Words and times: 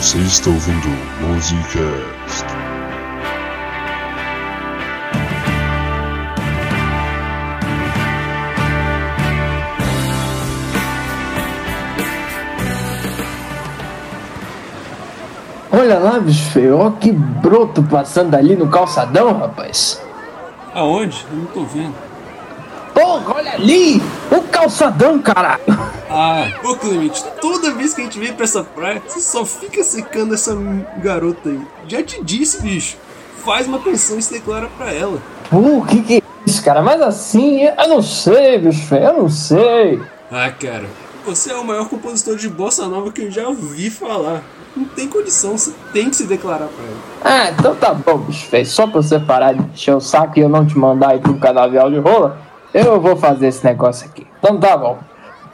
Você 0.00 0.16
está 0.16 0.48
ouvindo 0.48 0.88
Musicast. 1.20 2.46
Olha 15.70 15.98
lá, 15.98 16.18
bicho 16.18 16.50
feio, 16.50 16.78
ó 16.78 16.90
que 16.92 17.12
broto 17.12 17.82
passando 17.82 18.34
ali 18.36 18.56
no 18.56 18.70
calçadão, 18.70 19.38
rapaz. 19.38 20.02
Aonde? 20.74 21.26
Eu 21.30 21.36
não 21.36 21.44
tô 21.44 21.64
vendo. 21.64 22.09
Porra, 23.20 23.36
olha 23.36 23.52
ali! 23.52 24.02
O 24.30 24.42
calçadão, 24.42 25.18
caralho! 25.18 25.60
Ah, 26.08 26.50
ô 26.64 26.74
Clemente, 26.76 27.22
toda 27.40 27.72
vez 27.72 27.94
que 27.94 28.00
a 28.00 28.04
gente 28.04 28.18
vem 28.18 28.32
pra 28.32 28.44
essa 28.44 28.64
praia, 28.64 29.02
você 29.06 29.20
só 29.20 29.44
fica 29.44 29.82
secando 29.84 30.34
essa 30.34 30.56
garota 31.02 31.48
aí. 31.48 31.60
Já 31.86 32.02
te 32.02 32.22
disse, 32.24 32.62
bicho. 32.62 32.96
Faz 33.44 33.66
uma 33.66 33.78
pensão 33.78 34.18
e 34.18 34.22
se 34.22 34.32
declara 34.32 34.68
pra 34.76 34.92
ela. 34.92 35.18
Pô, 35.48 35.82
que 35.86 36.02
que 36.02 36.16
é 36.16 36.22
isso, 36.46 36.62
cara? 36.64 36.82
Mas 36.82 37.00
assim, 37.00 37.62
eu 37.62 37.88
não 37.88 38.02
sei, 38.02 38.58
bicho 38.58 38.94
eu 38.94 39.22
não 39.22 39.28
sei. 39.28 40.00
Ah, 40.30 40.50
cara, 40.50 40.84
você 41.24 41.52
é 41.52 41.56
o 41.56 41.64
maior 41.64 41.88
compositor 41.88 42.36
de 42.36 42.48
bossa 42.48 42.86
nova 42.86 43.12
que 43.12 43.22
eu 43.22 43.30
já 43.30 43.48
ouvi 43.48 43.90
falar. 43.90 44.42
Não 44.76 44.84
tem 44.84 45.08
condição, 45.08 45.58
você 45.58 45.72
tem 45.92 46.10
que 46.10 46.16
se 46.16 46.26
declarar 46.26 46.68
pra 46.68 46.84
ela. 46.84 46.96
Ah, 47.24 47.50
então 47.50 47.74
tá 47.74 47.92
bom, 47.92 48.18
bicho. 48.18 48.48
Só 48.66 48.86
pra 48.86 49.02
você 49.02 49.18
parar 49.18 49.52
de 49.52 49.62
encher 49.72 49.94
o 49.94 50.00
saco 50.00 50.38
e 50.38 50.42
eu 50.42 50.48
não 50.48 50.64
te 50.64 50.78
mandar 50.78 51.16
ir 51.16 51.20
pro 51.20 51.38
canavial 51.38 51.90
de 51.90 51.98
rola, 51.98 52.38
eu 52.72 53.00
vou 53.00 53.16
fazer 53.16 53.48
esse 53.48 53.64
negócio 53.64 54.08
aqui. 54.08 54.26
Então 54.38 54.58
tá 54.58 54.76
bom. 54.76 54.98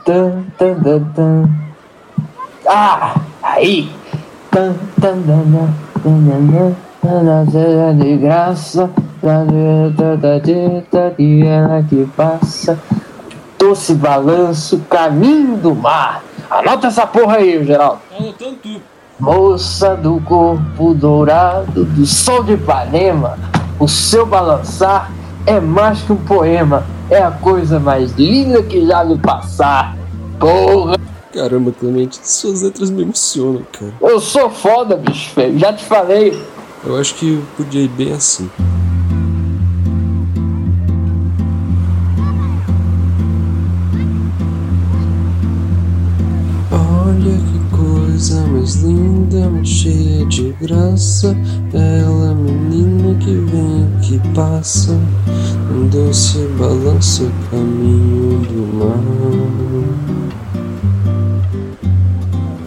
Tan, 0.04 0.44
tan, 0.58 0.74
tan, 0.80 1.04
tan. 1.14 1.50
Ah, 2.66 3.20
aí. 3.42 3.90
Tan, 4.50 4.74
tan, 5.00 5.22
tan, 5.22 5.42
tan, 5.52 5.74
tan, 6.02 6.74
tan, 7.02 7.46
tan, 7.46 7.96
de 7.98 8.16
graça, 8.16 8.90
da 9.22 9.44
dita, 9.44 10.16
da 10.16 10.38
dita, 10.38 11.14
e 11.18 11.42
ela 11.42 11.82
que 11.82 12.06
passa. 12.16 12.78
Doce 13.58 13.94
balanço, 13.94 14.80
caminho 14.90 15.56
do 15.56 15.74
mar. 15.74 16.22
Anota 16.50 16.88
essa 16.88 17.06
porra 17.06 17.36
aí, 17.36 17.64
Geraldo. 17.64 18.00
Tá 18.10 18.16
anotando 18.18 18.56
tudo. 18.62 18.82
Moça 19.18 19.96
do 19.96 20.20
corpo 20.20 20.92
dourado 20.92 21.86
do 21.86 22.04
sol 22.04 22.42
de 22.42 22.52
Ipanema, 22.52 23.38
o 23.78 23.88
seu 23.88 24.26
balançar 24.26 25.10
é 25.46 25.60
mais 25.60 26.02
que 26.02 26.12
um 26.12 26.16
poema, 26.16 26.84
é 27.08 27.22
a 27.22 27.30
coisa 27.30 27.78
mais 27.78 28.12
linda 28.12 28.62
que 28.62 28.84
já 28.84 29.04
me 29.04 29.18
passar. 29.18 29.96
Porra, 30.38 30.96
Caramba, 31.32 31.70
Clemente, 31.78 32.18
suas 32.22 32.62
letras 32.62 32.90
me 32.90 33.02
emocionam, 33.02 33.62
cara. 33.70 33.92
eu 34.00 34.18
sou 34.20 34.50
foda, 34.50 34.96
bicho 34.96 35.30
feio, 35.30 35.58
já 35.58 35.72
te 35.72 35.84
falei. 35.84 36.42
Eu 36.84 36.96
acho 36.98 37.14
que 37.14 37.42
podia 37.56 37.82
ir 37.82 37.88
bem 37.88 38.12
assim. 38.12 38.50
Coisa 48.16 48.46
mais 48.46 48.76
linda, 48.76 49.50
mais 49.50 49.68
cheia 49.68 50.24
de 50.24 50.50
graça. 50.62 51.36
Ela, 51.74 52.34
menina 52.34 53.14
que 53.18 53.34
vem, 53.34 53.86
que 54.00 54.18
passa. 54.30 54.98
Um 55.70 55.86
doce 55.88 56.38
balanço, 56.58 57.30
caminho 57.50 58.38
do 58.46 58.78
mar. 58.78 58.96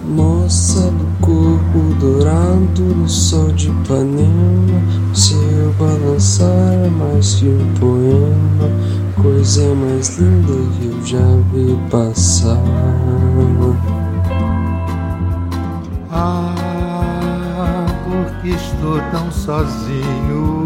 Moça 0.07 0.91
do 0.91 1.05
corpo 1.19 1.95
dourado 1.99 2.83
no 2.83 3.09
sol 3.09 3.51
de 3.53 3.69
Ipanema, 3.69 4.83
seu 5.15 5.73
balançar 5.79 6.73
é 6.73 6.89
mais 6.89 7.35
que 7.35 7.45
um 7.45 7.73
poema, 7.79 8.69
coisa 9.19 9.73
mais 9.73 10.19
linda 10.19 10.53
que 10.77 10.85
eu 10.85 11.05
já 11.05 11.25
vi 11.51 11.75
passar. 11.89 12.61
Ah, 16.11 17.85
porque 18.03 18.49
estou 18.49 18.99
tão 19.11 19.31
sozinho. 19.31 20.65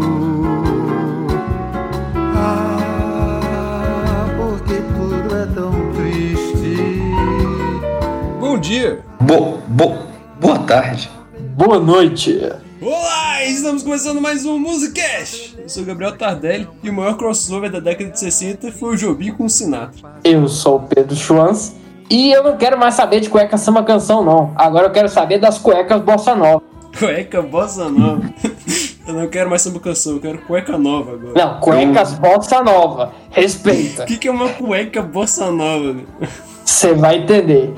Ah, 2.34 4.26
porque 4.38 4.80
tudo 4.94 5.36
é 5.36 5.46
tão 5.54 5.92
triste. 5.92 6.76
Bom 8.40 8.58
dia! 8.58 9.04
Bo, 9.20 9.58
bo, 9.68 9.98
boa 10.40 10.60
tarde. 10.60 11.10
Boa 11.54 11.78
noite. 11.78 12.40
Olá, 12.80 13.44
estamos 13.44 13.82
começando 13.82 14.22
mais 14.22 14.46
um 14.46 14.58
Musicast! 14.58 15.58
Eu 15.58 15.68
sou 15.68 15.82
o 15.82 15.86
Gabriel 15.86 16.16
Tardelli 16.16 16.66
e 16.82 16.88
o 16.88 16.92
maior 16.92 17.18
crossover 17.18 17.70
da 17.70 17.80
década 17.80 18.10
de 18.10 18.18
60 18.18 18.72
foi 18.72 18.94
o 18.94 18.96
Jobi 18.96 19.30
com 19.30 19.44
o 19.44 19.50
Sinatra. 19.50 20.10
Eu 20.24 20.48
sou 20.48 20.76
o 20.76 20.82
Pedro 20.82 21.14
Schwanz 21.14 21.74
e 22.10 22.32
eu 22.32 22.42
não 22.42 22.56
quero 22.56 22.78
mais 22.78 22.94
saber 22.94 23.20
de 23.20 23.28
cueca 23.28 23.56
samba 23.56 23.82
canção, 23.82 24.24
não. 24.24 24.52
Agora 24.56 24.86
eu 24.86 24.90
quero 24.90 25.08
saber 25.08 25.38
das 25.38 25.58
cuecas 25.58 26.00
bossa 26.00 26.34
nova. 26.34 26.62
Cueca 26.98 27.42
bossa 27.42 27.88
nova. 27.88 28.22
eu 29.06 29.14
não 29.14 29.28
quero 29.28 29.50
mais 29.50 29.62
samba 29.62 29.80
canção, 29.80 30.14
eu 30.14 30.20
quero 30.20 30.38
cueca 30.38 30.78
nova 30.78 31.12
agora. 31.12 31.32
Não, 31.34 31.60
cuecas 31.60 32.14
bossa 32.14 32.62
nova. 32.62 33.12
Respeita. 33.30 34.04
O 34.04 34.06
que, 34.06 34.16
que 34.16 34.28
é 34.28 34.30
uma 34.30 34.48
cueca 34.50 35.02
bossa 35.02 35.50
nova? 35.50 35.96
Você 36.64 36.94
vai 36.94 37.18
entender. 37.18 37.74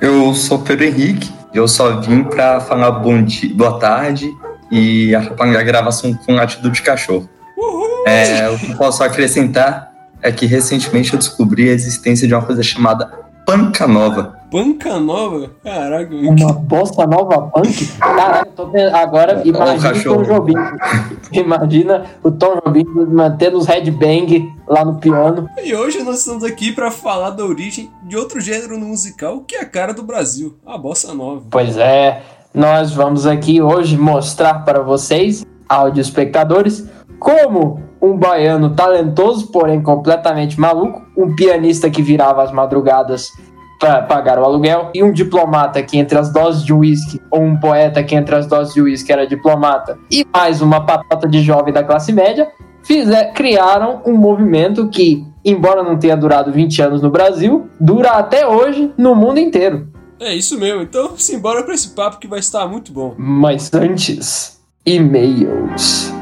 Eu 0.00 0.34
sou 0.34 0.58
Pedro 0.58 0.84
Henrique. 0.84 1.30
Eu 1.54 1.66
só 1.66 2.00
vim 2.00 2.22
pra 2.24 2.60
falar 2.60 2.90
bom 2.90 3.22
dia, 3.22 3.54
boa 3.54 3.78
tarde 3.78 4.30
e 4.70 5.14
atrapalhar 5.14 5.60
a 5.60 5.62
gravação 5.62 6.12
com 6.12 6.34
latido 6.34 6.70
de 6.70 6.82
cachorro. 6.82 7.28
Uhul! 7.56 8.06
É, 8.06 8.50
o 8.50 8.58
que 8.58 8.72
eu 8.72 8.76
posso 8.76 9.02
acrescentar 9.02 9.95
é 10.26 10.32
que 10.32 10.44
recentemente 10.46 11.12
eu 11.12 11.18
descobri 11.18 11.68
a 11.70 11.72
existência 11.72 12.26
de 12.26 12.34
uma 12.34 12.42
coisa 12.42 12.62
chamada 12.62 13.26
panca 13.46 13.86
nova. 13.86 14.36
Panca 14.50 14.98
nova? 14.98 15.50
Caraca, 15.62 16.14
Uma 16.14 16.52
bossa 16.52 17.06
nova 17.06 17.42
punk? 17.42 17.86
Caralho, 17.98 18.46
tô 18.56 18.66
vendo. 18.66 18.94
Agora 18.94 19.40
Ó, 19.40 19.48
imagina 19.48 19.92
o. 19.92 20.02
Tom 20.02 20.22
Jobim. 20.22 20.54
Imagina 21.32 22.04
o 22.22 22.30
Tom 22.30 22.60
Jobim 22.64 22.84
mantendo 23.08 23.56
os 23.56 23.66
headbang 23.66 24.52
lá 24.66 24.84
no 24.84 24.96
piano. 24.96 25.48
E 25.62 25.74
hoje 25.74 26.02
nós 26.02 26.18
estamos 26.18 26.42
aqui 26.42 26.72
pra 26.72 26.90
falar 26.90 27.30
da 27.30 27.44
origem 27.44 27.90
de 28.02 28.16
outro 28.16 28.40
gênero 28.40 28.78
no 28.78 28.86
musical 28.86 29.40
que 29.46 29.56
é 29.56 29.60
a 29.60 29.66
cara 29.66 29.92
do 29.94 30.02
Brasil, 30.02 30.56
a 30.66 30.76
bossa 30.76 31.14
nova. 31.14 31.42
Pois 31.50 31.76
é, 31.76 32.22
nós 32.52 32.92
vamos 32.92 33.26
aqui 33.26 33.60
hoje 33.60 33.96
mostrar 33.96 34.64
para 34.64 34.80
vocês, 34.80 35.44
áudio 35.68 36.00
espectadores, 36.00 36.84
como 37.18 37.80
um 38.00 38.16
baiano 38.16 38.74
talentoso, 38.74 39.50
porém 39.50 39.82
completamente 39.82 40.60
maluco, 40.60 41.02
um 41.16 41.34
pianista 41.34 41.90
que 41.90 42.02
virava 42.02 42.42
as 42.42 42.52
madrugadas 42.52 43.30
para 43.78 44.02
pagar 44.02 44.38
o 44.38 44.44
aluguel 44.44 44.90
e 44.94 45.02
um 45.02 45.12
diplomata 45.12 45.82
que 45.82 45.98
entre 45.98 46.18
as 46.18 46.32
doses 46.32 46.64
de 46.64 46.72
uísque, 46.72 47.20
ou 47.30 47.42
um 47.42 47.58
poeta 47.58 48.02
que 48.02 48.14
entre 48.14 48.34
as 48.34 48.46
doses 48.46 48.74
de 48.74 48.80
uísque 48.80 49.12
era 49.12 49.26
diplomata, 49.26 49.98
e 50.10 50.26
mais 50.32 50.62
uma 50.62 50.84
patata 50.84 51.28
de 51.28 51.42
jovem 51.42 51.72
da 51.72 51.84
classe 51.84 52.12
média, 52.12 52.48
fizer, 52.82 53.32
criaram 53.32 54.00
um 54.06 54.16
movimento 54.16 54.88
que, 54.88 55.26
embora 55.44 55.82
não 55.82 55.98
tenha 55.98 56.16
durado 56.16 56.52
20 56.52 56.82
anos 56.82 57.02
no 57.02 57.10
Brasil, 57.10 57.68
dura 57.78 58.10
até 58.10 58.46
hoje 58.46 58.92
no 58.96 59.14
mundo 59.14 59.38
inteiro. 59.38 59.88
É 60.18 60.34
isso 60.34 60.58
mesmo, 60.58 60.80
então 60.80 61.16
simbora 61.18 61.62
pra 61.62 61.74
esse 61.74 61.90
papo 61.90 62.18
que 62.18 62.26
vai 62.26 62.38
estar 62.38 62.66
muito 62.66 62.90
bom. 62.90 63.14
Mas 63.18 63.72
antes, 63.74 64.58
e-mails. 64.86 66.15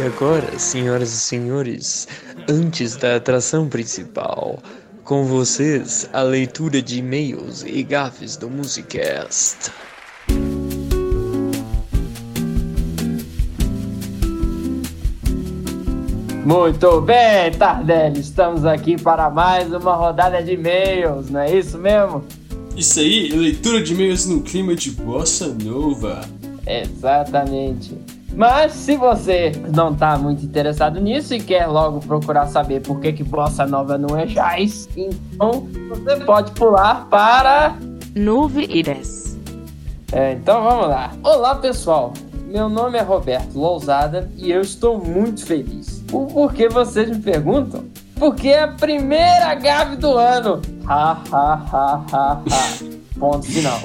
E 0.00 0.02
agora, 0.02 0.58
senhoras 0.58 1.12
e 1.12 1.20
senhores, 1.20 2.08
antes 2.48 2.96
da 2.96 3.16
atração 3.16 3.68
principal, 3.68 4.58
com 5.04 5.26
vocês 5.26 6.08
a 6.14 6.22
leitura 6.22 6.80
de 6.80 7.00
e-mails 7.00 7.62
e 7.66 7.82
gafes 7.82 8.34
do 8.34 8.48
Musicast. 8.48 9.70
Muito 16.46 17.02
bem, 17.02 17.52
Tardelli, 17.58 18.20
estamos 18.20 18.64
aqui 18.64 18.96
para 18.96 19.28
mais 19.28 19.70
uma 19.70 19.94
rodada 19.94 20.42
de 20.42 20.52
e-mails, 20.52 21.28
não 21.28 21.40
é 21.40 21.54
isso 21.54 21.76
mesmo? 21.76 22.24
Isso 22.74 23.00
aí, 23.00 23.28
leitura 23.28 23.82
de 23.82 23.92
e-mails 23.92 24.24
no 24.24 24.40
clima 24.40 24.74
de 24.74 24.92
bossa 24.92 25.54
nova. 25.62 26.26
Exatamente. 26.66 28.09
Mas 28.34 28.72
se 28.72 28.96
você 28.96 29.52
não 29.74 29.92
está 29.92 30.16
muito 30.16 30.44
interessado 30.44 31.00
nisso 31.00 31.34
e 31.34 31.40
quer 31.40 31.66
logo 31.66 32.00
procurar 32.00 32.46
saber 32.46 32.80
por 32.80 33.00
que, 33.00 33.12
que 33.12 33.24
Bossa 33.24 33.66
Nova 33.66 33.98
não 33.98 34.16
é 34.16 34.26
jazz, 34.26 34.88
então 34.96 35.68
você 35.88 36.16
pode 36.24 36.52
pular 36.52 37.06
para 37.10 37.76
9 38.14 38.82
10. 38.82 39.38
É, 40.12 40.32
então 40.32 40.62
vamos 40.62 40.88
lá. 40.88 41.12
Olá 41.22 41.54
pessoal, 41.56 42.12
meu 42.46 42.68
nome 42.68 42.98
é 42.98 43.02
Roberto 43.02 43.56
Lousada 43.56 44.30
e 44.36 44.50
eu 44.50 44.60
estou 44.60 44.98
muito 44.98 45.44
feliz. 45.44 46.04
o 46.12 46.26
porquê 46.26 46.68
vocês 46.68 47.08
me 47.08 47.22
perguntam? 47.22 47.84
Porque 48.16 48.48
é 48.48 48.64
a 48.64 48.68
primeira 48.68 49.54
gafe 49.54 49.96
do 49.96 50.16
ano. 50.18 50.60
Ha, 50.86 51.22
ha, 51.32 51.54
ha, 51.72 52.04
ha, 52.12 52.32
ha. 52.32 52.42
Ponto 53.18 53.46
final. 53.46 53.80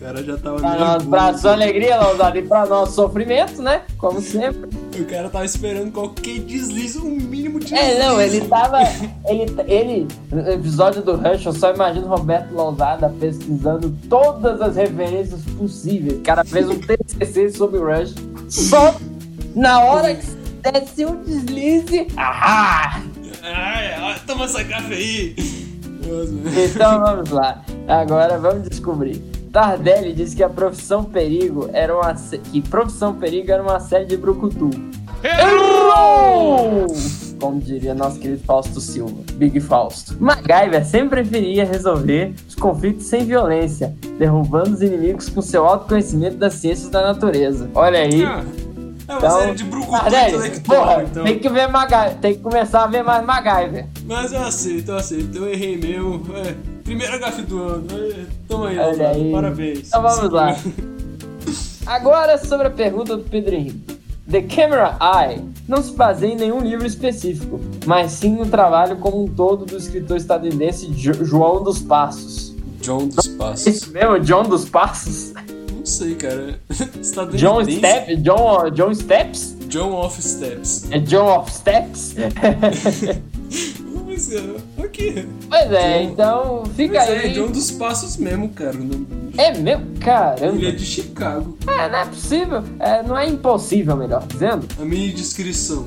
O 0.00 0.02
cara 0.02 0.24
já 0.24 0.34
tava 0.38 0.58
Pra, 0.58 0.98
nós, 1.30 1.40
sua 1.42 1.52
alegria, 1.52 1.98
Lausada, 1.98 2.38
e 2.38 2.42
pra 2.42 2.64
nosso 2.64 2.94
sofrimento, 2.94 3.60
né? 3.60 3.82
Como 3.98 4.18
sempre. 4.22 4.70
O 4.98 5.04
cara 5.04 5.28
tava 5.28 5.44
esperando 5.44 5.92
qualquer 5.92 6.38
deslize, 6.38 6.98
um 6.98 7.10
mínimo 7.10 7.60
de 7.60 7.66
deslize. 7.66 7.96
É, 7.96 7.98
não, 7.98 8.18
ele 8.18 8.40
tava. 8.46 8.78
Ele, 9.26 9.46
ele, 9.66 10.08
no 10.32 10.50
episódio 10.50 11.02
do 11.02 11.16
Rush, 11.16 11.44
eu 11.44 11.52
só 11.52 11.74
imagino 11.74 12.06
Roberto 12.06 12.50
Lousada 12.50 13.14
pesquisando 13.20 13.94
todas 14.08 14.62
as 14.62 14.76
referências 14.76 15.42
possíveis. 15.58 16.14
O 16.14 16.22
cara 16.22 16.46
fez 16.46 16.66
um 16.70 16.80
TCC 16.80 17.50
sobre 17.50 17.78
o 17.78 17.84
Rush. 17.84 18.14
Só 18.48 18.94
na 19.54 19.80
hora 19.80 20.14
que 20.14 20.26
desse 20.72 21.04
um 21.04 21.22
deslize. 21.22 22.06
Ahá! 22.16 23.02
Ai, 23.42 24.18
toma 24.26 24.46
essa 24.46 24.62
gafe 24.62 24.94
aí. 24.94 25.34
Então 26.64 27.00
vamos 27.00 27.28
lá. 27.28 27.62
Agora 27.86 28.38
vamos 28.38 28.66
descobrir. 28.66 29.39
Tardelli 29.52 30.12
disse 30.12 30.36
que 30.36 30.42
a 30.42 30.48
Profissão 30.48 31.04
Perigo 31.04 31.68
era 31.72 31.94
uma 31.96 32.14
sé- 32.14 32.38
que 32.38 32.60
Profissão 32.60 33.14
Perigo 33.14 33.50
era 33.50 33.62
uma 33.62 33.80
série 33.80 34.04
de 34.06 34.16
brucutu. 34.16 34.70
Errou! 35.22 36.86
Como 37.40 37.58
diria 37.60 37.94
nosso 37.94 38.18
querido 38.18 38.42
Fausto 38.44 38.80
Silva, 38.80 39.14
Big 39.34 39.58
Fausto. 39.60 40.14
MacGyver 40.22 40.84
sempre 40.84 41.22
preferia 41.22 41.64
resolver 41.64 42.34
os 42.46 42.54
conflitos 42.54 43.06
sem 43.06 43.24
violência, 43.24 43.94
derrubando 44.18 44.74
os 44.74 44.82
inimigos 44.82 45.28
com 45.28 45.40
seu 45.40 45.64
autoconhecimento 45.66 46.36
das 46.36 46.54
ciências 46.54 46.90
da 46.90 47.02
natureza. 47.02 47.70
Olha 47.74 48.00
aí. 48.00 48.22
Ah, 48.24 48.44
é 49.08 49.12
uma 49.12 49.18
Então, 49.18 49.38
série 49.40 49.54
de 49.54 49.64
brucutu 49.64 49.90
Tardelli, 49.90 50.60
porra, 50.60 51.02
então. 51.02 51.24
tem 51.24 51.38
que 51.38 51.48
ver 51.48 51.66
MacGyver, 51.68 52.14
tem 52.18 52.34
que 52.34 52.40
começar 52.40 52.84
a 52.84 52.86
ver 52.86 53.02
mais 53.02 53.24
MacGyver. 53.24 53.86
Mas 54.06 54.32
eu 54.32 54.40
aceito, 54.42 54.90
eu 54.92 54.96
aceito. 54.96 55.38
Eu 55.38 55.48
errei 55.50 55.76
mesmo. 55.78 56.22
É, 56.36 56.54
primeira 56.90 57.18
gafe 57.18 57.42
do 57.42 57.62
ano. 57.62 57.86
É, 57.92 58.24
toma 58.48 58.68
aí, 58.68 58.76
Leonardo. 58.76 59.30
Parabéns. 59.30 59.86
Então 59.88 60.02
vamos 60.02 60.30
lá. 60.32 60.56
Agora 61.86 62.36
sobre 62.38 62.66
a 62.66 62.70
pergunta 62.70 63.16
do 63.16 63.22
Pedro 63.22 63.54
Henrique. 63.54 64.00
The 64.28 64.42
Camera 64.42 64.96
Eye 65.00 65.40
não 65.68 65.80
se 65.82 65.92
baseia 65.92 66.32
em 66.32 66.36
nenhum 66.36 66.60
livro 66.60 66.84
específico, 66.86 67.60
mas 67.86 68.10
sim 68.12 68.34
no 68.36 68.46
trabalho 68.46 68.96
como 68.96 69.24
um 69.24 69.28
todo 69.28 69.64
do 69.66 69.76
escritor 69.76 70.16
estadunidense 70.16 70.86
Jo- 70.88 71.24
João 71.24 71.62
dos 71.62 71.80
Passos. 71.80 72.54
John 72.80 73.06
dos 73.08 73.26
Passos. 73.28 73.66
Esse 73.66 73.90
mesmo, 73.90 74.18
John 74.20 74.42
dos 74.44 74.64
Passos? 74.68 75.32
Não 75.72 75.84
sei, 75.86 76.14
cara. 76.16 76.58
Estadunidense. 77.00 77.36
John 77.38 77.64
Step, 77.78 78.16
John, 78.16 78.70
John 78.70 78.94
Steps? 78.94 79.56
John 79.68 79.92
of 80.00 80.20
Steps. 80.22 80.90
É 80.90 80.98
John 80.98 81.38
of 81.38 81.52
Steps? 81.52 82.14
É, 84.30 84.82
ok. 84.82 85.26
pois 85.48 85.72
é, 85.72 85.98
John- 86.04 86.10
então 86.10 86.62
fica 86.76 86.94
Mas 86.98 87.08
aí. 87.08 87.16
é, 87.16 87.28
John 87.32 87.50
dos 87.50 87.70
Passos 87.72 88.16
mesmo, 88.16 88.48
cara. 88.50 88.72
bicho. 88.72 89.06
É 89.36 89.58
meu, 89.58 89.80
caramba. 90.00 90.56
Ele 90.56 90.68
é 90.68 90.72
de 90.72 90.84
Chicago. 90.86 91.56
É, 91.66 91.88
não 91.88 91.98
é 91.98 92.04
possível, 92.06 92.62
é, 92.78 93.02
não 93.02 93.18
é 93.18 93.28
impossível, 93.28 93.96
melhor 93.96 94.24
dizendo. 94.26 94.66
A 94.80 94.84
minha 94.84 95.12
descrição. 95.12 95.86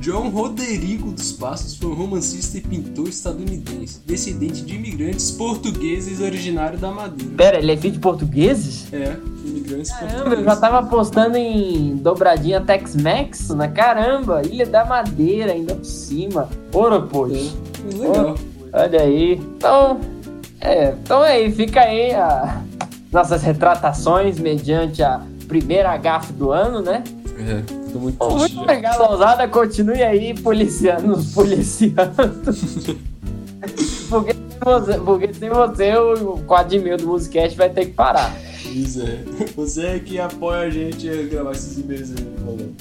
John 0.00 0.28
Roderigo 0.28 1.10
dos 1.10 1.32
Passos 1.32 1.74
foi 1.76 1.90
um 1.90 1.94
romancista 1.94 2.56
e 2.56 2.60
pintor 2.60 3.08
estadunidense, 3.08 3.98
descendente 4.06 4.62
de 4.62 4.76
imigrantes 4.76 5.32
portugueses 5.32 6.20
originário 6.20 6.78
da 6.78 6.92
Madeira. 6.92 7.34
Pera, 7.36 7.58
ele 7.58 7.72
é 7.72 7.76
filho 7.76 7.94
de 7.94 7.98
portugueses? 7.98 8.86
É, 8.92 9.16
imigrantes 9.44 9.90
Caramba, 9.90 10.12
eu 10.12 10.18
portugueses. 10.18 10.44
já 10.44 10.56
tava 10.56 10.78
apostando 10.78 11.36
em 11.36 11.96
dobradinha 11.96 12.60
Tex-Mex, 12.60 13.48
na 13.50 13.66
caramba, 13.66 14.42
Ilha 14.46 14.66
da 14.66 14.84
Madeira 14.84 15.50
ainda 15.52 15.74
por 15.74 15.84
cima. 15.84 16.48
Ouro, 16.72 17.02
poxa. 17.08 17.50
Legal. 17.96 18.34
Olha 18.72 19.00
aí. 19.02 19.32
Então, 19.34 20.00
é, 20.60 20.94
então 21.02 21.22
aí, 21.22 21.50
fica 21.52 21.80
aí 21.80 22.12
a 22.14 22.60
nossas 23.12 23.42
retratações 23.42 24.38
mediante 24.38 25.02
a 25.02 25.22
primeira 25.46 25.96
gafe 25.96 26.32
do 26.32 26.50
ano, 26.52 26.80
né? 26.82 27.02
É, 27.38 27.62
tô 27.92 27.98
muito 28.00 28.22
Muito 28.22 28.38
triste. 28.40 28.54
já. 28.56 28.62
legal, 28.64 29.10
Lousada, 29.10 29.48
continue 29.48 30.02
aí 30.02 30.34
policiando, 30.38 31.16
policiando. 31.32 32.12
porque, 34.10 34.32
sem 34.34 34.58
você, 34.64 34.98
porque 34.98 35.34
sem 35.34 35.48
você 35.48 35.96
o 35.96 36.38
quadro 36.46 36.80
mil 36.82 36.96
do 36.96 37.06
Musicast 37.06 37.56
vai 37.56 37.70
ter 37.70 37.86
que 37.86 37.92
parar. 37.92 38.34
Pois 38.64 38.98
é. 38.98 39.24
Você 39.56 39.86
é 39.86 39.98
que 39.98 40.18
apoia 40.20 40.60
a 40.66 40.70
gente 40.70 41.08
a 41.08 41.22
gravar 41.22 41.52
esses 41.52 41.78
e-mails 41.78 42.10
aí, 42.10 42.26
falando. 42.44 42.74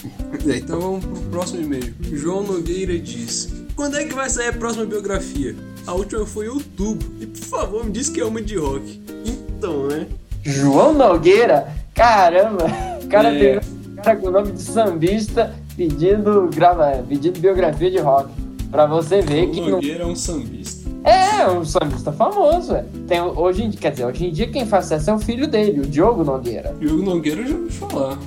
É, 0.54 0.57
então 0.57 0.81
vamos 0.81 1.06
pro 1.06 1.21
próximo 1.31 1.62
e-mail. 1.63 1.94
João 2.12 2.44
Nogueira 2.44 2.98
diz: 3.00 3.54
Quando 3.78 3.96
é 3.96 4.06
que 4.06 4.14
vai 4.16 4.28
sair 4.28 4.48
a 4.50 4.54
próxima 4.54 4.86
biografia? 4.86 5.56
A 5.86 5.94
última 5.94 6.26
foi 6.26 6.48
em 6.48 6.50
outubro. 6.50 7.08
E 7.22 7.28
por 7.28 7.44
favor, 7.46 7.86
me 7.86 7.92
diz 7.92 8.10
que 8.10 8.20
é 8.20 8.26
uma 8.26 8.42
de 8.42 8.58
rock. 8.58 9.00
Então, 9.24 9.88
né? 9.88 10.08
João 10.44 10.94
Nogueira? 10.94 11.68
Caramba! 11.94 12.66
O 13.04 13.08
cara 13.08 13.30
É. 13.34 13.40
pegou 13.60 13.62
um 13.92 13.96
cara 13.98 14.16
com 14.18 14.28
o 14.28 14.32
nome 14.32 14.52
de 14.54 14.62
sambista 14.64 15.54
pedindo, 15.78 16.50
grava, 16.54 17.04
pedindo 17.08 17.40
biografia 17.40 17.92
de 17.92 18.00
rock. 18.00 18.30
Pra 18.72 18.88
você 18.88 19.22
ver 19.22 19.44
João 19.44 19.52
que 19.52 19.62
não... 19.62 19.70
Nogueira 19.70 20.04
é 20.04 20.08
um 20.08 20.16
sambista. 20.16 20.90
é 21.04 21.48
um 21.48 21.64
sambista 21.64 22.12
famoso, 22.12 22.74
é. 22.74 22.84
Tem, 23.08 23.22
hoje 23.22 23.64
em 23.64 23.70
dia, 23.70 23.80
quer 23.80 23.92
dizer, 23.92 24.06
hoje 24.06 24.26
em 24.26 24.32
dia 24.32 24.48
quem 24.48 24.66
faz 24.66 24.86
sucesso 24.86 25.12
é 25.12 25.14
o 25.14 25.20
filho 25.20 25.48
dele, 25.48 25.82
o 25.82 25.86
Diogo 25.86 26.24
Nogueira. 26.24 26.76
Diogo 26.80 27.04
Nogueira 27.04 27.42
eu 27.42 27.48
já 27.48 27.56
ouvi 27.56 27.72
falar. 27.72 28.18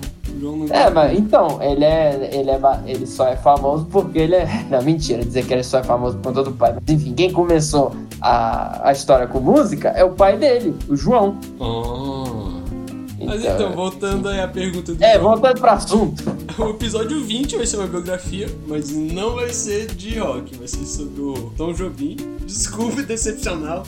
É, 0.70 0.90
mas 0.90 1.19
então, 1.19 1.62
ele 1.62 1.84
é, 1.84 2.31
ele 2.32 2.50
é. 2.50 2.60
Ele 2.87 3.06
só 3.06 3.26
é 3.28 3.37
famoso 3.37 3.87
porque 3.90 4.19
ele 4.19 4.34
é. 4.37 4.46
Não, 4.70 4.82
mentira, 4.82 5.25
dizer 5.25 5.44
que 5.46 5.52
ele 5.52 5.62
só 5.62 5.78
é 5.78 5.82
famoso 5.82 6.16
por 6.19 6.28
conta 6.32 6.42
do 6.44 6.52
pai. 6.52 6.75
Mas 6.75 6.94
enfim, 6.94 7.12
quem 7.14 7.32
começou 7.32 7.94
a, 8.20 8.88
a 8.88 8.92
história 8.92 9.26
com 9.26 9.40
música 9.40 9.88
é 9.90 10.04
o 10.04 10.10
pai 10.10 10.37
dele, 10.37 10.75
o 10.88 10.96
João. 10.96 11.37
Ah. 11.60 12.60
Mas 13.22 13.44
então, 13.44 13.72
voltando 13.75 14.28
aí 14.31 14.40
à 14.40 14.48
pergunta 14.48 14.94
do 14.94 15.04
É, 15.04 15.12
João. 15.19 15.34
voltando 15.34 15.60
pro 15.60 15.70
assunto. 15.70 16.25
O 16.58 16.70
episódio 16.70 17.22
20 17.22 17.56
vai 17.58 17.66
ser 17.66 17.76
uma 17.76 17.87
biografia, 17.87 18.48
mas 18.66 18.90
não 18.90 19.34
vai 19.34 19.52
ser 19.52 19.87
de 19.94 20.19
rock, 20.19 20.56
vai 20.56 20.66
ser 20.66 20.84
sobre 20.87 21.20
o 21.20 21.52
Tom 21.56 21.72
Jobim. 21.75 22.16
Desculpe 22.46 23.02
decepcionar. 23.04 23.82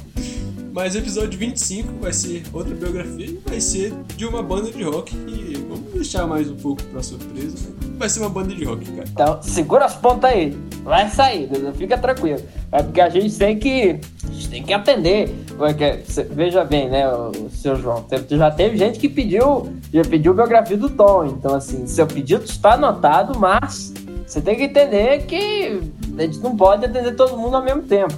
Mas 0.75 0.95
o 0.95 0.99
episódio 0.99 1.39
25 1.39 1.93
vai 2.01 2.13
ser 2.15 2.43
outra 2.53 2.75
biografia 2.75 3.27
e 3.27 3.41
vai 3.47 3.61
ser 3.61 3.93
de 4.17 4.25
uma 4.25 4.43
banda 4.43 4.71
de 4.71 4.83
rock. 4.83 5.15
E 5.15 5.55
vamos 5.69 5.93
deixar 5.93 6.27
mais 6.27 6.51
um 6.51 6.57
pouco 6.57 6.83
pra 6.85 7.03
surpresa. 7.03 7.57
né? 7.69 7.95
Vai 7.99 8.09
ser 8.09 8.21
uma 8.21 8.31
banda 8.31 8.55
de 8.55 8.65
rock, 8.65 8.91
cara. 8.91 9.05
Então, 9.13 9.43
segura 9.43 9.85
as 9.85 9.95
pontas 9.95 10.31
aí. 10.31 10.57
Vai 10.83 11.11
sair, 11.11 11.49
fica 11.77 11.99
tranquilo. 11.99 12.41
É 12.73 12.83
porque 12.83 13.01
a 13.03 13.11
gente 13.11 13.37
tem 13.37 13.59
que. 13.59 14.01
A 14.27 14.33
gente 14.33 14.49
tem 14.49 14.63
que 14.63 14.73
atender. 14.73 15.29
Porque, 15.59 16.01
cê- 16.07 16.25
veja 16.25 16.65
bem, 16.65 16.89
né, 16.89 17.07
o, 17.07 17.51
seu 17.51 17.77
João. 17.77 18.07
Já 18.31 18.51
teve 18.51 18.79
gente 18.79 18.99
que 18.99 19.11
pediu. 19.11 19.75
Já 19.93 20.03
pediu 20.03 20.33
biografia 20.33 20.77
do 20.79 20.89
Tom. 20.89 21.27
Então, 21.27 21.55
assim, 21.55 21.87
seu 21.87 22.07
pedido 22.07 22.45
está 22.45 22.73
anotado, 22.75 23.39
mas 23.39 23.93
você 24.27 24.41
tem 24.41 24.57
que 24.57 24.65
entender 24.65 25.27
que 25.27 25.83
a 26.19 26.23
gente 26.23 26.39
não 26.39 26.57
pode 26.57 26.87
atender 26.87 27.15
todo 27.15 27.37
mundo 27.37 27.57
ao 27.57 27.63
mesmo 27.63 27.83
tempo. 27.83 28.15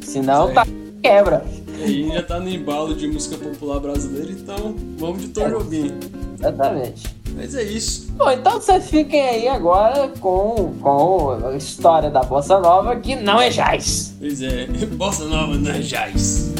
Senão 0.00 0.48
Sim. 0.48 0.54
tá 0.54 0.66
quebra. 1.00 1.61
E 1.82 1.84
aí 1.84 2.12
já 2.12 2.22
tá 2.22 2.38
no 2.38 2.48
embalo 2.48 2.94
de 2.94 3.08
música 3.08 3.36
popular 3.36 3.80
brasileira, 3.80 4.30
então 4.30 4.76
vamos 4.96 5.22
de 5.22 5.28
Tom 5.28 5.50
Jobim. 5.50 5.92
Exatamente. 6.38 7.16
Mas 7.34 7.54
é 7.56 7.62
isso. 7.64 8.12
Bom, 8.12 8.30
então 8.30 8.52
vocês 8.60 8.88
fiquem 8.88 9.20
aí 9.20 9.48
agora 9.48 10.08
com, 10.20 10.74
com 10.80 11.38
a 11.44 11.56
história 11.56 12.08
da 12.08 12.20
Bossa 12.22 12.60
Nova, 12.60 12.94
que 12.96 13.16
não 13.16 13.40
é 13.40 13.48
jazz. 13.48 14.14
Pois 14.18 14.40
é, 14.42 14.66
Bossa 14.94 15.24
Nova 15.24 15.56
na 15.56 15.72
Jazz. 15.78 16.52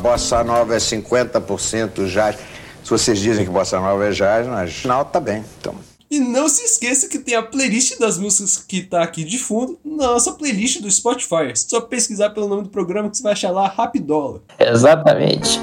Bossa 0.00 0.42
Nova 0.42 0.74
é 0.74 0.78
50% 0.78 2.06
jazz. 2.08 2.36
Se 2.82 2.90
vocês 2.90 3.18
dizem 3.20 3.44
que 3.44 3.50
Bossa 3.50 3.78
Nova 3.78 4.06
é 4.06 4.10
jazz, 4.10 4.48
mas 4.48 4.82
não, 4.84 5.04
tá 5.04 5.20
bem. 5.20 5.44
Então, 5.60 5.74
E 6.12 6.18
não 6.18 6.48
se 6.48 6.64
esqueça 6.64 7.08
que 7.08 7.20
tem 7.20 7.36
a 7.36 7.42
playlist 7.42 7.96
das 8.00 8.18
músicas 8.18 8.56
que 8.56 8.82
tá 8.82 9.00
aqui 9.00 9.22
de 9.22 9.38
fundo 9.38 9.78
na 9.84 10.08
nossa 10.08 10.32
playlist 10.32 10.80
do 10.80 10.90
Spotify. 10.90 11.52
É 11.52 11.54
só 11.54 11.80
pesquisar 11.80 12.30
pelo 12.30 12.48
nome 12.48 12.64
do 12.64 12.68
programa 12.68 13.08
que 13.08 13.16
você 13.16 13.22
vai 13.22 13.32
achar 13.32 13.52
lá 13.52 13.68
Rapidola. 13.68 14.42
Exatamente. 14.58 15.60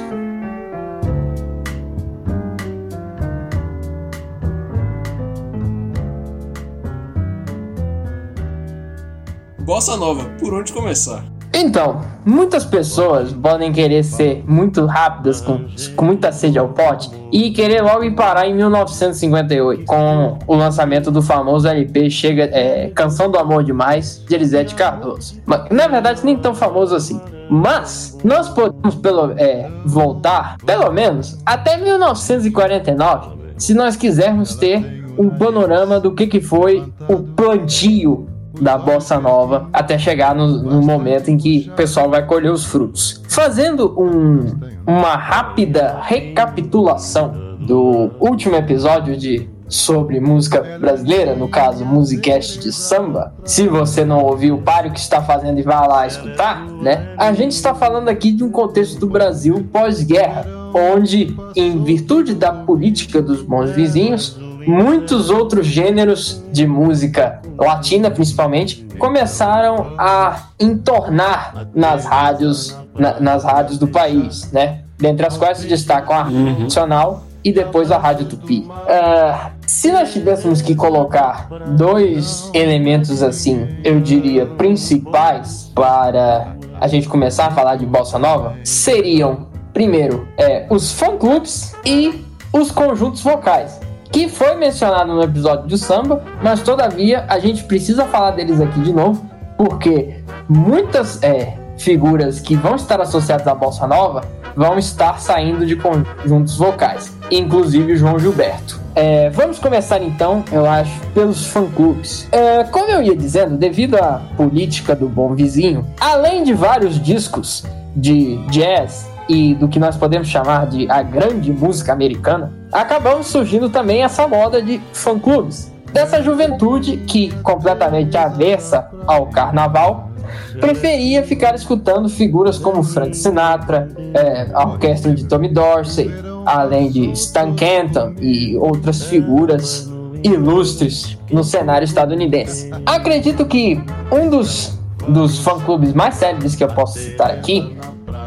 Bossa 9.59 9.97
Nova, 9.97 10.23
por 10.39 10.53
onde 10.53 10.71
começar? 10.71 11.25
Então, 11.59 12.01
muitas 12.23 12.63
pessoas 12.63 13.33
podem 13.33 13.71
querer 13.71 14.03
ser 14.03 14.43
muito 14.47 14.85
rápidas, 14.85 15.41
com, 15.41 15.65
com 15.95 16.05
muita 16.05 16.31
sede 16.31 16.59
ao 16.59 16.69
pote, 16.69 17.09
e 17.31 17.49
querer 17.49 17.81
logo 17.81 18.03
ir 18.03 18.13
parar 18.13 18.47
em 18.47 18.53
1958, 18.53 19.83
com 19.85 20.37
o 20.45 20.55
lançamento 20.55 21.09
do 21.09 21.19
famoso 21.19 21.67
LP 21.67 22.11
Chega, 22.11 22.43
é, 22.43 22.91
Canção 22.93 23.31
do 23.31 23.39
Amor 23.39 23.63
Demais, 23.63 24.23
de 24.27 24.35
Elisete 24.35 24.75
Cardoso. 24.75 25.41
Mas, 25.47 25.67
na 25.71 25.87
verdade, 25.87 26.23
nem 26.23 26.37
tão 26.37 26.53
famoso 26.53 26.95
assim. 26.95 27.19
Mas, 27.49 28.15
nós 28.23 28.49
podemos 28.49 28.93
pelo, 28.93 29.31
é, 29.31 29.67
voltar, 29.83 30.57
pelo 30.63 30.91
menos, 30.91 31.39
até 31.43 31.75
1949, 31.75 33.35
se 33.57 33.73
nós 33.73 33.95
quisermos 33.95 34.53
ter 34.53 35.03
um 35.17 35.27
panorama 35.27 35.99
do 35.99 36.13
que, 36.13 36.27
que 36.27 36.39
foi 36.39 36.85
o 37.09 37.17
plantio 37.17 38.27
da 38.61 38.77
bossa 38.77 39.19
nova 39.19 39.69
até 39.71 39.97
chegar 39.97 40.35
no, 40.35 40.47
no, 40.47 40.81
momento 40.81 41.29
em 41.29 41.37
que 41.37 41.69
o 41.71 41.75
pessoal 41.75 42.09
vai 42.09 42.25
colher 42.25 42.51
os 42.51 42.65
frutos. 42.65 43.21
Fazendo 43.27 43.93
um, 43.99 44.45
uma 44.85 45.15
rápida 45.15 45.99
recapitulação 46.01 47.57
do 47.59 48.11
último 48.19 48.55
episódio 48.55 49.17
de 49.17 49.49
sobre 49.69 50.19
música 50.19 50.61
brasileira, 50.79 51.35
no 51.35 51.49
caso, 51.49 51.83
Musicast 51.83 52.59
de 52.59 52.71
samba. 52.71 53.33
Se 53.43 53.67
você 53.67 54.05
não 54.05 54.23
ouviu, 54.23 54.59
pare 54.59 54.87
o 54.87 54.91
que 54.91 54.99
está 54.99 55.21
fazendo 55.21 55.59
e 55.59 55.63
vá 55.63 55.85
lá 55.85 56.07
escutar, 56.07 56.65
né? 56.81 57.13
A 57.17 57.33
gente 57.33 57.51
está 57.51 57.75
falando 57.75 58.07
aqui 58.09 58.31
de 58.31 58.43
um 58.43 58.49
contexto 58.49 58.99
do 58.99 59.07
Brasil 59.07 59.67
pós-guerra, 59.71 60.45
onde, 60.73 61.35
em 61.55 61.83
virtude 61.83 62.33
da 62.33 62.51
política 62.51 63.21
dos 63.21 63.41
bons 63.41 63.71
vizinhos, 63.71 64.39
muitos 64.67 65.29
outros 65.29 65.65
gêneros 65.65 66.43
de 66.51 66.67
música 66.67 67.41
latina, 67.57 68.11
principalmente, 68.11 68.85
começaram 68.99 69.93
a 69.97 70.49
entornar 70.59 71.69
nas 71.73 72.05
rádios, 72.05 72.77
na, 72.93 73.19
nas 73.19 73.43
rádios 73.43 73.79
do 73.79 73.87
país, 73.87 74.51
né? 74.51 74.81
Dentre 74.97 75.25
as 75.25 75.37
quais 75.37 75.59
se 75.59 75.67
destacam 75.67 76.15
a 76.15 76.23
uhum. 76.23 76.63
Nacional 76.63 77.23
e 77.43 77.53
depois 77.53 77.91
a 77.91 77.97
Rádio 77.97 78.25
Tupi. 78.25 78.67
Uh, 78.67 79.51
se 79.65 79.91
nós 79.91 80.11
tivéssemos 80.11 80.61
que 80.61 80.75
colocar 80.75 81.47
dois 81.77 82.49
elementos 82.53 83.23
assim, 83.23 83.67
eu 83.83 84.01
diria 84.01 84.45
principais 84.45 85.71
para 85.73 86.55
a 86.81 86.87
gente 86.87 87.07
começar 87.07 87.47
a 87.47 87.51
falar 87.51 87.75
de 87.75 87.85
bossa 87.85 88.19
nova, 88.19 88.55
seriam 88.63 89.47
primeiro 89.71 90.27
é, 90.37 90.65
os 90.69 90.91
fã-clubes 90.91 91.75
e 91.85 92.25
os 92.51 92.71
conjuntos 92.71 93.21
vocais 93.21 93.86
que 94.11 94.27
foi 94.29 94.55
mencionado 94.55 95.13
no 95.13 95.21
episódio 95.21 95.67
do 95.67 95.77
samba, 95.77 96.23
mas 96.41 96.61
todavia 96.61 97.25
a 97.27 97.39
gente 97.39 97.63
precisa 97.63 98.05
falar 98.05 98.31
deles 98.31 98.59
aqui 98.61 98.79
de 98.81 98.93
novo, 98.93 99.25
porque 99.57 100.23
muitas 100.47 101.21
é, 101.23 101.57
figuras 101.77 102.39
que 102.39 102.55
vão 102.55 102.75
estar 102.75 102.99
associadas 103.01 103.47
à 103.47 103.53
bossa 103.53 103.87
nova 103.87 104.23
vão 104.55 104.77
estar 104.77 105.19
saindo 105.19 105.65
de 105.65 105.75
conjuntos 105.75 106.57
vocais, 106.57 107.15
inclusive 107.29 107.95
João 107.95 108.17
Gilberto. 108.17 108.79
É, 108.95 109.29
vamos 109.29 109.59
começar 109.59 110.01
então, 110.01 110.43
eu 110.51 110.65
acho, 110.65 110.99
pelos 111.13 111.45
fã-clubes. 111.45 112.27
É, 112.31 112.63
como 112.63 112.89
eu 112.89 113.03
ia 113.03 113.15
dizendo, 113.15 113.55
devido 113.55 113.95
à 113.95 114.21
política 114.35 114.95
do 114.95 115.07
bom 115.07 115.35
vizinho, 115.35 115.85
além 115.99 116.43
de 116.43 116.53
vários 116.53 116.99
discos 116.99 117.63
de 117.95 118.37
jazz 118.47 119.07
e 119.29 119.55
do 119.55 119.67
que 119.67 119.79
nós 119.79 119.95
podemos 119.95 120.27
chamar 120.27 120.67
de 120.67 120.89
a 120.89 121.01
grande 121.01 121.51
música 121.51 121.93
americana, 121.93 122.51
acabamos 122.71 123.27
surgindo 123.27 123.69
também 123.69 124.03
essa 124.03 124.27
moda 124.27 124.61
de 124.61 124.81
fã-clubes. 124.93 125.71
Dessa 125.91 126.21
juventude 126.21 126.97
que, 126.97 127.31
completamente 127.41 128.17
avessa 128.17 128.89
ao 129.05 129.27
carnaval, 129.27 130.11
preferia 130.59 131.23
ficar 131.23 131.55
escutando 131.55 132.09
figuras 132.09 132.57
como 132.57 132.83
Frank 132.83 133.15
Sinatra, 133.15 133.89
é, 134.13 134.49
a 134.53 134.67
orquestra 134.67 135.13
de 135.13 135.25
Tommy 135.25 135.49
Dorsey, 135.49 136.11
além 136.45 136.91
de 136.91 137.11
Stan 137.11 137.53
Kenton 137.53 138.15
e 138.19 138.55
outras 138.57 139.03
figuras 139.03 139.89
ilustres 140.23 141.17
no 141.31 141.43
cenário 141.43 141.85
estadunidense. 141.85 142.69
Acredito 142.85 143.45
que 143.45 143.81
um 144.11 144.29
dos, 144.29 144.77
dos 145.07 145.39
fã-clubes 145.39 145.93
mais 145.93 146.15
célebres 146.15 146.55
que 146.55 146.63
eu 146.63 146.69
posso 146.69 146.99
citar 146.99 147.31
aqui, 147.31 147.75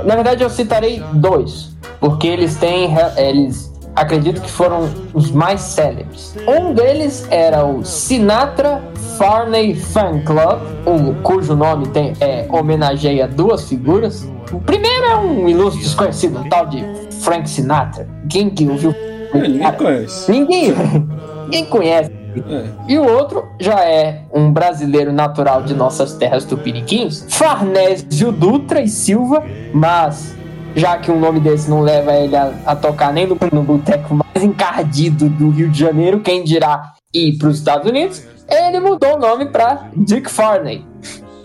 na 0.05 0.15
verdade 0.15 0.43
eu 0.43 0.51
citarei 0.51 1.03
dois, 1.15 1.75
porque 1.99 2.27
eles 2.27 2.57
têm 2.57 2.91
eles 3.17 3.71
acredito 3.95 4.41
que 4.41 4.51
foram 4.51 4.89
os 5.13 5.31
mais 5.31 5.61
célebres. 5.61 6.35
Um 6.47 6.73
deles 6.73 7.27
era 7.31 7.65
o 7.65 7.85
Sinatra 7.85 8.83
Farney 9.19 9.75
Fan 9.75 10.21
Club, 10.21 10.61
um, 10.87 11.15
cujo 11.23 11.55
nome 11.55 11.89
tem, 11.89 12.15
é, 12.21 12.47
homenageia 12.51 13.29
duas 13.29 13.69
figuras. 13.69 14.27
O 14.53 14.61
primeiro 14.61 15.05
é 15.05 15.17
um 15.17 15.49
ilustre 15.49 15.83
desconhecido, 15.83 16.39
um 16.41 16.49
tal 16.49 16.67
de 16.67 16.85
Frank 17.21 17.49
Sinatra. 17.49 18.09
Quem 18.29 18.51
que 18.51 18.67
ouviu? 18.67 18.95
Ninguém 19.35 19.73
conhece. 19.73 20.31
Ninguém, 20.31 20.75
ninguém 21.45 21.65
conhece. 21.67 22.20
E 22.89 22.99
o 22.99 23.05
outro 23.05 23.45
já 23.59 23.81
é 23.85 24.23
um 24.33 24.53
brasileiro 24.53 25.13
natural 25.13 25.63
de 25.63 25.75
nossas 25.75 26.15
terras 26.15 26.45
tupiniquins, 26.45 27.27
Farnésio 27.29 28.33
Dutra 28.33 28.81
e 28.81 28.89
Silva, 28.89 29.45
mas 29.73 30.35
já 30.75 30.99
que 30.99 31.11
um 31.11 31.19
nome 31.19 31.41
desse 31.41 31.69
não 31.69 31.81
leva 31.81 32.13
ele 32.15 32.37
a, 32.37 32.53
a 32.65 32.77
tocar 32.77 33.13
nem 33.13 33.27
no, 33.27 33.37
no 33.53 33.63
boteco 33.63 34.15
mais 34.15 34.45
encardido 34.45 35.29
do 35.29 35.51
Rio 35.51 35.69
de 35.69 35.79
Janeiro, 35.79 36.21
quem 36.21 36.45
dirá 36.45 36.95
ir 37.13 37.37
para 37.39 37.49
os 37.49 37.59
Estados 37.59 37.89
Unidos, 37.91 38.23
ele 38.49 38.81
mudou 38.81 39.17
o 39.17 39.19
nome 39.19 39.47
para 39.47 39.89
Dick 39.97 40.31
Farney. 40.31 40.85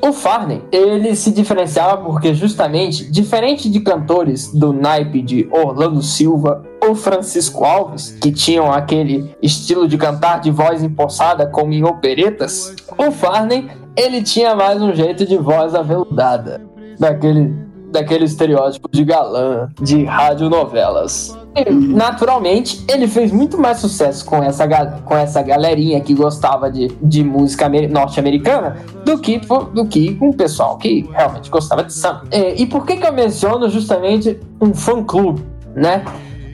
O 0.01 0.13
Farney, 0.13 0.62
ele 0.72 1.15
se 1.15 1.32
diferenciava 1.32 1.98
porque 1.98 2.34
justamente, 2.34 3.10
diferente 3.10 3.70
de 3.70 3.80
cantores 3.80 4.54
do 4.54 4.72
naipe 4.72 5.22
de 5.22 5.48
Orlando 5.51 6.01
Silva 6.04 6.63
ou 6.88 6.96
Francisco 6.96 7.63
Alves, 7.63 8.18
que 8.22 8.32
tinham 8.32 8.72
aquele 8.72 9.36
estilo 9.42 9.88
de 9.88 9.98
cantar 9.98 10.39
de 10.39 10.51
voz 10.51 10.84
empossada 10.84 11.48
como 11.48 11.74
em 11.74 11.84
operetas, 11.84 12.74
o 12.98 13.12
Farney, 13.12 13.70
ele 13.96 14.22
tinha 14.22 14.56
mais 14.56 14.82
um 14.82 14.94
jeito 14.94 15.25
de 15.25 15.38
voz 15.38 15.74
aveludada, 15.74 16.62
daquele 17.00 17.65
daquele 17.96 18.25
estereótipo 18.25 18.89
de 18.92 19.06
galã 19.06 19.70
de 19.82 20.04
radionovelas. 20.04 21.38
E, 21.56 21.72
naturalmente, 21.72 22.84
ele 22.89 23.08
fez 23.08 23.32
muito 23.32 23.58
mais 23.58 23.77
sucesso 23.77 24.25
com 24.25 24.44
essa, 24.44 24.68
com 25.06 25.15
essa 25.15 25.42
galerinha 25.42 26.01
que 26.01 26.13
gostava 26.13 26.70
de, 26.70 26.89
de 27.01 27.24
música 27.24 27.70
norte-americana 27.89 28.75
do 29.06 29.18
que, 29.18 29.39
do 29.74 29.88
que 29.88 30.15
com 30.15 30.30
o 30.30 30.34
pessoal 30.36 30.77
que 30.77 31.08
realmente 31.13 31.50
gostava 31.50 31.84
de 31.86 31.94
samba. 31.94 32.24
E, 32.32 32.63
e 32.63 32.65
por 32.65 32.86
que, 32.86 32.98
que 32.98 33.08
eu 33.08 33.13
menciono 33.13 33.70
justamente 33.70 34.38
um 34.60 34.74
fã-clube, 34.74 35.42
né? 35.74 36.04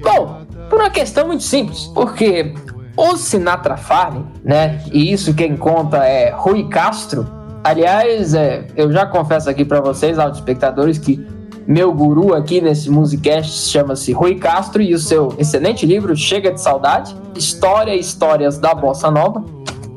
Bom, 0.01 0.45
por 0.69 0.79
uma 0.79 0.89
questão 0.89 1.27
muito 1.27 1.43
simples, 1.43 1.85
porque 1.93 2.53
o 2.97 3.15
Sinatra 3.15 3.77
Farney, 3.77 4.25
né? 4.43 4.81
E 4.91 5.11
isso 5.11 5.33
quem 5.33 5.55
conta 5.55 6.05
é 6.05 6.31
Rui 6.31 6.67
Castro, 6.67 7.41
Aliás, 7.63 8.33
é, 8.33 8.65
eu 8.75 8.91
já 8.91 9.05
confesso 9.05 9.47
aqui 9.49 9.63
para 9.63 9.79
vocês, 9.79 10.17
aos 10.17 10.37
espectadores, 10.37 10.97
que 10.97 11.23
meu 11.67 11.93
guru 11.93 12.33
aqui 12.33 12.59
nesse 12.59 12.89
Musicast 12.89 13.69
chama-se 13.69 14.11
Rui 14.11 14.35
Castro 14.35 14.81
e 14.81 14.95
o 14.95 14.99
seu 14.99 15.35
excelente 15.37 15.85
livro 15.85 16.15
Chega 16.15 16.51
de 16.51 16.59
Saudade, 16.59 17.15
História 17.35 17.95
e 17.95 17.99
Histórias 17.99 18.57
da 18.57 18.73
Bossa 18.73 19.11
Nova, 19.11 19.45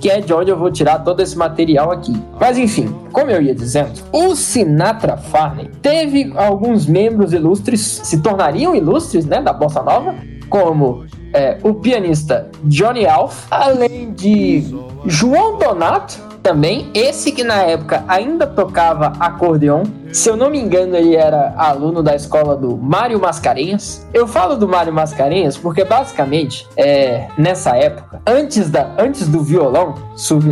que 0.05 0.11
é 0.11 0.21
de 0.21 0.35
onde 0.35 0.51
eu 0.51 0.59
vou 0.59 0.71
tirar 0.71 0.99
todo 0.99 1.23
esse 1.23 1.35
material 1.35 1.91
aqui. 1.91 2.13
Mas 2.39 2.59
enfim, 2.59 2.95
como 3.11 3.31
eu 3.31 3.41
ia 3.41 3.55
dizendo, 3.55 4.03
o 4.13 4.37
Sinatra 4.37 5.17
Farney 5.17 5.71
teve 5.81 6.31
alguns 6.37 6.85
membros 6.85 7.33
ilustres, 7.33 7.81
se 8.05 8.21
tornariam 8.21 8.77
ilustres, 8.77 9.25
né, 9.25 9.41
da 9.41 9.51
Bossa 9.51 9.83
Nova, 9.83 10.15
como 10.51 11.07
é, 11.33 11.57
o 11.63 11.73
pianista 11.73 12.51
Johnny 12.65 13.07
Alf, 13.07 13.47
além 13.51 14.13
de 14.13 14.77
João 15.07 15.57
Donato, 15.57 16.21
também. 16.45 16.91
Esse 16.95 17.33
que 17.33 17.43
na 17.43 17.63
época 17.63 18.05
ainda 18.07 18.47
tocava 18.47 19.15
acordeon. 19.19 19.83
Se 20.13 20.29
eu 20.29 20.37
não 20.37 20.51
me 20.51 20.61
engano, 20.61 20.95
ele 20.95 21.17
era 21.17 21.55
aluno 21.57 22.03
da 22.03 22.15
escola 22.15 22.55
do 22.55 22.77
Mário 22.77 23.19
Mascarenhas. 23.19 24.07
Eu 24.13 24.29
falo 24.29 24.55
do 24.55 24.69
Mário 24.69 24.93
Mascarenhas 24.93 25.57
porque 25.57 25.85
basicamente 25.85 26.69
é, 26.77 27.27
nessa 27.37 27.75
época, 27.77 28.21
antes, 28.27 28.71
da, 28.71 28.95
antes 28.99 29.27
do 29.27 29.43
violão 29.43 29.95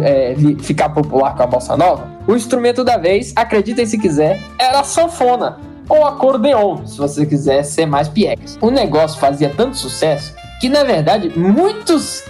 é, 0.03 0.35
ficar 0.61 0.89
popular 0.89 1.37
com 1.37 1.43
a 1.43 1.47
bossa 1.47 1.77
nova, 1.77 2.11
o 2.27 2.35
instrumento 2.35 2.83
da 2.83 2.97
vez, 2.97 3.33
acreditem 3.37 3.85
se 3.85 3.99
quiser, 3.99 4.41
era 4.59 4.81
a 4.81 4.85
sanfona 4.85 5.59
ou 5.89 6.07
acordeon, 6.07 6.87
se 6.87 6.97
você 6.97 7.27
quiser 7.27 7.63
ser 7.65 7.85
mais 7.85 8.09
piegas. 8.09 8.59
O 8.63 8.71
negócio 8.71 9.21
fazia 9.21 9.53
tanto 9.55 9.77
sucesso 9.77 10.35
que 10.59 10.69
na 10.69 10.85
verdade 10.85 11.37
muitos 11.37 12.25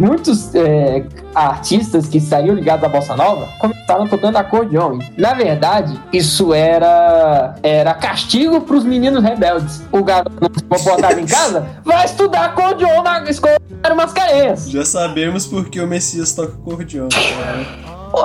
muitos 0.00 0.54
é, 0.54 1.04
artistas 1.34 2.08
que 2.08 2.18
saíram 2.18 2.54
ligados 2.54 2.82
à 2.82 2.88
bossa 2.88 3.14
nova 3.14 3.46
começaram 3.58 4.08
tocando 4.08 4.36
acordeon. 4.36 4.98
Na 5.16 5.34
verdade, 5.34 6.00
isso 6.12 6.54
era 6.54 7.54
era 7.62 7.92
castigo 7.92 8.62
para 8.62 8.76
os 8.76 8.84
meninos 8.84 9.22
rebeldes. 9.22 9.82
O 9.92 10.02
garoto 10.02 10.36
não 10.40 10.50
se 10.52 10.64
comportava 10.64 11.20
em 11.20 11.26
casa, 11.26 11.66
vai 11.84 12.06
estudar 12.06 12.46
acordeon 12.46 13.02
na 13.02 13.30
escola 13.30 13.56
Mascarenhas. 13.94 14.70
Já 14.70 14.84
sabemos 14.84 15.46
porque 15.46 15.80
o 15.80 15.86
Messias 15.86 16.32
toca 16.32 16.54
acordeon. 16.54 17.08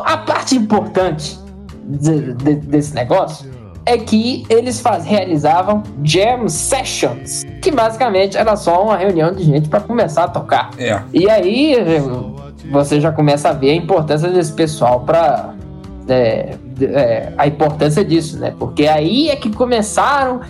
A 0.05 0.17
parte 0.17 0.55
importante 0.55 1.37
de, 1.83 2.33
de, 2.33 2.55
desse 2.55 2.93
negócio 2.93 3.49
é 3.85 3.97
que 3.97 4.45
eles 4.49 4.79
faz, 4.79 5.05
realizavam 5.05 5.83
jam 6.03 6.47
sessions, 6.47 7.43
que 7.61 7.71
basicamente 7.71 8.35
era 8.35 8.55
só 8.55 8.83
uma 8.83 8.97
reunião 8.97 9.31
de 9.33 9.43
gente 9.43 9.69
para 9.69 9.79
começar 9.79 10.23
a 10.23 10.27
tocar. 10.27 10.71
É. 10.77 11.01
E 11.13 11.29
aí 11.29 11.75
você 12.71 12.99
já 12.99 13.11
começa 13.11 13.49
a 13.49 13.53
ver 13.53 13.71
a 13.71 13.75
importância 13.75 14.29
desse 14.29 14.53
pessoal 14.53 15.01
para 15.01 15.53
é, 16.07 16.55
é, 16.81 17.33
a 17.37 17.47
importância 17.47 18.03
disso, 18.03 18.39
né? 18.39 18.53
Porque 18.57 18.87
aí 18.87 19.29
é 19.29 19.35
que 19.35 19.51
começaram, 19.51 20.41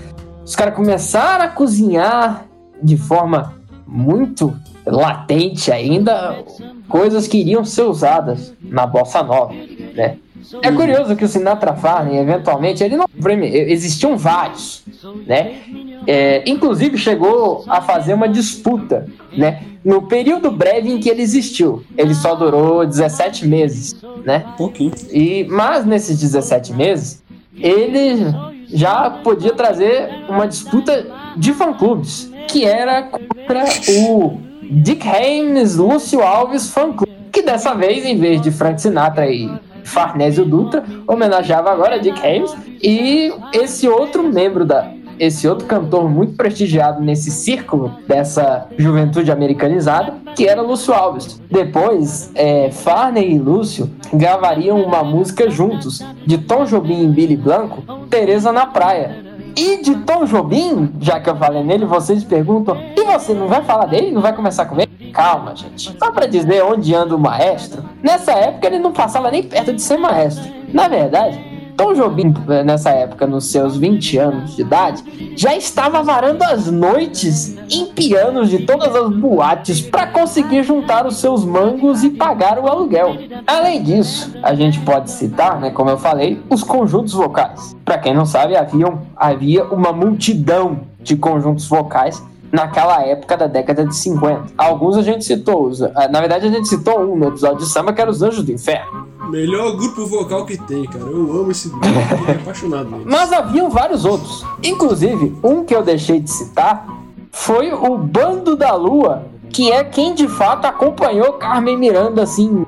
os 0.44 0.56
caras 0.56 0.74
começaram 0.74 1.46
a 1.46 1.48
cozinhar 1.50 2.46
de 2.82 2.98
forma 2.98 3.54
muito 3.86 4.56
latente 4.86 5.72
ainda 5.72 6.44
coisas 6.88 7.28
que 7.28 7.38
iriam 7.38 7.66
ser 7.66 7.84
usadas 7.84 8.54
na 8.62 8.86
bossa 8.86 9.24
nova, 9.24 9.54
né? 9.94 10.18
É 10.62 10.72
curioso 10.72 11.16
que 11.16 11.26
o 11.26 11.28
Sinatra 11.28 11.74
Farney, 11.74 12.18
eventualmente, 12.18 12.84
ele 12.84 12.98
não 12.98 13.06
existiam 13.44 14.18
vários, 14.18 14.84
né? 15.26 15.62
É, 16.08 16.44
inclusive 16.46 16.98
chegou 16.98 17.64
a 17.68 17.82
fazer 17.82 18.14
uma 18.14 18.30
disputa, 18.30 19.08
né? 19.36 19.64
No 19.84 20.04
período 20.04 20.52
breve 20.52 20.92
em 20.92 21.00
que 21.00 21.10
ele 21.10 21.22
existiu, 21.22 21.84
ele 21.98 22.14
só 22.14 22.36
durou 22.36 22.86
17 22.86 23.48
meses, 23.48 23.96
né? 24.24 24.46
Pouquinho. 24.58 24.94
E 25.12 25.46
mas 25.50 25.86
nesses 25.86 26.20
17 26.20 26.74
meses, 26.74 27.24
ele 27.58 28.34
já 28.68 29.10
podia 29.10 29.54
trazer 29.54 30.10
uma 30.28 30.48
disputa 30.48 31.06
de 31.38 31.54
fã-clubes, 31.54 32.32
que 32.48 32.66
era 32.66 33.04
contra 33.04 33.64
o 33.90 34.40
Dick 34.64 35.08
Haynes 35.08 35.76
Lúcio 35.76 36.22
Alves 36.22 36.70
Fã 36.70 36.92
Clube, 36.92 37.14
que 37.32 37.42
dessa 37.42 37.74
vez, 37.74 38.06
em 38.06 38.18
vez 38.18 38.42
de 38.42 38.52
Frank 38.52 38.82
Sinatra 38.82 39.30
e 39.30 39.50
Farnésio 39.86 40.46
Dutra, 40.46 40.84
homenageava 41.08 41.72
agora 41.72 42.00
Dick 42.00 42.20
Haynes 42.26 42.56
e 42.82 43.32
esse 43.54 43.88
outro 43.88 44.24
membro 44.24 44.66
da 44.66 44.94
esse 45.20 45.48
outro 45.48 45.66
cantor 45.66 46.10
muito 46.10 46.34
prestigiado 46.36 47.02
nesse 47.02 47.32
círculo 47.32 47.96
dessa 48.08 48.68
juventude 48.78 49.32
americanizada, 49.32 50.14
que 50.36 50.46
era 50.48 50.62
Lúcio 50.62 50.94
Alves. 50.94 51.42
Depois, 51.50 52.32
é, 52.36 52.70
Farney 52.72 53.34
e 53.34 53.40
Lúcio 53.40 53.90
gravariam 54.14 54.82
uma 54.82 55.04
música 55.04 55.50
juntos, 55.50 56.04
de 56.26 56.38
Tom 56.38 56.66
Jobim 56.66 57.04
e 57.04 57.08
Billy 57.08 57.38
Blanco, 57.38 57.82
Teresa 58.10 58.52
na 58.52 58.66
Praia. 58.66 59.25
E 59.58 59.78
de 59.78 59.96
Tom 60.04 60.26
Jobim, 60.26 60.94
já 61.00 61.20
que 61.20 61.30
eu 61.30 61.36
falei 61.38 61.64
nele, 61.64 61.86
vocês 61.86 62.24
perguntam: 62.24 62.78
e 62.96 63.04
você 63.04 63.34
não 63.34 63.48
vai 63.48 63.64
falar 63.64 63.86
dele? 63.86 64.12
Não 64.12 64.22
vai 64.22 64.36
começar 64.36 64.66
com 64.66 64.76
ele? 64.80 65.12
Calma, 65.14 65.56
gente. 65.56 65.96
Só 65.98 66.12
para 66.12 66.28
dizer 66.28 66.62
onde 66.64 66.94
anda 66.94 67.16
o 67.16 67.20
maestro, 67.20 67.84
nessa 68.04 68.34
época 68.34 68.68
ele 68.68 68.80
não 68.80 68.92
passava 68.92 69.32
nem 69.32 69.44
perto 69.44 69.72
de 69.72 69.82
ser 69.82 69.98
maestro. 69.98 70.44
Na 70.74 70.90
verdade, 70.90 71.55
Tom 71.78 71.94
Jobim, 71.94 72.34
nessa 72.66 72.90
época, 72.92 73.28
nos 73.28 73.48
seus 73.48 73.76
20 73.76 74.18
anos 74.18 74.56
de 74.56 74.62
idade, 74.62 75.04
já 75.36 75.56
estava 75.56 76.02
varando 76.02 76.44
as 76.44 76.72
noites 76.72 77.58
em 77.70 77.88
pianos 77.88 78.50
de 78.50 78.60
todas 78.60 78.96
as 78.96 79.10
boates 79.10 79.82
para 79.82 80.08
conseguir 80.08 80.64
juntar 80.64 81.06
os 81.06 81.18
seus 81.18 81.44
mangos 81.44 82.04
e 82.04 82.10
pagar 82.10 82.58
o 82.60 82.68
aluguel. 82.68 83.16
Além 83.46 83.84
disso, 83.84 84.34
a 84.42 84.56
gente 84.56 84.80
pode 84.82 85.12
citar, 85.12 85.60
né, 85.60 85.70
como 85.70 85.90
eu 85.90 85.98
falei, 85.98 86.42
os 86.50 86.64
conjuntos 86.64 87.14
vocais. 87.14 87.76
Para 87.84 87.98
quem 87.98 88.14
não 88.14 88.26
sabe, 88.26 88.56
havia, 88.56 88.94
havia 89.16 89.66
uma 89.66 89.92
multidão 89.92 90.80
de 91.02 91.16
conjuntos 91.16 91.68
vocais 91.68 92.24
naquela 92.56 93.04
época 93.04 93.36
da 93.36 93.48
década 93.48 93.86
de 93.86 93.96
50. 93.96 94.54
Alguns 94.58 94.98
a 94.98 95.02
gente 95.02 95.26
citou, 95.26 95.70
na 96.10 96.20
verdade 96.20 96.48
a 96.48 96.50
gente 96.50 96.68
citou 96.68 97.02
um 97.02 97.18
no 97.18 97.28
episódio 97.28 97.58
de 97.58 97.68
samba 97.68 97.94
que 97.94 98.02
era 98.02 98.10
os 98.10 98.22
Anjos 98.22 98.44
do 98.44 98.52
Inferno. 98.52 99.06
Melhor 99.30 99.76
grupo 99.76 100.06
vocal 100.06 100.46
que 100.46 100.58
tem, 100.58 100.86
cara. 100.86 101.04
Eu 101.04 101.42
amo 101.42 101.52
esse 101.52 101.68
grupo, 101.70 101.88
eu 101.88 102.36
apaixonado 102.42 102.90
nele. 102.90 103.04
Mas 103.06 103.34
haviam 103.34 103.70
vários 103.70 104.06
outros. 104.06 104.46
Inclusive, 104.64 105.36
um 105.44 105.64
que 105.64 105.76
eu 105.76 105.84
deixei 105.84 106.20
de 106.20 106.32
citar 106.32 106.88
foi 107.32 107.74
o 107.74 107.98
Bando 107.98 108.56
da 108.56 108.74
Lua, 108.76 109.24
que 109.50 109.72
é 109.72 109.84
quem 109.84 110.14
de 110.14 110.28
fato 110.28 110.66
acompanhou 110.66 111.34
Carmen 111.34 111.78
Miranda, 111.78 112.24
assim, 112.24 112.66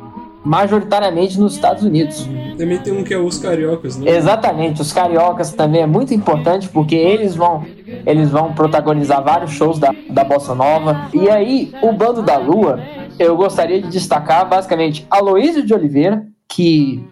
majoritariamente 0.48 1.38
nos 1.39 1.56
Estados 1.56 1.84
Unidos. 1.84 2.27
Também 2.58 2.80
tem 2.80 2.94
um 2.94 3.04
que 3.04 3.13
é 3.13 3.18
os 3.18 3.38
Cariocas, 3.38 3.98
né? 3.98 4.10
Exatamente, 4.10 4.82
os 4.82 4.94
Cariocas 4.94 5.51
também 5.51 5.82
é 5.82 5.86
muito 5.86 6.13
importante 6.13 6.70
porque 6.70 6.96
eles 6.96 7.36
vão 7.36 7.66
eles 8.06 8.30
vão 8.30 8.54
protagonizar 8.54 9.22
vários 9.22 9.51
shows 9.51 9.77
da, 9.77 9.94
da 10.10 10.24
Bossa 10.24 10.56
Nova. 10.56 11.10
E 11.13 11.30
aí, 11.30 11.74
o 11.82 11.92
Bando 11.92 12.22
da 12.22 12.38
Lua, 12.38 12.80
eu 13.20 13.36
gostaria 13.36 13.82
de 13.82 13.89
destacar 13.89 14.48
basicamente 14.48 15.05
Aloísio 15.10 15.66
de 15.66 15.74
Oliveira, 15.74 16.25
que, 16.48 17.03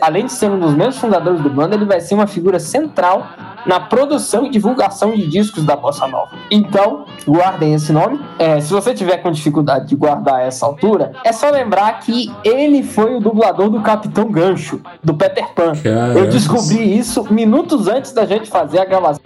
além 0.00 0.26
de 0.26 0.32
ser 0.32 0.50
um 0.50 0.58
dos 0.58 0.74
membros 0.74 0.98
fundadores 0.98 1.40
do 1.40 1.50
bando, 1.50 1.76
ele 1.76 1.84
vai 1.84 2.00
ser 2.00 2.14
uma 2.14 2.26
figura 2.26 2.58
central 2.58 3.24
na 3.66 3.80
produção 3.80 4.46
e 4.46 4.50
divulgação 4.50 5.12
de 5.12 5.26
discos 5.26 5.64
da 5.64 5.76
Bossa 5.76 6.06
Nova. 6.06 6.30
Então, 6.50 7.04
guardem 7.26 7.74
esse 7.74 7.92
nome. 7.92 8.20
É, 8.38 8.60
se 8.60 8.72
você 8.72 8.94
tiver 8.94 9.18
com 9.18 9.30
dificuldade 9.30 9.88
de 9.88 9.96
guardar 9.96 10.42
essa 10.42 10.66
altura, 10.66 11.12
é 11.24 11.32
só 11.32 11.50
lembrar 11.50 12.00
que 12.00 12.32
ele 12.44 12.82
foi 12.82 13.16
o 13.16 13.20
dublador 13.20 13.70
do 13.70 13.80
Capitão 13.80 14.30
Gancho, 14.30 14.80
do 15.02 15.14
Peter 15.14 15.52
Pan. 15.54 15.72
Caramba. 15.74 16.18
Eu 16.18 16.28
descobri 16.28 16.96
isso 16.96 17.26
minutos 17.32 17.88
antes 17.88 18.12
da 18.12 18.26
gente 18.26 18.48
fazer 18.48 18.78
a 18.78 18.84
gravação. 18.84 19.22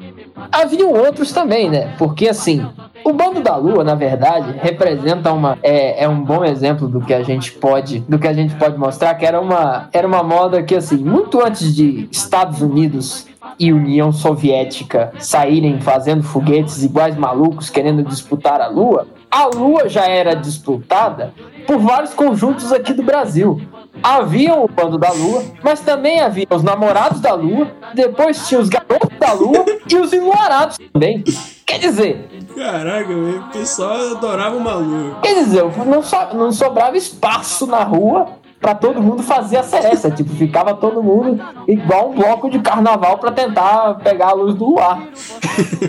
Haviam 0.50 0.92
outros 0.92 1.32
também, 1.32 1.68
né? 1.68 1.94
Porque 1.98 2.28
assim, 2.28 2.64
o 3.04 3.12
Bando 3.12 3.40
da 3.40 3.56
Lua, 3.56 3.84
na 3.84 3.94
verdade, 3.94 4.54
representa 4.60 5.32
uma 5.32 5.58
é, 5.62 6.04
é 6.04 6.08
um 6.08 6.22
bom 6.22 6.44
exemplo 6.44 6.88
do 6.88 7.00
que 7.00 7.12
a 7.12 7.22
gente 7.22 7.52
pode 7.52 8.00
do 8.00 8.18
que 8.18 8.26
a 8.26 8.32
gente 8.32 8.54
pode 8.54 8.78
mostrar 8.78 9.14
que 9.14 9.26
era 9.26 9.40
uma 9.40 9.88
era 9.92 10.06
uma 10.06 10.22
moda 10.22 10.62
que 10.62 10.74
assim 10.74 10.96
muito 10.96 11.44
antes 11.44 11.74
de 11.74 12.08
Estados 12.10 12.60
Unidos 12.60 13.26
e 13.58 13.72
União 13.72 14.12
Soviética 14.12 15.12
saírem 15.18 15.80
fazendo 15.80 16.22
foguetes 16.22 16.82
iguais 16.82 17.16
malucos 17.16 17.70
querendo 17.70 18.02
disputar 18.02 18.60
a 18.60 18.68
Lua, 18.68 19.06
a 19.30 19.46
Lua 19.46 19.88
já 19.88 20.06
era 20.06 20.34
disputada 20.34 21.34
por 21.66 21.78
vários 21.78 22.14
conjuntos 22.14 22.72
aqui 22.72 22.92
do 22.92 23.02
Brasil. 23.02 23.60
Havia 24.02 24.54
o 24.54 24.68
bando 24.68 24.96
da 24.96 25.10
Lua, 25.12 25.44
mas 25.62 25.80
também 25.80 26.20
havia 26.20 26.46
os 26.50 26.62
namorados 26.62 27.20
da 27.20 27.34
Lua, 27.34 27.70
depois 27.94 28.48
tinha 28.48 28.60
os 28.60 28.68
garotos 28.68 29.18
da 29.18 29.32
Lua 29.32 29.64
e 29.90 29.96
os 29.96 30.12
enluarados 30.12 30.78
também. 30.92 31.22
Quer 31.66 31.78
dizer, 31.78 32.28
Caraca, 32.58 33.12
o 33.12 33.42
pessoal 33.52 34.16
adorava 34.16 34.56
uma 34.56 34.74
lua. 34.74 35.18
Quer 35.22 35.44
dizer, 35.44 35.62
não, 35.86 36.02
so, 36.02 36.16
não 36.34 36.50
sobrava 36.50 36.96
espaço 36.96 37.66
na 37.66 37.84
rua 37.84 38.26
para 38.60 38.74
todo 38.74 39.02
mundo 39.02 39.22
fazer 39.22 39.58
a 39.58 39.62
seresta. 39.62 40.10
tipo, 40.10 40.30
ficava 40.34 40.74
todo 40.74 41.02
mundo 41.02 41.42
igual 41.66 42.10
um 42.10 42.14
bloco 42.14 42.50
de 42.50 42.58
carnaval 42.58 43.18
para 43.18 43.32
tentar 43.32 43.94
pegar 43.96 44.28
a 44.28 44.32
luz 44.32 44.54
do 44.54 44.66
luar. 44.70 45.08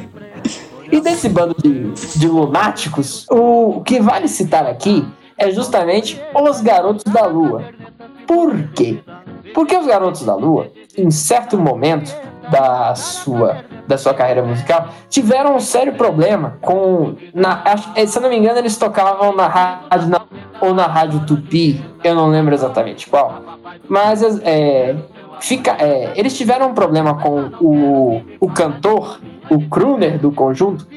e 0.92 1.00
desse 1.02 1.30
bando 1.30 1.56
de, 1.62 1.92
de 2.18 2.28
lunáticos, 2.28 3.26
o, 3.30 3.78
o 3.78 3.84
que 3.84 4.00
vale 4.00 4.28
citar 4.28 4.66
aqui 4.66 5.06
é 5.38 5.52
justamente 5.52 6.22
os 6.36 6.62
Garotos 6.62 7.04
da 7.06 7.26
Lua. 7.26 7.64
Por 8.28 8.56
quê? 8.76 9.00
Porque 9.54 9.76
os 9.76 9.88
Garotos 9.88 10.24
da 10.24 10.36
Lua, 10.36 10.72
em 10.98 11.10
certo 11.10 11.58
momento 11.58 12.14
da 12.50 12.96
sua 12.96 13.64
da 13.88 13.98
sua 13.98 14.14
carreira 14.14 14.44
musical 14.44 14.90
tiveram 15.10 15.56
um 15.56 15.60
sério 15.60 15.94
problema 15.94 16.58
com 16.62 17.16
na, 17.34 17.64
se 18.08 18.18
eu 18.18 18.22
não 18.22 18.30
me 18.30 18.38
engano 18.38 18.60
eles 18.60 18.78
tocavam 18.78 19.36
na 19.36 19.48
rádio 19.48 20.10
na, 20.10 20.22
ou 20.62 20.74
na 20.74 20.86
rádio 20.86 21.26
Tupi 21.26 21.84
eu 22.04 22.16
não 22.16 22.28
lembro 22.28 22.54
exatamente 22.54 23.08
qual. 23.10 23.42
Mas 23.88 24.22
é, 24.44 24.96
fica 25.40 25.76
é, 25.80 26.14
eles 26.16 26.38
tiveram 26.38 26.70
um 26.70 26.74
problema 26.74 27.16
com 27.16 27.50
o, 27.60 28.22
o 28.40 28.50
cantor 28.50 29.20
o 29.50 29.68
crooner 29.68 30.20
do 30.20 30.32
conjunto 30.32 30.88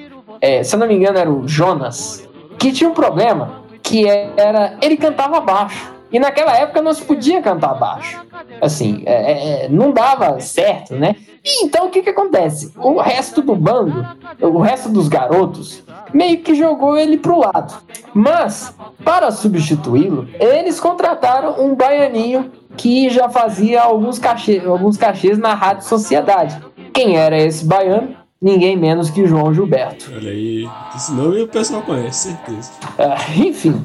é, 0.40 0.62
se 0.62 0.74
eu 0.74 0.80
não 0.80 0.86
me 0.86 0.94
engano 0.94 1.18
era 1.18 1.30
o 1.30 1.48
Jonas 1.48 2.28
que 2.58 2.72
tinha 2.72 2.90
um 2.90 2.94
problema 2.94 3.62
que 3.82 4.06
era 4.08 4.76
ele 4.82 4.96
cantava 4.96 5.40
baixo 5.40 5.92
e 6.12 6.18
naquela 6.18 6.56
época 6.56 6.82
não 6.82 6.92
se 6.92 7.02
podia 7.02 7.40
cantar 7.40 7.74
baixo. 7.74 8.20
Assim, 8.60 9.02
é, 9.06 9.64
é, 9.64 9.68
não 9.68 9.90
dava 9.92 10.38
certo, 10.40 10.94
né? 10.94 11.16
E 11.44 11.64
então 11.64 11.86
o 11.86 11.90
que 11.90 12.02
que 12.02 12.10
acontece? 12.10 12.72
O 12.76 13.00
resto 13.00 13.42
do 13.42 13.56
bando, 13.56 14.06
o 14.40 14.58
resto 14.58 14.88
dos 14.88 15.08
garotos, 15.08 15.82
meio 16.12 16.38
que 16.38 16.54
jogou 16.54 16.96
ele 16.96 17.16
pro 17.16 17.38
lado. 17.38 17.74
Mas, 18.14 18.72
para 19.04 19.30
substituí-lo, 19.30 20.28
eles 20.38 20.78
contrataram 20.78 21.64
um 21.64 21.74
baianinho 21.74 22.52
que 22.76 23.10
já 23.10 23.28
fazia 23.28 23.82
alguns 23.82 24.18
cachês, 24.18 24.64
alguns 24.64 24.96
cachês 24.96 25.38
na 25.38 25.54
Rádio 25.54 25.84
Sociedade. 25.84 26.60
Quem 26.92 27.16
era 27.16 27.36
esse 27.36 27.64
baiano? 27.64 28.14
Ninguém 28.40 28.76
menos 28.76 29.08
que 29.08 29.26
João 29.26 29.54
Gilberto. 29.54 30.10
Olha 30.14 30.30
aí, 30.30 30.68
esse 30.96 31.12
nome 31.12 31.42
o 31.42 31.48
pessoal 31.48 31.82
conhece, 31.82 32.28
certeza. 32.30 32.72
Ah, 32.98 33.16
enfim, 33.36 33.82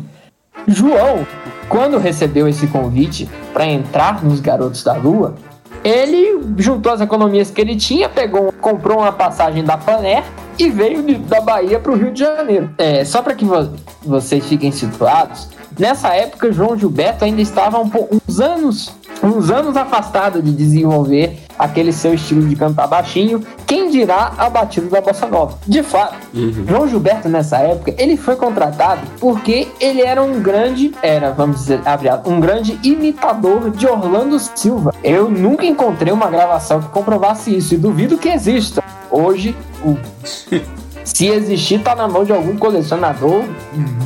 João, 0.66 1.26
quando 1.68 1.98
recebeu 1.98 2.48
esse 2.48 2.68
convite 2.68 3.30
para 3.54 3.66
entrar 3.66 4.24
nos 4.24 4.40
Garotos 4.40 4.84
da 4.84 4.94
Lua, 4.94 5.36
ele 5.84 6.42
juntou 6.58 6.92
as 6.92 7.02
economias 7.02 7.52
que 7.52 7.62
ele 7.62 7.76
tinha, 7.76 8.10
pegou, 8.10 8.52
comprou 8.62 9.00
uma 9.00 9.12
passagem 9.12 9.64
da 9.64 9.78
Paner 9.78 10.24
e 10.58 10.70
veio 10.70 11.04
de, 11.04 11.16
da 11.16 11.40
Bahia 11.40 11.80
para 11.80 11.92
o 11.92 11.96
Rio 11.96 12.12
de 12.12 12.20
Janeiro. 12.20 12.70
É, 12.78 13.06
só 13.06 13.22
para 13.22 13.36
que 13.36 13.46
vo 13.46 13.70
vocês 14.04 14.46
fiquem 14.46 14.72
situados, 14.72 15.50
nessa 15.78 16.14
época 16.16 16.52
João 16.52 16.78
Gilberto 16.78 17.26
ainda 17.26 17.42
estava 17.42 17.80
um, 17.80 17.90
uns 18.12 18.40
anos 18.40 18.96
uns 19.24 19.50
anos 19.50 19.76
afastado 19.76 20.42
de 20.42 20.52
desenvolver 20.52 21.40
aquele 21.58 21.92
seu 21.92 22.14
estilo 22.14 22.48
de 22.48 22.56
cantar 22.56 22.88
baixinho, 22.88 23.44
quem 23.66 23.90
dirá 23.90 24.34
a 24.38 24.50
batida 24.50 24.88
da 24.88 25.02
bossa 25.02 25.28
nova. 25.28 25.58
De 25.68 25.84
fato, 25.84 26.16
Uhum. 26.34 26.66
João 26.68 26.88
Gilberto 26.88 27.28
nessa 27.28 27.58
época, 27.58 27.94
ele 27.98 28.16
foi 28.16 28.36
contratado 28.36 29.02
porque 29.20 29.68
ele 29.80 30.02
era 30.02 30.22
um 30.22 30.42
grande, 30.42 30.94
era, 31.02 31.32
vamos 31.32 31.58
dizer, 31.62 31.82
um 32.26 32.40
grande 32.40 32.80
imitador 32.84 33.72
de 33.72 33.88
Orlando 33.88 34.38
Silva. 34.40 34.94
Eu 35.04 35.30
nunca 35.30 35.66
encontrei 35.66 36.14
uma 36.14 36.30
gravação 36.30 36.82
que 36.82 36.90
comprovasse 36.90 37.56
isso 37.56 37.74
e 37.74 37.78
duvido 37.78 38.18
que 38.18 38.30
exista. 38.30 38.84
Hoje, 39.10 39.56
o 39.84 39.98
Se 41.08 41.26
existir, 41.28 41.82
tá 41.82 41.96
na 41.96 42.06
mão 42.06 42.26
de 42.26 42.34
algum 42.34 42.58
colecionador 42.58 43.46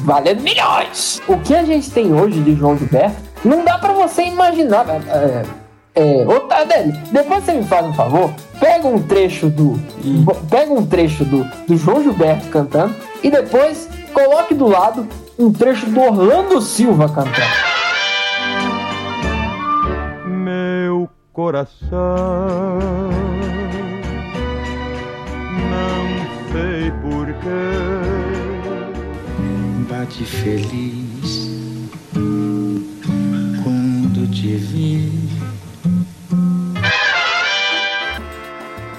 valendo 0.03 0.43
milhões. 0.43 1.19
O 1.27 1.35
que 1.37 1.55
a 1.55 1.63
gente 1.63 1.89
tem 1.89 2.13
hoje 2.13 2.39
de 2.41 2.55
João 2.55 2.77
Gilberto, 2.77 3.17
não 3.43 3.65
dá 3.65 3.79
pra 3.79 3.91
você 3.91 4.21
imaginar. 4.23 4.85
É, 5.07 5.43
é, 5.93 6.25
ô 6.25 6.39
Tardelli, 6.41 6.93
depois 7.11 7.43
você 7.43 7.53
me 7.53 7.63
faz 7.63 7.85
um 7.85 7.93
favor, 7.93 8.33
pega 8.59 8.87
um 8.87 9.01
trecho 9.01 9.49
do. 9.49 9.77
Pega 10.49 10.71
um 10.71 10.85
trecho 10.85 11.25
do, 11.25 11.43
do 11.67 11.75
João 11.75 12.01
Gilberto 12.01 12.47
cantando 12.47 12.95
e 13.21 13.29
depois 13.29 13.89
coloque 14.13 14.53
do 14.53 14.67
lado 14.67 15.07
um 15.37 15.51
trecho 15.51 15.87
do 15.87 15.99
Orlando 15.99 16.61
Silva 16.61 17.09
cantando. 17.09 17.51
Meu 20.25 21.09
coração 21.33 21.89
não 25.69 26.51
sei 26.51 26.91
porquê 27.01 28.31
bate 29.89 30.23
feliz 30.23 31.49
quando 33.63 34.31
te 34.31 34.55
vi. 34.55 35.30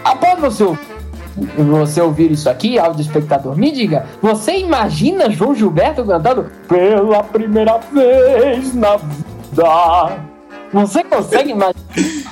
Após 0.04 0.40
você, 0.40 0.64
você 1.56 2.00
ouvir 2.00 2.30
isso 2.30 2.48
aqui, 2.50 2.78
áudio 2.78 3.02
espectador, 3.02 3.56
me 3.56 3.70
diga, 3.70 4.06
você 4.20 4.58
imagina 4.58 5.30
João 5.30 5.54
Gilberto 5.54 6.04
cantando 6.04 6.46
pela 6.68 7.22
primeira 7.22 7.78
vez 7.92 8.74
na 8.74 8.96
vida? 8.96 10.18
Você 10.72 11.04
consegue 11.04 11.50
imaginar? 11.50 11.74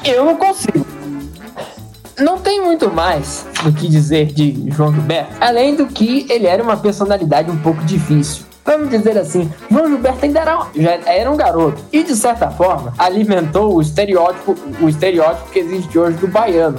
Eu 0.05 0.25
não 0.25 0.37
consigo. 0.37 0.85
Não 2.19 2.39
tem 2.39 2.61
muito 2.63 2.91
mais 2.91 3.47
do 3.63 3.73
que 3.73 3.89
dizer 3.89 4.27
de 4.27 4.71
João 4.71 4.93
Gilberto, 4.93 5.33
além 5.41 5.75
do 5.75 5.87
que 5.87 6.27
ele 6.29 6.47
era 6.47 6.63
uma 6.63 6.77
personalidade 6.77 7.51
um 7.51 7.59
pouco 7.59 7.83
difícil. 7.85 8.45
Vamos 8.65 8.91
dizer 8.91 9.17
assim, 9.17 9.51
João 9.71 9.89
Gilberto 9.89 10.25
ainda 10.25 10.41
era, 10.41 10.67
já 10.77 10.93
era 11.07 11.31
um 11.31 11.37
garoto 11.37 11.83
e, 11.91 12.03
de 12.03 12.15
certa 12.15 12.51
forma, 12.51 12.93
alimentou 12.99 13.75
o 13.75 13.81
estereótipo, 13.81 14.55
o 14.81 14.89
estereótipo 14.89 15.51
que 15.51 15.61
existe 15.61 15.99
hoje 15.99 16.19
do 16.19 16.29
baiano. 16.29 16.79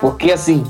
Porque, 0.00 0.32
assim, 0.32 0.64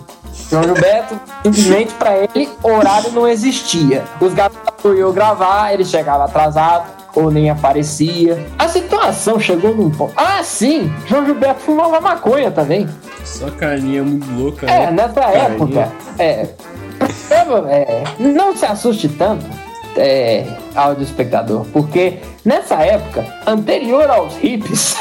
João 0.51 0.62
Gilberto, 0.64 1.19
simplesmente 1.45 1.95
para 1.95 2.16
ele, 2.16 2.49
horário 2.62 3.12
não 3.12 3.27
existia. 3.29 4.05
Os 4.21 4.35
garotos 4.35 4.99
iam 4.99 5.12
gravar, 5.12 5.73
ele 5.73 5.85
chegava 5.85 6.25
atrasado 6.25 6.90
ou 7.14 7.31
nem 7.31 7.51
aparecia. 7.51 8.47
A 8.59 8.69
situação 8.69 9.38
chegou 9.38 9.75
num 9.75 9.90
ponto. 9.90 10.12
Ah, 10.16 10.43
sim! 10.43 10.93
João 11.07 11.25
Gilberto 11.25 11.61
fumava 11.61 12.01
maconha 12.01 12.51
também. 12.51 12.88
Só 13.25 13.51
carinha 13.51 14.03
muito 14.03 14.31
louca, 14.33 14.66
É, 14.66 14.87
né? 14.87 14.93
nessa 14.93 15.21
época. 15.21 15.93
É, 16.19 16.49
é, 17.69 18.05
não 18.19 18.57
se 18.57 18.66
assuste 18.66 19.09
tanto, 19.09 19.47
é, 19.97 20.47
áudio 20.75 21.05
espectador, 21.05 21.64
porque 21.73 22.19
nessa 22.45 22.77
época, 22.77 23.25
anterior 23.47 24.09
aos 24.11 24.37
hippies, 24.37 24.97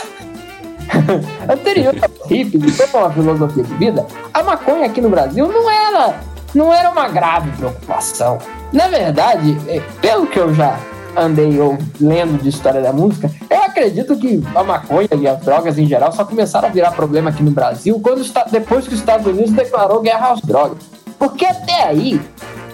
anterior 1.49 1.95
aos 2.01 2.29
hippies 2.29 2.77
toda 2.77 3.05
uma 3.05 3.11
filosofia 3.11 3.63
de 3.63 3.73
vida, 3.75 4.05
a 4.33 4.43
maconha 4.43 4.85
aqui 4.85 5.01
no 5.01 5.09
Brasil 5.09 5.47
não 5.47 5.69
era, 5.69 6.19
não 6.53 6.73
era 6.73 6.89
uma 6.89 7.07
grave 7.07 7.51
preocupação. 7.51 8.37
Na 8.71 8.87
verdade, 8.87 9.57
é, 9.67 9.81
pelo 10.01 10.27
que 10.27 10.39
eu 10.39 10.53
já 10.53 10.79
andei 11.15 11.59
ou 11.59 11.77
lendo 11.99 12.41
de 12.41 12.49
história 12.49 12.81
da 12.81 12.93
música, 12.93 13.31
eu 13.49 13.63
acredito 13.63 14.15
que 14.17 14.43
a 14.55 14.63
maconha 14.63 15.09
e 15.17 15.27
as 15.27 15.39
drogas 15.39 15.77
em 15.77 15.85
geral 15.85 16.11
só 16.11 16.23
começaram 16.23 16.67
a 16.67 16.71
virar 16.71 16.91
problema 16.91 17.29
aqui 17.29 17.43
no 17.43 17.51
Brasil 17.51 17.99
quando 17.99 18.21
depois 18.51 18.87
que 18.87 18.93
os 18.93 18.99
Estados 18.99 19.25
Unidos 19.25 19.51
declarou 19.51 20.01
guerra 20.01 20.33
às 20.33 20.41
drogas. 20.41 20.77
Porque 21.17 21.45
até 21.45 21.83
aí, 21.83 22.21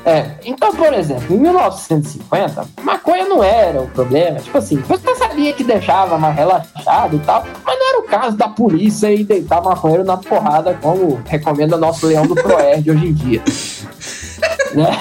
é, 0.06 0.32
então, 0.46 0.74
por 0.76 0.94
exemplo, 0.94 1.36
em 1.36 1.40
1950, 1.40 2.66
maconha 2.84 3.26
não 3.26 3.44
era 3.44 3.82
o 3.82 3.88
problema. 3.88 4.40
Tipo 4.40 4.58
assim, 4.58 4.78
você 4.78 5.16
sabia 5.16 5.52
que 5.54 5.64
deixava 5.64 6.18
mais 6.18 6.36
relaxado 6.36 7.16
e 7.16 7.20
tal, 7.20 7.44
mas 7.66 7.80
não 7.80 7.90
era 7.90 8.00
o 8.00 8.04
caso 8.04 8.38
da 8.38 8.48
polícia 8.48 9.12
e 9.12 9.24
deitar 9.24 9.64
maconheiro 9.64 10.04
na 10.04 10.18
porrada, 10.18 10.78
como 10.82 11.20
recomenda 11.26 11.76
nosso 11.76 12.06
leão 12.06 12.26
do 12.28 12.36
Proerd 12.36 12.92
hoje 12.92 13.08
em 13.08 13.14
dia. 13.14 13.42
né? 14.76 14.92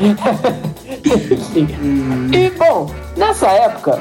e 2.32 2.50
bom, 2.50 2.90
nessa 3.16 3.48
época, 3.48 3.98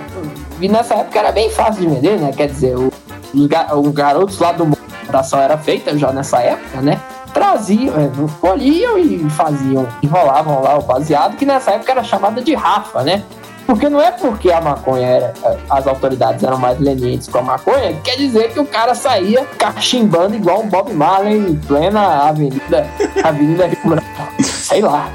e 0.61 0.69
nessa 0.69 0.95
época 0.95 1.19
era 1.19 1.31
bem 1.31 1.49
fácil 1.49 1.81
de 1.81 1.87
vender, 1.95 2.19
né? 2.19 2.31
Quer 2.35 2.47
dizer, 2.47 2.77
o- 2.77 2.91
os, 3.33 3.47
ga- 3.47 3.75
os 3.75 3.91
garotos 3.93 4.39
lá 4.39 4.51
do 4.51 4.65
mundo 4.65 4.77
a 5.13 5.37
era 5.41 5.57
feita 5.57 5.97
já 5.97 6.11
nessa 6.13 6.39
época, 6.39 6.81
né? 6.81 6.97
Traziam, 7.33 7.95
é, 7.99 8.09
colhiam 8.39 8.97
e 8.97 9.29
faziam, 9.29 9.87
enrolavam 10.03 10.61
lá 10.61 10.77
o 10.77 10.81
baseado, 10.81 11.37
que 11.37 11.45
nessa 11.45 11.71
época 11.71 11.91
era 11.91 12.03
chamada 12.03 12.41
de 12.41 12.53
Rafa, 12.53 13.03
né? 13.03 13.23
Porque 13.65 13.87
não 13.87 14.01
é 14.01 14.11
porque 14.11 14.51
a 14.51 14.59
maconha 14.59 15.07
era, 15.07 15.33
as 15.69 15.87
autoridades 15.87 16.43
eram 16.43 16.57
mais 16.57 16.77
lenientes 16.79 17.27
com 17.27 17.37
a 17.37 17.41
maconha, 17.43 17.93
que 17.93 18.01
quer 18.01 18.17
dizer 18.17 18.51
que 18.51 18.59
o 18.59 18.65
cara 18.65 18.93
saía 18.93 19.45
cachimbando 19.57 20.35
igual 20.35 20.61
um 20.61 20.67
Bob 20.67 20.91
Marley 20.93 21.37
em 21.37 21.55
plena 21.55 22.27
avenida, 22.27 22.85
avenida 23.23 23.69
Branco. 23.85 24.43
Sei 24.43 24.81
lá. 24.81 25.09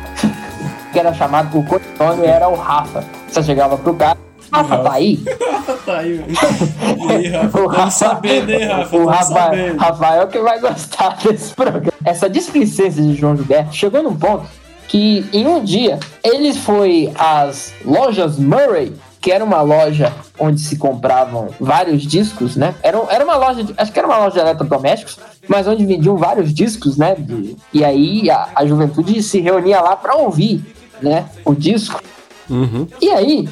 Que 0.92 0.98
era 0.98 1.12
chamado, 1.12 1.58
o 1.58 1.64
codinome 1.64 2.26
era 2.26 2.48
o 2.48 2.54
Rafa. 2.54 3.04
Você 3.28 3.42
chegava 3.42 3.76
pro 3.76 3.92
cara, 3.92 4.16
Rafa, 4.56 4.78
tá 4.78 4.92
aí? 4.92 5.16
tá 5.84 5.98
aí, 5.98 6.12
velho. 6.14 6.26
E 7.08 7.12
aí, 7.12 7.28
Rafa? 7.28 7.46
O 7.46 7.50
Tamo 7.62 7.68
Rafa- 7.68 7.90
sabendo, 7.90 8.50
hein, 8.50 8.64
Rafa? 8.66 8.96
O 8.96 9.06
Rafael. 9.06 9.76
Rafael 9.76 10.26
que 10.28 10.38
vai 10.38 10.60
gostar 10.60 11.16
desse 11.24 11.54
programa. 11.54 11.92
Essa 12.04 12.28
displicência 12.28 13.02
de 13.02 13.14
João 13.14 13.36
Gilberto 13.36 13.74
chegou 13.74 14.02
num 14.02 14.16
ponto 14.16 14.46
que 14.88 15.26
em 15.32 15.46
um 15.46 15.64
dia 15.64 15.98
ele 16.22 16.54
foi 16.54 17.12
às 17.18 17.72
lojas 17.84 18.38
Murray, 18.38 18.94
que 19.20 19.32
era 19.32 19.42
uma 19.44 19.60
loja 19.60 20.12
onde 20.38 20.60
se 20.60 20.76
compravam 20.76 21.48
vários 21.60 22.02
discos, 22.04 22.54
né? 22.54 22.76
Era, 22.80 22.96
era 23.10 23.24
uma 23.24 23.34
loja, 23.36 23.64
de, 23.64 23.74
acho 23.76 23.90
que 23.92 23.98
era 23.98 24.06
uma 24.06 24.18
loja 24.18 24.34
de 24.34 24.38
eletrodomésticos, 24.38 25.18
mas 25.48 25.66
onde 25.66 25.84
vendiam 25.84 26.16
vários 26.16 26.54
discos, 26.54 26.96
né? 26.96 27.16
De- 27.18 27.56
e 27.74 27.84
aí 27.84 28.30
a, 28.30 28.48
a 28.54 28.64
juventude 28.64 29.20
se 29.24 29.40
reunia 29.40 29.80
lá 29.80 29.96
para 29.96 30.14
ouvir, 30.14 30.64
né? 31.02 31.26
O 31.44 31.52
disco. 31.52 32.00
E 33.02 33.10
aí, 33.10 33.48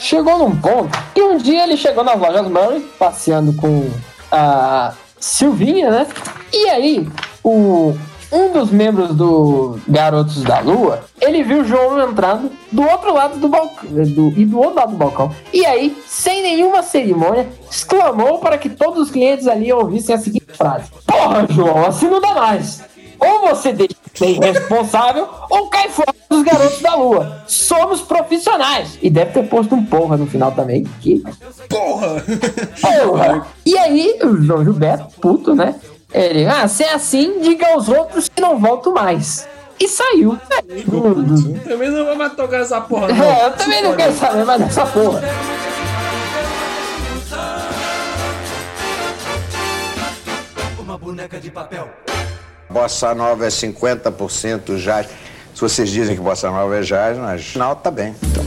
chegou 0.00 0.38
num 0.38 0.56
ponto 0.56 0.98
que 1.14 1.22
um 1.22 1.36
dia 1.36 1.64
ele 1.64 1.76
chegou 1.76 2.02
nas 2.02 2.18
lojas 2.18 2.48
Murray, 2.48 2.80
passeando 2.98 3.52
com 3.52 3.88
a 4.32 4.94
Silvinha, 5.18 5.90
né? 5.90 6.06
E 6.52 6.68
aí, 6.70 7.08
o, 7.44 7.94
um 8.32 8.52
dos 8.52 8.70
membros 8.70 9.14
do 9.14 9.78
Garotos 9.86 10.42
da 10.42 10.60
Lua, 10.60 11.04
ele 11.20 11.42
viu 11.42 11.60
o 11.60 11.64
João 11.64 12.08
entrando 12.08 12.50
do 12.72 12.82
outro 12.82 13.12
lado 13.12 13.38
do 13.38 13.48
balcão, 13.48 13.88
do, 13.90 14.32
e 14.36 14.46
do 14.46 14.58
outro 14.58 14.76
lado 14.76 14.92
do 14.92 14.96
balcão. 14.96 15.34
E 15.52 15.66
aí, 15.66 15.96
sem 16.06 16.42
nenhuma 16.42 16.82
cerimônia, 16.82 17.48
exclamou 17.70 18.38
para 18.38 18.56
que 18.56 18.70
todos 18.70 19.02
os 19.02 19.10
clientes 19.10 19.46
ali 19.46 19.72
ouvissem 19.72 20.14
a 20.14 20.18
seguinte 20.18 20.52
frase: 20.52 20.90
Porra, 21.06 21.46
João, 21.50 21.86
assim 21.86 22.08
não 22.08 22.20
dá 22.20 22.34
mais. 22.34 22.82
Ou 23.20 23.40
você 23.48 23.72
deixa 23.72 23.94
de 24.12 24.18
ser 24.18 24.38
responsável, 24.38 25.28
ou 25.50 25.68
cai 25.68 25.88
fora 25.88 26.14
dos 26.28 26.42
garotos 26.42 26.80
da 26.80 26.94
lua. 26.94 27.42
Somos 27.46 28.00
profissionais. 28.00 28.98
E 29.02 29.10
deve 29.10 29.32
ter 29.32 29.42
posto 29.48 29.74
um 29.74 29.84
porra 29.84 30.16
no 30.16 30.26
final 30.26 30.52
também. 30.52 30.84
Que 31.00 31.22
Porra! 31.68 32.24
porra! 32.80 33.46
E 33.64 33.76
aí, 33.76 34.18
o 34.22 34.36
João 34.42 34.64
Gilberto, 34.64 35.20
puto, 35.20 35.54
né? 35.54 35.74
Ele, 36.12 36.46
ah, 36.46 36.66
se 36.66 36.82
é 36.82 36.94
assim, 36.94 37.40
diga 37.40 37.68
aos 37.72 37.88
outros 37.88 38.28
que 38.28 38.40
não 38.40 38.58
volto 38.58 38.92
mais. 38.92 39.46
E 39.78 39.88
saiu. 39.88 40.38
Também 41.64 41.90
não 41.90 42.04
vai 42.04 42.16
mais 42.16 42.34
tocar 42.34 42.60
essa 42.60 42.80
porra, 42.80 43.08
não. 43.08 43.16
É, 43.24 43.46
eu 43.46 43.52
também 43.52 43.82
não 43.82 43.96
quero 43.96 44.12
saber 44.14 44.44
mais 44.44 44.60
dessa 44.60 44.84
porra. 44.86 45.22
Bossa 52.70 53.14
nova 53.14 53.46
é 53.46 53.48
50% 53.48 54.76
jazz. 54.78 55.08
Se 55.52 55.60
vocês 55.60 55.90
dizem 55.90 56.14
que 56.14 56.22
bossa 56.22 56.50
nova 56.50 56.76
é 56.76 56.82
jazz, 56.82 57.18
mas 57.18 57.54
não, 57.56 57.74
tá 57.74 57.90
bem. 57.90 58.14
Então. 58.22 58.44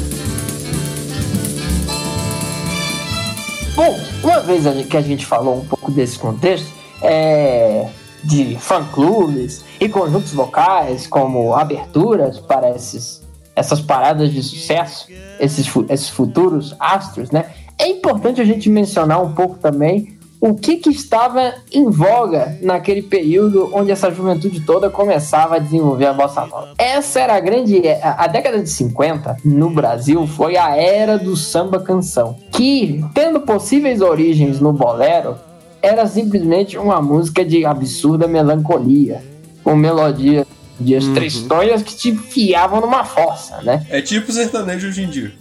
Bom, 3.76 4.00
uma 4.24 4.40
vez 4.40 4.64
que 4.88 4.96
a 4.96 5.02
gente 5.02 5.26
falou 5.26 5.58
um 5.58 5.66
pouco 5.66 5.92
desse 5.92 6.18
contexto, 6.18 6.72
é, 7.02 7.90
de 8.24 8.56
fã-clubes 8.58 9.66
e 9.80 9.90
conjuntos 9.90 10.32
vocais 10.32 11.06
como 11.06 11.54
aberturas 11.54 12.40
para 12.40 12.70
esses, 12.70 13.22
essas 13.56 13.82
paradas 13.82 14.32
de 14.32 14.42
sucesso, 14.42 15.08
esses, 15.40 15.68
esses 15.90 16.10
futuros 16.10 16.74
astros, 16.80 17.30
né? 17.30 17.52
É 17.78 17.88
importante 17.88 18.40
a 18.40 18.46
gente 18.46 18.70
mencionar 18.70 19.22
um 19.22 19.34
pouco 19.34 19.58
também 19.58 20.18
o 20.44 20.54
que, 20.56 20.76
que 20.76 20.90
estava 20.90 21.54
em 21.72 21.90
voga 21.90 22.58
naquele 22.62 23.02
período 23.02 23.70
onde 23.74 23.92
essa 23.92 24.12
juventude 24.12 24.60
toda 24.60 24.90
começava 24.90 25.56
a 25.56 25.60
desenvolver 25.60 26.08
a 26.08 26.12
bossa 26.12 26.46
nova. 26.46 26.74
Essa 26.78 27.22
era 27.22 27.38
a 27.38 27.40
grande. 27.40 27.82
A, 28.04 28.28
década 28.28 28.62
de 28.62 28.70
50 28.70 29.38
no 29.46 29.70
Brasil 29.70 30.28
foi 30.28 30.58
a 30.58 30.76
era 30.76 31.18
do 31.18 31.38
samba 31.38 31.80
canção, 31.80 32.36
que, 32.52 33.02
tendo 33.14 33.40
possíveis 33.40 34.02
origens 34.02 34.60
no 34.60 34.74
bolero, 34.74 35.38
era 35.82 36.06
simplesmente 36.08 36.78
uma 36.78 37.02
música 37.02 37.46
de 37.46 37.66
absurda 37.66 38.28
melancolia, 38.28 39.24
com 39.64 39.78
melodia 39.78 40.46
De 40.78 40.94
as 40.94 41.08
tristonhas 41.08 41.82
que 41.82 41.96
te 41.96 42.10
enfiavam 42.10 42.82
numa 42.82 43.06
fossa, 43.06 43.62
né? 43.62 43.88
É 43.90 44.02
tipo 44.02 44.30
sertanejo 44.30 44.90
hoje 44.90 45.04
em 45.04 45.10
dia. 45.10 45.32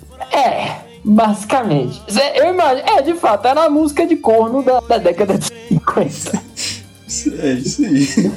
Basicamente. 1.05 2.03
Eu 2.35 2.53
imagino, 2.53 2.88
é, 2.88 3.03
de 3.03 3.15
fato, 3.15 3.47
era 3.47 3.65
a 3.65 3.71
música 3.71 4.07
de 4.07 4.17
corno 4.17 4.62
da, 4.62 4.81
da 4.81 4.99
década 4.99 5.37
de 5.37 5.47
50. 5.69 6.43
É 7.41 7.53
isso 7.53 7.85
aí. 7.85 8.33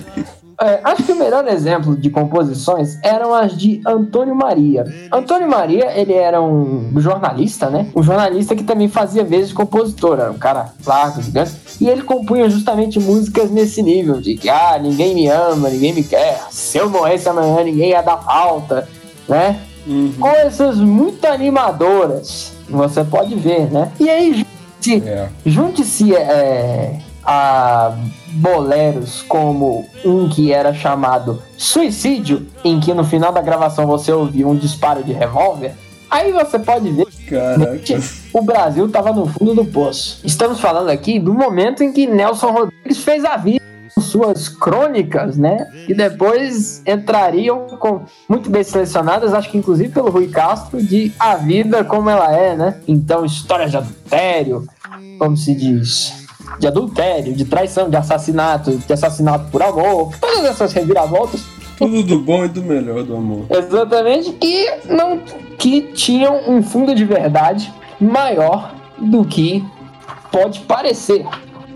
É, 0.61 0.79
acho 0.85 1.03
que 1.03 1.11
o 1.11 1.15
melhor 1.15 1.45
exemplo 1.47 1.97
de 1.97 2.09
composições 2.09 2.97
eram 3.03 3.33
as 3.33 3.57
de 3.57 3.81
Antônio 3.85 4.33
Maria. 4.33 4.85
Antônio 5.11 5.49
Maria, 5.49 5.91
ele 5.99 6.13
era 6.13 6.41
um 6.41 6.93
jornalista, 6.97 7.69
né? 7.69 7.89
Um 7.93 8.01
jornalista 8.01 8.55
que 8.55 8.63
também 8.63 8.87
fazia 8.87 9.23
vezes 9.23 9.51
compositor, 9.51 10.19
era 10.19 10.31
um 10.31 10.37
cara 10.37 10.73
largo, 10.85 11.21
gigante. 11.21 11.51
E 11.79 11.89
ele 11.89 12.03
compunha 12.03 12.49
justamente 12.49 12.99
músicas 12.99 13.51
nesse 13.51 13.81
nível, 13.81 14.21
de 14.21 14.35
que, 14.35 14.49
ah, 14.49 14.79
ninguém 14.81 15.13
me 15.13 15.27
ama, 15.27 15.69
ninguém 15.69 15.93
me 15.93 16.03
quer, 16.03 16.41
se 16.49 16.77
eu 16.77 16.89
morresse 16.89 17.27
amanhã, 17.27 17.63
ninguém 17.63 17.89
ia 17.89 18.01
dar 18.01 18.17
falta, 18.17 18.87
né? 19.27 19.59
Coisas 20.19 20.77
muito 20.77 21.25
animadoras, 21.25 22.54
você 22.69 23.03
pode 23.03 23.35
ver, 23.35 23.71
né? 23.71 23.91
E 23.99 24.09
aí, 24.09 24.33
junte-se 24.33 25.03
É. 25.07 25.29
junte-se 25.45 26.15
é, 26.15 26.99
a 27.23 27.93
boleros 28.33 29.23
como 29.27 29.85
um 30.03 30.29
que 30.29 30.51
era 30.51 30.73
chamado 30.73 31.41
Suicídio, 31.57 32.45
em 32.63 32.79
que 32.79 32.93
no 32.93 33.03
final 33.03 33.31
da 33.31 33.41
gravação 33.41 33.85
você 33.87 34.11
ouvia 34.11 34.47
um 34.47 34.55
disparo 34.55 35.03
de 35.03 35.13
revólver, 35.13 35.73
aí 36.09 36.31
você 36.31 36.59
pode 36.59 36.89
ver 36.91 37.07
Caraca. 37.29 37.77
que 37.77 37.97
o 38.33 38.41
Brasil 38.41 38.85
estava 38.85 39.11
no 39.13 39.25
fundo 39.27 39.55
do 39.55 39.65
poço. 39.65 40.19
Estamos 40.23 40.59
falando 40.59 40.89
aqui 40.89 41.17
do 41.19 41.33
momento 41.33 41.83
em 41.83 41.91
que 41.93 42.05
Nelson 42.05 42.51
Rodrigues 42.51 42.97
fez 42.99 43.23
a 43.25 43.37
vida 43.37 43.63
suas 43.99 44.49
crônicas, 44.49 45.37
né? 45.37 45.71
E 45.87 45.93
depois 45.93 46.81
entrariam 46.85 47.65
com 47.79 48.01
muito 48.27 48.49
bem 48.49 48.63
selecionadas, 48.63 49.33
acho 49.33 49.49
que 49.49 49.57
inclusive 49.57 49.89
pelo 49.89 50.09
Rui 50.09 50.27
Castro, 50.27 50.81
de 50.83 51.13
A 51.17 51.35
Vida 51.35 51.83
Como 51.83 52.09
Ela 52.09 52.33
É, 52.35 52.55
né? 52.55 52.77
Então, 52.87 53.23
histórias 53.25 53.71
de 53.71 53.77
adultério, 53.77 54.67
como 55.17 55.37
se 55.37 55.55
diz, 55.55 56.27
de 56.59 56.67
adultério, 56.67 57.33
de 57.33 57.45
traição, 57.45 57.89
de 57.89 57.95
assassinato, 57.95 58.77
de 58.77 58.93
assassinato 58.93 59.49
por 59.49 59.63
amor, 59.63 60.13
todas 60.19 60.43
essas 60.43 60.73
reviravoltas 60.73 61.41
Tudo 61.77 62.03
do 62.03 62.19
bom 62.19 62.45
e 62.45 62.49
do 62.49 62.61
melhor 62.61 63.03
do 63.03 63.15
amor. 63.15 63.45
Exatamente, 63.49 64.33
que 64.33 64.69
não 64.89 65.19
que 65.57 65.81
tinham 65.93 66.49
um 66.49 66.61
fundo 66.61 66.93
de 66.93 67.05
verdade 67.05 67.73
maior 67.99 68.75
do 68.97 69.23
que 69.23 69.63
pode 70.31 70.59
parecer, 70.61 71.25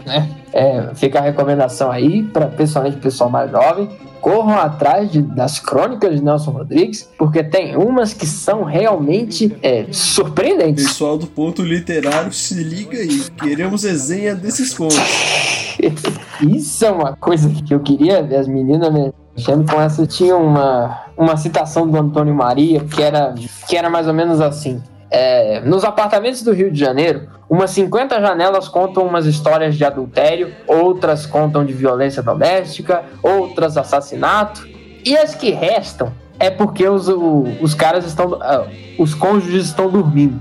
né? 0.05 0.29
É, 0.53 0.89
fica 0.95 1.19
a 1.19 1.21
recomendação 1.21 1.91
aí 1.91 2.23
para 2.23 2.47
principalmente 2.47 2.97
o 2.97 2.99
pessoal 2.99 3.29
mais 3.29 3.51
jovem, 3.51 3.88
corram 4.19 4.57
atrás 4.59 5.12
de- 5.12 5.21
das 5.21 5.59
crônicas 5.59 6.15
de 6.15 6.23
Nelson 6.23 6.51
Rodrigues, 6.51 7.07
porque 7.17 7.43
tem 7.43 7.77
umas 7.77 8.13
que 8.13 8.25
são 8.25 8.63
realmente 8.63 9.55
é, 9.62 9.85
surpreendentes. 9.91 10.85
Pessoal 10.88 11.17
do 11.17 11.27
ponto 11.27 11.62
literário, 11.62 12.33
se 12.33 12.55
liga 12.55 12.97
aí. 12.97 13.21
Queremos 13.39 13.83
resenha 13.83 14.35
desses 14.35 14.73
pontos. 14.73 14.97
Isso 16.41 16.85
é 16.85 16.91
uma 16.91 17.15
coisa 17.15 17.49
que 17.49 17.73
eu 17.73 17.79
queria 17.79 18.21
ver 18.21 18.38
as 18.38 18.47
meninas 18.47 18.91
mexendo 19.35 19.69
com 19.71 19.79
essa. 19.79 20.05
Tinha 20.05 20.35
uma, 20.35 21.05
uma 21.17 21.38
citação 21.38 21.88
do 21.88 21.97
Antônio 21.97 22.33
Maria 22.33 22.81
que 22.83 23.01
era, 23.01 23.33
que 23.67 23.77
era 23.77 23.89
mais 23.89 24.07
ou 24.07 24.13
menos 24.13 24.41
assim. 24.41 24.81
É, 25.11 25.59
nos 25.61 25.83
apartamentos 25.83 26.43
do 26.43 26.53
Rio 26.53 26.71
de 26.71 26.79
Janeiro, 26.79 27.27
umas 27.49 27.71
50 27.71 28.19
janelas 28.21 28.67
contam 28.67 29.03
umas 29.05 29.25
histórias 29.25 29.75
de 29.75 29.83
adultério, 29.83 30.53
outras 30.67 31.25
contam 31.25 31.65
de 31.65 31.73
violência 31.73 32.21
doméstica, 32.21 33.03
outras 33.23 33.75
assassinato, 33.77 34.67
e 35.03 35.17
as 35.17 35.33
que 35.33 35.49
restam 35.51 36.13
é 36.39 36.49
porque 36.49 36.87
os, 36.87 37.07
o- 37.09 37.45
os 37.61 37.73
caras 37.73 38.05
estão. 38.05 38.37
ah, 38.41 38.65
os 38.97 39.13
cônjuges 39.15 39.65
estão 39.65 39.89
dormindo. 39.89 40.39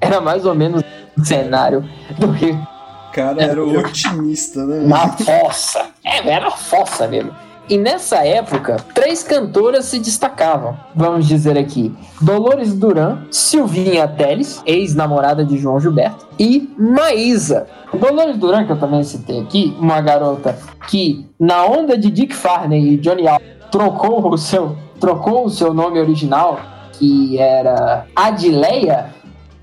Era 0.00 0.20
mais 0.20 0.44
ou 0.44 0.54
menos 0.54 0.82
o 1.16 1.24
cenário 1.24 1.84
do 2.18 2.26
Rio 2.30 2.58
Cara, 3.12 3.42
era 3.42 3.62
otimista, 3.64 4.64
né? 4.66 4.80
na 4.86 5.08
fossa. 5.08 5.86
É, 6.04 6.28
era 6.28 6.50
fossa 6.50 7.06
mesmo. 7.06 7.32
E 7.68 7.78
nessa 7.78 8.26
época, 8.26 8.76
três 8.92 9.22
cantoras 9.22 9.84
se 9.84 9.98
destacavam. 9.98 10.76
Vamos 10.94 11.26
dizer 11.26 11.56
aqui: 11.56 11.94
Dolores 12.20 12.74
Duran, 12.74 13.18
Silvinha 13.30 14.08
Teles, 14.08 14.60
ex-namorada 14.66 15.44
de 15.44 15.56
João 15.56 15.80
Gilberto, 15.80 16.26
e 16.38 16.68
Maísa. 16.76 17.66
Dolores 17.94 18.36
Duran, 18.36 18.66
que 18.66 18.72
eu 18.72 18.78
também 18.78 19.04
citei 19.04 19.40
aqui, 19.40 19.76
uma 19.78 20.00
garota 20.00 20.58
que, 20.88 21.26
na 21.38 21.64
onda 21.64 21.96
de 21.96 22.10
Dick 22.10 22.34
Farney 22.34 22.94
e 22.94 22.96
Johnny 22.96 23.28
Allen, 23.28 23.46
trocou 23.70 24.28
o 24.28 24.36
seu, 24.36 24.76
trocou 24.98 25.46
o 25.46 25.50
seu 25.50 25.72
nome 25.72 26.00
original, 26.00 26.60
que 26.92 27.38
era 27.38 28.06
Adileia, 28.14 29.14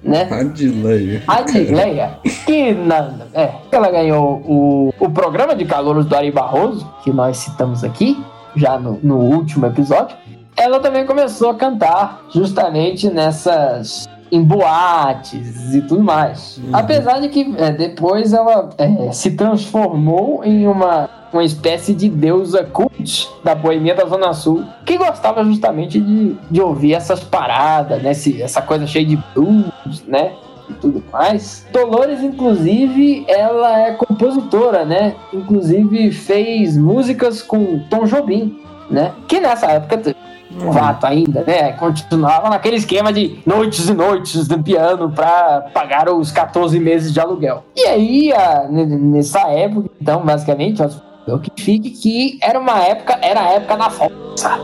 né? 0.04 0.28
Adileia. 0.32 1.24
Adileia, 1.28 2.18
que 2.46 2.74
na, 2.74 3.12
é, 3.34 3.52
ela 3.72 3.92
ganhou 3.92 4.42
o, 4.46 4.94
o 5.00 5.10
programa 5.10 5.56
de 5.56 5.66
calouros 5.66 6.06
do 6.06 6.16
Ari 6.16 6.32
Barroso, 6.32 6.88
que 7.04 7.12
nós 7.12 7.38
citamos 7.38 7.84
aqui, 7.84 8.22
já 8.56 8.80
no, 8.80 9.00
no 9.04 9.18
último 9.18 9.66
episódio. 9.66 10.16
Ela 10.58 10.80
também 10.80 11.06
começou 11.06 11.50
a 11.52 11.56
cantar 11.56 12.22
justamente 12.34 13.10
nessas. 13.10 14.08
em 14.32 14.44
boates 14.44 15.74
e 15.74 15.82
tudo 15.82 16.04
mais. 16.04 16.60
Apesar 16.74 17.20
de 17.20 17.30
que 17.30 17.54
é, 17.58 17.72
depois 17.72 18.34
ela 18.34 18.70
é, 18.78 19.12
se 19.12 19.32
transformou 19.32 20.44
em 20.44 20.68
uma, 20.68 21.10
uma 21.32 21.44
espécie 21.44 21.94
de 21.94 22.10
deusa 22.10 22.64
cult 22.64 23.30
da 23.44 23.56
boemia 23.56 23.96
da 23.96 24.06
Zona 24.06 24.34
Sul, 24.34 24.64
que 24.86 24.98
gostava 24.98 25.44
justamente 25.46 26.00
de, 26.00 26.36
de 26.52 26.62
ouvir 26.62 26.94
essas 26.94 27.24
paradas, 27.24 28.02
né? 28.04 28.12
esse- 28.12 28.42
essa 28.42 28.62
coisa 28.62 28.86
cheia 28.86 29.06
de 29.06 29.18
blues, 29.34 29.66
né? 30.08 30.34
E 30.70 30.74
tudo 30.74 31.04
mais. 31.12 31.66
Dolores, 31.72 32.22
inclusive, 32.22 33.26
ela 33.28 33.80
é 33.80 33.92
compositora, 33.94 34.86
né? 34.86 35.16
Inclusive 35.34 36.12
fez 36.12 36.78
músicas 36.78 37.42
com 37.42 37.80
Tom 37.90 38.06
Jobim, 38.06 38.60
né? 38.90 39.14
Que 39.28 39.40
nessa 39.40 39.66
época 39.68 40.16
novato 40.52 41.06
ainda, 41.06 41.44
né? 41.46 41.72
Continuava 41.74 42.50
naquele 42.50 42.76
esquema 42.76 43.12
de 43.14 43.40
noites 43.46 43.88
e 43.88 43.94
noites 43.94 44.48
de 44.48 44.58
piano 44.62 45.12
para 45.12 45.62
pagar 45.74 46.10
os 46.10 46.32
14 46.32 46.80
meses 46.80 47.14
de 47.14 47.20
aluguel. 47.20 47.64
E 47.76 47.86
aí, 47.86 48.34
a- 48.34 48.68
nessa 48.70 49.42
época, 49.50 49.90
então, 50.02 50.24
basicamente, 50.24 50.82
o 51.28 51.40
que 51.40 51.52
fique 51.62 51.92
que 51.92 52.40
era 52.42 52.60
uma 52.60 52.80
época, 52.80 53.18
era 53.22 53.42
a 53.42 53.50
época 53.54 53.76
da 53.78 53.90
força. 53.90 54.60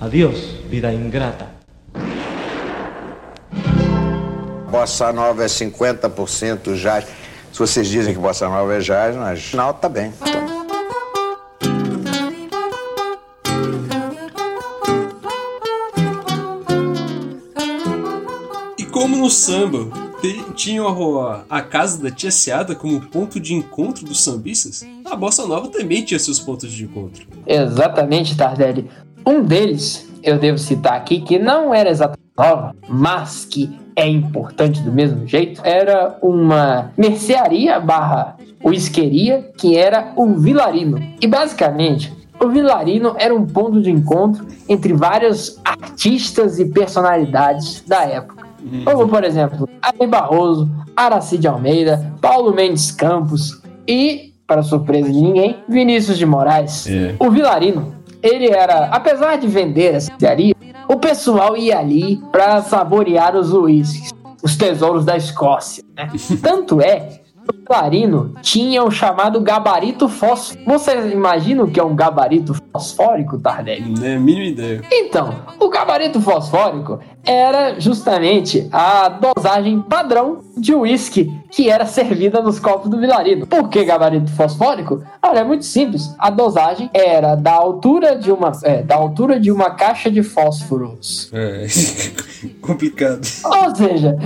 Adiós, 0.00 0.57
vida 0.68 0.92
ingrata. 0.92 1.46
Bossa 4.70 5.10
Nova 5.12 5.42
é 5.42 5.46
50% 5.46 6.74
jazz. 6.76 7.06
Se 7.50 7.58
vocês 7.58 7.88
dizem 7.88 8.12
que 8.12 8.20
Bossa 8.20 8.46
Nova 8.48 8.74
é 8.74 8.80
jazz, 8.80 9.16
mas 9.16 9.52
não, 9.54 9.72
tá 9.72 9.88
bem. 9.88 10.12
E 18.76 18.84
como 18.84 19.16
no 19.16 19.30
samba 19.30 20.08
tinham 20.54 21.20
a, 21.20 21.44
a 21.48 21.62
casa 21.62 22.02
da 22.02 22.10
Tia 22.10 22.32
Seada 22.32 22.74
como 22.74 23.00
ponto 23.00 23.38
de 23.38 23.54
encontro 23.54 24.04
dos 24.04 24.22
sambistas, 24.22 24.84
a 25.04 25.14
Bossa 25.16 25.46
Nova 25.46 25.68
também 25.68 26.04
tinha 26.04 26.18
seus 26.18 26.40
pontos 26.40 26.72
de 26.72 26.84
encontro. 26.84 27.26
Exatamente, 27.46 28.36
Tardelli. 28.36 28.90
Um 29.24 29.44
deles, 29.44 30.07
eu 30.22 30.38
devo 30.38 30.58
citar 30.58 30.94
aqui, 30.94 31.20
que 31.20 31.38
não 31.38 31.74
era 31.74 31.90
exatamente 31.90 32.28
nova, 32.36 32.74
mas 32.88 33.44
que 33.44 33.78
é 33.96 34.06
importante 34.06 34.80
do 34.80 34.92
mesmo 34.92 35.26
jeito, 35.26 35.60
era 35.64 36.16
uma 36.22 36.92
mercearia 36.96 37.80
barra 37.80 38.36
uisqueria, 38.64 39.50
que 39.56 39.76
era 39.76 40.12
o 40.16 40.34
Vilarino. 40.34 41.02
E 41.20 41.26
basicamente, 41.26 42.12
o 42.40 42.48
Vilarino 42.48 43.14
era 43.18 43.34
um 43.34 43.44
ponto 43.44 43.80
de 43.80 43.90
encontro 43.90 44.46
entre 44.68 44.92
vários 44.92 45.60
artistas 45.64 46.60
e 46.60 46.66
personalidades 46.66 47.82
da 47.86 48.04
época. 48.04 48.46
Como, 48.84 49.08
por 49.08 49.24
exemplo, 49.24 49.68
Ari 49.82 50.06
Barroso, 50.06 50.70
Aracide 50.96 51.48
Almeida, 51.48 52.12
Paulo 52.20 52.54
Mendes 52.54 52.90
Campos 52.90 53.60
e, 53.86 54.32
para 54.46 54.62
surpresa 54.62 55.10
de 55.10 55.20
ninguém, 55.20 55.56
Vinícius 55.68 56.18
de 56.18 56.26
Moraes. 56.26 56.86
O 57.18 57.30
Vilarino, 57.30 57.94
ele 58.22 58.50
era, 58.50 58.86
apesar 58.86 59.36
de 59.36 59.46
vender 59.46 59.94
essa 59.94 60.12
pizzaria, 60.12 60.54
o 60.88 60.96
pessoal 60.96 61.56
ia 61.56 61.78
ali 61.78 62.16
para 62.32 62.62
saborear 62.62 63.36
os 63.36 63.52
uísques, 63.52 64.12
os 64.42 64.56
tesouros 64.56 65.04
da 65.04 65.16
Escócia. 65.16 65.84
né? 65.96 66.10
Tanto 66.42 66.80
é 66.80 67.20
Vilarino 67.52 68.34
tinha 68.40 68.82
o 68.82 68.90
chamado 68.90 69.40
gabarito 69.40 70.08
fósforo. 70.08 70.64
Vocês 70.64 71.12
imaginam 71.12 71.64
o 71.64 71.70
que 71.70 71.78
é 71.78 71.84
um 71.84 71.94
gabarito 71.94 72.54
fosfórico, 72.72 73.38
Tardelli? 73.38 73.94
Não 73.98 74.06
é 74.06 74.16
a 74.16 74.20
mínima 74.20 74.46
ideia. 74.46 74.82
Então, 74.90 75.34
o 75.60 75.68
gabarito 75.68 76.20
fosfórico 76.20 76.98
era 77.24 77.78
justamente 77.78 78.66
a 78.72 79.08
dosagem 79.08 79.82
padrão 79.82 80.40
de 80.56 80.74
uísque 80.74 81.30
que 81.50 81.68
era 81.68 81.84
servida 81.84 82.40
nos 82.40 82.58
copos 82.58 82.90
do 82.90 82.98
Vilarino. 82.98 83.46
Por 83.46 83.68
que 83.68 83.84
gabarito 83.84 84.30
fosfórico? 84.32 85.02
Olha, 85.22 85.40
é 85.40 85.44
muito 85.44 85.64
simples. 85.64 86.14
A 86.18 86.30
dosagem 86.30 86.88
era 86.94 87.34
da 87.34 87.52
altura 87.52 88.16
de 88.16 88.32
uma, 88.32 88.52
é, 88.62 88.82
da 88.82 88.94
altura 88.94 89.38
de 89.38 89.52
uma 89.52 89.70
caixa 89.70 90.10
de 90.10 90.22
fósforos. 90.22 91.30
É, 91.32 91.66
complicado. 92.62 93.26
Ou 93.44 93.76
seja, 93.76 94.16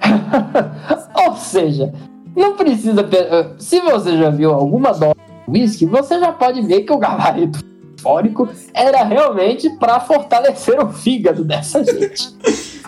ou 1.26 1.36
seja, 1.36 1.92
não 2.36 2.54
precisa. 2.56 3.02
pe- 3.04 3.28
Se 3.58 3.80
você 3.80 4.16
já 4.16 4.30
viu 4.30 4.52
alguma 4.52 4.92
dose 4.92 5.14
de 5.48 5.60
whisky, 5.60 5.86
você 5.86 6.18
já 6.18 6.32
pode 6.32 6.60
ver 6.62 6.82
que 6.82 6.92
o 6.92 6.98
gabarito 6.98 7.58
fósfórico 7.98 8.48
era 8.74 9.02
realmente 9.04 9.70
para 9.78 9.98
fortalecer 10.00 10.78
o 10.78 10.88
fígado 10.90 11.42
dessa 11.44 11.82
gente. 11.84 12.34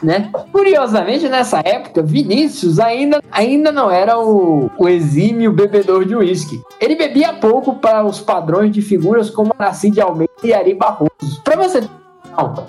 Né? 0.02 0.30
Curiosamente, 0.52 1.26
nessa 1.26 1.60
época, 1.64 2.02
Vinícius 2.02 2.78
ainda, 2.78 3.22
ainda 3.32 3.72
não 3.72 3.90
era 3.90 4.18
o, 4.18 4.70
o 4.78 4.88
exímio 4.88 5.52
bebedor 5.52 6.04
de 6.04 6.14
uísque. 6.14 6.60
Ele 6.78 6.96
bebia 6.96 7.32
pouco 7.32 7.76
para 7.76 8.04
os 8.04 8.20
padrões 8.20 8.70
de 8.72 8.82
figuras 8.82 9.30
como 9.30 9.54
Aracide 9.58 10.00
Almeida 10.02 10.32
e 10.44 10.52
Ari 10.52 10.74
Barroso. 10.74 11.40
Para 11.42 11.56
você. 11.56 11.82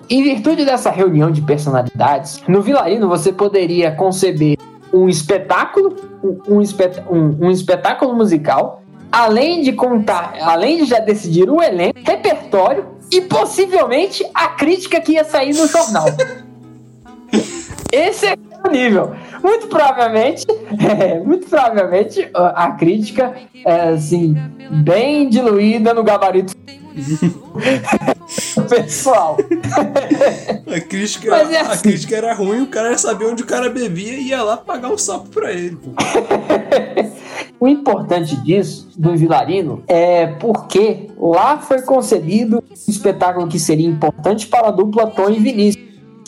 Em 0.10 0.24
virtude 0.24 0.64
dessa 0.64 0.90
reunião 0.90 1.30
de 1.30 1.42
personalidades, 1.42 2.42
no 2.48 2.62
Vilarino 2.62 3.10
você 3.10 3.34
poderia 3.34 3.92
conceber 3.92 4.58
um 4.94 5.08
espetáculo, 5.10 5.96
um, 6.48 6.62
espet- 6.62 7.04
um- 7.10 7.48
um 7.48 7.52
espetáculo 7.52 8.14
musical, 8.16 8.82
além 9.12 9.62
de 9.62 9.74
contar, 9.74 10.34
além 10.42 10.78
de 10.78 10.86
já 10.86 11.00
decidir 11.00 11.50
o 11.50 11.62
elenco, 11.62 12.00
repertório 12.04 12.86
e 13.12 13.22
possivelmente 13.22 14.26
a 14.34 14.50
crítica 14.50 15.00
que 15.00 15.14
ia 15.14 15.24
sair 15.24 15.54
no 15.56 15.68
jornal. 15.68 16.06
Esse 17.92 18.26
é 18.28 18.36
o 18.66 18.72
nível. 18.72 19.14
Muito 19.42 19.68
provavelmente, 19.68 20.46
é, 20.80 21.20
muito 21.20 21.48
provavelmente 21.48 22.30
a 22.34 22.66
a 22.66 22.72
crítica 22.72 23.34
é 23.66 23.90
assim, 23.90 24.36
bem 24.84 25.30
diluída 25.30 25.94
no 25.94 26.04
gabarito 26.04 26.54
pessoal. 28.70 29.38
A 30.68 30.80
crítica, 30.82 31.36
é 31.36 31.58
a 31.58 31.62
assim. 31.72 31.84
crítica 31.84 32.16
era 32.16 32.34
ruim, 32.34 32.62
o 32.62 32.68
cara 32.68 32.98
sabia 32.98 33.28
onde 33.28 33.44
o 33.44 33.46
cara 33.46 33.70
bebia 33.70 34.14
e 34.14 34.28
ia 34.30 34.44
lá 34.44 34.58
pagar 34.58 34.90
um 34.90 34.98
sapo 34.98 35.30
pra 35.30 35.52
ele. 35.54 35.76
Pô. 35.76 35.92
O 37.60 37.68
importante 37.68 38.36
disso, 38.38 38.88
do 38.96 39.16
Vilarino, 39.16 39.84
é 39.88 40.28
porque 40.28 41.10
lá 41.18 41.58
foi 41.58 41.82
concebido 41.82 42.58
um 42.58 42.74
espetáculo 42.88 43.48
que 43.48 43.60
seria 43.60 43.88
importante 43.88 44.46
para 44.46 44.68
a 44.68 44.72
dupla 44.72 45.08
Tom 45.08 45.30
e 45.32 45.40
Vinícius, 45.40 45.87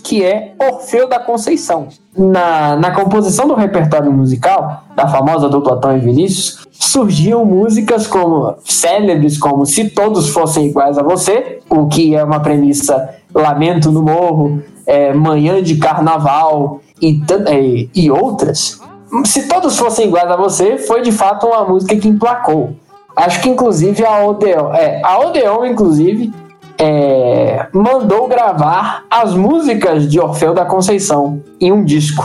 que 0.10 0.24
é 0.26 0.54
Orfeu 0.60 1.08
da 1.08 1.20
Conceição. 1.20 1.88
Na, 2.18 2.76
na 2.76 2.90
composição 2.90 3.48
do 3.48 3.54
repertório 3.54 4.12
musical, 4.12 4.86
da 4.96 5.08
famosa 5.08 5.48
dupla 5.48 5.78
Tom 5.80 5.92
e 5.96 6.00
Vinícius, 6.00 6.66
surgiam 6.72 7.46
músicas 7.46 8.08
como 8.08 8.56
célebres 8.66 9.38
como 9.38 9.68
Se 9.68 9.88
Todos 9.92 10.30
Fossem 10.30 10.66
Iguais 10.66 10.98
a 10.98 11.04
Você, 11.04 11.60
o 11.70 11.86
que 11.88 12.16
é 12.16 12.24
uma 12.24 12.40
premissa 12.40 13.16
Lamento 13.34 13.92
no 13.92 14.02
Morro, 14.02 14.64
é, 14.88 15.14
Manhã 15.14 15.62
de 15.62 15.78
Carnaval 15.78 16.80
e, 17.00 17.20
tan- 17.20 17.44
é, 17.48 17.88
e 17.94 18.10
outras. 18.10 18.80
Se 19.26 19.48
Todos 19.48 19.78
Fossem 19.78 20.08
Iguais 20.08 20.32
a 20.32 20.36
Você, 20.38 20.80
foi 20.80 21.04
de 21.04 21.12
fato 21.12 21.46
uma 21.46 21.64
música 21.66 21.96
que 21.96 22.08
emplacou. 22.08 22.72
Acho 23.16 23.42
que 23.44 23.50
inclusive 23.50 24.04
a 24.04 24.26
Odeon, 24.26 24.74
é, 24.74 25.02
a 25.04 25.20
Odeon 25.20 25.66
inclusive 25.68 26.32
é, 26.80 27.68
mandou 27.74 28.28
gravar 28.28 29.06
as 29.10 29.34
músicas 29.34 30.10
de 30.10 30.20
Orfeu 30.20 30.54
da 30.54 30.66
Conceição 30.66 31.44
em 31.60 31.72
um 31.72 31.84
disco. 31.84 32.24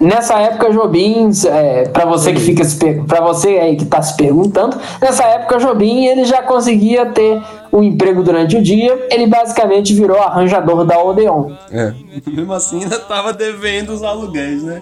Nessa 0.00 0.38
época, 0.38 0.72
Jobim, 0.72 1.30
é, 1.46 1.86
para 1.88 2.06
você 2.06 2.32
que 2.32 2.40
fica 2.40 2.62
para 3.06 3.20
você 3.20 3.58
aí 3.58 3.76
que 3.76 3.84
está 3.84 4.00
se 4.00 4.16
perguntando, 4.16 4.78
nessa 5.02 5.22
época 5.24 5.58
Jobim 5.58 6.06
ele 6.06 6.24
já 6.24 6.42
conseguia 6.42 7.04
ter 7.04 7.42
um 7.70 7.82
emprego 7.82 8.22
durante 8.22 8.56
o 8.56 8.62
dia. 8.62 9.06
Ele 9.10 9.26
basicamente 9.26 9.92
virou 9.92 10.18
arranjador 10.18 10.86
da 10.86 10.98
Odeon. 10.98 11.50
É. 11.70 11.92
Mesmo 12.26 12.54
assim, 12.54 12.84
ainda 12.84 12.98
tava 12.98 13.34
devendo 13.34 13.90
os 13.90 14.02
aluguéis, 14.02 14.62
né? 14.62 14.80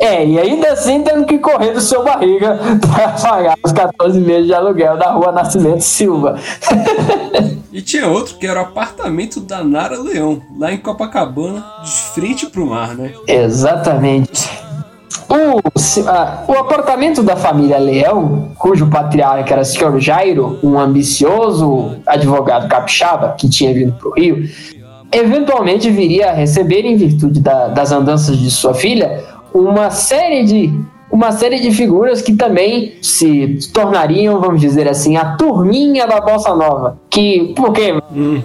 É, 0.00 0.26
e 0.26 0.38
ainda 0.38 0.72
assim 0.72 1.02
tendo 1.02 1.26
que 1.26 1.38
correr 1.38 1.72
do 1.72 1.80
seu 1.80 2.02
barriga 2.02 2.58
para 2.80 3.08
pagar 3.10 3.54
os 3.62 3.70
14 3.70 4.18
meses 4.18 4.46
de 4.46 4.54
aluguel 4.54 4.96
da 4.96 5.12
rua 5.12 5.30
Nascimento 5.30 5.82
Silva. 5.82 6.38
E 7.72 7.80
tinha 7.80 8.06
outro 8.06 8.36
que 8.36 8.46
era 8.46 8.60
o 8.60 8.64
apartamento 8.64 9.40
da 9.40 9.64
Nara 9.64 9.98
Leão, 9.98 10.42
lá 10.58 10.72
em 10.72 10.76
Copacabana, 10.76 11.64
de 11.82 11.90
frente 11.90 12.46
pro 12.46 12.66
mar, 12.66 12.94
né? 12.94 13.12
Exatamente. 13.26 14.48
O, 15.28 16.06
ah, 16.06 16.44
o 16.46 16.52
apartamento 16.52 17.22
da 17.22 17.34
família 17.34 17.78
Leão, 17.78 18.50
cujo 18.58 18.86
patriarca 18.88 19.54
era 19.54 19.62
o 19.62 19.64
senhor 19.64 19.98
Jairo, 19.98 20.58
um 20.62 20.78
ambicioso 20.78 21.96
advogado 22.06 22.68
capixaba 22.68 23.34
que 23.38 23.48
tinha 23.48 23.72
vindo 23.72 23.92
para 23.92 24.08
o 24.08 24.12
Rio, 24.14 24.46
eventualmente 25.10 25.88
viria 25.90 26.30
a 26.30 26.34
receber, 26.34 26.84
em 26.84 26.96
virtude 26.96 27.40
da- 27.40 27.68
das 27.68 27.90
andanças 27.92 28.36
de 28.36 28.50
sua 28.50 28.74
filha, 28.74 29.24
uma 29.54 29.88
série 29.90 30.44
de 30.44 30.74
uma 31.12 31.30
série 31.30 31.60
de 31.60 31.70
figuras 31.70 32.22
que 32.22 32.34
também 32.34 32.94
se 33.02 33.58
tornariam, 33.74 34.40
vamos 34.40 34.62
dizer 34.62 34.88
assim, 34.88 35.14
a 35.18 35.36
turminha 35.36 36.06
da 36.06 36.22
bossa 36.22 36.54
nova. 36.54 36.98
Que, 37.10 37.52
porque, 37.54 37.94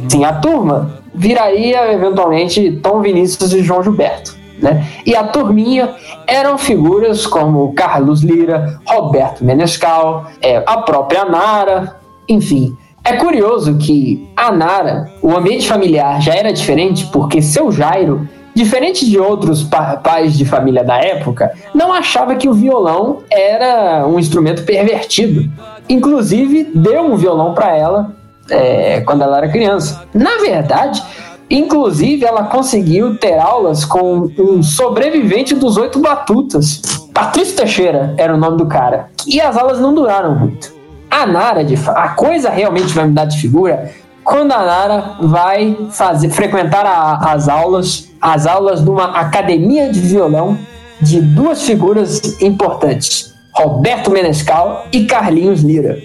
sim, 0.09 0.25
a 0.25 0.33
turma 0.33 0.99
viraria 1.15 1.93
eventualmente 1.93 2.73
Tom 2.83 3.01
Vinícius 3.01 3.53
e 3.53 3.63
João 3.63 3.81
Gilberto. 3.81 4.35
Né? 4.61 4.85
E 5.05 5.15
a 5.15 5.23
turminha 5.23 5.95
eram 6.27 6.57
figuras 6.57 7.25
como 7.25 7.73
Carlos 7.73 8.21
Lira, 8.21 8.79
Roberto 8.85 9.45
Menescal, 9.45 10.25
é, 10.41 10.61
a 10.65 10.79
própria 10.79 11.23
Nara, 11.23 11.95
enfim. 12.27 12.75
É 13.01 13.13
curioso 13.13 13.77
que 13.77 14.27
a 14.35 14.51
Nara, 14.51 15.09
o 15.21 15.31
ambiente 15.31 15.65
familiar 15.65 16.21
já 16.21 16.35
era 16.35 16.51
diferente 16.51 17.05
porque 17.05 17.41
seu 17.41 17.71
Jairo, 17.71 18.27
diferente 18.57 19.05
de 19.09 19.19
outros 19.19 19.63
pa- 19.63 19.97
pais 19.97 20.35
de 20.37 20.43
família 20.43 20.83
da 20.83 20.97
época, 20.97 21.51
não 21.75 21.93
achava 21.93 22.35
que 22.35 22.49
o 22.49 22.53
violão 22.53 23.19
era 23.29 24.05
um 24.07 24.17
instrumento 24.19 24.63
pervertido. 24.63 25.47
Inclusive, 25.87 26.71
deu 26.73 27.03
um 27.03 27.15
violão 27.15 27.53
para 27.53 27.75
ela 27.77 28.11
é, 28.49 29.01
quando 29.01 29.21
ela 29.21 29.37
era 29.37 29.49
criança. 29.49 30.03
Na 30.13 30.37
verdade, 30.37 31.01
inclusive, 31.49 32.25
ela 32.25 32.45
conseguiu 32.45 33.15
ter 33.17 33.37
aulas 33.37 33.85
com 33.85 34.29
um 34.39 34.63
sobrevivente 34.63 35.53
dos 35.53 35.77
oito 35.77 35.99
batutas. 35.99 36.81
Patrício 37.13 37.55
Teixeira 37.55 38.13
era 38.17 38.33
o 38.33 38.37
nome 38.37 38.57
do 38.57 38.65
cara. 38.65 39.09
E 39.27 39.39
as 39.39 39.55
aulas 39.55 39.79
não 39.79 39.93
duraram 39.93 40.33
muito. 40.35 40.75
A 41.09 41.25
Nara, 41.25 41.63
de 41.63 41.77
fa- 41.77 41.93
a 41.93 42.09
coisa 42.09 42.49
realmente 42.49 42.87
vai 42.93 43.05
mudar 43.05 43.25
de 43.25 43.37
figura 43.39 43.91
quando 44.27 44.51
a 44.51 44.57
Nara 44.65 45.11
vai 45.21 45.77
fazer, 45.91 46.29
frequentar 46.29 46.85
a- 46.85 47.31
as 47.31 47.47
aulas, 47.47 48.09
as 48.21 48.45
aulas 48.45 48.81
numa 48.83 49.05
academia 49.17 49.89
de 49.89 50.01
violão 50.01 50.57
de 51.01 51.21
duas 51.21 51.61
figuras 51.63 52.41
importantes, 52.41 53.33
Roberto 53.53 54.11
Menescal 54.11 54.85
e 54.91 55.05
Carlinhos 55.05 55.61
Lira. 55.61 55.97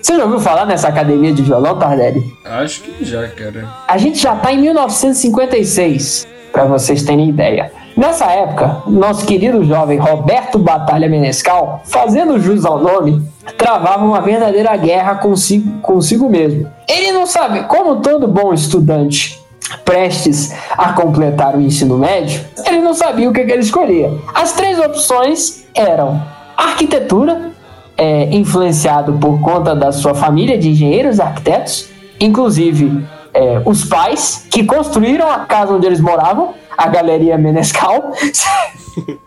Você 0.00 0.16
já 0.16 0.22
ouviu 0.22 0.38
falar 0.38 0.66
nessa 0.66 0.86
academia 0.86 1.32
de 1.32 1.42
violão, 1.42 1.76
Tardelli? 1.76 2.22
Acho 2.44 2.82
que 2.82 3.04
já, 3.04 3.26
cara. 3.26 3.66
A 3.88 3.98
gente 3.98 4.18
já 4.20 4.34
está 4.34 4.52
em 4.52 4.58
1956, 4.60 6.28
para 6.52 6.64
vocês 6.64 7.02
terem 7.02 7.28
ideia. 7.28 7.72
Nessa 7.96 8.26
época, 8.26 8.82
nosso 8.86 9.26
querido 9.26 9.64
jovem 9.64 9.98
Roberto 9.98 10.58
Batalha 10.60 11.08
Menescal, 11.08 11.82
fazendo 11.86 12.38
jus 12.38 12.64
ao 12.64 12.78
nome, 12.78 13.20
travava 13.56 14.04
uma 14.04 14.20
verdadeira 14.20 14.76
guerra 14.76 15.16
consigo, 15.16 15.80
consigo 15.80 16.28
mesmo. 16.28 16.70
Ele 16.88 17.12
não 17.12 17.26
sabe, 17.26 17.64
como 17.64 17.96
todo 17.96 18.26
bom 18.26 18.52
estudante 18.52 19.40
prestes 19.84 20.54
a 20.70 20.92
completar 20.92 21.56
o 21.56 21.60
ensino 21.60 21.98
médio, 21.98 22.40
ele 22.64 22.78
não 22.78 22.94
sabia 22.94 23.28
o 23.28 23.32
que, 23.32 23.44
que 23.44 23.52
ele 23.52 23.62
escolhia. 23.62 24.12
As 24.34 24.52
três 24.52 24.78
opções 24.78 25.64
eram 25.74 26.22
arquitetura, 26.56 27.50
é, 27.96 28.24
influenciado 28.34 29.14
por 29.14 29.40
conta 29.40 29.74
da 29.74 29.90
sua 29.90 30.14
família 30.14 30.58
de 30.58 30.70
engenheiros 30.70 31.18
arquitetos, 31.18 31.88
inclusive 32.20 33.04
é, 33.32 33.60
os 33.64 33.84
pais 33.84 34.46
que 34.50 34.64
construíram 34.64 35.30
a 35.30 35.40
casa 35.40 35.74
onde 35.74 35.86
eles 35.86 36.00
moravam, 36.00 36.54
a 36.76 36.88
Galeria 36.88 37.36
Menescal. 37.38 38.12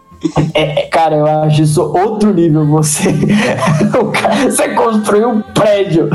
É, 0.53 0.81
é, 0.81 0.87
cara, 0.87 1.15
eu 1.15 1.25
acho 1.25 1.61
isso 1.61 1.81
outro 1.81 2.33
nível. 2.33 2.65
Você, 2.67 3.13
cara- 4.13 4.49
você 4.51 4.69
construiu 4.69 5.29
um 5.29 5.41
prédio. 5.41 6.09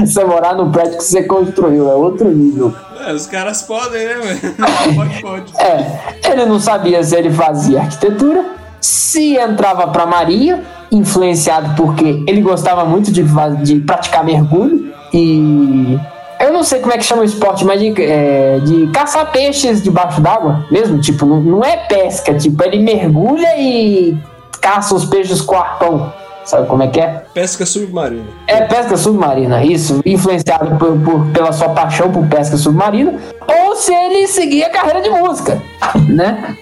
Você 0.00 0.24
morar 0.24 0.54
no 0.54 0.70
prédio 0.70 0.98
que 0.98 1.04
você 1.04 1.22
construiu, 1.22 1.88
é 1.90 1.94
outro 1.94 2.28
nível. 2.28 2.74
É, 3.06 3.12
os 3.12 3.26
caras 3.26 3.62
podem, 3.62 4.04
né, 4.04 4.14
velho? 4.14 4.54
Pode, 4.94 5.22
pode. 5.22 5.52
É, 5.58 6.30
ele 6.30 6.44
não 6.46 6.58
sabia 6.60 7.02
se 7.02 7.14
ele 7.16 7.30
fazia 7.30 7.80
arquitetura, 7.80 8.44
se 8.80 9.36
entrava 9.36 9.86
para 9.88 10.06
Marinha, 10.06 10.62
influenciado 10.90 11.74
porque 11.76 12.22
ele 12.26 12.40
gostava 12.42 12.84
muito 12.84 13.10
de, 13.12 13.22
de 13.62 13.80
praticar 13.80 14.24
mergulho 14.24 14.92
e 15.12 15.98
eu 16.40 16.52
não 16.52 16.62
sei 16.62 16.80
como 16.80 16.92
é 16.92 16.98
que 16.98 17.04
chama 17.04 17.22
o 17.22 17.24
esporte, 17.24 17.64
mas 17.64 17.80
de, 17.80 17.94
é, 18.02 18.58
de 18.62 18.86
caçar 18.88 19.30
peixes 19.32 19.82
debaixo 19.82 20.20
d'água 20.20 20.64
mesmo, 20.70 20.98
tipo, 21.00 21.24
não, 21.26 21.40
não 21.40 21.64
é 21.64 21.76
pesca, 21.76 22.34
tipo, 22.34 22.62
ele 22.64 22.78
mergulha 22.78 23.56
e 23.58 24.16
caça 24.60 24.94
os 24.94 25.04
peixes 25.04 25.40
com 25.40 25.56
arpão, 25.56 26.12
sabe 26.44 26.66
como 26.66 26.82
é 26.82 26.88
que 26.88 27.00
é? 27.00 27.24
Pesca 27.32 27.64
submarina. 27.64 28.24
É 28.46 28.62
pesca 28.62 28.96
submarina, 28.96 29.64
isso, 29.64 30.00
influenciado 30.04 30.76
por, 30.76 30.98
por- 31.00 31.26
pela 31.32 31.52
sua 31.52 31.70
paixão 31.70 32.10
por 32.10 32.26
pesca 32.26 32.56
submarina, 32.56 33.14
ou 33.46 33.76
se 33.76 33.92
ele 33.94 34.26
seguir 34.26 34.64
a 34.64 34.70
carreira 34.70 35.00
de 35.02 35.10
música, 35.10 35.62
né? 36.08 36.56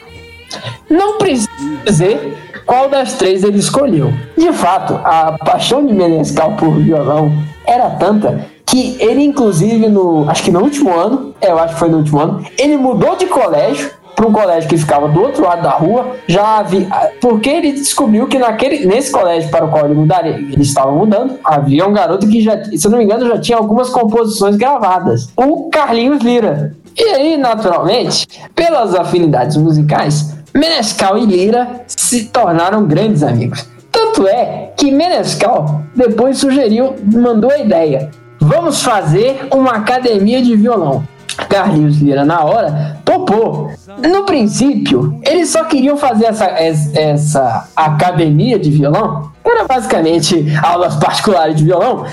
Não 0.89 1.19
precisa 1.19 1.49
dizer 1.85 2.37
qual 2.65 2.89
das 2.89 3.15
três 3.15 3.43
ele 3.43 3.59
escolheu. 3.59 4.13
De 4.37 4.53
fato, 4.53 4.95
a 5.05 5.33
paixão 5.45 5.85
de 5.85 5.93
Menescal 5.93 6.53
por 6.53 6.77
violão 6.79 7.33
era 7.67 7.91
tanta 7.91 8.47
que 8.67 8.97
ele, 9.01 9.23
inclusive, 9.23 9.89
no. 9.89 10.29
Acho 10.29 10.43
que 10.43 10.51
no 10.51 10.61
último 10.61 10.93
ano, 10.93 11.35
é, 11.41 11.51
eu 11.51 11.59
acho 11.59 11.75
que 11.75 11.81
foi 11.81 11.89
no 11.89 11.99
último 11.99 12.21
ano, 12.21 12.45
ele 12.59 12.77
mudou 12.77 13.17
de 13.17 13.27
colégio 13.27 13.91
para 14.15 14.27
um 14.27 14.33
colégio 14.33 14.69
que 14.69 14.77
ficava 14.77 15.09
do 15.09 15.21
outro 15.21 15.45
lado 15.45 15.63
da 15.63 15.71
rua, 15.71 16.13
já 16.27 16.59
havia, 16.59 16.87
porque 17.21 17.51
ele 17.51 17.73
descobriu 17.73 18.27
que 18.27 18.39
naquele, 18.39 18.87
nesse 18.87 19.11
colégio 19.11 19.51
para 19.51 19.65
o 19.65 19.71
qual 19.71 19.87
ele 19.87 19.95
mudaria, 19.95 20.35
ele 20.35 20.63
estava 20.63 20.93
mudando, 20.93 21.39
havia 21.45 21.87
um 21.87 21.93
garoto 21.93 22.29
que 22.29 22.41
já, 22.41 22.63
se 22.65 22.87
eu 22.87 22.91
não 22.91 22.99
me 22.99 23.05
engano, 23.05 23.27
já 23.27 23.39
tinha 23.39 23.59
algumas 23.59 23.91
composições 23.91 24.57
gravadas, 24.57 25.29
o 25.37 25.69
Carlinhos 25.69 26.23
Lira. 26.23 26.77
E 26.97 27.03
aí, 27.03 27.37
naturalmente, 27.37 28.29
pelas 28.55 28.95
afinidades 28.95 29.57
musicais, 29.57 30.33
Menescal 30.55 31.19
e 31.19 31.27
Lira 31.27 31.85
se 31.89 32.27
tornaram 32.27 32.87
grandes 32.87 33.25
amigos. 33.25 33.69
Tanto 33.91 34.29
é 34.29 34.73
que 34.77 34.93
Menescal 34.93 35.83
depois 35.95 36.39
sugeriu, 36.39 36.95
mandou 37.13 37.51
a 37.51 37.59
ideia: 37.59 38.11
vamos 38.45 38.83
fazer 38.83 39.49
uma 39.53 39.73
academia 39.73 40.43
de 40.43 40.55
violão. 40.57 41.05
Carlinhos 41.49 41.99
Lira, 41.99 42.25
na 42.25 42.45
hora, 42.45 42.99
topou. 43.05 43.73
No 44.09 44.25
princípio, 44.25 45.19
eles 45.25 45.49
só 45.51 45.65
queriam 45.65 45.97
fazer 45.97 46.27
essa, 46.27 46.47
es- 46.63 46.95
essa 46.95 47.69
academia 47.75 48.59
de 48.59 48.71
violão. 48.71 49.31
Era 49.45 49.65
basicamente 49.65 50.45
aulas 50.63 50.95
particulares 50.97 51.57
de 51.57 51.65
violão. 51.65 52.05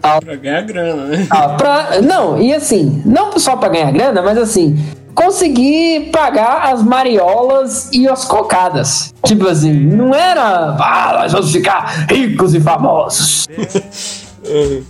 Pra 0.00 0.36
ganhar 0.36 0.62
grana, 0.62 1.04
né? 1.06 1.26
Ah, 1.30 1.50
pra, 1.50 2.00
não, 2.02 2.40
e 2.40 2.52
assim, 2.52 3.02
não 3.06 3.38
só 3.38 3.56
pra 3.56 3.68
ganhar 3.68 3.90
grana, 3.92 4.20
mas 4.20 4.36
assim, 4.36 4.76
conseguir 5.14 6.10
pagar 6.10 6.72
as 6.72 6.82
mariolas 6.82 7.88
e 7.92 8.08
as 8.08 8.24
cocadas. 8.24 9.14
Tipo 9.24 9.48
assim, 9.48 9.72
não 9.72 10.14
era, 10.14 10.76
ah, 10.78 11.18
nós 11.22 11.32
vamos 11.32 11.52
ficar 11.52 12.06
ricos 12.10 12.54
e 12.54 12.60
famosos. 12.60 13.46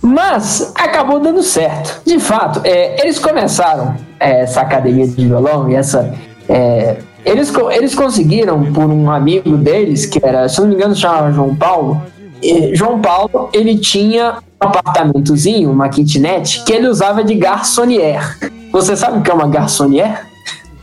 Mas 0.01 0.71
acabou 0.75 1.19
dando 1.19 1.43
certo. 1.43 2.01
De 2.05 2.19
fato, 2.19 2.61
é, 2.63 3.01
eles 3.01 3.19
começaram 3.19 3.95
é, 4.19 4.41
essa 4.41 4.61
academia 4.61 5.07
de 5.07 5.25
violão 5.25 5.69
e 5.69 5.75
essa. 5.75 6.13
é, 6.49 6.97
eles, 7.25 7.53
eles 7.71 7.95
conseguiram, 7.95 8.73
por 8.73 8.85
um 8.85 9.09
amigo 9.09 9.55
deles, 9.55 10.05
que 10.05 10.19
era, 10.21 10.49
se 10.49 10.59
não 10.59 10.67
me 10.67 10.75
engano, 10.75 10.95
chamava 10.95 11.31
João 11.31 11.55
Paulo. 11.55 12.01
E 12.41 12.75
João 12.75 12.99
Paulo, 12.99 13.49
ele 13.53 13.77
tinha 13.77 14.39
um 14.61 14.67
apartamentozinho, 14.67 15.71
uma 15.71 15.87
kitnet, 15.87 16.63
que 16.65 16.73
ele 16.73 16.87
usava 16.87 17.23
de 17.23 17.35
garçonnière. 17.35 18.35
Você 18.71 18.97
sabe 18.97 19.19
o 19.19 19.21
que 19.21 19.31
é 19.31 19.33
uma 19.33 19.47
garçonnière? 19.47 20.32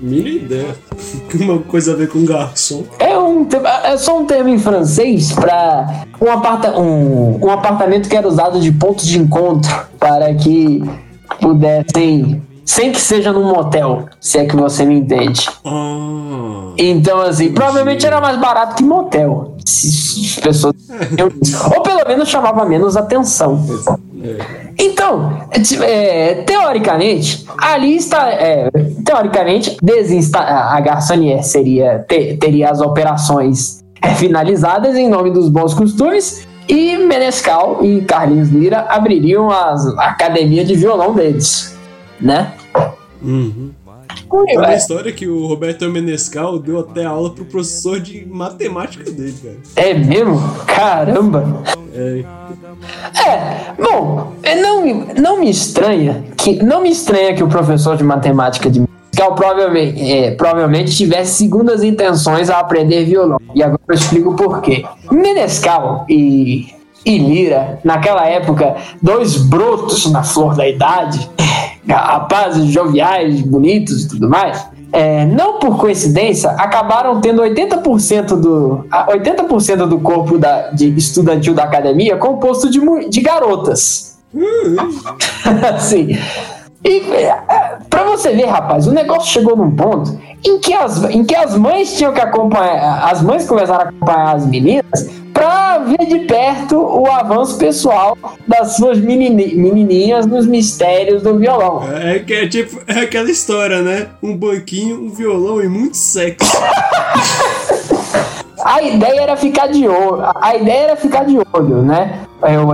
Mínima 0.00 0.28
ideia. 0.28 0.76
Uma 1.40 1.58
coisa 1.58 1.92
a 1.92 1.96
ver 1.96 2.08
com 2.08 2.24
garçom. 2.24 2.84
É, 2.98 3.18
um, 3.18 3.46
é 3.84 3.96
só 3.96 4.18
um 4.18 4.24
termo 4.24 4.48
em 4.48 4.58
francês 4.58 5.32
para 5.32 6.06
um, 6.20 6.30
aparta, 6.30 6.78
um, 6.78 7.44
um 7.44 7.50
apartamento 7.50 8.08
que 8.08 8.16
era 8.16 8.26
usado 8.26 8.60
de 8.60 8.72
ponto 8.72 9.04
de 9.04 9.18
encontro 9.18 9.70
para 9.98 10.34
que 10.34 10.82
pudessem, 11.40 12.42
sem 12.70 12.92
que 12.92 13.00
seja 13.00 13.32
num 13.32 13.42
motel, 13.52 14.06
se 14.20 14.38
é 14.38 14.44
que 14.44 14.54
você 14.54 14.84
me 14.84 14.94
entende. 14.94 15.50
Ah. 15.64 16.72
Então, 16.78 17.20
assim, 17.20 17.52
provavelmente 17.52 18.06
era 18.06 18.20
mais 18.20 18.38
barato 18.38 18.76
que 18.76 18.84
motel. 18.84 19.56
Se 19.66 20.36
as 20.36 20.36
pessoas. 20.36 20.74
Ou 21.76 21.82
pelo 21.82 22.06
menos 22.06 22.28
chamava 22.28 22.64
menos 22.64 22.96
atenção. 22.96 23.60
Então, 24.78 25.48
é, 25.82 26.30
é, 26.30 26.34
teoricamente, 26.42 27.44
ali 27.58 27.96
está. 27.96 28.28
é, 28.30 28.70
teoricamente, 29.04 29.76
desinsta 29.82 30.38
a 30.38 30.78
garçonnière 30.80 31.42
seria, 31.42 32.04
te- 32.08 32.36
teria 32.36 32.70
as 32.70 32.80
operações 32.80 33.80
é, 34.00 34.10
finalizadas 34.14 34.94
em 34.94 35.08
nome 35.08 35.32
dos 35.32 35.48
bons 35.48 35.74
costumes. 35.74 36.46
E 36.68 36.96
Menescal 36.98 37.78
e 37.84 38.02
Carlinhos 38.02 38.48
Lira 38.50 38.86
abririam 38.88 39.50
as, 39.50 39.84
a 39.98 40.04
academia 40.10 40.64
de 40.64 40.76
violão 40.76 41.12
deles, 41.14 41.76
né? 42.20 42.52
Uhum. 43.22 43.70
Tem 44.46 44.56
uma 44.58 44.74
história 44.74 45.12
que 45.12 45.26
o 45.28 45.46
Roberto 45.46 45.88
Menescal 45.88 46.58
deu 46.58 46.80
até 46.80 47.04
aula 47.04 47.30
pro 47.30 47.44
professor 47.44 48.00
de 48.00 48.26
matemática 48.26 49.10
dele, 49.10 49.34
cara. 49.42 49.56
É 49.88 49.94
mesmo? 49.94 50.40
Caramba! 50.66 51.62
É. 51.94 52.24
É, 53.28 53.72
bom, 53.80 54.32
é, 54.42 54.60
não, 54.60 54.82
me- 54.82 55.14
não 55.20 55.40
me 55.40 55.50
estranha 55.50 56.24
que 56.36 56.62
não 56.62 56.82
me 56.82 56.90
estranha 56.90 57.34
que 57.34 57.42
o 57.42 57.48
professor 57.48 57.96
de 57.96 58.02
matemática 58.04 58.70
de 58.70 58.80
Menescal 58.80 59.34
provavelmente, 59.34 60.10
é, 60.12 60.30
provavelmente 60.32 60.96
tivesse 60.96 61.38
segundas 61.38 61.82
intenções 61.84 62.48
a 62.50 62.58
aprender 62.58 63.04
violão. 63.04 63.38
E 63.54 63.62
agora 63.62 63.80
eu 63.88 63.94
explico 63.94 64.34
por 64.34 64.60
quê. 64.60 64.84
Menescal 65.10 66.06
e, 66.08 66.72
e 67.04 67.18
Lira, 67.18 67.78
naquela 67.84 68.26
época, 68.26 68.76
dois 69.02 69.36
brotos 69.36 70.10
na 70.10 70.22
flor 70.22 70.54
da 70.56 70.66
idade, 70.68 71.28
rapazes 71.96 72.66
joviais, 72.66 73.40
bonitos 73.40 74.04
e 74.04 74.08
tudo 74.08 74.28
mais, 74.28 74.66
é, 74.92 75.24
não 75.24 75.58
por 75.58 75.78
coincidência, 75.78 76.50
acabaram 76.50 77.20
tendo 77.20 77.42
80% 77.42 78.40
do, 78.40 78.84
a- 78.90 79.06
80% 79.06 79.86
do 79.86 80.00
corpo 80.00 80.36
da, 80.38 80.70
de 80.70 80.88
estudantil 80.96 81.54
da 81.54 81.64
academia 81.64 82.16
composto 82.16 82.68
de, 82.70 82.80
de 83.08 83.20
garotas. 83.20 84.18
assim. 85.74 86.16
E 86.82 86.98
é, 87.12 87.36
pra 87.90 88.04
você 88.04 88.32
ver, 88.32 88.46
rapaz, 88.46 88.86
o 88.86 88.92
negócio 88.92 89.30
chegou 89.30 89.54
num 89.54 89.70
ponto 89.70 90.18
em 90.44 90.58
que 90.58 90.72
as, 90.72 91.04
em 91.04 91.22
que 91.24 91.34
as 91.36 91.56
mães 91.56 91.94
tinham 91.96 92.12
que 92.12 92.20
acompanhar, 92.20 93.04
as 93.04 93.22
mães 93.22 93.46
começaram 93.46 93.84
a 93.84 93.88
acompanhar 93.88 94.36
as 94.36 94.46
meninas 94.46 95.19
ver 95.84 96.06
de 96.06 96.20
perto 96.20 96.76
o 96.78 97.06
avanço 97.10 97.58
pessoal 97.58 98.16
das 98.46 98.76
suas 98.76 98.98
menini- 98.98 99.54
menininhas 99.54 100.26
nos 100.26 100.46
mistérios 100.46 101.22
do 101.22 101.38
violão. 101.38 101.82
É, 101.92 102.18
que 102.20 102.32
é 102.32 102.48
tipo 102.48 102.80
é 102.86 103.00
aquela 103.00 103.30
história, 103.30 103.82
né? 103.82 104.08
Um 104.22 104.36
banquinho, 104.36 105.02
um 105.04 105.10
violão 105.10 105.62
e 105.62 105.68
muito 105.68 105.96
sexo. 105.96 106.50
A 108.62 108.82
ideia 108.82 109.22
era 109.22 109.36
ficar 109.36 109.68
de 109.68 109.88
olho. 109.88 110.22
A 110.40 110.54
ideia 110.54 110.82
era 110.84 110.96
ficar 110.96 111.24
de 111.24 111.38
olho, 111.52 111.82
né? 111.82 112.20
Eu, 112.42 112.66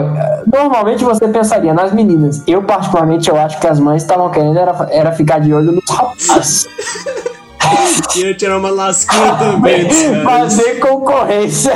normalmente 0.52 1.04
você 1.04 1.28
pensaria 1.28 1.72
nas 1.72 1.92
meninas. 1.92 2.42
Eu, 2.46 2.62
particularmente, 2.62 3.28
eu 3.28 3.36
acho 3.36 3.60
que 3.60 3.66
as 3.66 3.78
mães 3.78 4.02
estavam 4.02 4.30
querendo 4.30 4.58
era, 4.58 4.88
era 4.90 5.12
ficar 5.12 5.38
de 5.40 5.52
olho 5.52 5.72
nos 5.72 5.88
rapazes. 5.88 6.66
Ia 8.16 8.34
tirar 8.34 8.58
uma 8.58 8.70
lasquinha 8.70 9.34
também 9.36 9.86
caras. 9.88 10.22
Fazer 10.24 10.74
concorrência. 10.80 11.72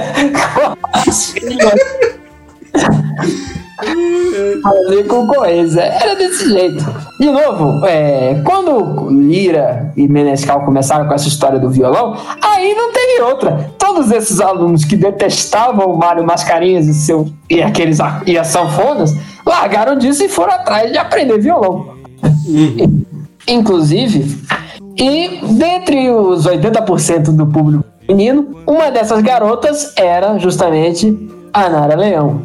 Fazer 4.62 5.05
concorrência. 5.07 5.80
Era 5.80 6.14
desse 6.14 6.49
jeito. 6.51 6.84
De 7.18 7.30
novo, 7.30 7.84
é, 7.86 8.41
quando 8.45 9.09
Lira 9.11 9.93
e 9.97 10.07
Menescal 10.07 10.64
começaram 10.64 11.07
com 11.09 11.14
essa 11.14 11.28
história 11.28 11.59
do 11.59 11.70
violão, 11.70 12.16
aí 12.43 12.74
não 12.74 12.93
teve 12.93 13.22
outra. 13.22 13.70
Todos 13.78 14.11
esses 14.11 14.41
alunos 14.41 14.84
que 14.84 14.97
detestavam 14.97 15.86
o 15.93 15.99
Mário 15.99 16.24
Mascarinhas 16.24 16.86
e, 16.86 16.95
seu, 16.95 17.28
e 17.49 17.62
aqueles 17.62 18.01
a- 18.01 18.22
e 18.26 18.38
as 18.38 18.49
sanfonas 18.49 19.14
largaram 19.47 19.97
disso 19.97 20.22
e 20.24 20.28
foram 20.28 20.55
atrás 20.55 20.93
de 20.93 20.99
aprender 20.99 21.38
violão. 21.38 21.95
Inclusive, 23.49 24.38
e 25.01 25.40
dentre 25.55 26.11
os 26.11 26.46
80% 26.46 27.34
do 27.34 27.46
público 27.46 27.84
feminino, 28.07 28.62
uma 28.66 28.90
dessas 28.90 29.22
garotas 29.22 29.94
era 29.96 30.38
justamente 30.38 31.16
a 31.53 31.68
Nara 31.70 31.96
Leão. 31.96 32.42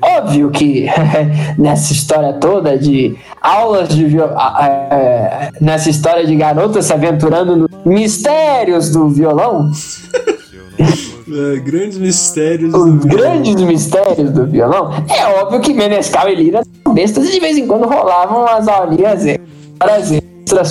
Óbvio 0.00 0.50
que 0.50 0.86
nessa 1.58 1.92
história 1.92 2.34
toda 2.34 2.78
de 2.78 3.16
aulas 3.40 3.88
de 3.88 4.04
viol... 4.04 4.28
é, 4.60 5.50
nessa 5.60 5.90
história 5.90 6.26
de 6.26 6.36
garotas 6.36 6.84
se 6.84 6.92
aventurando 6.92 7.56
nos 7.56 7.70
mistérios 7.84 8.90
do 8.90 9.08
violão, 9.08 9.70
É, 11.30 11.58
grandes 11.58 11.98
mistérios. 11.98 12.72
os 12.72 12.84
do 12.84 13.00
violão. 13.00 13.08
grandes 13.08 13.54
mistérios 13.56 14.30
do 14.30 14.46
violão, 14.46 14.90
é 15.10 15.26
óbvio 15.42 15.60
que 15.60 15.74
Menescal 15.74 16.28
e 16.30 16.34
Lira 16.34 16.62
são 16.82 16.94
bestas 16.94 17.28
e 17.28 17.32
de 17.32 17.40
vez 17.40 17.58
em 17.58 17.66
quando 17.66 17.86
rolavam 17.86 18.46
as 18.46 18.66
aulinhas 18.66 19.24
horas 19.78 20.10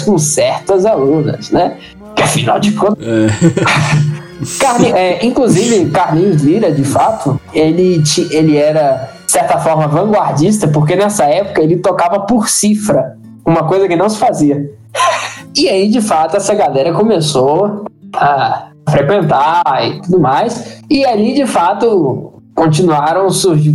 com 0.04 0.18
certas 0.18 0.86
alunas, 0.86 1.52
né? 1.52 1.78
Que 2.16 2.24
afinal 2.24 2.60
de 2.60 2.72
contas, 2.72 3.06
É. 3.06 3.28
Carli- 4.60 4.92
é, 4.92 5.26
inclusive, 5.26 5.90
Carlinhos 5.90 6.44
Lira, 6.44 6.72
de 6.72 6.84
fato, 6.84 7.40
ele, 7.54 8.04
ele 8.30 8.56
era, 8.56 9.10
de 9.26 9.32
certa 9.32 9.58
forma, 9.58 9.88
vanguardista, 9.88 10.68
porque 10.68 10.96
nessa 10.96 11.26
época 11.26 11.62
ele 11.62 11.78
tocava 11.78 12.20
por 12.20 12.48
cifra, 12.48 13.18
uma 13.44 13.64
coisa 13.64 13.88
que 13.88 13.96
não 13.96 14.10
se 14.10 14.18
fazia. 14.18 14.70
E 15.56 15.68
aí, 15.68 15.90
de 15.90 16.02
fato, 16.02 16.38
essa 16.38 16.54
galera 16.54 16.94
começou 16.94 17.86
a 18.16 18.68
frequentar 18.88 19.64
e 19.88 20.02
tudo 20.04 20.20
mais. 20.20 20.80
E 20.88 21.04
ali, 21.04 21.34
de 21.34 21.48
fato, 21.48 22.37
continuaram 22.58 23.28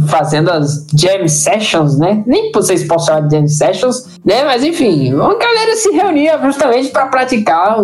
fazendo 0.08 0.50
as 0.50 0.84
jam 0.92 1.28
sessions, 1.28 1.96
né? 1.96 2.24
Nem 2.26 2.50
vocês 2.50 2.82
possam 2.82 3.14
chamar 3.14 3.28
de 3.28 3.36
jam 3.36 3.46
sessions, 3.46 4.18
né? 4.24 4.44
Mas 4.44 4.64
enfim, 4.64 5.14
uma 5.14 5.38
galera 5.38 5.76
se 5.76 5.92
reunia 5.92 6.36
justamente 6.42 6.90
para 6.90 7.06
praticar 7.06 7.76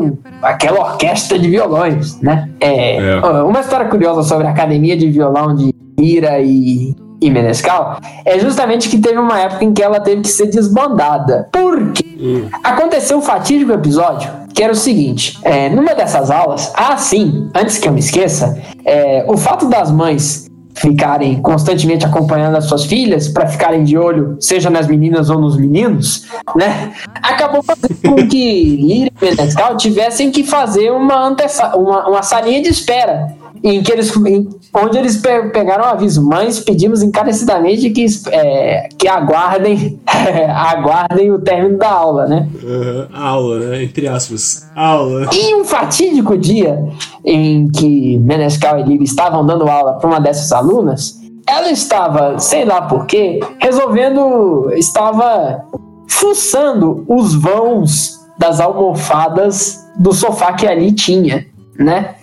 aquela 0.43 0.81
orquestra 0.81 1.39
de 1.39 1.49
violões, 1.49 2.21
né? 2.21 2.51
É, 2.61 2.97
É. 2.97 3.21
Uma 3.21 3.61
história 3.61 3.87
curiosa 3.87 4.25
sobre 4.25 4.49
a 4.49 4.51
academia 4.51 4.97
de 4.97 5.09
violão 5.09 5.55
de 5.55 5.73
Ira 6.01 6.41
e, 6.41 6.97
e 7.21 7.31
Menescal 7.31 8.01
é 8.25 8.41
justamente 8.41 8.89
que 8.89 8.99
teve 8.99 9.19
uma 9.19 9.39
época 9.39 9.65
em 9.65 9.73
que 9.73 9.83
ela 9.83 10.01
teve 10.01 10.23
que 10.23 10.29
ser 10.29 10.47
desbandada. 10.47 11.49
Por 11.53 11.93
quê? 11.93 12.45
Aconteceu 12.65 13.19
um 13.19 13.23
fatídico 13.23 13.73
episódio 13.73 14.29
que 14.53 14.65
era 14.65 14.73
o 14.73 14.77
seguinte: 14.77 15.39
é, 15.45 15.69
numa 15.69 15.95
dessas 15.95 16.29
aulas, 16.29 16.73
ah, 16.75 16.97
sim, 16.97 17.49
antes 17.55 17.79
que 17.79 17.87
eu 17.87 17.93
me 17.93 18.01
esqueça, 18.01 18.61
é, 18.85 19.25
o 19.29 19.37
fato 19.37 19.69
das 19.69 19.93
mães 19.93 20.48
ficarem 20.79 21.41
constantemente 21.43 22.07
acompanhando 22.07 22.57
as 22.57 22.65
suas 22.65 22.85
filhas 22.85 23.29
para 23.29 23.47
ficarem 23.47 23.85
de 23.85 23.99
olho, 23.99 24.37
seja 24.41 24.71
nas 24.71 24.87
meninas 24.87 25.29
ou 25.31 25.41
nos 25.41 25.57
meninos, 25.57 26.27
né? 26.57 26.93
Acabou 27.23 27.63
fazendo 27.63 27.97
com 28.07 28.29
que 28.29 28.77
Lira 28.77 29.11
e 29.21 29.25
Menescal 29.25 29.77
tivessem 29.77 30.31
que 30.31 30.45
fazer 30.45 30.91
uma, 30.91 31.35
uma, 31.75 32.09
uma 32.09 32.23
salinha 32.23 32.63
de 32.63 32.69
espera. 32.69 33.38
Em 33.63 33.83
que 33.83 33.91
eles, 33.93 34.15
em- 34.17 34.49
onde 34.75 34.97
eles 34.99 35.17
pe- 35.17 35.49
pegaram 35.51 35.85
um 35.85 35.89
aviso, 35.89 36.25
mães, 36.25 36.61
pedimos 36.61 37.03
encarecidamente 37.03 37.91
que, 37.91 38.07
é, 38.31 38.89
que 38.97 39.09
aguardem, 39.09 39.99
aguardem 40.55 41.33
o 41.33 41.39
término 41.41 41.79
da 41.79 41.91
aula, 41.91 42.27
né? 42.27 42.49
Aham, 42.65 43.09
aula, 43.13 43.59
né? 43.61 43.83
Entre 43.85 44.07
aspas. 44.07 44.69
Aula. 44.77 45.29
E 45.35 45.55
um 45.55 45.65
fatídico 45.65 46.37
dia 46.37 46.83
em 47.25 47.69
que 47.69 48.19
Menescal 48.19 48.79
e 48.79 48.83
Lira 48.85 49.03
estavam 49.05 49.45
dando 49.45 49.69
aula 49.69 49.95
para 49.95 50.09
uma 50.09 50.21
dessas 50.21 50.53
alunas, 50.53 51.19
ela 51.47 51.71
estava, 51.71 52.39
sei 52.39 52.65
lá 52.65 52.83
porquê, 52.83 53.41
resolvendo, 53.59 54.71
estava 54.75 55.65
fuçando 56.07 57.05
os 57.09 57.35
vãos 57.35 58.19
das 58.39 58.61
almofadas 58.61 59.85
do 59.99 60.13
sofá 60.13 60.53
que 60.53 60.67
ali 60.67 60.93
tinha, 60.93 61.47
né? 61.79 62.15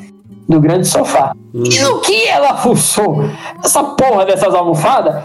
Do 0.48 0.60
grande 0.60 0.88
sofá. 0.88 1.34
E 1.54 1.80
no 1.80 2.02
que 2.02 2.28
ela 2.28 2.58
fuçou 2.58 3.24
essa 3.64 3.84
porra 3.84 4.26
dessas 4.26 4.54
almofadas, 4.54 5.24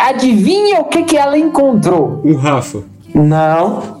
adivinha 0.00 0.80
o 0.80 0.84
que, 0.84 1.02
que 1.02 1.16
ela 1.16 1.36
encontrou? 1.36 2.20
O 2.24 2.34
Rafa. 2.34 2.82
Não. 3.14 3.98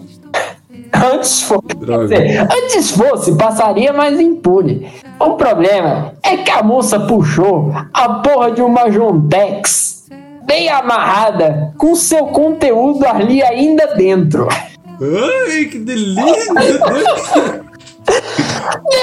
Antes 0.92 1.42
fosse, 1.42 1.66
dizer, 1.76 2.48
antes 2.50 2.90
fosse, 2.90 3.36
passaria 3.36 3.92
mais 3.92 4.18
impune. 4.18 4.88
O 5.20 5.32
problema 5.32 6.14
é 6.22 6.38
que 6.38 6.50
a 6.50 6.62
moça 6.62 6.98
puxou 7.00 7.72
a 7.92 8.08
porra 8.14 8.52
de 8.52 8.62
uma 8.62 8.88
Jontex 8.88 10.06
bem 10.46 10.70
amarrada, 10.70 11.74
com 11.76 11.94
seu 11.94 12.26
conteúdo 12.28 13.06
ali 13.06 13.42
ainda 13.42 13.88
dentro. 13.94 14.48
Ai, 14.50 15.66
que 15.66 15.78
delícia! 15.78 17.64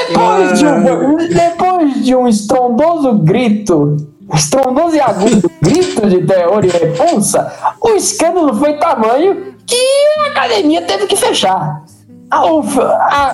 Depois 0.07 0.59
de, 0.59 0.65
um, 0.65 1.17
depois 1.17 2.05
de 2.05 2.15
um 2.15 2.27
estrondoso 2.27 3.13
grito, 3.19 3.97
estrondoso 4.33 4.95
e 4.95 5.01
agudo 5.01 5.51
grito 5.61 6.07
de 6.07 6.25
terror 6.25 6.63
e 6.63 6.69
repulsa, 6.69 7.51
o 7.81 7.89
escândalo 7.91 8.53
foi 8.55 8.77
tamanho 8.77 9.55
que 9.65 9.75
a 10.19 10.29
academia 10.29 10.81
teve 10.83 11.07
que 11.07 11.15
fechar. 11.15 11.83
A, 12.31 12.37
a, 12.39 13.31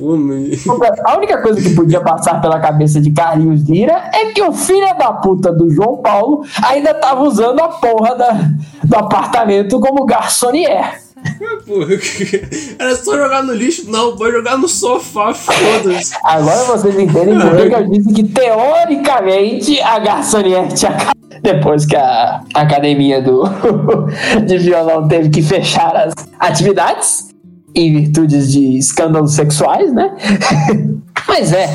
a 1.05 1.17
única 1.17 1.41
coisa 1.41 1.61
que 1.61 1.73
podia 1.73 2.01
passar 2.01 2.41
pela 2.41 2.59
cabeça 2.59 2.99
de 2.99 3.11
Carlinhos 3.11 3.63
Lira 3.63 4.09
é 4.13 4.25
que 4.25 4.43
o 4.43 4.51
filho 4.51 4.95
da 4.97 5.13
puta 5.13 5.51
do 5.51 5.69
João 5.69 5.97
Paulo 5.97 6.43
ainda 6.63 6.93
tava 6.93 7.23
usando 7.23 7.61
a 7.61 7.69
porra 7.69 8.15
da, 8.15 8.31
do 8.83 8.95
apartamento 8.95 9.79
como 9.79 10.05
garçonier. 10.05 11.00
Porra, 11.65 11.93
era 12.79 12.95
só 12.95 13.15
jogar 13.15 13.43
no 13.43 13.53
lixo? 13.53 13.89
Não, 13.89 14.15
pode 14.15 14.35
jogar 14.35 14.57
no 14.57 14.67
sofá, 14.67 15.33
foda-se. 15.33 16.13
Agora 16.23 16.63
vocês 16.65 16.97
entendem 16.97 17.39
por 17.39 17.55
que 17.55 17.75
eu 17.75 17.89
disse 17.89 18.13
que 18.13 18.23
teoricamente 18.23 19.79
a 19.81 19.95
acabado. 19.95 21.11
Depois 21.41 21.85
que 21.85 21.95
a 21.95 22.41
academia 22.53 23.21
do, 23.21 23.43
de 24.45 24.57
violão 24.59 25.07
teve 25.07 25.29
que 25.29 25.41
fechar 25.41 25.95
as 25.95 26.13
atividades 26.39 27.29
em 27.73 28.01
virtudes 28.01 28.51
de 28.51 28.77
escândalos 28.77 29.33
sexuais, 29.33 29.91
né? 29.93 30.15
Mas 31.27 31.53
é, 31.53 31.67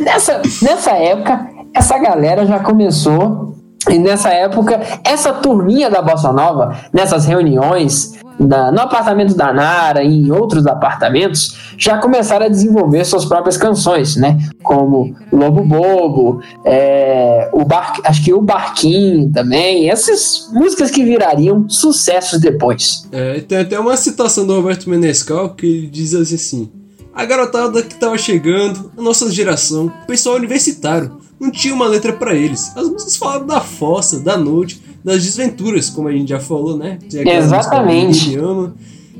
nessa, 0.00 0.42
nessa 0.60 0.90
época, 0.92 1.48
essa 1.74 1.98
galera 1.98 2.44
já 2.46 2.58
começou. 2.58 3.52
E 3.88 3.98
nessa 3.98 4.28
época, 4.28 4.80
essa 5.04 5.32
turminha 5.32 5.90
da 5.90 6.00
Bossa 6.00 6.32
Nova, 6.32 6.76
nessas 6.92 7.26
reuniões, 7.26 8.12
no 8.38 8.80
apartamento 8.80 9.34
da 9.34 9.52
Nara 9.52 10.02
e 10.02 10.26
em 10.26 10.30
outros 10.30 10.66
apartamentos, 10.66 11.56
já 11.76 11.98
começaram 11.98 12.46
a 12.46 12.48
desenvolver 12.48 13.04
suas 13.04 13.24
próprias 13.24 13.56
canções, 13.56 14.16
né? 14.16 14.38
Como 14.62 15.14
Lobo 15.32 15.64
Bobo, 15.64 16.40
é, 16.64 17.48
o 17.52 17.64
Bar, 17.64 18.00
acho 18.04 18.24
que 18.24 18.32
o 18.32 18.40
Barquinho 18.40 19.30
também, 19.30 19.90
essas 19.90 20.50
músicas 20.52 20.90
que 20.90 21.04
virariam 21.04 21.68
sucessos 21.68 22.40
depois. 22.40 23.08
É, 23.12 23.40
tem 23.40 23.58
até 23.58 23.78
uma 23.78 23.96
citação 23.96 24.46
do 24.46 24.54
Roberto 24.54 24.88
Menescal 24.88 25.50
que 25.50 25.66
ele 25.66 25.86
diz 25.86 26.14
assim: 26.14 26.70
A 27.14 27.24
garotada 27.24 27.82
que 27.82 27.94
tava 27.94 28.16
chegando, 28.18 28.90
a 28.96 29.02
nossa 29.02 29.30
geração, 29.30 29.86
o 29.86 30.06
pessoal 30.06 30.36
universitário, 30.36 31.18
não 31.42 31.50
tinha 31.50 31.74
uma 31.74 31.88
letra 31.88 32.12
pra 32.12 32.34
eles. 32.34 32.70
As 32.76 32.88
músicas 32.88 33.16
falavam 33.16 33.46
da 33.48 33.60
fossa, 33.60 34.20
da 34.20 34.36
noite, 34.36 34.80
das 35.04 35.24
desventuras, 35.24 35.90
como 35.90 36.08
a 36.08 36.12
gente 36.12 36.28
já 36.28 36.40
falou, 36.40 36.76
né? 36.76 36.98
Música, 37.02 37.30
Exatamente. 37.30 38.30
Ninguém 38.30 38.36
me 38.36 38.44
ama, 38.44 38.74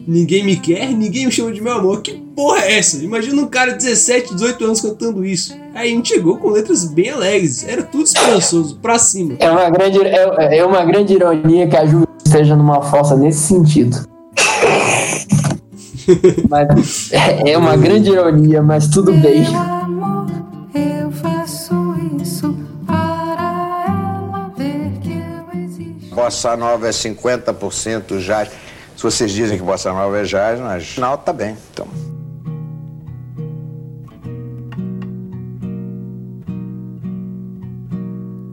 ninguém 0.07 0.45
me 0.45 0.57
quer, 0.57 0.93
ninguém 0.93 1.26
me 1.26 1.33
chama 1.33 1.53
de 1.53 1.61
meu 1.61 1.72
amor. 1.72 2.03
Que 2.03 2.12
porra 2.12 2.61
é 2.61 2.78
essa? 2.78 3.03
Imagina 3.03 3.41
um 3.43 3.47
cara 3.47 3.72
de 3.72 3.78
17, 3.78 4.35
18 4.35 4.64
anos 4.64 4.80
cantando 4.80 5.24
isso. 5.24 5.57
Aí 5.74 5.91
a 5.91 5.95
gente 5.95 6.09
chegou 6.09 6.37
com 6.37 6.51
letras 6.51 6.85
bem 6.85 7.11
alegres, 7.11 7.66
era 7.66 7.83
tudo 7.83 8.05
esperançoso, 8.05 8.78
pra 8.80 8.99
cima. 8.99 9.35
É 9.39 9.51
uma 9.51 9.70
grande, 9.70 9.99
é, 10.01 10.59
é 10.59 10.64
uma 10.64 10.85
grande 10.85 11.14
ironia 11.14 11.66
que 11.66 11.76
a 11.76 11.87
Ju 11.87 12.07
esteja 12.24 12.55
numa 12.57 12.83
fossa 12.83 13.16
nesse 13.16 13.41
sentido. 13.41 14.07
Mas 16.49 17.12
é 17.12 17.53
é 17.53 17.59
uma 17.59 17.76
grande 17.76 18.11
ironia, 18.11 18.62
mas 18.62 18.89
tudo 18.89 19.12
bem. 19.12 19.45
Bossa 26.14 26.56
Nova 26.56 26.88
é 26.88 26.90
50% 26.90 28.18
jazz. 28.20 28.50
Se 28.96 29.02
vocês 29.02 29.32
dizem 29.32 29.58
que 29.58 29.64
Bossa 29.64 29.92
Nova 29.92 30.18
é 30.18 30.22
jazz, 30.24 30.60
mas 30.60 30.96
não, 30.96 31.16
tá 31.16 31.32
bem. 31.32 31.56
Então, 31.72 31.86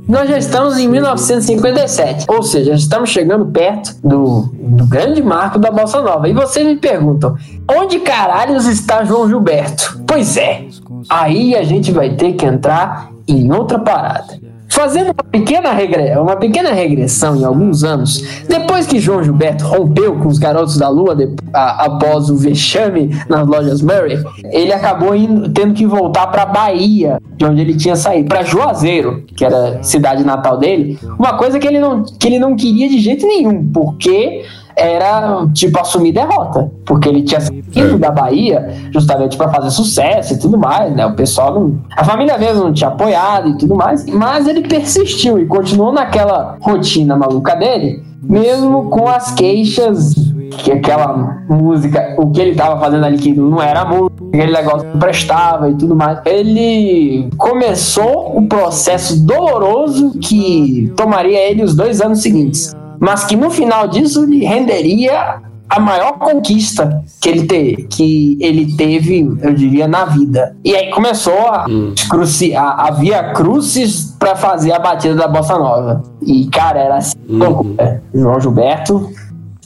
Nós 0.09 0.27
já 0.27 0.39
estamos 0.39 0.79
em 0.79 0.87
1957, 0.87 2.25
ou 2.27 2.41
seja, 2.41 2.73
estamos 2.73 3.11
chegando 3.11 3.45
perto 3.45 3.95
do, 4.03 4.49
do 4.51 4.87
grande 4.87 5.21
marco 5.21 5.59
da 5.59 5.69
Bossa 5.69 6.01
Nova. 6.01 6.27
E 6.27 6.33
vocês 6.33 6.65
me 6.65 6.77
perguntam, 6.77 7.35
onde 7.69 7.99
caralhos 7.99 8.65
está 8.65 9.03
João 9.03 9.27
Gilberto? 9.27 10.01
Pois 10.07 10.35
é, 10.35 10.65
aí 11.07 11.55
a 11.55 11.63
gente 11.63 11.91
vai 11.91 12.15
ter 12.15 12.33
que 12.33 12.43
entrar 12.43 13.11
em 13.27 13.51
outra 13.51 13.77
parada. 13.77 14.48
Fazendo 14.69 15.07
uma 15.07 15.23
pequena, 15.31 15.71
regre... 15.71 16.15
uma 16.17 16.35
pequena 16.35 16.71
regressão 16.71 17.35
em 17.35 17.43
alguns 17.43 17.83
anos, 17.83 18.23
depois 18.47 18.85
que 18.87 18.99
João 18.99 19.23
Gilberto 19.23 19.65
rompeu 19.65 20.15
com 20.17 20.27
os 20.27 20.37
Garotos 20.37 20.77
da 20.77 20.87
Lua 20.87 21.17
após 21.53 22.29
o 22.29 22.35
vexame 22.35 23.09
nas 23.27 23.47
lojas 23.47 23.81
Murray, 23.81 24.23
ele 24.51 24.71
acabou 24.71 25.15
indo- 25.15 25.49
tendo 25.49 25.73
que 25.73 25.85
voltar 25.85 26.27
para 26.27 26.45
Bahia, 26.45 27.19
de 27.35 27.45
onde 27.45 27.61
ele 27.61 27.75
tinha 27.75 27.95
saído, 27.95 28.29
para 28.29 28.43
Juazeiro, 28.43 29.23
que 29.35 29.43
era 29.43 29.79
a 29.79 29.83
cidade 29.83 30.23
natal 30.23 30.57
dele. 30.57 30.97
Uma 31.17 31.33
coisa 31.33 31.59
que 31.59 31.67
ele 31.67 31.79
não, 31.79 32.03
que 32.03 32.27
ele 32.27 32.39
não 32.39 32.55
queria 32.55 32.87
de 32.87 32.99
jeito 32.99 33.25
nenhum, 33.27 33.65
porque 33.71 34.45
era 34.79 35.45
tipo 35.53 35.79
assumir 35.79 36.11
derrota, 36.11 36.71
porque 36.85 37.09
ele 37.09 37.23
tinha 37.23 37.41
saído 37.41 37.97
da 37.97 38.11
Bahia 38.11 38.73
justamente 38.91 39.37
para 39.37 39.49
fazer 39.49 39.69
sucesso 39.69 40.33
e 40.33 40.39
tudo 40.39 40.57
mais, 40.57 40.95
né? 40.95 41.05
O 41.05 41.13
pessoal 41.13 41.53
não, 41.53 41.79
a 41.95 42.03
família 42.03 42.37
mesmo 42.37 42.63
não 42.63 42.73
tinha 42.73 42.89
apoiado 42.89 43.49
e 43.49 43.57
tudo 43.57 43.75
mais, 43.75 44.05
mas 44.05 44.47
ele 44.47 44.61
persistiu 44.67 45.39
e 45.39 45.45
continuou 45.45 45.91
naquela 45.91 46.57
rotina 46.61 47.15
maluca 47.15 47.55
dele, 47.55 48.03
mesmo 48.21 48.89
com 48.89 49.07
as 49.07 49.31
queixas 49.31 50.15
que 50.49 50.71
aquela 50.71 51.43
música, 51.47 52.15
o 52.17 52.31
que 52.31 52.41
ele 52.41 52.55
tava 52.55 52.79
fazendo 52.79 53.05
ali 53.05 53.17
que 53.17 53.33
não 53.33 53.61
era 53.61 53.85
música, 53.85 54.23
aquele 54.27 54.51
negócio 54.51 54.87
não 54.87 54.99
prestava 54.99 55.69
e 55.69 55.75
tudo 55.75 55.95
mais. 55.95 56.19
Ele 56.25 57.29
começou 57.37 58.37
um 58.37 58.47
processo 58.47 59.25
doloroso 59.25 60.17
que 60.19 60.91
tomaria 60.95 61.39
ele 61.39 61.63
os 61.63 61.75
dois 61.75 62.01
anos 62.01 62.21
seguintes, 62.21 62.75
mas 62.99 63.23
que 63.23 63.35
no 63.35 63.49
final 63.49 63.87
disso 63.87 64.25
lhe 64.25 64.43
renderia 64.45 65.41
a 65.69 65.79
maior 65.79 66.13
conquista 66.13 67.03
que 67.21 67.29
ele, 67.29 67.45
te, 67.45 67.87
que 67.89 68.37
ele 68.41 68.75
teve, 68.75 69.19
eu 69.41 69.53
diria, 69.53 69.87
na 69.87 70.05
vida. 70.05 70.57
E 70.65 70.75
aí 70.75 70.89
começou 70.89 71.47
a, 71.47 71.65
cruci, 72.09 72.55
a, 72.55 72.71
a 72.71 72.91
via 72.91 73.31
crucis 73.33 74.15
para 74.17 74.35
fazer 74.35 74.73
a 74.73 74.79
batida 74.79 75.13
da 75.13 75.27
bossa 75.27 75.57
nova. 75.57 76.01
E 76.23 76.47
cara, 76.47 76.79
era 76.79 76.97
assim, 76.97 77.15
loucura. 77.29 78.01
João 78.13 78.39
Gilberto, 78.39 79.11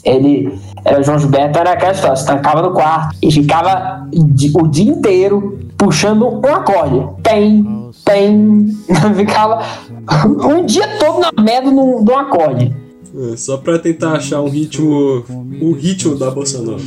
ele 0.04 0.54
era 0.84 1.02
João 1.02 1.18
Gilberto 1.18 1.58
era 1.58 1.72
aquela 1.72 1.94
história, 1.94 2.16
se 2.18 2.26
trancava 2.26 2.62
no 2.62 2.72
quarto 2.72 3.16
e 3.22 3.32
ficava 3.32 4.06
o 4.56 4.68
dia 4.68 4.92
inteiro 4.92 5.60
puxando 5.78 6.28
um 6.28 6.54
acorde. 6.54 7.08
Tem, 7.24 7.92
tem, 8.04 8.68
ficava 9.16 9.62
um 10.46 10.66
dia 10.66 10.98
todo 11.00 11.20
na 11.20 11.32
merda 11.42 11.72
num, 11.72 12.04
num 12.04 12.18
acorde. 12.18 12.83
É, 13.16 13.38
só 13.38 13.58
pra 13.58 13.78
tentar 13.78 14.14
achar 14.14 14.42
um 14.42 14.50
ritmo. 14.50 15.24
O 15.62 15.74
ritmo 15.74 16.16
da 16.16 16.32
bossa 16.32 16.62
nova. 16.62 16.82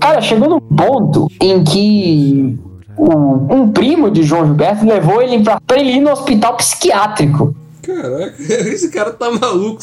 Cara, 0.00 0.20
chegou 0.20 0.48
num 0.48 0.60
ponto 0.60 1.26
em 1.40 1.64
que 1.64 2.58
um 2.98 3.70
primo 3.72 4.10
de 4.10 4.22
João 4.22 4.46
Gilberto 4.46 4.84
levou 4.84 5.22
ele 5.22 5.42
pra, 5.42 5.60
pra 5.60 5.80
ele 5.80 5.92
ir 5.92 6.00
no 6.00 6.10
hospital 6.10 6.56
psiquiátrico. 6.56 7.54
Caraca, 7.82 8.34
esse 8.68 8.90
cara 8.90 9.10
tá 9.10 9.30
maluco. 9.30 9.82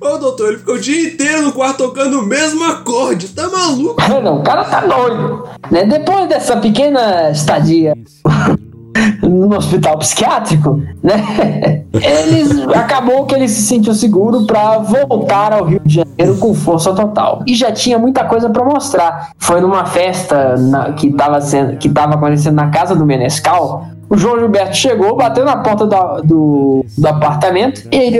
Ô 0.00 0.18
doutor, 0.18 0.48
ele 0.48 0.58
ficou 0.58 0.74
o 0.74 0.80
dia 0.80 1.08
inteiro 1.08 1.42
no 1.42 1.52
quarto 1.52 1.78
tocando 1.78 2.20
o 2.20 2.26
mesmo 2.26 2.64
acorde. 2.64 3.28
Tá 3.28 3.48
maluco? 3.48 3.96
Não, 4.22 4.40
o 4.40 4.42
cara 4.42 4.64
tá 4.64 4.80
doido. 4.80 5.48
Né? 5.70 5.86
Depois 5.86 6.28
dessa 6.28 6.56
pequena 6.56 7.30
estadia 7.30 7.94
no 9.22 9.56
hospital 9.56 9.98
psiquiátrico, 9.98 10.82
né? 11.02 11.82
Eles 11.92 12.66
acabou 12.74 13.24
que 13.26 13.34
ele 13.34 13.48
se 13.48 13.62
sentiu 13.62 13.94
seguro 13.94 14.46
pra 14.46 14.78
voltar 14.78 15.52
ao 15.52 15.64
Rio 15.64 15.80
de 15.84 15.94
Janeiro 15.96 16.38
com 16.38 16.54
força 16.54 16.92
total. 16.94 17.42
E 17.46 17.54
já 17.54 17.72
tinha 17.72 17.98
muita 17.98 18.24
coisa 18.24 18.50
pra 18.50 18.64
mostrar. 18.64 19.30
Foi 19.38 19.60
numa 19.60 19.84
festa 19.86 20.56
na- 20.56 20.92
que 20.92 21.08
estava 21.08 21.40
sendo 21.40 21.76
que 21.76 21.88
tava 21.88 22.14
acontecendo 22.14 22.54
na 22.56 22.68
casa 22.68 22.94
do 22.94 23.04
Menescal. 23.06 23.84
O 24.08 24.16
João 24.16 24.38
Gilberto 24.38 24.76
chegou, 24.76 25.16
bateu 25.16 25.44
na 25.44 25.56
porta 25.56 25.84
do, 26.22 26.84
do 26.96 27.08
apartamento 27.08 27.88
e, 27.90 27.96
ele, 27.96 28.18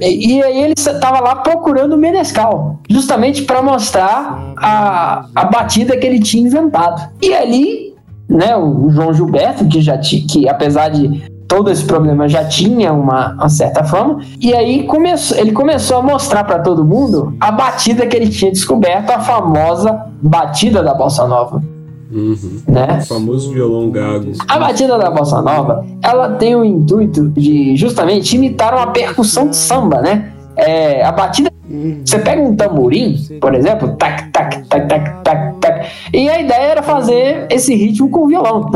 e 0.00 0.42
aí 0.42 0.62
ele 0.62 0.72
estava 0.74 1.20
lá 1.20 1.36
procurando 1.36 1.92
o 1.92 1.98
Menescal, 1.98 2.78
justamente 2.88 3.42
para 3.42 3.60
mostrar 3.60 4.54
a, 4.56 5.26
a 5.34 5.44
batida 5.44 5.94
que 5.98 6.06
ele 6.06 6.20
tinha 6.20 6.46
inventado. 6.46 7.10
E 7.20 7.34
ali, 7.34 7.85
né, 8.28 8.56
o, 8.56 8.90
João 8.90 9.12
Gilberto, 9.12 9.66
que 9.66 9.80
já 9.80 9.96
que 9.98 10.48
apesar 10.48 10.88
de 10.88 11.22
todo 11.46 11.70
esse 11.70 11.84
problema 11.84 12.28
já 12.28 12.44
tinha 12.44 12.92
uma, 12.92 13.32
uma 13.34 13.48
certa 13.48 13.84
fama, 13.84 14.20
e 14.40 14.52
aí 14.52 14.84
começou, 14.84 15.38
ele 15.38 15.52
começou 15.52 15.98
a 15.98 16.02
mostrar 16.02 16.44
para 16.44 16.58
todo 16.58 16.84
mundo 16.84 17.34
a 17.40 17.52
batida 17.52 18.06
que 18.06 18.16
ele 18.16 18.28
tinha 18.28 18.50
descoberto, 18.50 19.10
a 19.10 19.20
famosa 19.20 20.06
batida 20.20 20.82
da 20.82 20.92
bossa 20.92 21.26
nova. 21.26 21.62
Né? 22.68 22.98
O 23.00 23.06
famoso 23.06 23.52
violão 23.52 23.90
gago. 23.90 24.32
A 24.46 24.58
batida 24.58 24.96
da 24.96 25.10
bossa 25.10 25.42
nova, 25.42 25.84
ela 26.02 26.30
tem 26.30 26.54
o 26.54 26.64
intuito 26.64 27.28
de 27.30 27.76
justamente 27.76 28.36
imitar 28.36 28.74
uma 28.74 28.88
percussão 28.88 29.48
de 29.48 29.56
samba, 29.56 30.00
né? 30.00 30.32
É, 30.56 31.04
a 31.04 31.12
batida, 31.12 31.50
você 32.04 32.18
pega 32.18 32.40
um 32.40 32.56
tamborim, 32.56 33.16
por 33.40 33.54
exemplo, 33.54 33.94
tac, 33.96 34.30
tac, 34.30 34.66
tac, 34.68 34.88
tac, 34.88 35.22
tac, 35.22 35.45
e 36.12 36.28
a 36.28 36.40
ideia 36.40 36.62
era 36.72 36.82
fazer 36.82 37.46
esse 37.50 37.74
ritmo 37.74 38.08
com 38.10 38.26
violão. 38.26 38.68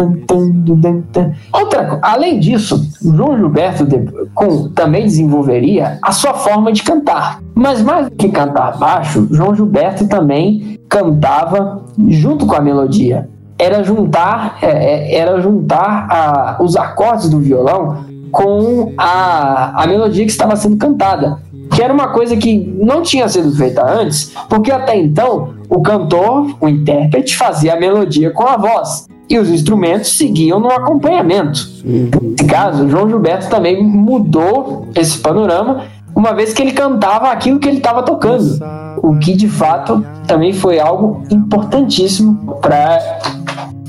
Outra, 1.52 1.98
além 2.02 2.38
disso, 2.38 2.80
João 3.02 3.36
Gilberto 3.36 3.86
com- 4.34 4.68
também 4.70 5.04
desenvolveria 5.04 5.98
a 6.02 6.12
sua 6.12 6.34
forma 6.34 6.72
de 6.72 6.82
cantar. 6.82 7.40
Mas 7.54 7.82
mais 7.82 8.08
do 8.08 8.16
que 8.16 8.28
cantar 8.28 8.78
baixo, 8.78 9.26
João 9.30 9.54
Gilberto 9.54 10.06
também 10.08 10.78
cantava 10.88 11.82
junto 12.08 12.46
com 12.46 12.54
a 12.54 12.60
melodia 12.60 13.28
era 13.58 13.84
juntar 13.84 14.56
é, 14.62 14.66
é, 14.66 15.14
era 15.16 15.38
juntar 15.40 16.06
a- 16.10 16.56
os 16.62 16.76
acordes 16.76 17.28
do 17.28 17.38
violão 17.40 18.04
com 18.32 18.92
a, 18.96 19.82
a 19.82 19.86
melodia 19.86 20.24
que 20.24 20.30
estava 20.30 20.56
sendo 20.56 20.76
cantada 20.78 21.38
que 21.70 21.82
era 21.82 21.92
uma 21.92 22.08
coisa 22.08 22.36
que 22.36 22.56
não 22.58 23.02
tinha 23.02 23.28
sido 23.28 23.54
feita 23.54 23.84
antes 23.84 24.32
porque 24.48 24.70
até 24.70 24.96
então 24.96 25.54
o 25.68 25.80
cantor 25.80 26.56
o 26.60 26.68
intérprete 26.68 27.36
fazia 27.36 27.74
a 27.74 27.80
melodia 27.80 28.30
com 28.30 28.46
a 28.46 28.56
voz 28.56 29.06
e 29.28 29.38
os 29.38 29.48
instrumentos 29.48 30.16
seguiam 30.16 30.58
no 30.58 30.70
acompanhamento. 30.72 31.68
Nesse 31.84 32.44
caso 32.48 32.88
João 32.88 33.08
Gilberto 33.08 33.48
também 33.48 33.82
mudou 33.82 34.88
esse 34.96 35.18
panorama 35.18 35.84
uma 36.14 36.34
vez 36.34 36.52
que 36.52 36.60
ele 36.60 36.72
cantava 36.72 37.30
aquilo 37.30 37.60
que 37.60 37.68
ele 37.68 37.78
estava 37.78 38.02
tocando. 38.02 38.58
O 39.02 39.16
que 39.18 39.34
de 39.34 39.48
fato 39.48 40.04
também 40.26 40.52
foi 40.52 40.80
algo 40.80 41.22
importantíssimo 41.30 42.58
para 42.60 42.98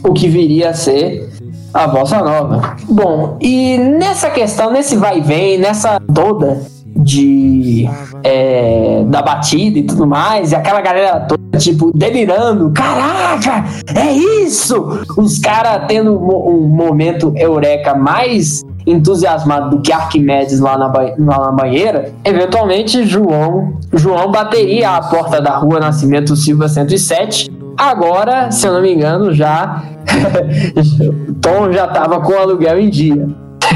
o 0.04 0.14
que 0.14 0.28
viria 0.28 0.70
a 0.70 0.74
ser 0.74 1.30
a 1.74 1.88
bossa 1.88 2.20
nova. 2.20 2.76
Bom, 2.88 3.38
e 3.42 3.78
nessa 3.78 4.30
questão, 4.30 4.72
nesse 4.72 4.96
vai 4.96 5.18
e 5.20 5.22
vem, 5.22 5.58
nessa 5.58 6.00
toda 6.14 6.62
de 7.04 7.88
é, 8.24 9.04
da 9.08 9.22
batida 9.22 9.80
e 9.80 9.84
tudo 9.84 10.06
mais, 10.08 10.52
e 10.52 10.56
aquela 10.56 10.82
galera 10.82 11.20
toda 11.22 11.42
tipo 11.58 11.92
delirando, 11.96 12.72
caraca, 12.72 13.66
é 13.96 14.12
isso! 14.14 15.04
Os 15.18 15.38
caras 15.40 15.84
tendo 15.88 16.18
um, 16.18 16.20
mo- 16.26 16.50
um 16.50 16.68
momento 16.68 17.34
eureka 17.36 17.94
mais 17.94 18.64
entusiasmado 18.88 19.70
do 19.78 19.82
que 19.82 19.92
Arquimedes 19.92 20.60
lá 20.60 20.78
na, 20.78 20.88
ba- 20.90 21.14
lá 21.20 21.40
na 21.40 21.52
banheira, 21.52 22.12
eventualmente 22.26 23.06
João 23.06 23.74
João 23.94 24.32
bateria 24.32 24.92
a 24.92 25.02
porta 25.02 25.40
da 25.42 25.52
rua 25.58 25.80
Nascimento 25.80 26.36
Silva 26.36 26.68
107 26.68 27.52
Agora, 27.78 28.52
se 28.52 28.68
eu 28.68 28.74
não 28.74 28.82
me 28.82 28.94
engano, 28.94 29.34
já 29.34 29.82
Tom 31.42 31.72
já 31.72 31.88
tava 31.88 32.20
com 32.22 32.34
o 32.34 32.38
aluguel 32.38 32.80
em 32.80 32.90
dia. 32.90 33.28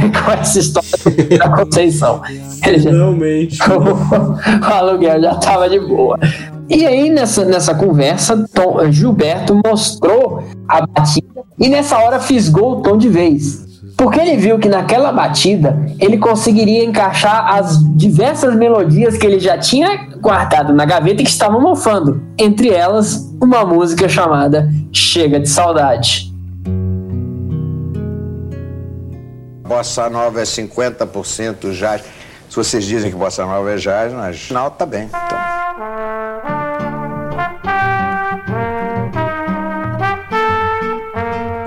com 0.23 0.31
essa 0.31 0.59
história 0.59 0.89
da 1.37 1.49
Conceição. 1.49 2.21
Finalmente. 2.63 3.57
o 3.69 4.73
aluguel 4.73 5.21
já 5.21 5.35
tava 5.35 5.69
de 5.69 5.79
boa. 5.79 6.19
E 6.69 6.85
aí, 6.85 7.09
nessa, 7.09 7.45
nessa 7.45 7.75
conversa, 7.75 8.45
Tom- 8.53 8.91
Gilberto 8.91 9.59
mostrou 9.65 10.43
a 10.67 10.85
batida 10.85 11.41
e 11.59 11.69
nessa 11.69 11.97
hora 11.99 12.19
fisgou 12.19 12.79
o 12.79 12.81
tom 12.81 12.97
de 12.97 13.07
vez. 13.07 13.63
Porque 13.95 14.19
ele 14.19 14.35
viu 14.35 14.59
que 14.59 14.67
naquela 14.67 15.11
batida 15.11 15.79
ele 15.99 16.17
conseguiria 16.17 16.83
encaixar 16.83 17.55
as 17.55 17.79
diversas 17.95 18.53
melodias 18.55 19.15
que 19.15 19.25
ele 19.25 19.39
já 19.39 19.57
tinha 19.57 20.09
guardado 20.19 20.73
na 20.73 20.83
gaveta 20.85 21.21
e 21.21 21.23
que 21.23 21.29
estavam 21.31 21.61
mofando. 21.61 22.21
Entre 22.37 22.69
elas, 22.69 23.33
uma 23.41 23.63
música 23.63 24.09
chamada 24.09 24.69
Chega 24.91 25.39
de 25.39 25.47
Saudade. 25.47 26.33
Bossa 29.65 30.07
Nova 30.11 30.41
é 30.41 30.43
50% 30.43 31.71
jazz. 31.71 32.03
Se 32.47 32.55
vocês 32.55 32.85
dizem 32.85 33.09
que 33.09 33.17
Bossa 33.17 33.43
Nova 33.45 33.71
é 33.71 33.77
jazz, 33.77 34.13
mas 34.13 34.51
não, 34.51 34.69
tá 34.69 34.85
bem. 34.85 35.09
Então. 35.09 35.39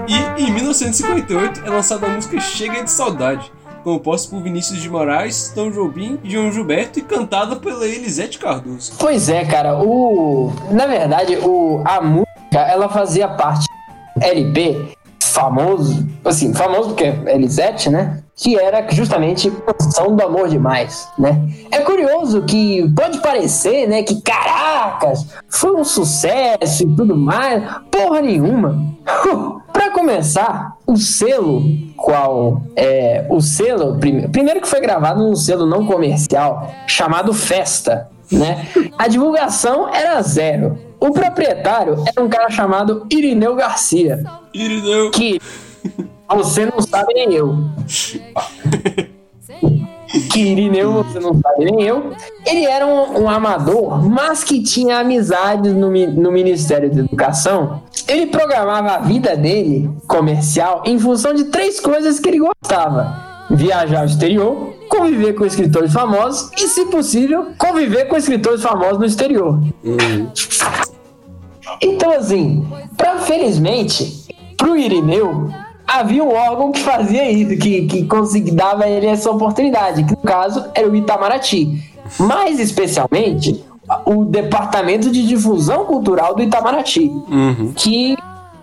E 0.07 0.42
em 0.44 0.53
1958 0.53 1.62
é 1.66 1.70
lançada 1.70 2.07
a 2.07 2.11
música 2.11 2.38
Chega 2.38 2.84
de 2.84 2.90
Saudade, 2.90 3.51
composta 3.82 4.30
por 4.30 4.44
Vinícius 4.44 4.80
de 4.80 4.88
Moraes, 4.88 5.51
Tom 5.53 5.72
Jobim 5.72 6.20
e 6.22 6.30
João 6.30 6.53
Gilberto 6.53 7.01
e 7.01 7.03
cantada 7.03 7.57
pela 7.57 7.84
Elisete 7.84 8.38
Cardoso. 8.38 8.92
Pois 8.96 9.28
é, 9.28 9.44
cara, 9.44 9.76
o 9.76 10.53
na 10.70 10.86
verdade, 10.86 11.36
o 11.38 11.82
a 11.84 12.01
música, 12.01 12.28
ela 12.53 12.88
fazia 12.88 13.28
parte 13.28 13.66
do 14.16 14.24
LP 14.24 14.96
famoso, 15.39 16.07
assim, 16.24 16.53
famoso 16.53 16.89
porque 16.91 17.05
é 17.05 17.34
Elisete, 17.34 17.89
né? 17.89 18.22
Que 18.34 18.59
era 18.59 18.86
justamente 18.91 19.51
Canção 19.51 20.14
do 20.16 20.22
Amor 20.24 20.49
Demais, 20.49 21.09
né? 21.18 21.41
É 21.70 21.78
curioso 21.80 22.43
que 22.43 22.89
pode 22.95 23.18
parecer, 23.20 23.86
né, 23.89 24.03
que 24.03 24.20
caracas, 24.20 25.26
foi 25.49 25.72
um 25.74 25.84
sucesso 25.84 26.82
e 26.82 26.97
tudo 26.97 27.16
mais, 27.16 27.62
porra 27.91 28.20
nenhuma. 28.20 28.80
Pra 29.72 29.91
começar, 29.91 30.72
o 30.86 30.97
selo 30.97 31.62
qual 31.97 32.62
é 32.74 33.26
o 33.30 33.41
selo 33.41 33.97
prime- 33.99 34.26
primeiro 34.28 34.61
que 34.61 34.66
foi 34.68 34.80
gravado 34.80 35.22
num 35.22 35.36
selo 35.36 35.66
não 35.66 35.86
comercial 35.86 36.68
chamado 36.86 37.32
Festa, 37.32 38.09
né? 38.30 38.66
A 38.99 39.07
divulgação 39.07 39.89
era 39.89 40.20
zero. 40.22 40.78
O 41.01 41.12
proprietário 41.12 41.96
era 42.07 42.24
um 42.24 42.28
cara 42.28 42.51
chamado 42.51 43.07
Irineu 43.11 43.55
Garcia. 43.55 44.24
Irineu. 44.53 45.11
Que 45.11 45.40
você 46.28 46.66
não 46.66 46.80
sabe 46.80 47.14
nem 47.14 47.32
eu. 47.32 47.57
que 50.32 50.40
Irineu, 50.40 51.05
você 51.05 51.20
não 51.20 51.38
sabe 51.40 51.64
nem 51.66 51.82
eu, 51.82 52.12
ele 52.46 52.64
era 52.64 52.86
um, 52.86 53.22
um 53.22 53.28
amador, 53.28 54.03
mas 54.09 54.42
que 54.42 54.62
tinha 54.62 54.99
amizades 54.99 55.72
no, 55.74 55.90
no 55.90 56.32
Ministério 56.32 56.90
da 56.90 57.01
Educação. 57.01 57.82
Ele 58.07 58.26
programava 58.26 58.92
a 58.92 58.99
vida 58.99 59.36
dele, 59.36 59.90
comercial, 60.07 60.82
em 60.86 60.99
função 60.99 61.34
de 61.34 61.44
três 61.44 61.78
coisas 61.78 62.18
que 62.18 62.28
ele 62.28 62.38
gostava: 62.38 63.28
viajar 63.51 64.01
ao 64.01 64.07
exterior, 64.07 64.74
conviver 64.88 65.34
com 65.34 65.44
escritores 65.44 65.92
famosos 65.92 66.51
e, 66.57 66.68
se 66.68 66.86
possível, 66.86 67.49
conviver 67.59 68.07
com 68.07 68.16
escritores 68.16 68.62
famosos 68.62 68.99
no 68.99 69.07
exterior. 69.07 69.61
Então, 71.82 72.11
assim, 72.12 72.66
pra 72.96 73.18
felizmente, 73.18 74.26
pro 74.57 74.76
Irineu, 74.76 75.51
havia 75.86 76.22
um 76.22 76.34
órgão 76.34 76.72
que 76.72 76.80
fazia 76.80 77.30
isso, 77.30 77.57
que, 77.59 77.86
que 77.86 78.05
consegui, 78.05 78.51
dava 78.51 78.84
a 78.84 78.90
ele 78.90 79.07
essa 79.07 79.30
oportunidade, 79.30 80.05
que 80.05 80.11
no 80.11 80.18
caso 80.18 80.64
era 80.74 80.88
o 80.88 80.94
Itamaraty. 80.94 81.82
Mais 82.18 82.59
especialmente, 82.59 83.64
o 84.05 84.24
Departamento 84.24 85.11
de 85.11 85.26
Difusão 85.26 85.84
Cultural 85.84 86.34
do 86.34 86.42
Itamaraty, 86.42 87.11
que 87.76 88.16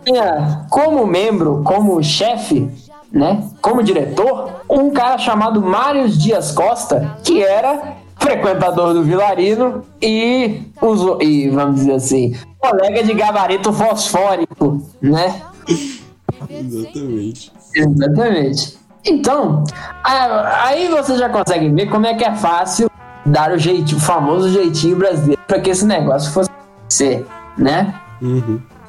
tinha 0.03 0.65
como 0.69 1.05
membro, 1.07 1.61
como 1.63 2.01
chefe, 2.03 2.69
né, 3.15 3.41
como 3.61 3.81
diretor, 3.81 4.51
um 4.69 4.91
cara 4.91 5.17
chamado 5.17 5.61
Mário 5.61 6.09
Dias 6.09 6.51
Costa, 6.51 7.15
que 7.23 7.41
era 7.41 7.95
frequentador 8.17 8.93
do 8.93 9.03
Vilarino 9.03 9.85
e, 10.01 10.63
uso, 10.81 11.17
e 11.21 11.49
vamos 11.49 11.75
dizer 11.75 11.93
assim, 11.93 12.35
colega 12.59 13.03
de 13.03 13.13
gabarito 13.13 13.71
fosfórico, 13.71 14.81
né? 15.01 15.41
Exatamente. 16.49 17.53
Exatamente. 17.73 18.77
Então, 19.05 19.63
aí 20.03 20.89
você 20.89 21.17
já 21.17 21.29
consegue 21.29 21.69
ver 21.69 21.89
como 21.89 22.07
é 22.07 22.15
que 22.15 22.25
é 22.25 22.35
fácil 22.35 22.89
dar 23.25 23.51
o 23.51 23.57
jeitinho, 23.57 23.97
o 23.97 24.01
famoso 24.01 24.49
jeitinho 24.49 24.97
brasileiro 24.97 25.41
para 25.47 25.61
que 25.61 25.69
esse 25.69 25.85
negócio 25.85 26.31
fosse 26.33 26.49
ser, 26.89 27.25
né? 27.57 27.93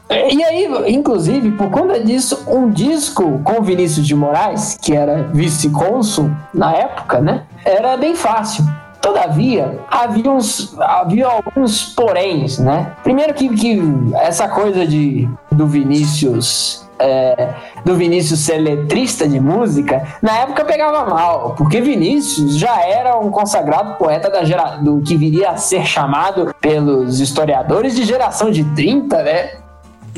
E 0.08 0.42
aí, 0.44 0.68
inclusive, 0.94 1.50
por 1.52 1.70
conta 1.70 1.98
disso, 1.98 2.44
um 2.46 2.70
disco 2.70 3.40
com 3.42 3.62
Vinícius 3.62 4.06
de 4.06 4.14
Moraes, 4.14 4.78
que 4.80 4.94
era 4.94 5.24
vice-cônsul 5.32 6.30
na 6.54 6.72
época, 6.72 7.20
né? 7.20 7.42
Era 7.64 7.96
bem 7.96 8.14
fácil. 8.14 8.64
Todavia, 9.00 9.80
havia, 9.90 10.30
uns, 10.30 10.76
havia 10.80 11.26
alguns 11.26 11.84
poréns, 11.94 12.58
né? 12.58 12.92
Primeiro 13.02 13.34
que, 13.34 13.48
que 13.48 13.80
essa 14.14 14.48
coisa 14.48 14.86
de, 14.86 15.28
do 15.50 15.66
Vinícius. 15.66 16.84
é, 16.98 17.54
do 17.84 17.94
Vinícius 17.94 18.40
ser 18.40 18.58
letrista 18.58 19.28
de 19.28 19.38
música, 19.38 20.02
na 20.22 20.38
época 20.38 20.64
pegava 20.64 21.04
mal, 21.04 21.54
porque 21.56 21.80
Vinícius 21.80 22.56
já 22.56 22.80
era 22.82 23.18
um 23.18 23.30
consagrado 23.30 23.96
poeta 23.96 24.30
da 24.30 24.44
gera, 24.44 24.78
do 24.78 25.00
que 25.02 25.16
viria 25.16 25.50
a 25.50 25.56
ser 25.56 25.84
chamado 25.84 26.54
pelos 26.60 27.20
historiadores 27.20 27.94
de 27.94 28.04
geração 28.04 28.50
de 28.50 28.64
30, 28.74 29.22
né? 29.22 29.50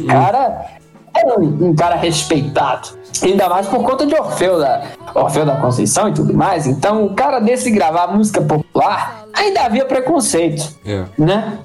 Cara 0.07 0.67
era 1.15 1.41
um, 1.41 1.69
um 1.69 1.75
cara 1.75 1.97
respeitado. 1.97 2.91
Ainda 3.23 3.49
mais 3.49 3.67
por 3.67 3.83
conta 3.83 4.07
de 4.07 4.15
Orfeu 4.15 4.59
da, 4.61 4.83
Orfeu 5.15 5.45
da 5.45 5.57
Conceição 5.57 6.09
e 6.09 6.13
tudo 6.15 6.33
mais. 6.35 6.67
Então, 6.67 7.07
o 7.07 7.15
cara 7.15 7.41
desse 7.41 7.71
gravar 7.71 8.09
música 8.09 8.41
popular, 8.41 9.25
ainda 9.35 9.63
havia 9.63 9.85
preconceito, 9.85 10.63
É. 10.87 11.05
né? 11.19 11.59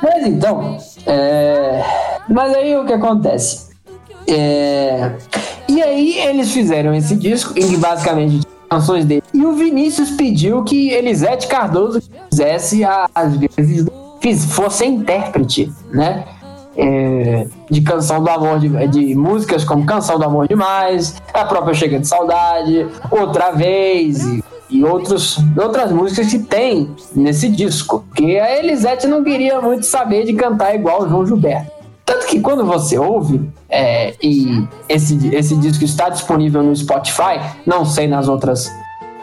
Mas 0.00 0.26
então, 0.26 0.78
é... 1.06 1.82
mas 2.28 2.54
aí 2.54 2.76
o 2.76 2.84
que 2.86 2.92
acontece? 2.92 3.70
É... 4.28 5.12
E 5.68 5.82
aí 5.82 6.18
eles 6.18 6.52
fizeram 6.52 6.94
esse 6.94 7.16
disco, 7.16 7.52
em 7.58 7.66
que 7.68 7.76
basicamente 7.76 8.46
canções 8.68 9.04
dele. 9.04 9.22
E 9.34 9.44
o 9.44 9.52
Vinícius 9.54 10.10
pediu 10.12 10.62
que 10.62 10.90
Elisete 10.90 11.48
Cardoso 11.48 12.00
fizesse 12.30 12.84
a- 12.84 13.08
às 13.12 13.34
vezes 13.36 13.86
fosse 14.52 14.84
intérprete, 14.84 15.72
né? 15.92 16.24
É, 16.82 17.46
de 17.70 17.82
canção 17.82 18.22
do 18.22 18.30
amor 18.30 18.58
de, 18.58 18.68
de 18.88 19.14
músicas 19.14 19.64
como 19.64 19.84
Canção 19.84 20.18
do 20.18 20.24
Amor 20.24 20.48
Demais, 20.48 21.20
a 21.34 21.44
própria 21.44 21.74
Chega 21.74 21.98
de 21.98 22.08
Saudade, 22.08 22.86
Outra 23.10 23.50
Vez 23.50 24.24
e, 24.24 24.42
e 24.70 24.82
outros, 24.82 25.38
outras 25.62 25.92
músicas 25.92 26.28
que 26.28 26.38
tem 26.38 26.90
nesse 27.14 27.50
disco. 27.50 28.04
Porque 28.08 28.38
a 28.38 28.58
Elisete 28.58 29.06
não 29.06 29.22
queria 29.22 29.60
muito 29.60 29.84
saber 29.84 30.24
de 30.24 30.32
cantar 30.32 30.74
igual 30.74 31.02
o 31.02 31.08
João 31.08 31.26
Gilberto. 31.26 31.80
Tanto 32.10 32.26
que 32.26 32.40
quando 32.40 32.64
você 32.64 32.98
ouve, 32.98 33.40
é, 33.68 34.14
e 34.20 34.66
esse, 34.88 35.32
esse 35.32 35.54
disco 35.54 35.84
está 35.84 36.08
disponível 36.08 36.60
no 36.60 36.74
Spotify, 36.74 37.38
não 37.64 37.84
sei 37.84 38.08
nas 38.08 38.26
outras, 38.26 38.68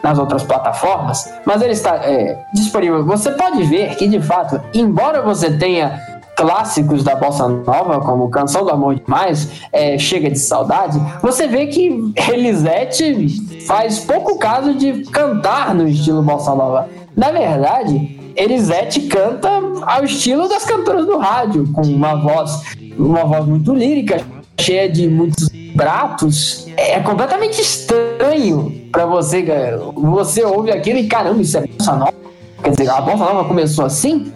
nas 0.02 0.18
outras 0.18 0.42
plataformas, 0.42 1.30
mas 1.44 1.60
ele 1.60 1.72
está 1.72 1.96
é, 1.96 2.42
disponível. 2.54 3.04
Você 3.04 3.30
pode 3.32 3.62
ver 3.64 3.94
que, 3.96 4.08
de 4.08 4.22
fato, 4.22 4.58
embora 4.72 5.20
você 5.20 5.50
tenha 5.58 6.00
clássicos 6.38 7.02
da 7.02 7.16
bossa 7.16 7.48
nova, 7.48 8.00
como 8.00 8.30
Canção 8.30 8.64
do 8.64 8.70
Amor 8.70 8.94
Demais, 8.94 9.48
é, 9.72 9.98
Chega 9.98 10.30
de 10.30 10.38
Saudade, 10.38 10.96
você 11.20 11.48
vê 11.48 11.66
que 11.66 12.12
Elisete 12.32 13.64
faz 13.66 13.98
pouco 13.98 14.38
caso 14.38 14.72
de 14.72 15.02
cantar 15.10 15.74
no 15.74 15.88
estilo 15.88 16.22
bossa 16.22 16.54
nova. 16.54 16.88
Na 17.16 17.32
verdade, 17.32 18.32
Elisete 18.36 19.00
canta 19.08 19.50
ao 19.82 20.04
estilo 20.04 20.48
das 20.48 20.64
cantoras 20.64 21.06
do 21.06 21.18
rádio, 21.18 21.66
com 21.72 21.82
uma 21.82 22.14
voz, 22.14 22.62
uma 22.96 23.24
voz 23.24 23.44
muito 23.44 23.74
lírica, 23.74 24.24
cheia 24.60 24.88
de 24.88 25.08
muitos 25.08 25.48
pratos. 25.76 26.68
É 26.76 27.00
completamente 27.00 27.60
estranho 27.60 28.88
para 28.92 29.06
você. 29.06 29.44
Você 29.92 30.44
ouve 30.44 30.70
aquilo 30.70 31.00
e 31.00 31.08
caramba, 31.08 31.42
isso 31.42 31.58
é 31.58 31.66
bossa 31.66 31.96
nova. 31.96 32.14
Quer 32.62 32.70
dizer, 32.70 32.90
a 32.90 33.00
bossa 33.00 33.24
nova 33.24 33.44
começou 33.44 33.84
assim, 33.84 34.32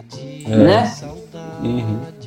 né? 0.49 0.93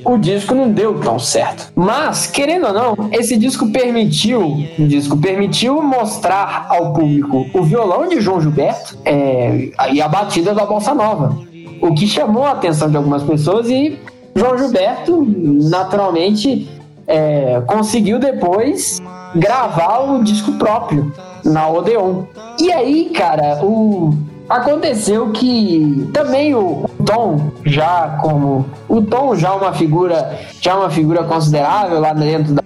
O 0.05 0.17
disco 0.17 0.53
não 0.53 0.71
deu 0.71 0.99
tão 0.99 1.17
certo. 1.19 1.71
Mas, 1.75 2.27
querendo 2.27 2.67
ou 2.67 2.73
não, 2.73 3.09
esse 3.11 3.35
disco 3.37 3.71
permitiu, 3.71 4.41
o 4.77 4.87
disco 4.87 5.17
permitiu 5.17 5.81
mostrar 5.81 6.67
ao 6.69 6.93
público 6.93 7.45
o 7.53 7.63
violão 7.63 8.07
de 8.07 8.21
João 8.21 8.39
Gilberto 8.39 8.97
é, 9.03 9.69
e 9.91 10.01
a 10.01 10.07
batida 10.07 10.53
da 10.53 10.65
bossa 10.65 10.93
nova. 10.93 11.37
O 11.81 11.93
que 11.93 12.07
chamou 12.07 12.45
a 12.45 12.51
atenção 12.51 12.89
de 12.89 12.97
algumas 12.97 13.23
pessoas 13.23 13.69
e 13.69 13.99
João 14.35 14.57
Gilberto, 14.57 15.25
naturalmente, 15.69 16.69
é, 17.07 17.61
conseguiu 17.67 18.19
depois 18.19 19.01
gravar 19.35 19.99
o 19.99 20.23
disco 20.23 20.53
próprio 20.53 21.11
na 21.43 21.67
Odeon. 21.69 22.23
E 22.59 22.71
aí, 22.71 23.11
cara, 23.13 23.63
o 23.63 24.13
aconteceu 24.49 25.31
que 25.31 26.09
também 26.13 26.53
o, 26.53 26.89
Tom 27.05 27.51
já 27.65 28.19
como 28.21 28.65
o 28.87 29.01
Tom 29.01 29.35
já 29.35 29.53
uma 29.53 29.73
figura 29.73 30.39
já 30.61 30.75
uma 30.77 30.89
figura 30.89 31.23
considerável 31.23 31.99
lá 31.99 32.13
dentro 32.13 32.53
da 32.53 32.63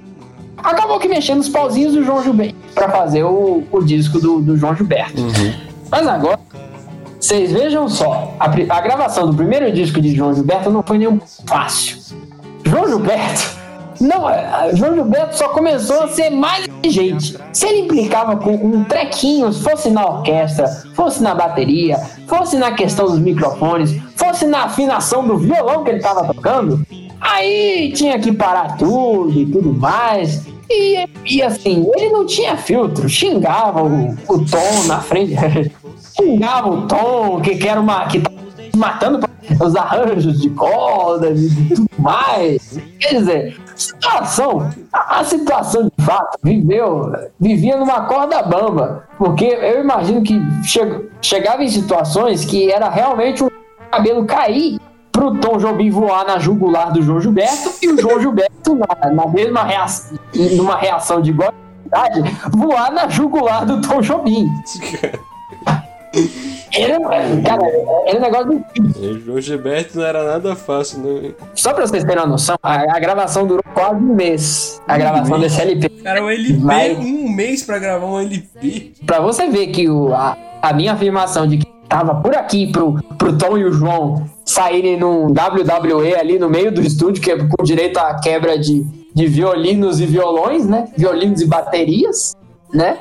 acabou 0.58 1.00
que 1.00 1.08
mexendo 1.08 1.40
os 1.40 1.50
pauzinhos 1.50 1.94
do 1.94 2.04
João 2.04 2.24
Gilberto 2.24 2.56
para 2.76 2.90
fazer 2.90 3.24
o, 3.24 3.64
o 3.72 3.82
disco 3.82 4.20
do, 4.20 4.42
do 4.42 4.58
João 4.58 4.76
Gilberto. 4.76 5.22
Mas 5.90 6.08
agora 6.08 6.40
vocês 7.20 7.52
vejam 7.52 7.88
só, 7.90 8.34
a, 8.40 8.46
a 8.46 8.82
gravação 8.82 9.28
do 9.28 9.34
primeiro 9.34 9.72
disco 9.72 10.02
de 10.02 10.16
João 10.16 10.34
Gilberto 10.34 10.70
não 10.70 10.84
foi 10.84 10.98
nem 10.98 11.08
um 11.08 11.20
fácil. 11.46 11.98
João 12.66 12.88
Gilberto 12.88 13.60
não, 14.00 14.30
é, 14.30 14.72
João 14.74 14.96
Gilberto 14.96 15.38
só 15.38 15.50
começou 15.50 16.04
a 16.04 16.08
ser 16.08 16.30
mais 16.30 16.69
exigente. 16.84 17.38
Se 17.54 17.68
ele 17.68 17.82
implicava 17.82 18.36
com 18.38 18.54
um 18.54 18.84
trequinho, 18.84 19.52
fosse 19.52 19.90
na 19.90 20.06
orquestra, 20.06 20.68
fosse 20.94 21.22
na 21.22 21.36
bateria, 21.36 21.98
fosse 22.28 22.58
na 22.58 22.72
questão 22.72 23.06
dos 23.06 23.20
microfones, 23.20 23.96
fosse 24.16 24.46
na 24.46 24.66
afinação 24.66 25.28
do 25.28 25.38
violão 25.38 25.84
que 25.84 25.92
ele 25.92 25.98
estava 25.98 26.32
tocando, 26.34 26.86
aí 27.20 27.92
tinha 27.94 28.20
que 28.20 28.32
parar 28.32 28.78
tudo 28.78 29.40
e 29.40 29.46
tudo 29.46 29.74
mais. 29.74 30.46
E, 30.70 31.08
e 31.26 31.42
assim, 31.42 31.90
ele 31.96 32.10
não 32.10 32.26
tinha 32.26 32.56
filtro, 32.56 33.10
xingava 33.10 33.84
o, 33.84 34.12
o 34.28 34.46
Tom 34.46 34.84
na 34.86 35.00
frente, 35.00 35.34
xingava 36.16 36.70
o 36.70 36.88
Tom, 36.88 37.42
que, 37.42 37.56
que 37.56 37.68
era 37.68 37.80
uma. 37.80 38.06
que 38.06 38.20
tava 38.20 38.40
matando 38.76 39.20
os 39.64 39.76
arranjos 39.76 40.40
de 40.40 40.50
cordas 40.52 41.42
e 41.42 41.76
tudo 41.76 41.90
mais. 41.98 42.80
Quer 43.00 43.16
dizer, 43.16 43.58
situação, 43.80 44.70
a, 44.92 45.24
situação 45.24 45.90
de 45.98 46.06
fato 46.06 46.38
viveu, 46.44 47.12
vivia 47.40 47.78
numa 47.78 48.02
corda 48.02 48.44
bamba, 48.44 49.06
porque 49.18 49.46
eu 49.46 49.82
imagino 49.82 50.22
que 50.22 50.40
che- 50.64 51.10
chegava 51.22 51.64
em 51.64 51.70
situações 51.70 52.44
que 52.44 52.72
era 52.72 52.90
realmente 52.90 53.44
um 53.44 53.50
cabelo 53.90 54.26
cair 54.26 54.80
pro 55.12 55.36
Tom 55.40 55.58
Jobim 55.58 55.90
voar 55.90 56.26
na 56.26 56.38
jugular 56.40 56.92
do 56.92 57.02
João 57.02 57.20
Gilberto 57.22 57.72
e 57.82 57.90
o 57.90 58.00
João 58.00 58.20
Gilberto, 58.20 58.76
na, 58.76 59.10
na 59.12 59.28
mesma 59.28 59.64
reação, 59.64 60.18
numa 60.56 60.76
reação 60.76 61.22
de 61.22 61.32
igualdade, 61.32 62.38
voar 62.52 62.92
na 62.92 63.08
jugular 63.08 63.66
do 63.66 63.82
Tom 63.82 64.02
Jobim. 64.02 64.46
Era, 66.74 67.00
cara, 67.44 67.66
era 68.06 68.18
um 68.18 68.22
negócio 68.22 68.46
do 68.48 68.66
E 69.04 69.20
João 69.26 69.42
Gilberto 69.42 69.98
não 69.98 70.06
era 70.06 70.24
nada 70.24 70.56
fácil, 70.56 71.00
não. 71.00 71.18
hein? 71.18 71.36
Só 71.56 71.74
pra 71.74 71.86
vocês 71.88 72.04
terem 72.04 72.20
uma 72.20 72.28
noção, 72.28 72.56
a, 72.62 72.96
a 72.96 73.00
gravação 73.00 73.48
durou 73.48 73.64
quase 73.74 73.96
um 73.96 74.14
mês. 74.16 74.82
A 74.88 74.98
gravação 74.98 75.38
mês? 75.40 75.52
desse 75.54 75.62
LP. 75.64 75.90
Cara, 76.04 76.24
um 76.24 76.30
LP, 76.30 76.54
Vai- 76.60 76.96
um 76.96 77.30
mês 77.34 77.64
pra 77.64 77.80
gravar 77.80 78.06
um 78.06 78.20
LP. 78.20 78.94
Pra 79.06 79.20
você 79.20 79.48
ver 79.50 79.68
que 79.68 79.90
o, 79.90 80.14
a, 80.14 80.38
a 80.62 80.74
minha 80.74 80.94
afirmação 80.94 81.48
de 81.48 81.58
que 81.58 81.66
tava 81.88 82.16
por 82.22 82.36
aqui 82.36 82.72
pro, 82.72 83.02
pro 83.18 83.36
Tom 83.38 83.58
e 83.58 83.64
o 83.66 83.72
João 83.72 84.30
saírem 84.46 84.98
num 85.00 85.28
WWE 85.28 86.16
ali 86.16 86.38
no 86.38 86.50
meio 86.50 86.72
do 86.72 86.82
estúdio, 86.82 87.22
que 87.22 87.32
é 87.32 87.38
com 87.38 87.64
direito 87.64 87.98
à 87.98 88.20
quebra 88.20 88.58
de, 88.60 88.84
de 89.14 89.26
violinos 89.28 90.00
e 90.00 90.06
violões, 90.06 90.68
né? 90.68 90.88
Violinos 90.96 91.42
e 91.42 91.46
baterias, 91.48 92.36
né? 92.74 92.98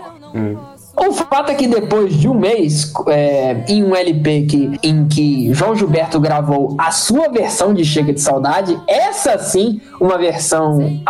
O 0.99 1.13
fato 1.13 1.53
é 1.53 1.55
que 1.55 1.69
depois 1.69 2.13
de 2.15 2.29
um 2.29 2.35
mês, 2.35 2.93
é, 3.07 3.65
em 3.69 3.85
um 3.85 3.95
LP 3.95 4.47
que, 4.47 4.79
em 4.83 5.07
que 5.07 5.55
João 5.55 5.77
Gilberto 5.77 6.19
gravou 6.19 6.75
a 6.77 6.91
sua 6.91 7.29
versão 7.29 7.73
de 7.73 7.85
Chega 7.85 8.13
de 8.13 8.21
Saudade, 8.21 8.77
essa 8.87 9.39
sim, 9.39 9.81
uma 10.01 10.19
versão, 10.19 11.01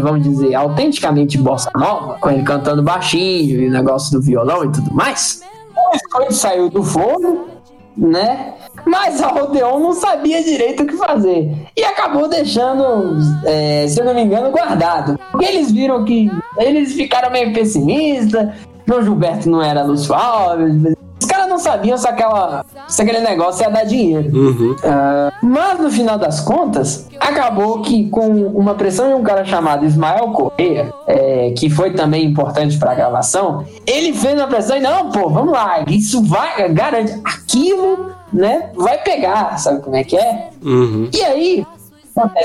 vamos 0.00 0.22
dizer, 0.22 0.54
autenticamente 0.54 1.36
bossa 1.36 1.70
nova, 1.74 2.18
com 2.20 2.30
ele 2.30 2.44
cantando 2.44 2.82
baixinho 2.82 3.62
e 3.62 3.68
o 3.68 3.70
negócio 3.70 4.12
do 4.12 4.22
violão 4.24 4.64
e 4.64 4.70
tudo 4.70 4.94
mais, 4.94 5.42
o 5.76 5.90
biscoito 5.90 6.34
saiu 6.34 6.70
do 6.70 6.82
forno, 6.82 7.48
né? 7.96 8.54
Mas 8.86 9.20
a 9.22 9.28
Rodeon 9.28 9.78
não 9.78 9.92
sabia 9.92 10.42
direito 10.42 10.82
o 10.82 10.86
que 10.86 10.96
fazer. 10.96 11.52
E 11.76 11.84
acabou 11.84 12.28
deixando, 12.28 13.18
é, 13.44 13.86
se 13.86 14.00
eu 14.00 14.04
não 14.04 14.14
me 14.14 14.22
engano, 14.22 14.50
guardado. 14.50 15.18
Porque 15.30 15.44
eles 15.44 15.70
viram 15.70 16.04
que. 16.04 16.30
Eles 16.56 16.94
ficaram 16.94 17.30
meio 17.30 17.52
pessimistas. 17.52 18.48
João 18.86 19.02
Gilberto 19.02 19.48
não 19.48 19.62
era 19.62 19.82
Lúcio 19.82 20.14
Alves. 20.14 20.96
Os 21.20 21.26
caras 21.26 21.48
não 21.48 21.58
sabiam 21.58 21.96
se, 21.96 22.08
aquela, 22.08 22.64
se 22.88 23.00
aquele 23.00 23.20
negócio 23.20 23.62
ia 23.62 23.70
dar 23.70 23.84
dinheiro. 23.84 24.36
Uhum. 24.36 24.76
Ah, 24.82 25.32
mas 25.40 25.78
no 25.78 25.90
final 25.90 26.18
das 26.18 26.40
contas, 26.40 27.08
acabou 27.20 27.80
que 27.80 28.08
com 28.08 28.28
uma 28.28 28.74
pressão 28.74 29.08
de 29.08 29.14
um 29.14 29.22
cara 29.22 29.44
chamado 29.44 29.86
Ismael 29.86 30.30
Correia, 30.30 30.92
é, 31.06 31.54
que 31.56 31.70
foi 31.70 31.92
também 31.92 32.24
importante 32.26 32.76
para 32.76 32.90
a 32.90 32.94
gravação, 32.94 33.64
ele 33.86 34.12
fez 34.12 34.34
uma 34.34 34.48
pressão 34.48 34.76
e 34.76 34.80
não, 34.80 35.10
pô, 35.10 35.28
vamos 35.28 35.52
lá, 35.52 35.84
isso 35.86 36.22
vai, 36.24 36.68
garante, 36.72 37.12
aquilo, 37.24 38.10
né, 38.32 38.70
vai 38.74 38.98
pegar, 38.98 39.58
sabe 39.58 39.80
como 39.80 39.94
é 39.94 40.02
que 40.02 40.16
é? 40.16 40.50
Uhum. 40.62 41.08
E 41.12 41.22
aí, 41.22 41.66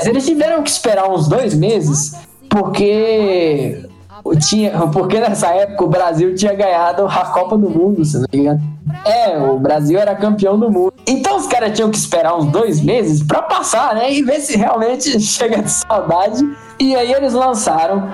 eles 0.04 0.24
tiveram 0.24 0.62
que 0.62 0.70
esperar 0.70 1.10
uns 1.10 1.26
dois 1.26 1.52
meses, 1.54 2.14
porque 2.48 3.87
tinha, 4.36 4.70
porque 4.88 5.18
nessa 5.20 5.48
época 5.48 5.84
o 5.84 5.88
Brasil 5.88 6.34
tinha 6.34 6.54
ganhado 6.54 7.06
a 7.06 7.24
Copa 7.26 7.56
do 7.56 7.68
Mundo, 7.68 8.04
se 8.04 8.18
não 8.18 8.26
me 8.32 8.40
engano. 8.40 8.60
É, 9.04 9.38
o 9.38 9.58
Brasil 9.58 9.98
era 9.98 10.14
campeão 10.14 10.58
do 10.58 10.70
mundo. 10.70 10.94
Então 11.06 11.36
os 11.36 11.46
caras 11.46 11.72
tinham 11.74 11.90
que 11.90 11.96
esperar 11.96 12.36
uns 12.36 12.46
dois 12.46 12.80
meses 12.80 13.22
pra 13.22 13.42
passar, 13.42 13.94
né? 13.94 14.12
E 14.12 14.22
ver 14.22 14.40
se 14.40 14.56
realmente 14.56 15.18
chega 15.20 15.62
de 15.62 15.70
saudade. 15.70 16.44
E 16.78 16.94
aí 16.94 17.12
eles 17.12 17.32
lançaram 17.32 18.08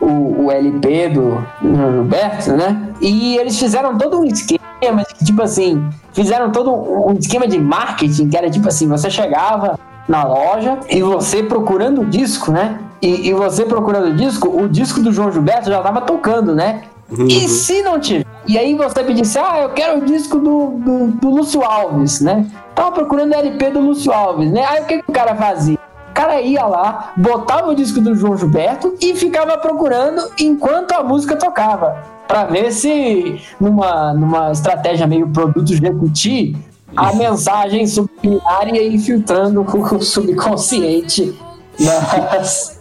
o, 0.00 0.44
o 0.44 0.50
LP 0.50 1.08
do, 1.08 1.44
do 1.60 1.92
Gilberto, 1.92 2.52
né? 2.52 2.92
E 3.00 3.36
eles 3.36 3.58
fizeram 3.58 3.96
todo 3.96 4.20
um 4.20 4.24
esquema, 4.24 4.58
de, 4.80 5.24
tipo 5.24 5.42
assim, 5.42 5.88
fizeram 6.12 6.50
todo 6.50 6.72
um 6.72 7.14
esquema 7.14 7.46
de 7.46 7.58
marketing 7.58 8.28
que 8.28 8.36
era 8.36 8.50
tipo 8.50 8.68
assim, 8.68 8.88
você 8.88 9.10
chegava 9.10 9.78
na 10.08 10.24
loja 10.24 10.78
e 10.88 11.02
você 11.02 11.42
procurando 11.42 12.02
o 12.02 12.06
disco, 12.06 12.50
né? 12.50 12.78
E, 13.00 13.28
e 13.28 13.34
você 13.34 13.64
procurando 13.64 14.08
o 14.08 14.14
disco, 14.14 14.48
o 14.48 14.68
disco 14.68 15.00
do 15.00 15.12
João 15.12 15.30
Gilberto 15.30 15.70
já 15.70 15.80
tava 15.80 16.00
tocando, 16.00 16.54
né? 16.54 16.82
E 17.28 17.48
se 17.48 17.82
não 17.82 17.98
tiver? 17.98 18.26
E 18.46 18.58
aí 18.58 18.74
você 18.74 19.02
pedisse, 19.02 19.38
ah, 19.38 19.60
eu 19.62 19.70
quero 19.70 19.98
o 19.98 20.04
disco 20.04 20.38
do, 20.38 20.70
do, 20.78 21.06
do 21.12 21.30
Lúcio 21.30 21.62
Alves, 21.62 22.20
né? 22.20 22.46
Tava 22.74 22.92
procurando 22.92 23.32
o 23.32 23.34
LP 23.34 23.70
do 23.70 23.80
Lúcio 23.80 24.12
Alves, 24.12 24.50
né? 24.50 24.64
Aí 24.66 24.82
o 24.82 24.86
que, 24.86 25.02
que 25.02 25.10
o 25.10 25.12
cara 25.12 25.34
fazia? 25.34 25.78
O 26.10 26.14
cara 26.14 26.40
ia 26.40 26.66
lá, 26.66 27.12
botava 27.16 27.70
o 27.70 27.74
disco 27.74 28.00
do 28.00 28.14
João 28.14 28.36
Gilberto 28.36 28.94
e 29.00 29.14
ficava 29.14 29.56
procurando 29.56 30.30
enquanto 30.38 30.92
a 30.92 31.02
música 31.02 31.36
tocava. 31.36 32.02
Pra 32.26 32.44
ver 32.44 32.72
se, 32.72 33.40
numa, 33.58 34.12
numa 34.12 34.52
estratégia 34.52 35.06
meio 35.06 35.28
produto 35.28 35.74
Jequiti, 35.74 36.56
a 36.94 37.12
mensagem 37.14 37.86
subliminar 37.86 38.68
ia 38.68 38.86
infiltrando 38.86 39.62
o 39.62 40.02
subconsciente 40.02 41.38
das, 41.78 42.77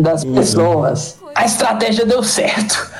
das 0.00 0.24
pessoas. 0.24 1.18
A 1.34 1.44
estratégia 1.44 2.06
deu 2.06 2.22
certo. 2.22 2.90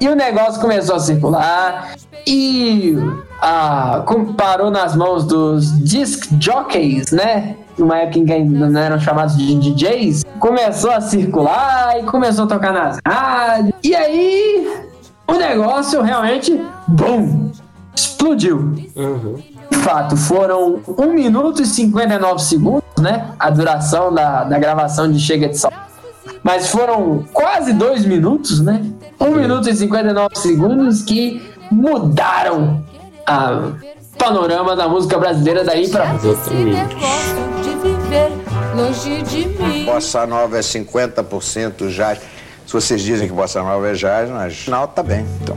E 0.00 0.08
o 0.08 0.14
negócio 0.14 0.60
começou 0.60 0.96
a 0.96 1.00
circular. 1.00 1.94
E 2.26 2.96
ah, 3.40 4.04
parou 4.36 4.70
nas 4.70 4.94
mãos 4.94 5.24
dos 5.24 5.78
disc 5.82 6.28
jockeys, 6.38 7.10
né? 7.10 7.56
Numa 7.76 7.98
época 7.98 8.18
em 8.18 8.26
que 8.26 8.32
ainda 8.32 8.68
não 8.68 8.80
eram 8.80 9.00
chamados 9.00 9.36
de 9.36 9.54
DJs. 9.54 10.24
Começou 10.38 10.90
a 10.90 11.00
circular 11.00 11.98
e 11.98 12.04
começou 12.04 12.44
a 12.44 12.48
tocar 12.48 12.72
nas 12.72 12.98
rádios. 13.06 13.74
E 13.82 13.94
aí 13.94 14.82
o 15.26 15.34
negócio 15.34 16.02
realmente, 16.02 16.60
bum, 16.86 17.50
explodiu. 17.94 18.74
De 19.70 19.78
fato, 19.78 20.16
foram 20.16 20.80
1 20.86 21.12
minuto 21.12 21.62
e 21.62 21.66
59 21.66 22.38
segundos, 22.40 22.82
né? 23.00 23.30
A 23.38 23.50
duração 23.50 24.12
da, 24.12 24.44
da 24.44 24.58
gravação 24.58 25.10
de 25.10 25.18
Chega 25.18 25.48
de 25.48 25.58
Saudade. 25.58 25.91
Mas 26.42 26.68
foram 26.68 27.24
quase 27.32 27.72
dois 27.72 28.04
minutos, 28.04 28.60
né? 28.60 28.82
1 29.20 29.30
minuto 29.36 29.68
e 29.68 29.74
59 29.74 30.34
segundos 30.36 31.02
que 31.02 31.40
mudaram 31.70 32.84
a 33.26 33.70
panorama 34.18 34.74
da 34.74 34.88
música 34.88 35.18
brasileira 35.18 35.64
daí 35.64 35.88
pra 35.88 36.14
Exatamente. 36.14 36.94
Gosto 36.94 37.62
de 37.62 37.70
viver 37.88 38.32
longe 38.76 39.22
de 39.22 39.48
mim. 39.62 39.84
Bossa 39.84 40.26
Nova 40.26 40.58
é 40.58 40.60
50% 40.60 41.88
jazz. 41.90 42.20
Se 42.66 42.72
vocês 42.72 43.02
dizem 43.02 43.28
que 43.28 43.34
Bossa 43.34 43.62
Nova 43.62 43.88
é 43.88 43.92
jazz, 43.92 44.30
mas 44.30 44.66
não, 44.66 44.86
tá 44.86 45.02
bem. 45.02 45.24
Então. 45.42 45.56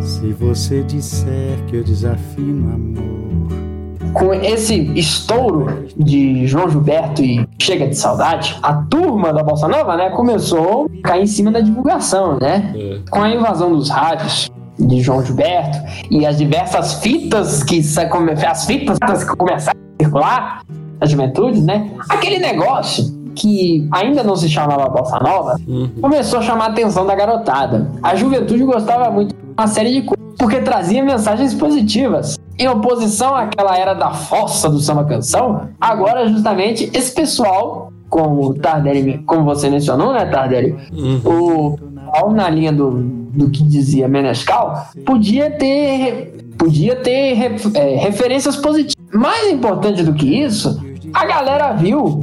Se 0.00 0.32
você 0.32 0.82
disser 0.82 1.58
que 1.68 1.76
eu 1.76 1.84
desafio 1.84 2.44
no 2.44 2.74
amor. 2.74 4.12
com 4.12 4.34
esse 4.34 4.76
estouro 4.98 5.86
de 5.96 6.46
João 6.46 6.68
Gilberto 6.68 7.22
e 7.22 7.46
Chega 7.62 7.86
de 7.86 7.94
Saudade, 7.94 8.58
a 8.60 8.74
turma 8.74 9.32
da 9.32 9.40
Bossa 9.40 9.68
Nova, 9.68 9.96
né, 9.96 10.10
começou 10.10 10.90
a 10.98 11.08
cair 11.08 11.22
em 11.22 11.26
cima 11.28 11.52
da 11.52 11.60
divulgação, 11.60 12.36
né? 12.40 12.74
Com 13.08 13.22
a 13.22 13.30
invasão 13.30 13.70
dos 13.70 13.88
rádios 13.88 14.50
de 14.76 15.00
João 15.00 15.24
Gilberto 15.24 15.78
e 16.10 16.26
as 16.26 16.38
diversas 16.38 16.94
fitas 16.94 17.62
que 17.62 17.78
as 17.78 18.66
fitas 18.66 18.98
que 19.22 19.36
começaram 19.36 19.78
a 19.78 20.02
circular 20.02 20.62
na 21.00 21.06
juventude, 21.06 21.60
né? 21.60 21.88
Aquele 22.08 22.40
negócio 22.40 23.04
que 23.36 23.88
ainda 23.92 24.24
não 24.24 24.34
se 24.34 24.48
chamava 24.48 24.88
Bossa 24.88 25.20
Nova, 25.20 25.54
começou 26.00 26.40
a 26.40 26.42
chamar 26.42 26.64
a 26.64 26.68
atenção 26.70 27.06
da 27.06 27.14
garotada. 27.14 27.88
A 28.02 28.16
juventude 28.16 28.64
gostava 28.64 29.08
muito 29.08 29.36
de 29.36 29.40
uma 29.56 29.68
série 29.68 29.92
de 29.92 30.02
coisas, 30.02 30.34
porque 30.36 30.60
trazia 30.62 31.04
mensagens 31.04 31.54
positivas. 31.54 32.36
Em 32.62 32.68
oposição 32.68 33.34
àquela 33.34 33.76
era 33.76 33.92
da 33.92 34.12
fossa 34.12 34.70
do 34.70 34.78
samba 34.78 35.02
canção, 35.04 35.70
agora 35.80 36.28
justamente 36.28 36.88
esse 36.94 37.12
pessoal, 37.12 37.92
como 38.08 38.50
o 38.50 38.54
Tardelli, 38.54 39.18
como 39.26 39.42
você 39.42 39.68
mencionou, 39.68 40.12
né, 40.12 40.26
Tardelli? 40.26 40.76
O 41.24 41.76
pessoal 41.76 42.30
na 42.30 42.48
linha 42.48 42.72
do, 42.72 42.92
do 42.92 43.50
que 43.50 43.64
dizia 43.64 44.06
Menescal, 44.06 44.86
podia 45.04 45.50
ter 45.50 46.38
podia 46.56 46.94
ter 46.94 47.36
é, 47.74 47.96
referências 47.96 48.54
positivas. 48.54 48.94
Mais 49.12 49.50
importante 49.50 50.04
do 50.04 50.14
que 50.14 50.44
isso, 50.44 50.80
a 51.12 51.26
galera 51.26 51.72
viu, 51.72 52.20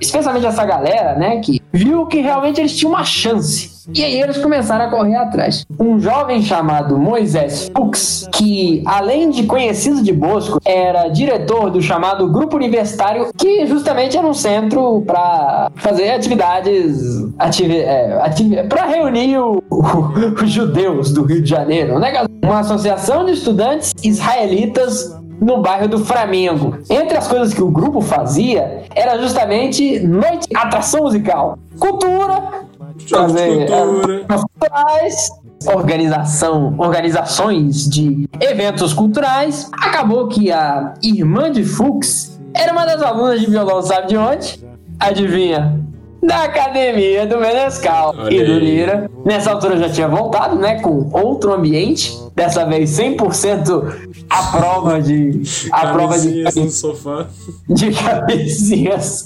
especialmente 0.00 0.46
essa 0.46 0.64
galera, 0.64 1.16
né, 1.18 1.40
que 1.40 1.60
viu 1.72 2.06
que 2.06 2.20
realmente 2.20 2.60
eles 2.60 2.76
tinham 2.76 2.92
uma 2.92 3.04
chance. 3.04 3.71
E 3.94 4.04
aí 4.04 4.20
eles 4.20 4.38
começaram 4.38 4.86
a 4.86 4.90
correr 4.90 5.16
atrás. 5.16 5.64
Um 5.78 5.98
jovem 5.98 6.42
chamado 6.42 6.98
Moisés 6.98 7.70
Fux, 7.74 8.28
que 8.32 8.82
além 8.86 9.30
de 9.30 9.44
conhecido 9.44 10.02
de 10.02 10.12
Bosco, 10.12 10.60
era 10.64 11.08
diretor 11.08 11.70
do 11.70 11.80
chamado 11.80 12.28
Grupo 12.30 12.56
Universitário, 12.56 13.30
que 13.36 13.66
justamente 13.66 14.16
era 14.16 14.26
um 14.26 14.34
centro 14.34 15.02
para 15.06 15.70
fazer 15.76 16.10
atividades, 16.10 17.00
ativi 17.38 17.78
é, 17.78 18.62
para 18.68 18.84
reunir 18.86 19.38
os 19.38 20.50
judeus 20.50 21.12
do 21.12 21.22
Rio 21.24 21.42
de 21.42 21.50
Janeiro. 21.50 21.96
Um 21.96 21.98
negócio- 21.98 22.28
Uma 22.44 22.60
associação 22.60 23.24
de 23.24 23.32
estudantes 23.32 23.92
israelitas 24.02 25.16
no 25.40 25.60
bairro 25.60 25.88
do 25.88 25.98
Flamengo. 25.98 26.76
Entre 26.90 27.16
as 27.16 27.26
coisas 27.26 27.52
que 27.54 27.62
o 27.62 27.68
grupo 27.70 28.00
fazia 28.00 28.82
era 28.94 29.18
justamente 29.18 29.98
noite 30.00 30.46
atração 30.54 31.02
musical, 31.02 31.58
cultura, 31.78 32.61
Jogos 33.06 33.32
de 33.32 33.38
fazer, 33.38 33.66
cultura. 33.66 34.26
é, 34.28 34.34
culturais, 34.34 35.30
organização, 35.66 36.74
organizações 36.78 37.88
de 37.88 38.28
eventos 38.40 38.92
culturais. 38.92 39.70
Acabou 39.72 40.28
que 40.28 40.50
a 40.50 40.94
irmã 41.02 41.50
de 41.50 41.64
Fux 41.64 42.38
era 42.54 42.72
uma 42.72 42.84
das 42.84 43.02
alunas 43.02 43.40
de 43.40 43.46
violão, 43.46 43.82
sabe 43.82 44.08
de 44.08 44.16
onde? 44.16 44.64
Adivinha? 44.98 45.80
Da 46.22 46.44
academia 46.44 47.26
do 47.26 47.38
Menescal 47.38 48.14
Olha 48.16 48.32
e 48.32 48.44
do. 48.44 48.58
Lira. 48.60 49.10
Nessa 49.24 49.50
altura 49.50 49.76
já 49.76 49.88
tinha 49.88 50.06
voltado, 50.06 50.54
né? 50.54 50.80
Com 50.80 51.10
outro 51.12 51.52
ambiente. 51.52 52.16
Dessa 52.34 52.64
vez 52.64 52.90
100% 52.90 54.10
a 54.30 54.42
prova 54.56 55.02
de. 55.02 55.42
A 55.72 55.88
prova 55.88 56.18
de, 56.18 56.44
no 56.44 56.70
sofá. 56.70 57.26
de 57.68 57.90
cabecinhas 57.90 59.24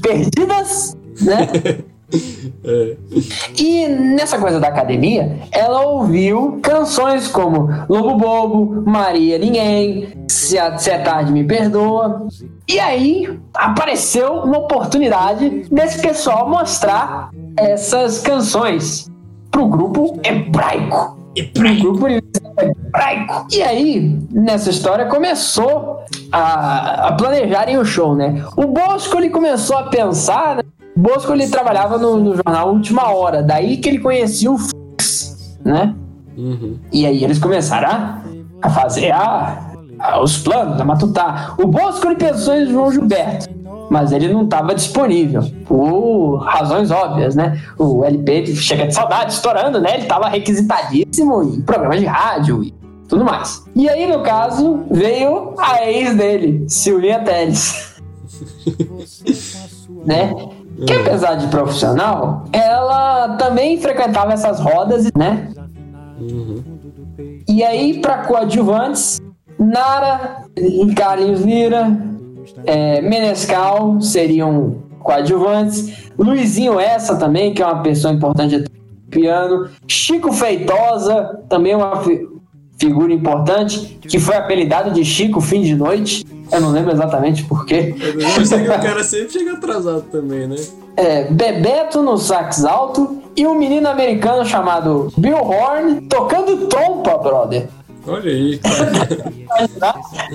perdidas, 0.00 0.96
né? 1.20 1.48
É. 2.64 2.96
E 3.58 3.88
nessa 3.88 4.38
coisa 4.38 4.58
da 4.58 4.68
academia, 4.68 5.38
ela 5.52 5.82
ouviu 5.82 6.58
canções 6.62 7.28
como 7.28 7.68
Lobo 7.88 8.16
Bobo, 8.16 8.82
Maria 8.86 9.38
Ninguém, 9.38 10.08
Se 10.26 10.58
a, 10.58 10.76
Se 10.78 10.90
é 10.90 10.98
Tarde 10.98 11.32
Me 11.32 11.44
Perdoa. 11.44 12.26
E 12.66 12.78
aí 12.80 13.38
apareceu 13.54 14.32
uma 14.32 14.58
oportunidade 14.58 15.66
desse 15.70 16.00
pessoal 16.00 16.48
mostrar 16.48 17.30
essas 17.56 18.20
canções 18.20 19.10
pro 19.50 19.66
grupo 19.66 20.18
hebraico. 20.24 21.18
Pro 21.52 21.74
grupo 21.74 22.08
hebraico. 22.08 23.46
E 23.52 23.62
aí, 23.62 24.18
nessa 24.30 24.70
história, 24.70 25.06
começou 25.06 26.00
a, 26.32 27.08
a 27.08 27.12
planejarem 27.12 27.78
o 27.78 27.84
show, 27.84 28.16
né? 28.16 28.44
O 28.56 28.66
Bosco 28.66 29.16
ele 29.18 29.30
começou 29.30 29.76
a 29.76 29.84
pensar, 29.84 30.56
né? 30.56 30.62
O 30.98 31.00
Bosco 31.00 31.32
ele 31.32 31.46
trabalhava 31.46 31.96
no, 31.96 32.16
no 32.18 32.34
jornal 32.34 32.72
Última 32.74 33.08
Hora, 33.12 33.40
daí 33.40 33.76
que 33.76 33.88
ele 33.88 34.00
conhecia 34.00 34.50
o 34.50 34.58
Fux, 34.58 35.56
né? 35.64 35.94
E 36.92 37.06
aí 37.06 37.22
eles 37.22 37.38
começaram 37.38 37.88
a, 37.88 38.20
a 38.62 38.68
fazer 38.70 39.12
a, 39.12 39.70
a- 39.96 40.20
os 40.20 40.38
planos, 40.38 40.80
a 40.80 40.84
matutar. 40.84 41.54
O 41.56 41.68
Bosco 41.68 42.04
ele 42.08 42.16
pensou 42.16 42.52
em 42.56 42.66
João 42.66 42.90
Gilberto, 42.90 43.46
mas 43.88 44.10
ele 44.10 44.26
não 44.32 44.42
estava 44.42 44.74
disponível, 44.74 45.42
por 45.66 46.38
razões 46.38 46.90
óbvias, 46.90 47.36
né? 47.36 47.60
O 47.78 48.04
LP 48.04 48.46
chega 48.56 48.88
de 48.88 48.92
saudade, 48.94 49.32
estourando, 49.34 49.80
né? 49.80 49.94
Ele 49.94 50.02
estava 50.02 50.28
requisitadíssimo 50.28 51.44
em 51.44 51.60
programas 51.60 52.00
de 52.00 52.06
rádio 52.06 52.64
e 52.64 52.74
tudo 53.08 53.24
mais. 53.24 53.64
E 53.76 53.88
aí, 53.88 54.04
no 54.10 54.20
caso, 54.24 54.80
veio 54.90 55.54
a 55.58 55.88
ex 55.88 56.16
dele, 56.16 56.64
Silvia 56.68 57.20
Teles. 57.20 57.94
né? 60.04 60.34
Que 60.86 60.92
apesar 60.92 61.34
de 61.34 61.48
profissional, 61.48 62.44
ela 62.52 63.36
também 63.36 63.80
frequentava 63.80 64.32
essas 64.32 64.60
rodas, 64.60 65.10
né? 65.16 65.48
E 67.48 67.62
aí, 67.64 68.00
para 68.00 68.18
coadjuvantes, 68.24 69.20
Nara, 69.58 70.44
Carlinhos 70.94 71.40
Lira, 71.42 71.98
é, 72.64 73.00
Menescal 73.00 74.00
seriam 74.00 74.76
coadjuvantes, 75.00 76.10
Luizinho 76.18 76.78
Essa 76.78 77.16
também, 77.16 77.54
que 77.54 77.62
é 77.62 77.66
uma 77.66 77.82
pessoa 77.82 78.12
importante 78.12 78.58
do 78.58 78.70
piano, 79.10 79.68
Chico 79.86 80.32
Feitosa, 80.32 81.40
também 81.48 81.74
uma 81.74 81.96
fi- 82.02 82.26
figura 82.78 83.12
importante, 83.12 83.98
que 84.02 84.18
foi 84.18 84.36
apelidado 84.36 84.90
de 84.92 85.04
Chico 85.04 85.40
Fim 85.40 85.62
de 85.62 85.74
Noite, 85.74 86.24
eu 86.50 86.60
não 86.60 86.70
lembro 86.70 86.92
exatamente 86.92 87.44
porquê. 87.44 87.94
Eu 88.36 88.44
sei 88.44 88.64
que 88.64 88.70
o 88.70 88.80
cara 88.80 89.02
sempre 89.04 89.32
chega 89.32 89.52
atrasado 89.52 90.02
também, 90.02 90.46
né? 90.46 90.56
É, 90.96 91.24
Bebeto 91.24 92.02
no 92.02 92.16
sax 92.16 92.64
alto 92.64 93.22
e 93.36 93.46
um 93.46 93.54
menino 93.54 93.88
americano 93.88 94.44
chamado 94.44 95.12
Bill 95.16 95.36
Horn 95.36 96.00
tocando 96.02 96.66
trompa, 96.66 97.18
brother. 97.18 97.68
Olha 98.06 98.30
aí. 98.30 98.60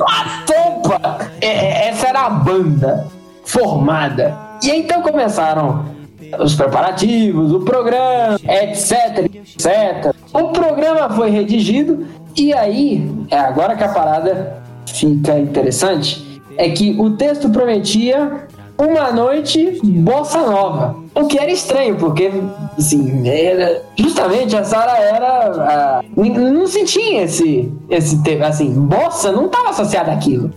A 0.07 0.43
trompa! 0.45 1.31
É, 1.41 1.89
essa 1.89 2.07
era 2.07 2.25
a 2.25 2.29
banda 2.29 3.07
formada. 3.43 4.37
E 4.61 4.69
então 4.69 5.01
começaram 5.01 5.85
os 6.39 6.55
preparativos, 6.55 7.51
o 7.51 7.59
programa, 7.61 8.39
etc, 8.43 9.29
etc. 9.33 10.15
O 10.33 10.49
programa 10.49 11.09
foi 11.09 11.29
redigido 11.29 12.05
e 12.35 12.51
aí, 12.51 13.07
é 13.29 13.37
agora 13.37 13.75
que 13.75 13.83
a 13.83 13.89
parada 13.89 14.62
fica 14.93 15.37
interessante, 15.39 16.41
é 16.57 16.69
que 16.69 16.95
o 16.99 17.09
texto 17.11 17.49
prometia 17.49 18.47
uma 18.77 19.11
noite 19.11 19.79
bossa 19.83 20.39
nova. 20.39 20.95
O 21.15 21.27
que 21.27 21.37
era 21.37 21.51
estranho, 21.51 21.95
porque, 21.95 22.31
assim, 22.77 23.27
era, 23.27 23.81
justamente 23.95 24.55
a 24.55 24.63
Sara 24.63 24.97
era. 24.97 25.99
a- 25.99 26.01
não 26.17 26.65
sentia 26.67 27.23
esse, 27.23 27.71
esse 27.89 28.21
tema, 28.23 28.47
assim, 28.47 28.71
bossa 28.71 29.31
não 29.31 29.45
estava 29.45 29.69
associada 29.69 30.11
àquilo. 30.11 30.51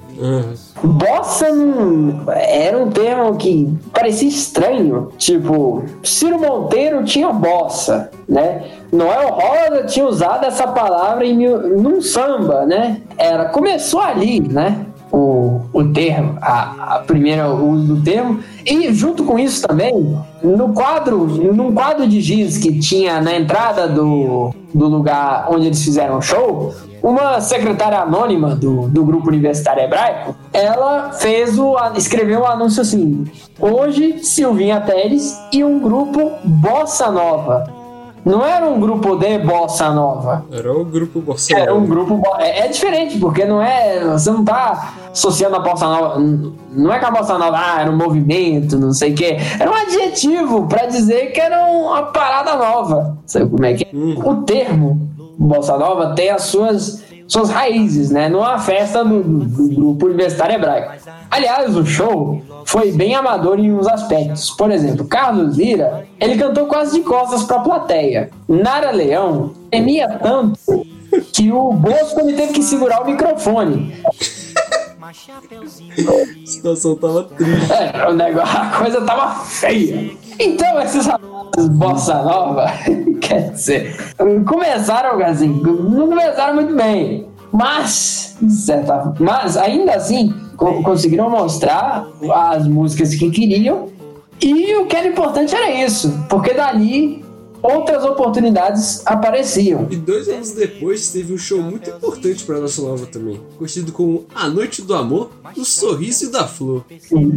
Bossa 0.86 1.46
era 2.36 2.78
um 2.78 2.90
termo 2.90 3.36
que 3.36 3.68
parecia 3.92 4.28
estranho. 4.28 5.10
Tipo, 5.18 5.84
Ciro 6.02 6.38
Monteiro 6.38 7.04
tinha 7.04 7.32
bossa, 7.32 8.10
né? 8.28 8.64
Noel 8.92 9.30
Rosa 9.30 9.84
tinha 9.84 10.06
usado 10.06 10.46
essa 10.46 10.68
palavra 10.68 11.26
em 11.26 11.48
num 11.48 12.00
samba, 12.00 12.64
né? 12.64 13.02
Era, 13.18 13.46
começou 13.46 14.00
ali, 14.00 14.40
né? 14.40 14.86
O, 15.12 15.60
o 15.72 15.84
termo, 15.92 16.36
a, 16.42 16.96
a 16.96 16.98
primeira 16.98 17.48
uso 17.48 17.94
do 17.94 18.02
termo, 18.02 18.40
e 18.64 18.92
junto 18.92 19.22
com 19.24 19.38
isso 19.38 19.66
também, 19.66 20.18
no 20.42 20.72
quadro, 20.74 21.26
num 21.26 21.72
quadro 21.72 22.06
de 22.08 22.20
giz 22.20 22.58
que 22.58 22.78
tinha 22.80 23.20
na 23.20 23.34
entrada 23.36 23.86
do, 23.86 24.52
do 24.74 24.88
lugar 24.88 25.46
onde 25.48 25.66
eles 25.66 25.82
fizeram 25.82 26.18
o 26.18 26.22
show, 26.22 26.74
uma 27.02 27.40
secretária 27.40 28.00
anônima 28.00 28.56
do, 28.56 28.88
do 28.88 29.04
grupo 29.04 29.28
universitário 29.28 29.84
hebraico, 29.84 30.34
ela 30.52 31.12
fez 31.12 31.56
o 31.56 31.76
escreveu 31.94 32.40
um 32.40 32.46
anúncio 32.46 32.82
assim: 32.82 33.24
hoje 33.60 34.24
Silvinha 34.24 34.80
Teles 34.80 35.38
e 35.52 35.62
um 35.62 35.78
grupo 35.78 36.32
Bossa 36.44 37.10
Nova. 37.10 37.75
Não 38.26 38.44
era 38.44 38.68
um 38.68 38.80
grupo 38.80 39.14
de 39.14 39.38
Bossa 39.38 39.90
Nova. 39.92 40.44
Era 40.50 40.76
o 40.76 40.84
grupo 40.84 41.20
Bossa 41.20 41.56
Era 41.56 41.72
um 41.72 41.86
Nova. 41.86 41.86
grupo. 41.86 42.22
É, 42.40 42.66
é 42.66 42.68
diferente, 42.68 43.18
porque 43.20 43.44
não 43.44 43.62
é. 43.62 44.00
Você 44.04 44.32
não 44.32 44.44
tá 44.44 44.94
associando 45.12 45.54
a 45.54 45.60
bossa 45.60 45.86
nova. 45.86 46.18
Não 46.72 46.92
é 46.92 46.98
que 46.98 47.04
a 47.04 47.10
bossa 47.12 47.38
nova 47.38 47.56
ah, 47.56 47.80
era 47.82 47.88
um 47.90 47.96
movimento, 47.96 48.76
não 48.80 48.92
sei 48.92 49.12
o 49.12 49.14
quê. 49.14 49.36
Era 49.60 49.70
um 49.70 49.74
adjetivo 49.74 50.66
pra 50.66 50.86
dizer 50.86 51.30
que 51.30 51.40
era 51.40 51.66
uma 51.66 52.02
parada 52.06 52.56
nova. 52.56 53.16
Sabe 53.26 53.48
como 53.48 53.64
é 53.64 53.74
que 53.74 53.84
é? 53.84 53.88
O 54.28 54.42
termo 54.42 55.08
bossa 55.38 55.76
nova 55.78 56.14
tem 56.14 56.30
as 56.30 56.42
suas, 56.42 57.04
suas 57.28 57.50
raízes, 57.50 58.10
né? 58.10 58.28
Numa 58.28 58.58
festa 58.58 59.04
do, 59.04 59.22
do- 59.22 59.44
do 59.68 59.74
grupo 59.74 60.06
universitário 60.06 60.54
hebraico. 60.56 60.92
Aliás, 61.30 61.76
o 61.76 61.84
show 61.84 62.40
foi 62.64 62.92
bem 62.92 63.14
amador 63.14 63.58
em 63.58 63.72
uns 63.72 63.86
aspectos. 63.88 64.50
Por 64.50 64.70
exemplo, 64.70 65.04
Carlos 65.06 65.56
Lira, 65.56 66.06
ele 66.20 66.36
cantou 66.38 66.66
quase 66.66 66.98
de 66.98 67.04
costas 67.04 67.42
pra 67.44 67.58
plateia. 67.60 68.30
Nara 68.48 68.90
Leão 68.92 69.52
temia 69.70 70.08
tanto 70.22 70.58
que 71.32 71.50
o 71.50 71.72
Bosco 71.72 72.20
ele 72.20 72.34
teve 72.34 72.52
que 72.52 72.62
segurar 72.62 73.02
o 73.02 73.06
microfone. 73.06 73.94
A 75.02 76.46
situação 76.46 76.94
tava 76.96 77.24
triste. 77.24 77.72
É, 77.72 78.08
o 78.08 78.12
negócio, 78.14 78.58
a 78.58 78.66
coisa 78.70 79.00
tava 79.02 79.34
feia. 79.44 80.10
Então, 80.38 80.80
esses 80.80 81.06
rapazes 81.06 81.68
bossa 81.70 82.22
nova, 82.22 82.66
quer 83.20 83.50
dizer, 83.52 83.96
começaram 84.46 85.18
assim, 85.24 85.48
não 85.48 86.08
começaram 86.08 86.54
muito 86.54 86.74
bem. 86.74 87.26
Mas, 87.52 88.36
certa, 88.48 89.14
mas 89.18 89.56
ainda 89.56 89.94
assim, 89.94 90.34
co- 90.56 90.82
conseguiram 90.82 91.30
mostrar 91.30 92.06
as 92.34 92.66
músicas 92.66 93.14
que 93.14 93.30
queriam. 93.30 93.88
E 94.40 94.74
o 94.76 94.86
que 94.86 94.94
era 94.94 95.08
importante 95.08 95.54
era 95.54 95.70
isso, 95.72 96.12
porque 96.28 96.52
dali 96.52 97.24
outras 97.62 98.04
oportunidades 98.04 99.02
apareciam. 99.06 99.86
E 99.90 99.96
dois 99.96 100.28
anos 100.28 100.52
depois 100.52 101.08
teve 101.08 101.32
um 101.32 101.38
show 101.38 101.62
muito 101.62 101.88
importante 101.88 102.44
pra 102.44 102.60
Nossa 102.60 102.82
Nova 102.82 103.06
também, 103.06 103.40
conhecido 103.56 103.92
como 103.92 104.26
A 104.34 104.46
Noite 104.48 104.82
do 104.82 104.94
Amor, 104.94 105.30
do 105.54 105.64
Sorriso 105.64 106.26
e 106.26 106.28
da 106.28 106.46
Flor, 106.46 106.84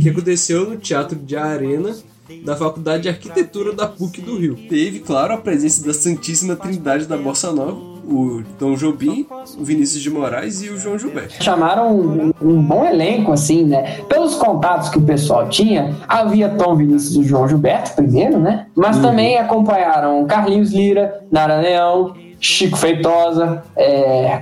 que 0.01 0.09
aconteceu 0.09 0.69
no 0.69 0.75
Teatro 0.75 1.17
de 1.17 1.37
Arena 1.37 1.95
da 2.43 2.55
Faculdade 2.55 3.03
de 3.03 3.09
Arquitetura 3.09 3.73
da 3.73 3.87
PUC 3.87 4.21
do 4.21 4.37
Rio. 4.37 4.55
Teve, 4.69 4.99
claro, 4.99 5.33
a 5.33 5.37
presença 5.37 5.85
da 5.85 5.93
Santíssima 5.93 6.55
Trindade 6.55 7.05
da 7.05 7.17
Bossa 7.17 7.51
Nova, 7.51 7.99
o 8.05 8.43
Tom 8.57 8.75
Jobim, 8.75 9.25
o 9.57 9.63
Vinícius 9.63 10.01
de 10.01 10.09
Moraes 10.09 10.61
e 10.63 10.69
o 10.69 10.77
João 10.77 10.97
Gilberto. 10.97 11.43
chamaram 11.43 11.95
um, 11.95 12.31
um 12.41 12.61
bom 12.61 12.85
elenco, 12.85 13.31
assim, 13.31 13.63
né? 13.63 13.99
Pelos 14.07 14.35
contatos 14.35 14.89
que 14.89 14.97
o 14.97 15.01
pessoal 15.01 15.47
tinha, 15.49 15.95
havia 16.07 16.49
Tom 16.49 16.75
Vinícius 16.75 17.15
e 17.15 17.27
João 17.27 17.47
Gilberto 17.47 17.93
primeiro, 17.93 18.39
né? 18.39 18.67
Mas 18.75 18.97
também 18.99 19.37
acompanharam 19.37 20.25
Carlinhos 20.25 20.71
Lira, 20.71 21.23
Nara 21.31 21.59
Leão, 21.59 22.13
Chico 22.39 22.77
Feitosa, 22.77 23.63
é, 23.75 24.41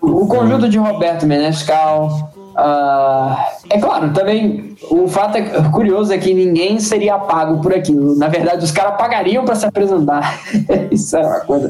o 0.00 0.26
conjunto 0.26 0.68
de 0.68 0.78
Roberto 0.78 1.26
Menescal. 1.26 2.32
Ah, 2.56 3.48
é 3.68 3.78
claro, 3.78 4.12
também 4.14 4.74
o 4.90 5.06
fato 5.06 5.36
é, 5.36 5.42
curioso 5.70 6.10
é 6.12 6.16
que 6.16 6.32
ninguém 6.32 6.80
seria 6.80 7.18
pago 7.18 7.60
por 7.60 7.74
aquilo. 7.74 8.16
Na 8.16 8.28
verdade, 8.28 8.64
os 8.64 8.70
caras 8.70 8.96
pagariam 8.96 9.44
para 9.44 9.54
se 9.54 9.66
apresentar. 9.66 10.40
Isso 10.90 11.16
é 11.16 11.20
uma 11.20 11.40
coisa. 11.40 11.68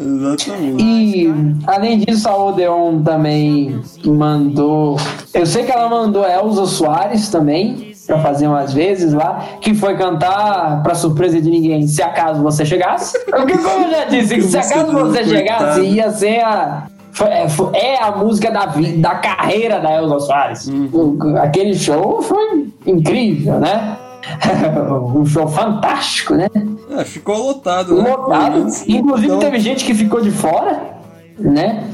Exatamente. 0.00 0.84
E 0.84 1.34
além 1.66 1.98
disso, 1.98 2.28
a 2.28 2.36
Odeon 2.36 3.02
também 3.02 3.80
mandou. 4.04 4.96
Eu 5.34 5.44
sei 5.44 5.64
que 5.64 5.72
ela 5.72 5.88
mandou 5.88 6.24
a 6.24 6.32
Elza 6.32 6.66
Soares 6.66 7.28
também 7.28 7.94
pra 8.06 8.20
fazer 8.20 8.46
umas 8.46 8.72
vezes 8.72 9.12
lá, 9.12 9.44
que 9.60 9.74
foi 9.74 9.96
cantar 9.96 10.82
pra 10.84 10.94
surpresa 10.94 11.40
de 11.40 11.50
ninguém, 11.50 11.86
se 11.88 12.00
acaso 12.00 12.40
você 12.42 12.64
chegasse. 12.64 13.18
Porque 13.26 13.58
como 13.58 13.86
eu 13.86 13.90
já 13.90 14.04
disse, 14.04 14.40
se 14.42 14.56
acaso 14.56 14.92
você 14.92 15.24
chegasse, 15.24 15.80
ia 15.80 16.10
ser 16.12 16.40
a. 16.40 16.86
É, 17.24 17.46
é 17.94 18.02
a 18.02 18.10
música 18.12 18.50
da, 18.50 18.66
vi- 18.66 18.98
da 18.98 19.14
carreira 19.16 19.80
da 19.80 19.92
Elza 19.94 20.20
Soares. 20.20 20.68
O- 20.92 21.16
aquele 21.40 21.74
show 21.74 22.20
foi 22.22 22.68
incrível, 22.86 23.58
né? 23.58 23.96
um 25.14 25.24
show 25.24 25.46
fantástico, 25.48 26.34
né? 26.34 26.48
É, 26.90 27.04
ficou 27.04 27.36
lotado, 27.48 28.02
né? 28.02 28.10
Lotado. 28.10 28.66
Inclusive 28.86 29.26
Então- 29.26 29.38
teve 29.38 29.58
gente 29.60 29.84
que 29.84 29.94
ficou 29.94 30.20
de 30.20 30.30
fora, 30.30 30.80
né? 31.38 31.84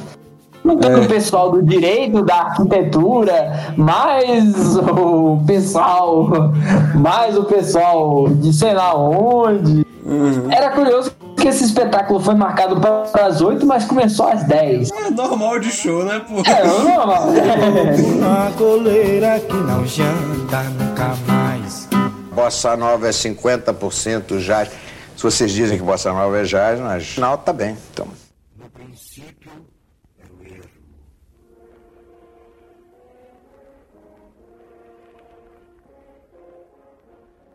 Tanto 0.64 0.86
É. 0.86 1.00
o 1.00 1.08
pessoal 1.08 1.50
do 1.50 1.60
direito, 1.62 2.22
da 2.24 2.36
arquitetura, 2.36 3.74
mais 3.76 4.76
o 4.76 5.42
pessoal, 5.44 6.28
mais 6.94 7.36
o 7.36 7.42
pessoal 7.44 8.28
de 8.28 8.52
sei 8.52 8.72
lá 8.72 8.96
onde. 8.96 9.84
Uhum. 10.06 10.50
Era 10.50 10.70
curioso 10.70 11.12
que 11.42 11.48
esse 11.48 11.64
espetáculo 11.64 12.20
foi 12.20 12.36
marcado 12.36 12.80
para 12.80 13.26
as 13.26 13.40
8, 13.40 13.66
mas 13.66 13.84
começou 13.84 14.28
às 14.28 14.44
10. 14.44 14.90
É 14.92 15.10
normal 15.10 15.58
de 15.58 15.72
show, 15.72 16.04
né, 16.04 16.20
pô? 16.20 16.40
É, 16.48 16.64
normal. 16.64 17.26
Uma 18.16 18.50
goleira 18.50 19.40
que 19.40 19.54
não 19.54 19.84
janta 19.84 20.62
nunca 20.78 21.16
mais. 21.26 21.88
Bossa 22.32 22.76
Nova 22.76 23.08
é 23.08 23.10
50% 23.10 24.38
jazz. 24.38 24.70
Se 25.16 25.22
vocês 25.24 25.50
dizem 25.50 25.76
que 25.76 25.84
Bossa 25.84 26.12
Nova 26.12 26.38
é 26.38 26.44
jazz, 26.44 26.78
mas 26.78 27.16
não, 27.18 27.36
tá 27.36 27.52
bem. 27.52 27.76
Então, 27.92 28.06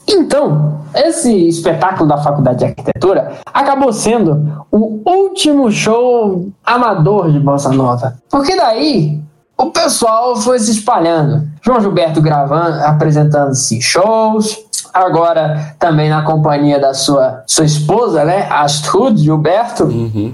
Então, 0.08 0.80
esse 0.96 1.48
espetáculo 1.48 2.08
da 2.08 2.18
Faculdade 2.18 2.60
de 2.60 2.66
Arquitetura 2.66 3.34
acabou 3.54 3.92
sendo 3.92 4.66
o 4.72 5.02
último 5.06 5.70
show 5.70 6.50
amador 6.66 7.32
de 7.32 7.40
Bossa 7.40 7.70
Nova. 7.72 8.18
Porque 8.30 8.56
daí 8.56 9.22
o 9.58 9.72
pessoal 9.72 10.36
foi 10.36 10.60
se 10.60 10.72
espalhando. 10.72 11.48
João 11.62 11.82
Gilberto 11.82 12.22
gravando, 12.22 12.80
apresentando-se 12.84 13.78
em 13.78 13.82
shows, 13.82 14.67
agora 14.94 15.76
também 15.80 16.10
na 16.10 16.22
companhia 16.22 16.80
da 16.80 16.94
sua, 16.94 17.44
sua 17.46 17.66
esposa, 17.66 18.24
né, 18.24 18.48
Astrid 18.50 19.18
Gilberto. 19.18 19.90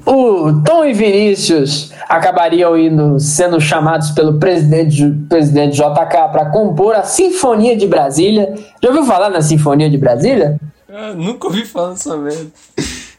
O 0.05 0.61
Tom 0.63 0.85
e 0.85 0.93
Vinícius 0.93 1.91
acabariam 2.07 2.77
indo 2.77 3.19
sendo 3.19 3.59
chamados 3.59 4.11
pelo 4.11 4.39
presidente, 4.39 5.09
presidente 5.29 5.77
JK 5.77 6.29
para 6.31 6.49
compor 6.51 6.95
a 6.95 7.03
Sinfonia 7.03 7.75
de 7.75 7.87
Brasília. 7.87 8.53
Já 8.81 8.89
ouviu 8.89 9.05
falar 9.05 9.29
na 9.29 9.41
Sinfonia 9.41 9.89
de 9.89 9.97
Brasília? 9.97 10.59
Ah, 10.91 11.13
nunca 11.15 11.47
ouvi 11.47 11.65
falar 11.65 11.89
dessa 11.89 12.15
merda. 12.15 12.47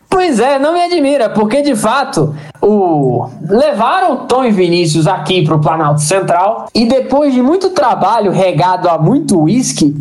Pois 0.08 0.38
é, 0.38 0.60
não 0.60 0.74
me 0.74 0.80
admira, 0.80 1.28
porque 1.28 1.60
de 1.60 1.74
fato 1.74 2.36
o... 2.62 3.28
levaram 3.50 4.28
Tom 4.28 4.44
e 4.44 4.52
Vinícius 4.52 5.08
aqui 5.08 5.44
para 5.44 5.56
o 5.56 5.60
Planalto 5.60 6.02
Central 6.02 6.68
e 6.72 6.86
depois 6.86 7.34
de 7.34 7.42
muito 7.42 7.70
trabalho 7.70 8.30
regado 8.30 8.88
a 8.88 8.96
muito 8.96 9.36
uísque, 9.40 9.92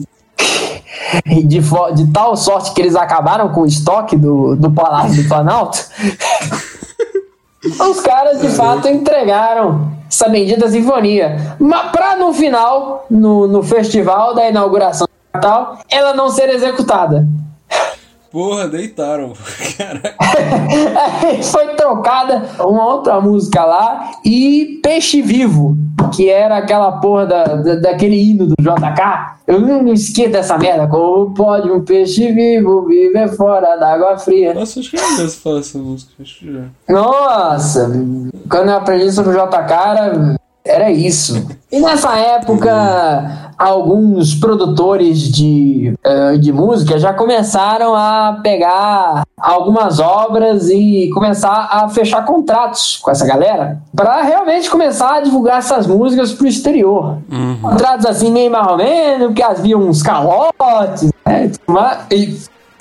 de, 1.25 1.59
de 1.59 2.11
tal 2.11 2.35
sorte 2.35 2.73
que 2.73 2.81
eles 2.81 2.95
acabaram 2.95 3.49
com 3.49 3.61
o 3.61 3.65
estoque 3.65 4.15
do, 4.15 4.55
do 4.55 4.71
Palácio 4.71 5.23
do 5.23 5.27
Planalto, 5.27 5.79
os 7.89 8.01
caras 8.01 8.41
de 8.41 8.49
fato 8.49 8.87
entregaram 8.87 9.91
essa 10.09 10.29
bendita 10.29 10.69
sinfonia. 10.69 11.55
Mas 11.59 11.91
para 11.91 12.15
no 12.17 12.33
final, 12.33 13.05
no, 13.09 13.47
no 13.47 13.63
festival 13.63 14.35
da 14.35 14.47
inauguração 14.47 15.07
do 15.07 15.37
Natal, 15.37 15.79
ela 15.89 16.13
não 16.13 16.29
ser 16.29 16.49
executada. 16.49 17.27
Porra, 18.33 18.67
deitaram. 18.67 19.31
Caraca. 19.77 20.15
Foi 21.51 21.67
trocada 21.75 22.43
uma 22.59 22.85
outra 22.95 23.21
música 23.21 23.63
lá 23.63 24.11
e 24.25 24.79
Peixe 24.81 25.21
Vivo, 25.21 25.77
que 26.15 26.29
era 26.29 26.57
aquela 26.57 26.93
porra 26.93 27.27
da, 27.27 27.43
da- 27.43 27.75
daquele 27.75 28.15
hino 28.15 28.47
do 28.47 28.55
JK. 28.59 29.33
Eu 29.45 29.59
não 29.59 29.83
me 29.83 29.93
esqueço 29.93 30.31
dessa 30.31 30.57
merda. 30.57 30.87
Como 30.87 31.31
pode 31.33 31.69
um 31.69 31.81
peixe 31.83 32.31
vivo 32.31 32.85
viver 32.87 33.27
fora 33.35 33.75
da 33.75 33.93
água 33.93 34.17
fria? 34.17 34.53
Nossa, 34.53 34.79
acho 34.79 34.89
que 34.89 34.97
eu 34.97 35.09
mesmo 35.17 35.41
falar 35.41 35.59
essa 35.59 35.77
música. 35.77 36.11
Acho 36.21 36.39
que 36.39 36.53
já. 36.53 36.61
Nossa, 36.89 37.91
quando 38.49 38.69
eu 38.69 38.77
aprendi 38.77 39.11
sobre 39.11 39.37
o 39.37 39.45
JK 39.45 39.71
era, 39.73 40.35
era 40.65 40.91
isso. 40.91 41.45
E 41.71 41.79
nessa 41.79 42.17
época, 42.17 43.51
alguns 43.57 44.33
produtores 44.35 45.19
de, 45.19 45.93
eh, 46.03 46.37
de 46.37 46.53
música 46.53 46.97
já 46.97 47.13
começaram 47.13 47.93
a 47.95 48.39
pegar 48.41 49.23
algumas 49.37 49.99
obras 49.99 50.69
e 50.69 51.09
começar 51.13 51.67
a 51.69 51.89
fechar 51.89 52.23
contratos 52.23 52.97
com 53.03 53.11
essa 53.11 53.25
galera 53.25 53.81
para 53.93 54.21
realmente 54.21 54.69
começar 54.69 55.15
a 55.15 55.21
divulgar 55.21 55.59
essas 55.59 55.85
músicas 55.85 56.31
pro 56.31 56.47
exterior. 56.47 57.17
Contratos 57.61 58.05
assim 58.05 58.31
meio 58.31 58.49
mais 58.49 58.67
ou 58.67 58.77
menos, 58.77 59.33
que 59.33 59.43
havia 59.43 59.77
uns 59.77 60.01
calotes, 60.01 61.11
né, 61.25 61.51
e 62.09 62.37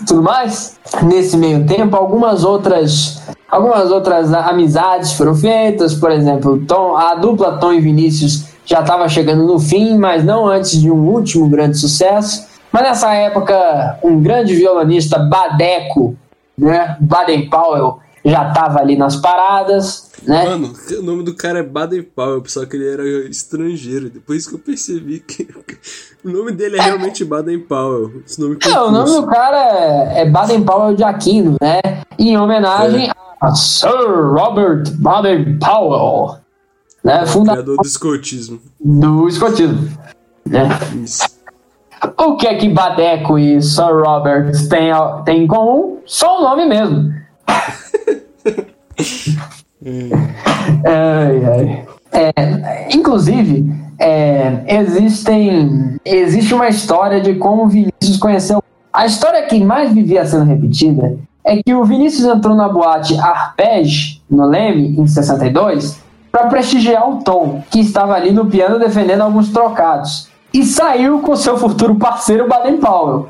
tudo 0.06 0.22
mais. 0.22 0.78
Nesse 1.02 1.36
meio 1.36 1.66
tempo, 1.66 1.96
algumas 1.96 2.44
outras 2.44 3.22
algumas 3.50 3.90
outras 3.90 4.32
amizades 4.32 5.12
foram 5.12 5.34
feitas, 5.34 5.94
por 5.94 6.10
exemplo, 6.10 6.64
Tom, 6.66 6.96
a 6.96 7.14
dupla 7.14 7.58
Tom 7.58 7.74
e 7.74 7.80
Vinícius 7.80 8.46
já 8.64 8.80
estava 8.80 9.06
chegando 9.10 9.46
no 9.46 9.58
fim, 9.58 9.98
mas 9.98 10.24
não 10.24 10.46
antes 10.46 10.80
de 10.80 10.90
um 10.90 11.08
último 11.08 11.46
grande 11.48 11.76
sucesso. 11.76 12.46
Mas 12.72 12.82
nessa 12.82 13.12
época, 13.12 13.98
um 14.02 14.18
grande 14.20 14.54
violonista 14.54 15.18
Badeco, 15.18 16.16
né, 16.56 16.96
Baden 16.98 17.50
Powell, 17.50 17.98
já 18.24 18.48
estava 18.48 18.80
ali 18.80 18.96
nas 18.96 19.16
paradas, 19.16 20.11
né? 20.26 20.44
Mano, 20.44 20.72
o 20.98 21.02
nome 21.02 21.24
do 21.24 21.34
cara 21.34 21.58
é 21.58 21.62
Baden 21.62 22.02
Powell. 22.02 22.42
Pensava 22.42 22.66
que 22.66 22.76
ele 22.76 22.88
era 22.88 23.04
estrangeiro. 23.28 24.10
Depois 24.10 24.46
que 24.46 24.54
eu 24.54 24.58
percebi 24.58 25.20
que 25.20 25.48
o 26.24 26.30
nome 26.30 26.52
dele 26.52 26.78
é 26.78 26.82
realmente 26.82 27.24
Baden 27.24 27.60
Powell. 27.60 28.22
Esse 28.26 28.40
nome 28.40 28.58
É, 28.64 28.80
o 28.80 28.90
nome 28.90 29.10
do 29.10 29.26
cara 29.26 29.58
é, 29.58 30.20
é 30.22 30.30
Baden 30.30 30.62
Powell 30.62 30.94
de 30.94 31.02
Aquino, 31.02 31.56
né? 31.60 31.80
Em 32.18 32.36
homenagem 32.36 33.10
a 33.40 33.54
Sir 33.54 34.32
Robert 34.32 34.84
Baden 34.94 35.58
Powell, 35.58 36.38
né? 37.02 37.26
Fundador 37.26 37.64
Criador 37.64 37.76
do 37.78 37.86
escotismo. 37.86 38.60
do 38.80 39.28
escotismo. 39.28 39.88
Né? 40.46 40.68
O 42.18 42.36
que 42.36 42.46
é 42.46 42.54
que 42.56 42.68
Badeco 42.68 43.38
e 43.38 43.60
Sir 43.60 44.02
Robert 44.04 44.52
têm, 44.68 44.90
têm 45.24 45.44
em 45.44 45.46
comum? 45.46 46.00
Só 46.04 46.40
o 46.40 46.42
nome 46.42 46.66
mesmo. 46.66 47.12
Ai, 50.84 51.44
ai. 51.44 51.86
É, 52.12 52.94
inclusive, 52.94 53.72
é, 53.98 54.64
existem, 54.66 55.98
existe 56.04 56.54
uma 56.54 56.68
história 56.68 57.20
de 57.20 57.34
como 57.34 57.64
o 57.64 57.68
Vinícius 57.68 58.16
conheceu. 58.18 58.62
A 58.92 59.06
história 59.06 59.42
que 59.46 59.64
mais 59.64 59.92
vivia 59.92 60.24
sendo 60.26 60.44
repetida 60.44 61.16
é 61.44 61.62
que 61.62 61.74
o 61.74 61.84
Vinícius 61.84 62.26
entrou 62.26 62.54
na 62.54 62.68
boate 62.68 63.18
Arpege, 63.18 64.20
no 64.30 64.46
Leme, 64.46 64.96
em 64.98 65.06
62, 65.06 66.00
para 66.30 66.46
prestigiar 66.46 67.08
o 67.08 67.22
Tom, 67.22 67.62
que 67.70 67.80
estava 67.80 68.14
ali 68.14 68.30
no 68.30 68.46
piano 68.46 68.78
defendendo 68.78 69.22
alguns 69.22 69.50
trocados. 69.50 70.28
E 70.52 70.64
saiu 70.64 71.20
com 71.20 71.34
seu 71.34 71.56
futuro 71.56 71.94
parceiro 71.94 72.46
Baden 72.46 72.76
Powell. 72.76 73.28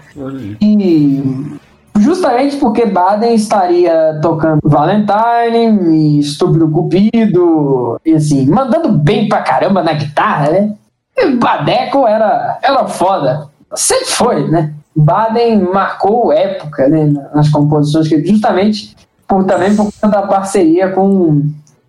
E 0.61 1.61
justamente 1.99 2.57
porque 2.57 2.86
Baden 2.86 3.34
estaria 3.34 4.18
tocando 4.22 4.61
Valentine 4.62 6.18
Estúpido 6.18 6.70
Cupido, 6.70 8.01
e 8.05 8.14
assim, 8.14 8.47
mandando 8.47 8.93
bem 8.93 9.28
pra 9.28 9.43
caramba 9.43 9.82
na 9.82 9.93
guitarra, 9.93 10.51
né? 10.51 10.74
E 11.16 11.30
Badeco 11.36 12.07
era, 12.07 12.59
era 12.62 12.86
foda. 12.86 13.49
Sempre 13.74 14.07
foi, 14.07 14.49
né? 14.49 14.72
Baden 14.95 15.61
marcou 15.72 16.32
época 16.32 16.88
né, 16.88 17.12
nas 17.34 17.49
composições, 17.49 18.09
que 18.09 18.24
justamente 18.24 18.94
por, 19.27 19.44
também 19.44 19.74
por 19.74 19.85
conta 19.85 20.09
da 20.09 20.27
parceria 20.27 20.90
com 20.90 21.43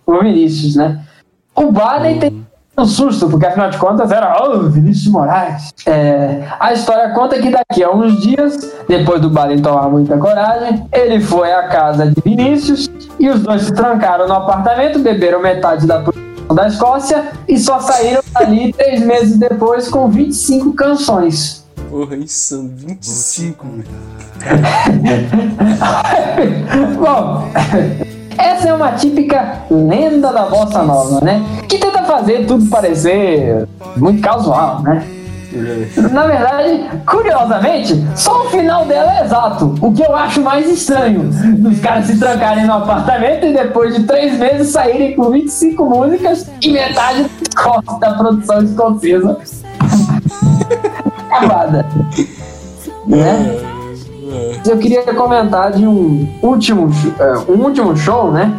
o 0.05 0.19
Vinícius, 0.21 0.75
né? 0.75 1.01
O 1.55 1.71
Baden 1.71 2.19
tem 2.19 2.42
um 2.77 2.85
susto, 2.85 3.29
porque 3.29 3.45
afinal 3.45 3.69
de 3.69 3.77
contas 3.77 4.11
era 4.11 4.35
oh, 4.41 4.63
Vinícius 4.63 5.03
de 5.03 5.09
Moraes. 5.11 5.73
É, 5.85 6.43
a 6.59 6.73
história 6.73 7.09
conta 7.09 7.39
que 7.39 7.49
daqui 7.49 7.83
a 7.83 7.91
uns 7.91 8.19
dias, 8.21 8.73
depois 8.87 9.21
do 9.21 9.29
Baden 9.29 9.61
tomar 9.61 9.89
muita 9.89 10.17
coragem, 10.17 10.85
ele 10.91 11.19
foi 11.21 11.53
à 11.53 11.67
casa 11.67 12.07
de 12.07 12.19
Vinícius 12.23 12.89
e 13.19 13.29
os 13.29 13.41
dois 13.41 13.63
se 13.63 13.73
trancaram 13.73 14.27
no 14.27 14.33
apartamento, 14.33 14.99
beberam 14.99 15.41
metade 15.41 15.85
da 15.85 15.99
produção 15.99 16.55
da 16.55 16.67
Escócia 16.67 17.31
e 17.47 17.57
só 17.57 17.79
saíram 17.79 18.21
ali 18.35 18.73
três 18.77 19.01
meses 19.01 19.37
depois 19.37 19.87
com 19.87 20.09
25 20.09 20.73
canções. 20.73 21.63
Porra, 21.89 22.15
insano. 22.15 22.71
25, 22.75 23.67
velho. 23.67 23.87
Bom, 26.97 27.47
essa 28.63 28.69
é 28.69 28.73
uma 28.73 28.93
típica 28.93 29.57
lenda 29.69 30.31
da 30.31 30.43
bossa 30.43 30.81
nova, 30.83 31.19
né? 31.23 31.43
Que 31.67 31.77
tenta 31.77 32.01
fazer 32.03 32.45
tudo 32.45 32.65
parecer 32.69 33.67
muito 33.97 34.21
casual, 34.21 34.81
né? 34.81 35.05
Na 36.11 36.25
verdade, 36.25 36.89
curiosamente, 37.05 38.03
só 38.15 38.45
o 38.45 38.49
final 38.49 38.85
dela 38.85 39.19
é 39.19 39.25
exato. 39.25 39.75
O 39.81 39.91
que 39.93 40.01
eu 40.01 40.15
acho 40.15 40.41
mais 40.41 40.67
estranho. 40.67 41.29
Os 41.69 41.79
caras 41.79 42.05
se 42.05 42.17
trancarem 42.17 42.65
no 42.65 42.73
apartamento 42.73 43.45
e 43.45 43.53
depois 43.53 43.93
de 43.95 44.03
três 44.03 44.39
meses 44.39 44.69
saírem 44.69 45.13
com 45.15 45.29
25 45.29 45.85
músicas 45.85 46.49
e 46.61 46.71
metade 46.71 47.29
da 47.99 48.13
produção 48.13 48.63
escocesa 48.63 49.37
acabada. 51.29 51.85
né? 53.05 53.72
Eu 54.67 54.77
queria 54.77 55.01
comentar 55.13 55.71
de 55.71 55.85
um 55.85 56.27
último, 56.41 56.89
é, 57.19 57.51
um 57.51 57.63
último 57.63 57.95
show, 57.95 58.31
né? 58.31 58.53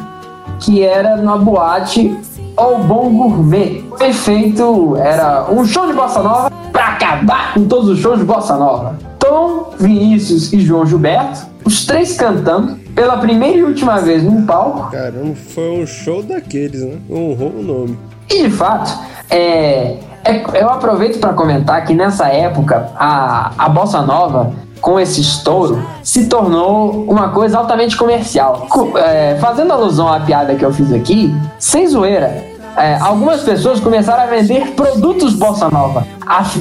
Que 0.60 0.82
era 0.82 1.16
na 1.16 1.36
boate 1.36 2.16
Ao 2.56 2.78
Bom 2.78 3.10
Gourmet. 3.10 3.84
Foi 3.98 4.12
feito, 4.12 4.96
era 4.96 5.46
um 5.50 5.64
show 5.64 5.86
de 5.86 5.92
bossa 5.92 6.22
nova 6.22 6.50
para 6.72 6.88
acabar 6.88 7.54
com 7.54 7.64
todos 7.66 7.88
os 7.88 7.98
shows 7.98 8.18
de 8.18 8.24
bossa 8.24 8.56
nova. 8.56 8.96
Tom, 9.18 9.70
Vinícius 9.78 10.52
e 10.52 10.60
João 10.60 10.84
Gilberto, 10.86 11.46
os 11.64 11.86
três 11.86 12.16
cantando 12.16 12.76
pela 12.94 13.16
primeira 13.16 13.56
e 13.58 13.62
última 13.64 13.98
vez 14.00 14.22
num 14.22 14.44
palco. 14.44 14.90
Caramba, 14.90 15.34
foi 15.54 15.82
um 15.82 15.86
show 15.86 16.22
daqueles, 16.22 16.82
né? 16.82 16.98
Honrou 17.10 17.52
o 17.58 17.62
nome. 17.62 17.98
E 18.30 18.42
de 18.44 18.50
fato, 18.50 18.92
é, 19.30 19.96
é- 20.24 20.44
eu 20.60 20.68
aproveito 20.68 21.18
para 21.18 21.32
comentar 21.32 21.84
que 21.84 21.94
nessa 21.94 22.28
época 22.28 22.90
a, 22.96 23.50
a 23.58 23.68
bossa 23.68 24.02
nova 24.02 24.52
com 24.84 25.00
esse 25.00 25.22
estouro 25.22 25.82
se 26.02 26.26
tornou 26.26 27.06
uma 27.08 27.30
coisa 27.30 27.56
altamente 27.58 27.96
comercial. 27.96 28.66
Co- 28.68 28.98
é, 28.98 29.34
fazendo 29.40 29.72
alusão 29.72 30.12
à 30.12 30.20
piada 30.20 30.54
que 30.54 30.62
eu 30.62 30.70
fiz 30.70 30.92
aqui, 30.92 31.34
sem 31.58 31.86
zoeira, 31.88 32.44
é, 32.76 32.98
algumas 33.00 33.40
pessoas 33.40 33.80
começaram 33.80 34.24
a 34.24 34.26
vender 34.26 34.72
produtos 34.72 35.32
bossa 35.32 35.70
nova. 35.70 36.06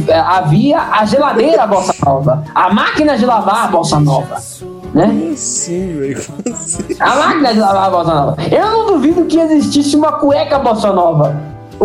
É, 0.07 0.17
Havia 0.17 0.79
a 0.79 1.03
geladeira 1.03 1.67
bossa 1.67 1.93
nova, 2.05 2.43
a 2.55 2.73
máquina 2.73 3.17
de 3.17 3.25
lavar 3.25 3.69
bossa 3.69 3.99
nova, 3.99 4.37
né? 4.93 5.31
Assim, 5.33 5.97
velho? 5.99 6.23
A 7.01 7.15
máquina 7.15 7.53
de 7.53 7.59
lavar 7.59 7.91
bossa 7.91 8.13
nova. 8.13 8.37
Eu 8.49 8.71
não 8.71 8.85
duvido 8.87 9.25
que 9.25 9.37
existisse 9.37 9.97
uma 9.97 10.13
cueca 10.13 10.59
bossa 10.59 10.93
nova. 10.93 11.35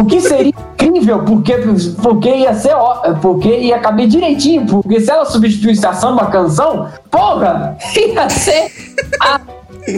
O 0.01 0.05
que 0.05 0.21
seria 0.21 0.53
incrível, 0.75 1.25
porque, 1.25 1.55
porque 2.01 2.29
ia 2.29 2.55
ser 2.55 2.73
ó- 2.73 3.15
porque 3.21 3.49
ia 3.49 3.81
caber 3.81 4.07
direitinho, 4.07 4.65
porque 4.65 5.01
se 5.01 5.11
ela 5.11 5.25
substituísse 5.25 5.85
a 5.85 5.93
samba 5.93 6.27
canção, 6.27 6.87
porra, 7.11 7.77
ia 7.97 8.31
ser 8.31 8.71
a, 9.21 9.41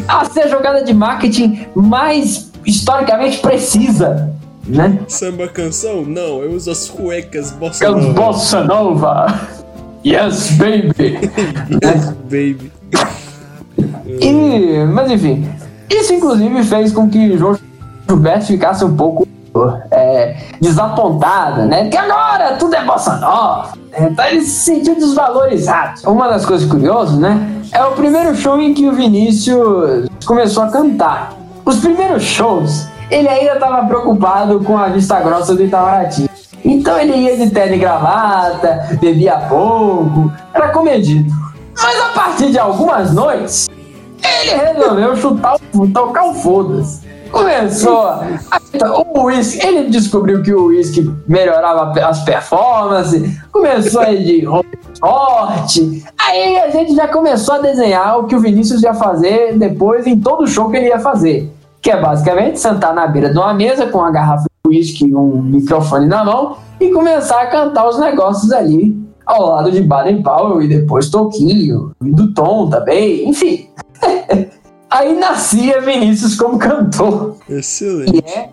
a 0.09 0.25
ser 0.25 0.49
jogada 0.49 0.83
de 0.83 0.95
marketing 0.95 1.67
mais 1.75 2.51
historicamente 2.65 3.39
precisa, 3.41 4.31
né? 4.67 4.99
Samba 5.07 5.49
canção? 5.49 6.03
Não, 6.03 6.43
eu 6.43 6.53
uso 6.53 6.71
as 6.71 6.89
cuecas 6.89 7.51
bossa 7.51 7.91
nova. 7.91 8.13
bossa 8.15 8.65
nova. 8.65 9.41
Yes, 10.07 10.53
baby. 10.53 11.19
Yes, 11.85 12.11
baby. 12.25 12.73
E, 14.21 14.85
mas 14.87 15.11
enfim, 15.11 15.47
isso 15.91 16.15
inclusive 16.15 16.63
fez 16.65 16.91
com 16.93 17.09
que 17.09 17.37
João 17.37 17.59
Gilberto 18.09 18.47
ficasse 18.47 18.85
um 18.85 18.97
pouco 18.97 19.27
é, 19.91 20.37
desapontada, 20.61 21.65
né? 21.67 21.89
Que 21.89 21.97
agora 21.97 22.57
tudo 22.57 22.75
é 22.75 22.85
bossa 22.85 23.17
nova. 23.17 23.73
Então 23.99 24.25
ele 24.25 24.43
se 24.43 24.73
sentiu 24.73 24.95
desvalorizado. 24.95 26.01
Uma 26.07 26.29
das 26.29 26.47
coisas 26.47 26.69
curiosas, 26.69 27.19
né? 27.19 27.63
É 27.73 27.85
o 27.85 27.93
primeiro 27.93 28.35
show 28.35 28.61
em 28.61 28.75
que 28.75 28.89
o 28.89 28.93
Vinícius 28.93 30.09
começou 30.25 30.65
a 30.65 30.71
cantar. 30.71 31.33
Os 31.65 31.79
primeiros 31.79 32.23
shows, 32.23 32.87
ele 33.11 33.29
ainda 33.29 33.55
estava 33.55 33.87
preocupado 33.87 34.61
com 34.61 34.77
a 34.77 34.89
vista 34.89 35.21
grossa 35.21 35.55
do 35.55 35.63
Itamaraty. 35.63 36.29
Então 36.65 36.99
ele 36.99 37.17
ia 37.17 37.37
de 37.37 37.51
terno 37.51 37.75
e 37.75 37.79
gravata, 37.79 38.97
bebia 39.01 39.37
pouco, 39.49 40.33
era 40.53 40.69
comedido. 40.69 41.31
Mas 41.83 42.01
a 42.01 42.09
partir 42.09 42.51
de 42.51 42.59
algumas 42.59 43.13
noites, 43.13 43.69
ele 44.23 44.55
resolveu 44.55 45.17
chutar 45.17 45.57
tocar 45.93 46.25
o 46.25 46.35
foda-se. 46.35 47.10
Começou 47.31 48.05
o 49.15 49.23
whisky, 49.25 49.65
ele 49.65 49.91
descobriu 49.91 50.43
que 50.43 50.53
o 50.53 50.67
whisky 50.67 51.11
melhorava 51.29 51.93
as 52.01 52.25
performances, 52.25 53.39
começou 53.53 54.01
a 54.01 54.11
ir 54.11 54.25
de 54.25 54.47
forte. 54.99 56.05
Aí 56.19 56.59
a 56.59 56.71
gente 56.71 56.95
já 56.95 57.09
começou 57.09 57.55
a 57.55 57.59
desenhar 57.59 58.19
o 58.19 58.25
que 58.25 58.35
o 58.35 58.41
Vinícius 58.41 58.83
ia 58.83 58.95
fazer 58.95 59.57
depois 59.59 60.07
em 60.07 60.19
todo 60.19 60.47
show 60.47 60.71
que 60.71 60.77
ele 60.77 60.89
ia 60.89 60.99
fazer. 60.99 61.51
Que 61.81 61.91
é 61.91 62.01
basicamente 62.01 62.61
sentar 62.61 62.95
na 62.95 63.07
beira 63.07 63.31
de 63.31 63.39
uma 63.39 63.55
mesa 63.55 63.87
com 63.87 63.99
uma 63.99 64.11
garrafa 64.11 64.45
de 64.65 64.77
whisky 64.77 65.07
e 65.07 65.15
um 65.15 65.43
microfone 65.43 66.07
na 66.07 66.25
mão 66.25 66.57
e 66.79 66.91
começar 66.91 67.41
a 67.43 67.47
cantar 67.47 67.89
os 67.89 67.99
negócios 67.99 68.53
ali 68.53 68.99
ao 69.25 69.47
lado 69.47 69.71
de 69.71 69.81
Baden 69.81 70.23
Powell 70.23 70.61
e 70.61 70.69
depois 70.69 71.09
Toquinho, 71.09 71.93
e 72.05 72.11
do 72.11 72.35
Tom 72.35 72.69
também, 72.69 73.29
enfim. 73.29 73.69
Aí 74.91 75.17
nascia 75.17 75.81
Vinícius 75.81 76.35
como 76.35 76.59
cantor. 76.59 77.37
Excelente. 77.49 78.17
E 78.17 78.25
é, 78.29 78.51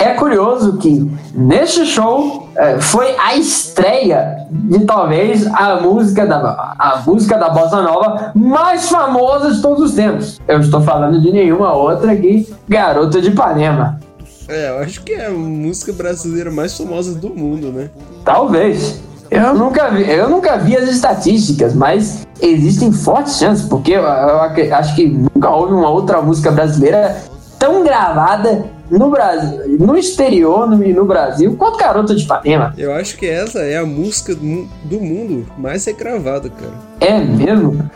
é 0.00 0.14
curioso 0.14 0.78
que 0.78 1.08
neste 1.32 1.86
show 1.86 2.48
é, 2.56 2.80
foi 2.80 3.14
a 3.16 3.36
estreia 3.36 4.48
de 4.50 4.84
talvez 4.84 5.46
a 5.46 5.78
música 5.80 6.26
da 6.26 6.74
a 6.76 7.02
música 7.06 7.38
da 7.38 7.50
bossa 7.50 7.82
nova 7.82 8.32
mais 8.34 8.88
famosa 8.88 9.52
de 9.52 9.62
todos 9.62 9.90
os 9.90 9.94
tempos. 9.94 10.40
Eu 10.48 10.58
estou 10.58 10.80
falando 10.80 11.20
de 11.20 11.30
nenhuma 11.30 11.72
outra 11.72 12.16
que 12.16 12.52
Garota 12.68 13.20
de 13.20 13.28
Ipanema. 13.28 14.00
É, 14.48 14.70
eu 14.70 14.78
acho 14.80 15.04
que 15.04 15.12
é 15.12 15.26
a 15.26 15.30
música 15.30 15.92
brasileira 15.92 16.50
mais 16.50 16.76
famosa 16.76 17.14
do 17.14 17.30
mundo, 17.30 17.70
né? 17.70 17.90
Talvez. 18.24 19.00
Eu 19.30 19.54
nunca 19.54 19.90
vi, 19.90 20.10
eu 20.10 20.28
nunca 20.28 20.56
vi 20.58 20.76
as 20.76 20.88
estatísticas, 20.88 21.72
mas 21.74 22.26
existem 22.42 22.90
fortes 22.90 23.36
chances, 23.38 23.64
porque 23.64 23.92
eu, 23.92 24.02
eu 24.02 24.40
ac- 24.42 24.72
acho 24.72 24.94
que 24.96 25.06
nunca 25.06 25.48
houve 25.50 25.72
uma 25.72 25.88
outra 25.88 26.20
música 26.20 26.50
brasileira 26.50 27.16
tão 27.58 27.84
gravada 27.84 28.64
no 28.90 29.08
Brasil, 29.08 29.76
no 29.78 29.96
exterior 29.96 30.68
no, 30.68 30.82
e 30.84 30.92
no 30.92 31.04
Brasil 31.04 31.54
quanto 31.56 31.78
Garota 31.78 32.12
de 32.12 32.24
Ipanema. 32.24 32.74
Eu 32.76 32.92
acho 32.92 33.16
que 33.16 33.28
essa 33.28 33.60
é 33.60 33.76
a 33.76 33.86
música 33.86 34.34
do 34.34 34.42
mu- 34.44 34.68
do 34.84 34.98
mundo 35.00 35.46
mais 35.56 35.84
regravada, 35.84 36.50
cara. 36.50 36.72
É 37.00 37.20
mesmo? 37.20 37.88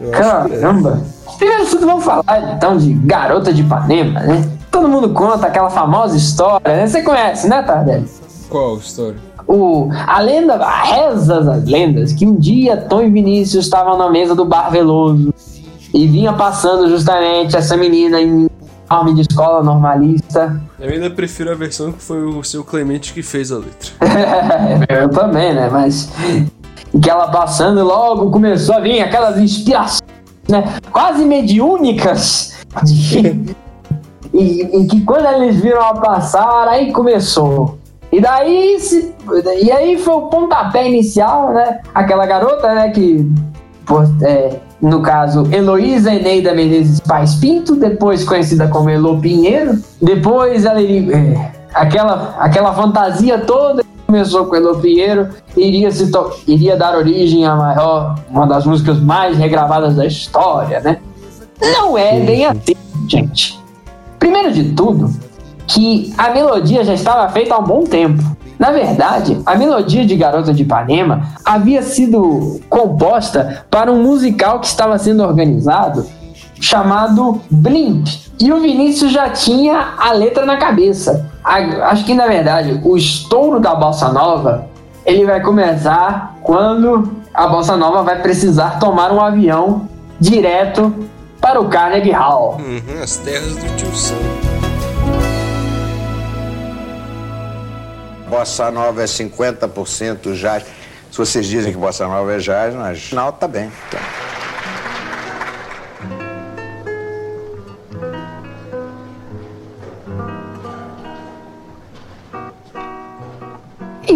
Eu 0.00 0.10
acho 0.14 0.46
que 0.46 0.54
é. 0.54 0.58
Caramba! 0.60 1.00
Primeiro 1.36 1.64
de 1.64 1.70
tudo, 1.72 1.86
vamos 1.86 2.04
falar 2.04 2.52
então 2.56 2.76
de 2.76 2.92
Garota 2.94 3.52
de 3.52 3.62
Ipanema, 3.62 4.20
né? 4.20 4.48
Todo 4.70 4.88
mundo 4.88 5.08
conta 5.10 5.48
aquela 5.48 5.68
famosa 5.70 6.16
história, 6.16 6.60
né? 6.76 6.86
Você 6.86 7.02
conhece, 7.02 7.48
né, 7.48 7.60
Tardelli? 7.62 8.06
Qual 8.48 8.76
história? 8.76 9.16
O, 9.48 9.88
a 10.06 10.20
lenda, 10.20 10.54
a 10.56 10.82
reza 10.82 11.40
das 11.40 11.64
lendas, 11.64 12.12
que 12.12 12.26
um 12.26 12.34
dia 12.34 12.76
Tom 12.76 13.02
e 13.02 13.10
Vinícius 13.10 13.64
estavam 13.66 13.96
na 13.96 14.10
mesa 14.10 14.34
do 14.34 14.44
Bar 14.44 14.70
Veloso 14.70 15.32
e 15.94 16.06
vinha 16.06 16.32
passando 16.32 16.88
justamente 16.88 17.56
essa 17.56 17.76
menina 17.76 18.20
em 18.20 18.48
uniforme 18.88 19.14
de 19.14 19.20
escola 19.22 19.62
normalista. 19.62 20.60
Eu 20.80 20.90
ainda 20.90 21.10
prefiro 21.10 21.50
a 21.50 21.54
versão 21.54 21.92
que 21.92 22.02
foi 22.02 22.24
o 22.24 22.42
seu 22.44 22.62
Clemente 22.64 23.12
que 23.12 23.22
fez 23.22 23.50
a 23.52 23.56
letra. 23.56 23.90
Eu 24.88 25.08
também, 25.10 25.54
né? 25.54 25.68
Mas 25.70 26.10
que 27.02 27.10
ela 27.10 27.28
passando 27.28 27.84
logo 27.84 28.30
começou 28.30 28.74
a 28.76 28.80
vir 28.80 29.00
aquelas 29.00 29.38
inspirações, 29.38 30.02
né? 30.48 30.76
Quase 30.90 31.24
mediúnicas. 31.24 32.54
de- 32.84 33.54
e, 34.34 34.62
e 34.82 34.86
que 34.86 35.00
quando 35.02 35.26
eles 35.26 35.56
viram 35.60 35.78
ela 35.78 35.94
passar, 35.94 36.68
aí 36.68 36.92
começou. 36.92 37.78
E 38.16 38.20
daí, 38.20 38.80
se, 38.80 39.14
e 39.60 39.70
aí 39.70 39.98
foi 39.98 40.14
o 40.14 40.22
pontapé 40.28 40.88
inicial, 40.88 41.52
né? 41.52 41.82
Aquela 41.94 42.24
garota, 42.24 42.74
né? 42.74 42.88
Que, 42.88 43.30
é, 44.22 44.56
no 44.80 45.02
caso, 45.02 45.46
Heloísa 45.52 46.14
Eneida 46.14 46.54
Menezes 46.54 46.98
Paz 46.98 47.34
Pinto, 47.34 47.76
depois 47.76 48.24
conhecida 48.24 48.68
como 48.68 48.88
Elo 48.88 49.20
Pinheiro. 49.20 49.78
Depois 50.00 50.64
ela 50.64 50.80
é, 50.80 51.52
aquela, 51.74 52.36
aquela 52.38 52.72
fantasia 52.72 53.38
toda 53.40 53.82
que 53.82 53.88
começou 54.06 54.46
com 54.46 54.56
Elo 54.56 54.78
Pinheiro 54.80 55.28
iria, 55.54 55.90
se 55.90 56.10
iria 56.46 56.74
dar 56.74 56.96
origem 56.96 57.44
à 57.44 57.54
maior, 57.54 58.14
uma 58.30 58.46
das 58.46 58.64
músicas 58.64 58.98
mais 58.98 59.36
regravadas 59.36 59.94
da 59.94 60.06
história, 60.06 60.80
né? 60.80 61.00
Não 61.60 61.98
é 61.98 62.18
bem 62.18 62.46
assim, 62.46 62.76
gente. 63.06 63.60
Primeiro 64.18 64.50
de 64.52 64.72
tudo, 64.72 65.10
que 65.66 66.12
a 66.16 66.30
melodia 66.30 66.84
já 66.84 66.94
estava 66.94 67.28
feita 67.28 67.54
há 67.54 67.58
um 67.58 67.64
bom 67.64 67.84
tempo. 67.84 68.22
Na 68.58 68.70
verdade, 68.70 69.38
a 69.44 69.54
melodia 69.54 70.06
de 70.06 70.16
Garota 70.16 70.52
de 70.52 70.62
Ipanema 70.62 71.28
havia 71.44 71.82
sido 71.82 72.60
composta 72.70 73.66
para 73.70 73.92
um 73.92 74.02
musical 74.02 74.60
que 74.60 74.66
estava 74.66 74.98
sendo 74.98 75.22
organizado 75.22 76.06
chamado 76.60 77.40
Blimp. 77.50 78.06
E 78.40 78.52
o 78.52 78.60
Vinícius 78.60 79.12
já 79.12 79.28
tinha 79.30 79.94
a 79.98 80.12
letra 80.12 80.46
na 80.46 80.56
cabeça. 80.56 81.30
Acho 81.44 82.04
que 82.04 82.14
na 82.14 82.26
verdade 82.26 82.80
o 82.82 82.96
estouro 82.96 83.60
da 83.60 83.74
bossa 83.74 84.08
nova 84.10 84.66
ele 85.04 85.24
vai 85.24 85.40
começar 85.40 86.36
quando 86.42 87.12
a 87.32 87.46
bossa 87.46 87.76
nova 87.76 88.02
vai 88.02 88.20
precisar 88.20 88.78
tomar 88.78 89.12
um 89.12 89.20
avião 89.20 89.88
direto 90.18 90.92
para 91.40 91.60
o 91.60 91.68
Carnegie 91.68 92.10
Hall. 92.10 92.58
Uhum, 92.58 93.02
as 93.02 93.16
terras 93.18 93.54
do 93.54 93.76
tio 93.76 93.94
Sam. 93.94 94.45
Bossa 98.28 98.70
Nova 98.70 99.02
é 99.02 99.06
50% 99.06 100.34
jazz. 100.34 100.64
Se 101.10 101.18
vocês 101.18 101.46
dizem 101.46 101.72
que 101.72 101.78
Bossa 101.78 102.06
Nova 102.06 102.34
é 102.34 102.38
jazz, 102.38 102.74
mas 102.74 103.12
não, 103.12 103.32
tá 103.32 103.46
bem. 103.46 103.70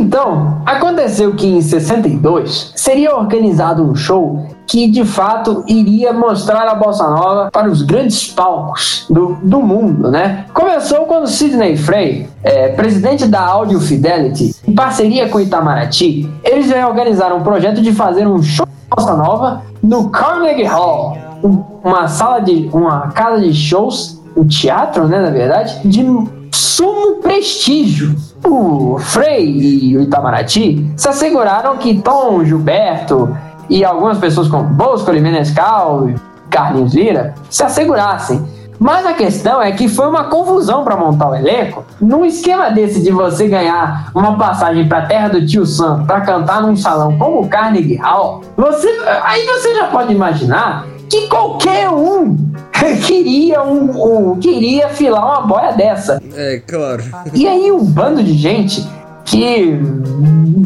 Então, 0.00 0.62
aconteceu 0.64 1.34
que 1.34 1.46
em 1.46 1.60
62 1.60 2.72
seria 2.74 3.14
organizado 3.16 3.82
um 3.82 3.94
show 3.94 4.46
que 4.66 4.88
de 4.90 5.04
fato 5.04 5.62
iria 5.68 6.10
mostrar 6.12 6.66
a 6.68 6.74
bossa 6.74 7.06
nova 7.06 7.50
para 7.52 7.68
os 7.68 7.82
grandes 7.82 8.26
palcos 8.32 9.04
do, 9.10 9.36
do 9.42 9.60
mundo, 9.60 10.10
né? 10.10 10.46
Começou 10.54 11.00
quando 11.06 11.26
Sidney 11.26 11.76
Frey, 11.76 12.28
é, 12.42 12.68
presidente 12.68 13.26
da 13.26 13.40
Audio 13.42 13.78
Fidelity, 13.78 14.54
em 14.66 14.74
parceria 14.74 15.28
com 15.28 15.38
Itamaraty, 15.38 16.30
eles 16.42 16.72
organizaram 16.72 17.38
um 17.38 17.42
projeto 17.42 17.82
de 17.82 17.92
fazer 17.92 18.26
um 18.26 18.42
show 18.42 18.64
de 18.64 18.96
bossa 18.96 19.14
nova 19.14 19.62
no 19.82 20.08
Carnegie 20.08 20.64
Hall, 20.64 21.18
um- 21.44 21.62
uma 21.84 22.08
sala 22.08 22.40
de 22.40 22.70
uma 22.72 23.08
casa 23.08 23.40
de 23.40 23.52
shows, 23.52 24.22
um 24.36 24.46
teatro, 24.46 25.06
né, 25.08 25.20
na 25.20 25.30
verdade, 25.30 25.80
de 25.86 26.02
sumo 26.60 27.16
prestígio. 27.16 28.14
O 28.44 28.98
Frei 28.98 29.46
e 29.46 29.96
o 29.96 30.02
Itamaraty 30.02 30.92
se 30.96 31.08
asseguraram 31.08 31.76
que 31.78 32.00
Tom 32.00 32.44
Gilberto 32.44 33.36
e 33.68 33.84
algumas 33.84 34.18
pessoas 34.18 34.48
como 34.48 34.64
Bosco, 34.64 35.12
Menescal 35.12 36.08
e 36.08 36.14
Carlinhos 36.50 36.92
Vira 36.92 37.34
se 37.48 37.62
assegurassem. 37.62 38.44
Mas 38.78 39.04
a 39.04 39.12
questão 39.12 39.60
é 39.60 39.72
que 39.72 39.88
foi 39.88 40.08
uma 40.08 40.24
confusão 40.24 40.84
para 40.84 40.96
montar 40.96 41.30
o 41.30 41.34
elenco. 41.34 41.84
Num 42.00 42.24
esquema 42.24 42.70
desse 42.70 43.02
de 43.02 43.10
você 43.10 43.46
ganhar 43.46 44.10
uma 44.14 44.38
passagem 44.38 44.88
para 44.88 44.98
a 44.98 45.06
terra 45.06 45.28
do 45.28 45.46
tio 45.46 45.66
Sam 45.66 46.04
para 46.06 46.22
cantar 46.22 46.62
num 46.62 46.74
salão 46.74 47.16
como 47.18 47.42
o 47.42 47.48
Carnegie 47.48 47.96
Hall, 47.96 48.40
você, 48.56 48.88
aí 49.22 49.44
você 49.46 49.74
já 49.74 49.86
pode 49.88 50.14
imaginar 50.14 50.86
que 51.10 51.26
qualquer 51.26 51.90
um 51.90 52.49
queria 52.98 53.62
um, 53.62 54.30
um- 54.32 54.36
queria 54.38 54.88
filar 54.88 55.24
uma 55.24 55.40
boia 55.46 55.72
dessa. 55.72 56.20
É, 56.34 56.60
claro. 56.66 57.02
E 57.32 57.46
aí 57.46 57.70
um 57.72 57.84
bando 57.84 58.22
de 58.22 58.34
gente 58.34 58.86
que 59.24 59.78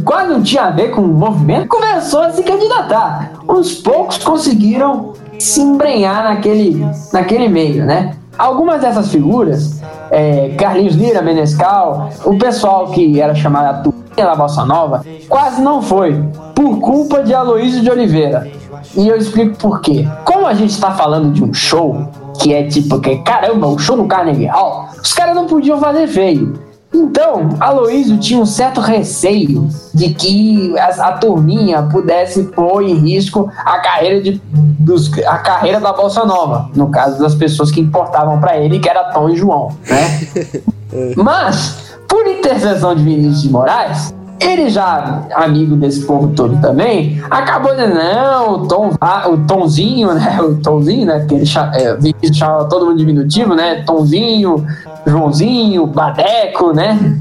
quase 0.04 0.28
não 0.30 0.42
tinha 0.42 0.64
a 0.64 0.70
ver 0.70 0.90
com 0.90 1.00
o 1.02 1.08
movimento 1.08 1.68
começou 1.68 2.20
a 2.22 2.30
se 2.30 2.42
candidatar. 2.42 3.32
Uns 3.48 3.74
poucos 3.74 4.18
conseguiram 4.18 5.12
se 5.38 5.60
embrenhar 5.60 6.24
naquele, 6.24 6.86
naquele 7.12 7.48
meio, 7.48 7.84
né? 7.84 8.14
Algumas 8.38 8.80
dessas 8.80 9.08
figuras, 9.08 9.80
é, 10.10 10.54
Carlinhos 10.58 10.94
Lira, 10.96 11.22
Menescal, 11.22 12.10
o 12.24 12.36
pessoal 12.38 12.88
que 12.88 13.20
era 13.20 13.34
chamado 13.34 13.66
a 13.66 13.74
turminha 13.82 14.04
da 14.16 14.34
Bossa 14.34 14.64
Nova, 14.64 15.04
quase 15.28 15.60
não 15.60 15.80
foi, 15.82 16.20
por 16.54 16.78
culpa 16.80 17.22
de 17.22 17.32
Aloysio 17.34 17.80
de 17.82 17.90
Oliveira. 17.90 18.48
E 18.96 19.08
eu 19.08 19.16
explico 19.16 19.56
por 19.56 19.80
quê. 19.80 20.06
Como 20.24 20.46
a 20.46 20.54
gente 20.54 20.70
está 20.70 20.92
falando 20.92 21.32
de 21.32 21.42
um 21.42 21.52
show, 21.52 22.08
que 22.40 22.52
é 22.52 22.64
tipo, 22.64 23.00
que 23.00 23.16
caramba, 23.18 23.66
um 23.66 23.78
show 23.78 23.96
no 23.96 24.06
Carnegie 24.06 24.46
Hall, 24.46 24.88
os 25.02 25.12
caras 25.12 25.34
não 25.34 25.46
podiam 25.46 25.80
fazer 25.80 26.06
feio. 26.06 26.58
Então, 26.94 27.48
Aloysio 27.58 28.18
tinha 28.18 28.38
um 28.38 28.46
certo 28.46 28.80
receio 28.80 29.68
de 29.92 30.14
que 30.14 30.78
a, 30.78 31.08
a 31.08 31.12
turminha 31.12 31.82
pudesse 31.82 32.44
pôr 32.44 32.84
em 32.84 32.94
risco 32.94 33.50
a 33.56 33.80
carreira, 33.80 34.22
de, 34.22 34.40
dos, 34.52 35.12
a 35.24 35.38
carreira 35.38 35.80
da 35.80 35.92
Bolsa 35.92 36.24
Nova, 36.24 36.70
no 36.76 36.90
caso 36.90 37.18
das 37.20 37.34
pessoas 37.34 37.72
que 37.72 37.80
importavam 37.80 38.40
para 38.40 38.56
ele, 38.56 38.78
que 38.78 38.88
era 38.88 39.10
Tom 39.12 39.28
e 39.28 39.36
João, 39.36 39.76
né? 39.88 40.62
Mas, 41.16 41.96
por 42.08 42.24
intercessão 42.28 42.94
de 42.94 43.02
Vinícius 43.02 43.42
de 43.42 43.50
Moraes, 43.50 44.14
ele 44.40 44.68
já, 44.68 45.22
amigo 45.34 45.76
desse 45.76 46.04
povo 46.04 46.28
todo 46.34 46.60
também, 46.60 47.22
acabou 47.30 47.72
dizendo, 47.74 47.94
não, 47.94 48.52
o, 48.54 48.68
Tom, 48.68 48.92
ah, 49.00 49.28
o 49.28 49.38
Tomzinho, 49.46 50.12
né? 50.14 50.38
O 50.42 50.56
Tomzinho, 50.56 51.06
né? 51.06 51.20
Porque 51.20 51.34
ele 51.36 51.46
cha- 51.46 51.70
é, 51.74 51.96
chamava 52.32 52.64
todo 52.68 52.86
mundo 52.86 52.98
diminutivo, 52.98 53.54
né? 53.54 53.82
Tomzinho, 53.86 54.64
Joãozinho, 55.06 55.86
Badeco, 55.86 56.72
né? 56.72 57.18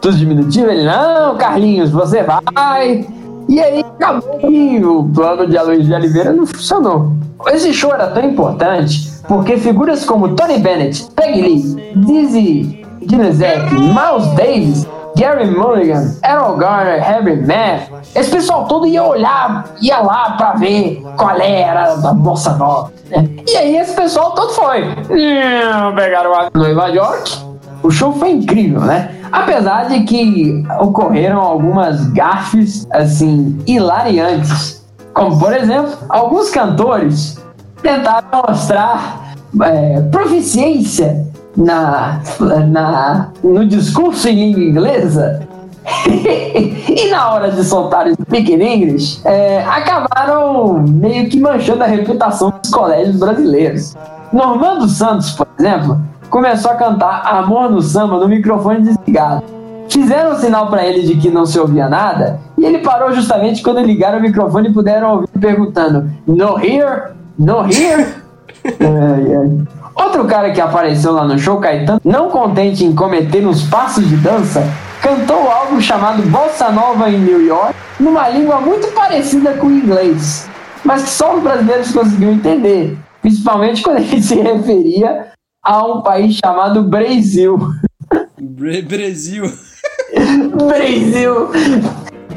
Tudo 0.00 0.16
diminutivo. 0.16 0.70
Ele, 0.70 0.84
não, 0.84 1.36
Carlinhos, 1.36 1.90
você 1.90 2.22
vai. 2.22 3.06
E 3.48 3.60
aí 3.60 3.80
acabou 3.98 4.38
que 4.38 4.84
o 4.84 5.04
plano 5.04 5.46
de 5.46 5.56
Aloysio 5.58 5.84
de 5.84 5.92
Oliveira 5.94 6.32
não 6.32 6.46
funcionou. 6.46 7.12
Esse 7.48 7.72
show 7.74 7.92
era 7.92 8.06
tão 8.08 8.24
importante 8.24 9.12
porque 9.28 9.56
figuras 9.58 10.04
como 10.04 10.34
Tony 10.34 10.58
Bennett, 10.58 11.06
Peggy 11.14 11.42
Lee, 11.42 11.92
Dizzy 11.96 12.86
Gillespie, 13.06 13.74
Miles 13.74 14.26
Davis, 14.36 14.86
Gary 15.16 15.46
Mulligan, 15.46 16.16
Errol 16.24 16.56
Garner, 16.56 17.00
Harry 17.02 17.36
Math, 17.36 17.88
esse 18.14 18.30
pessoal 18.30 18.66
todo 18.66 18.86
ia 18.86 19.02
olhar, 19.02 19.64
ia 19.80 20.00
lá 20.00 20.32
pra 20.32 20.52
ver 20.54 21.02
qual 21.16 21.40
era 21.40 21.94
da 21.96 22.12
Bossa 22.12 22.54
Nova. 22.56 22.92
né? 23.10 23.28
E 23.48 23.56
aí 23.56 23.76
esse 23.76 23.94
pessoal 23.94 24.32
todo 24.32 24.52
foi. 24.52 24.82
Pegaram 25.94 26.32
em 26.54 26.58
Nova 26.58 26.88
York, 26.88 27.32
o 27.82 27.90
show 27.90 28.12
foi 28.12 28.30
incrível, 28.32 28.80
né? 28.80 29.10
Apesar 29.30 29.88
de 29.88 30.04
que 30.04 30.64
ocorreram 30.80 31.40
algumas 31.40 32.06
gafes, 32.12 32.86
assim, 32.90 33.58
hilariantes. 33.66 34.84
Como, 35.12 35.38
por 35.38 35.52
exemplo, 35.52 35.92
alguns 36.08 36.50
cantores 36.50 37.38
tentaram 37.82 38.26
mostrar 38.48 39.34
é, 39.62 40.00
proficiência 40.10 41.24
na, 41.56 42.20
na, 42.68 43.28
no 43.42 43.64
discurso 43.66 44.28
em 44.28 44.34
língua 44.34 44.62
inglesa. 44.62 45.46
e 46.08 47.10
na 47.10 47.32
hora 47.32 47.50
de 47.50 47.62
soltar 47.62 48.06
o 48.06 48.14
Speaking 48.14 48.62
English, 48.62 49.20
é, 49.24 49.62
acabaram 49.64 50.82
meio 50.82 51.28
que 51.28 51.38
manchando 51.38 51.84
a 51.84 51.86
reputação 51.86 52.52
dos 52.62 52.70
colégios 52.70 53.16
brasileiros. 53.16 53.94
Normando 54.32 54.88
Santos, 54.88 55.32
por 55.32 55.46
exemplo, 55.58 56.00
começou 56.30 56.70
a 56.70 56.74
cantar 56.74 57.22
Amor 57.26 57.70
no 57.70 57.82
Samba 57.82 58.18
no 58.18 58.28
microfone 58.28 58.82
desligado. 58.82 59.44
Fizeram 59.88 60.32
um 60.32 60.38
sinal 60.38 60.68
para 60.68 60.84
ele 60.84 61.06
de 61.06 61.16
que 61.16 61.30
não 61.30 61.44
se 61.44 61.58
ouvia 61.58 61.88
nada 61.88 62.40
e 62.56 62.64
ele 62.64 62.78
parou 62.78 63.12
justamente 63.12 63.62
quando 63.62 63.80
ligaram 63.80 64.18
o 64.18 64.22
microfone 64.22 64.68
e 64.68 64.72
puderam 64.72 65.12
ouvir 65.12 65.28
perguntando: 65.38 66.10
No 66.26 66.58
here? 66.58 67.12
No 67.38 67.64
here? 67.66 68.06
Ai, 68.64 69.36
ai. 69.36 69.83
Outro 69.94 70.24
cara 70.26 70.50
que 70.52 70.60
apareceu 70.60 71.12
lá 71.12 71.24
no 71.26 71.38
show, 71.38 71.58
Caetano, 71.58 72.00
não 72.04 72.28
contente 72.30 72.84
em 72.84 72.94
cometer 72.94 73.46
uns 73.46 73.62
passos 73.62 74.08
de 74.08 74.16
dança, 74.16 74.62
cantou 75.00 75.48
algo 75.50 75.80
chamado 75.80 76.22
Bossa 76.24 76.70
Nova 76.70 77.08
em 77.10 77.18
New 77.18 77.44
York, 77.46 77.74
numa 78.00 78.28
língua 78.28 78.60
muito 78.60 78.88
parecida 78.88 79.54
com 79.54 79.68
o 79.68 79.72
inglês, 79.72 80.48
mas 80.84 81.04
que 81.04 81.10
só 81.10 81.36
os 81.36 81.42
brasileiros 81.42 81.92
conseguiam 81.92 82.32
entender, 82.32 82.98
principalmente 83.22 83.82
quando 83.82 83.98
ele 83.98 84.20
se 84.22 84.34
referia 84.34 85.28
a 85.64 85.84
um 85.86 86.02
país 86.02 86.34
chamado 86.44 86.82
Brasil. 86.82 87.58
Bre- 88.40 88.82
Brasil. 88.82 89.44
Brasil! 90.66 91.50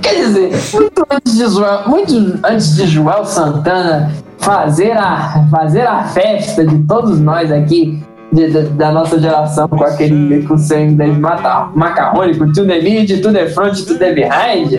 Quer 0.10 0.26
dizer, 0.26 0.52
muito 0.74 1.06
antes 1.10 1.34
de 1.38 1.48
Joel, 1.48 1.82
muito 1.88 2.40
antes 2.44 2.76
de 2.76 2.88
Joel 2.88 3.26
Santana 3.26 4.12
fazer 4.40 4.92
a, 4.98 5.46
fazer 5.52 5.82
a 5.86 6.04
festa 6.06 6.66
de 6.66 6.78
todos 6.84 7.20
nós 7.20 7.52
aqui, 7.52 8.02
de- 8.32 8.50
de- 8.52 8.64
da 8.70 8.92
nossa 8.92 9.20
geração, 9.20 9.68
com 9.68 9.84
aquele 9.84 10.46
com 10.48 10.58
seu 10.58 10.80
inglês 10.86 11.18
mata- 11.18 11.70
macarrônico, 11.76 12.52
to 12.54 12.66
the 12.66 12.82
mid, 12.82 13.22
to 13.22 13.32
the 13.34 13.48
front, 13.50 13.76
to 13.86 13.98
the 13.98 14.14
behind, 14.14 14.74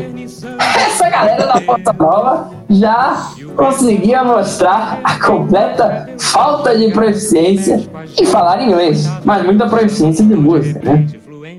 essa 0.77 1.09
galera 1.11 1.47
da 1.47 1.61
Bossa 1.61 1.93
Nova 1.99 2.51
já 2.71 3.17
conseguia 3.57 4.23
mostrar 4.25 5.01
a 5.03 5.19
completa 5.19 6.09
falta 6.19 6.77
de 6.77 6.91
proficiência 6.93 7.81
em 8.21 8.25
falar 8.27 8.63
inglês, 8.63 9.11
mas 9.25 9.45
muita 9.45 9.67
proficiência 9.67 10.25
de 10.25 10.35
música, 10.35 10.81
né? 10.85 11.07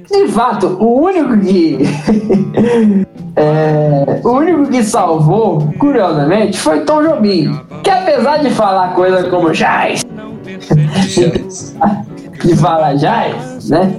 De 0.09 0.27
fato, 0.29 0.77
o 0.79 1.01
único 1.03 1.37
que. 1.39 1.77
é, 3.35 4.21
o 4.23 4.29
único 4.29 4.67
que 4.67 4.83
salvou, 4.83 5.73
curiosamente, 5.79 6.59
foi 6.59 6.81
Tom 6.81 7.03
Jobim. 7.03 7.59
Que 7.83 7.89
apesar 7.89 8.37
de 8.37 8.49
falar 8.49 8.93
coisa 8.93 9.29
como 9.29 9.51
jazz, 9.51 10.03
de 12.43 12.55
falar 12.55 12.95
jazz, 12.95 13.69
né? 13.69 13.91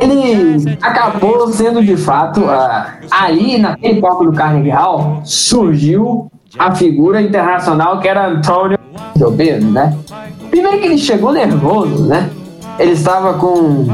Ele 0.00 0.76
acabou 0.82 1.48
sendo 1.52 1.82
de 1.82 1.96
fato. 1.96 2.44
ah, 2.48 2.94
ali, 3.10 3.58
naquele 3.58 4.00
palco 4.00 4.24
do 4.24 4.32
Carnegie 4.32 4.70
Hall, 4.70 5.20
surgiu 5.24 6.30
a 6.58 6.74
figura 6.74 7.20
internacional 7.20 8.00
que 8.00 8.08
era 8.08 8.28
Antônio 8.28 8.78
Jobim, 9.16 9.72
né? 9.72 9.96
Primeiro 10.50 10.78
que 10.78 10.86
ele 10.86 10.98
chegou 10.98 11.32
nervoso, 11.32 12.06
né? 12.06 12.30
Ele 12.78 12.92
estava 12.92 13.34
com 13.34 13.86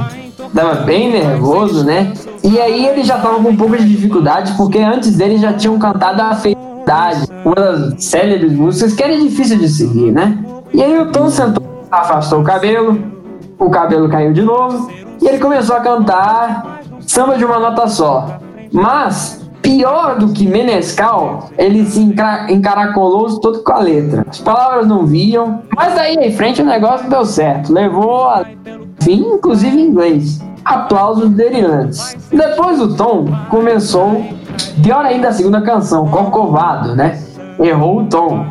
Tava 0.55 0.75
bem 0.83 1.11
nervoso, 1.11 1.85
né? 1.85 2.13
E 2.45 2.61
aí 2.61 2.87
ele 2.87 3.03
já 3.03 3.19
tava 3.19 3.43
com 3.43 3.49
um 3.49 3.57
pouco 3.57 3.77
de 3.77 3.89
dificuldade, 3.89 4.53
porque 4.57 4.79
antes 4.79 5.17
dele 5.17 5.39
já 5.39 5.53
tinham 5.55 5.79
cantado 5.79 6.21
a 6.21 6.35
Felicidade, 6.35 7.27
uma 7.45 7.55
das 7.55 8.05
célebres 8.05 8.53
músicas 8.53 8.93
que 8.93 9.03
era 9.03 9.17
difícil 9.17 9.59
de 9.59 9.69
seguir, 9.69 10.13
né? 10.13 10.39
E 10.73 10.83
aí 10.83 10.99
o 10.99 11.11
Tom 11.11 11.31
sentou, 11.31 11.65
afastou 11.91 12.41
o 12.41 12.45
cabelo, 12.45 13.03
o 13.59 13.71
cabelo 13.71 14.09
caiu 14.09 14.33
de 14.33 14.43
novo, 14.43 14.91
e 15.21 15.27
ele 15.27 15.39
começou 15.39 15.77
a 15.77 15.81
cantar 15.81 16.81
samba 17.07 17.39
de 17.39 17.45
uma 17.45 17.59
nota 17.59 17.87
só. 17.87 18.39
Mas, 18.73 19.42
pior 19.63 20.19
do 20.19 20.29
que 20.33 20.47
Menescal, 20.47 21.49
ele 21.57 21.87
se 21.87 22.01
enca- 22.01 22.47
encaracolou 22.51 23.41
todo 23.41 23.63
com 23.63 23.73
a 23.73 23.79
letra. 23.79 24.27
As 24.29 24.39
palavras 24.41 24.87
não 24.87 25.07
viam, 25.07 25.63
mas 25.75 25.95
daí 25.95 26.17
em 26.17 26.33
frente 26.33 26.61
o 26.61 26.65
negócio 26.67 27.09
deu 27.09 27.25
certo. 27.25 27.73
Levou 27.73 28.25
a 28.29 28.45
fim, 29.01 29.21
inclusive 29.35 29.81
em 29.81 29.87
inglês. 29.87 30.41
aplausos 30.65 31.31
delirantes. 31.31 32.17
Depois 32.31 32.81
o 32.81 32.95
tom 32.97 33.27
começou, 33.51 34.25
pior 34.81 35.05
ainda 35.05 35.29
a 35.29 35.33
segunda 35.33 35.61
canção, 35.61 36.07
Corcovado, 36.07 36.95
né? 36.95 37.21
Errou 37.59 38.03
o 38.03 38.07
tom. 38.07 38.47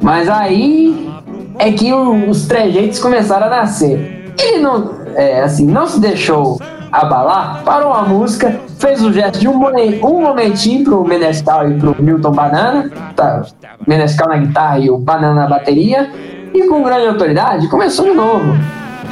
Mas 0.00 0.30
aí 0.30 1.10
é 1.58 1.70
que 1.72 1.92
os 1.92 2.46
trejeitos 2.46 2.98
começaram 2.98 3.48
a 3.48 3.50
nascer. 3.50 4.32
Ele 4.38 4.60
não, 4.62 4.90
é, 5.16 5.42
assim, 5.42 5.66
não 5.66 5.86
se 5.86 5.98
deixou 5.98 6.60
abalar, 6.92 7.62
parou 7.64 7.92
a 7.92 8.02
música, 8.02 8.60
fez 8.78 9.02
o 9.02 9.12
gesto 9.12 9.38
de 9.40 9.48
um, 9.48 9.56
um 9.56 10.20
momentinho 10.20 10.84
pro 10.84 11.04
Menescal 11.04 11.70
e 11.70 11.78
pro 11.78 11.96
Milton 12.00 12.32
Banana, 12.32 12.90
tá, 13.14 13.42
Menescal 13.86 14.28
na 14.28 14.36
guitarra 14.36 14.78
e 14.78 14.90
o 14.90 14.98
Banana 14.98 15.42
na 15.42 15.46
bateria, 15.48 16.10
e 16.54 16.66
com 16.68 16.82
grande 16.82 17.08
autoridade 17.08 17.68
começou 17.68 18.04
de 18.04 18.12
novo. 18.12 18.56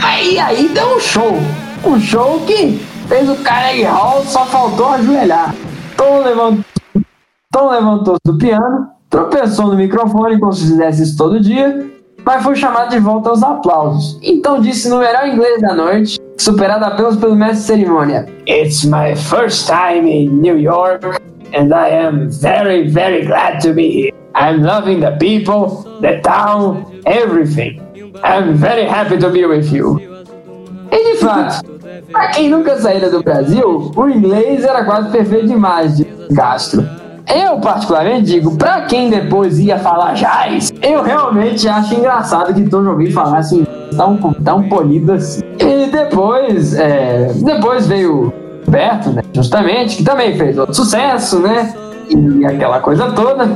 Aí, 0.03 0.39
aí 0.39 0.69
deu 0.69 0.97
um 0.97 1.01
show, 1.01 1.39
um 1.85 1.99
show 1.99 2.41
que 2.47 2.79
fez 3.09 3.29
o 3.29 3.37
Carnegie 3.37 3.85
Hall, 3.85 4.23
só 4.25 4.45
faltou 4.47 4.89
ajoelhar. 4.89 5.55
Tom 5.97 6.21
levantou 6.23 6.65
Tom 7.55 7.71
levantou-se 7.71 8.21
do 8.25 8.37
piano, 8.37 8.89
tropeçou 9.09 9.69
no 9.69 9.77
microfone 9.77 10.41
como 10.41 10.53
se 10.53 10.67
fizesse 10.67 11.05
isso 11.05 11.17
todo 11.17 11.39
dia, 11.39 11.89
mas 12.25 12.43
foi 12.43 12.57
chamado 12.57 12.91
de 12.91 12.99
volta 12.99 13.31
aos 13.31 13.43
aplausos. 13.43 14.19
Então 14.23 14.61
disse 14.61 14.89
no 14.89 14.99
melhor 14.99 15.27
inglês 15.29 15.61
da 15.61 15.75
noite, 15.75 16.19
superado 16.39 16.85
apenas 16.85 17.17
pelo 17.17 17.37
mestre 17.37 17.59
de 17.59 17.67
cerimônia: 17.67 18.27
It's 18.47 18.85
my 18.85 19.15
first 19.15 19.67
time 19.67 20.11
in 20.11 20.31
New 20.41 20.59
York, 20.59 21.05
and 21.55 21.73
I 21.73 22.07
am 22.07 22.29
very, 22.31 22.89
very 22.89 23.27
glad 23.27 23.61
to 23.63 23.73
be 23.73 23.89
here. 23.89 24.15
I'm 24.35 24.63
loving 24.63 25.01
the 25.01 25.13
people, 25.19 25.85
the 26.01 26.21
town, 26.21 26.85
everything. 27.07 27.81
I'm 28.25 28.55
very 28.55 28.85
happy 28.85 29.19
to 29.19 29.31
be 29.31 29.45
with 29.47 29.73
you. 29.73 30.01
E 30.91 31.13
de 31.13 31.19
fato, 31.19 31.63
pra 32.11 32.29
quem 32.29 32.49
nunca 32.49 32.77
saíra 32.79 33.11
do 33.11 33.23
Brasil, 33.23 33.93
o 33.95 34.09
inglês 34.09 34.65
era 34.65 34.85
quase 34.85 35.11
perfeito 35.11 35.49
demais 35.49 35.97
de 35.97 36.05
Castro. 36.35 36.85
Eu, 37.27 37.59
particularmente, 37.59 38.27
digo, 38.27 38.57
pra 38.57 38.83
quem 38.83 39.09
depois 39.09 39.59
ia 39.59 39.79
falar 39.79 40.13
jazz, 40.13 40.73
eu 40.83 41.03
realmente 41.03 41.67
acho 41.67 41.95
engraçado 41.95 42.53
que 42.53 42.69
Tom 42.69 42.85
Jobim 42.85 43.11
falasse 43.11 43.55
um 43.55 43.97
tão, 43.97 44.35
tão 44.45 44.69
polido 44.69 45.13
assim. 45.13 45.41
E 45.59 45.87
depois, 45.91 46.75
é, 46.75 47.33
depois 47.43 47.87
veio 47.87 48.33
o 48.67 48.71
Berto, 48.71 49.11
né, 49.11 49.23
justamente, 49.33 49.97
que 49.97 50.05
também 50.05 50.37
fez 50.37 50.59
outro 50.59 50.75
sucesso, 50.75 51.39
né, 51.39 51.75
e 52.11 52.45
aquela 52.45 52.81
coisa 52.81 53.11
toda. 53.13 53.49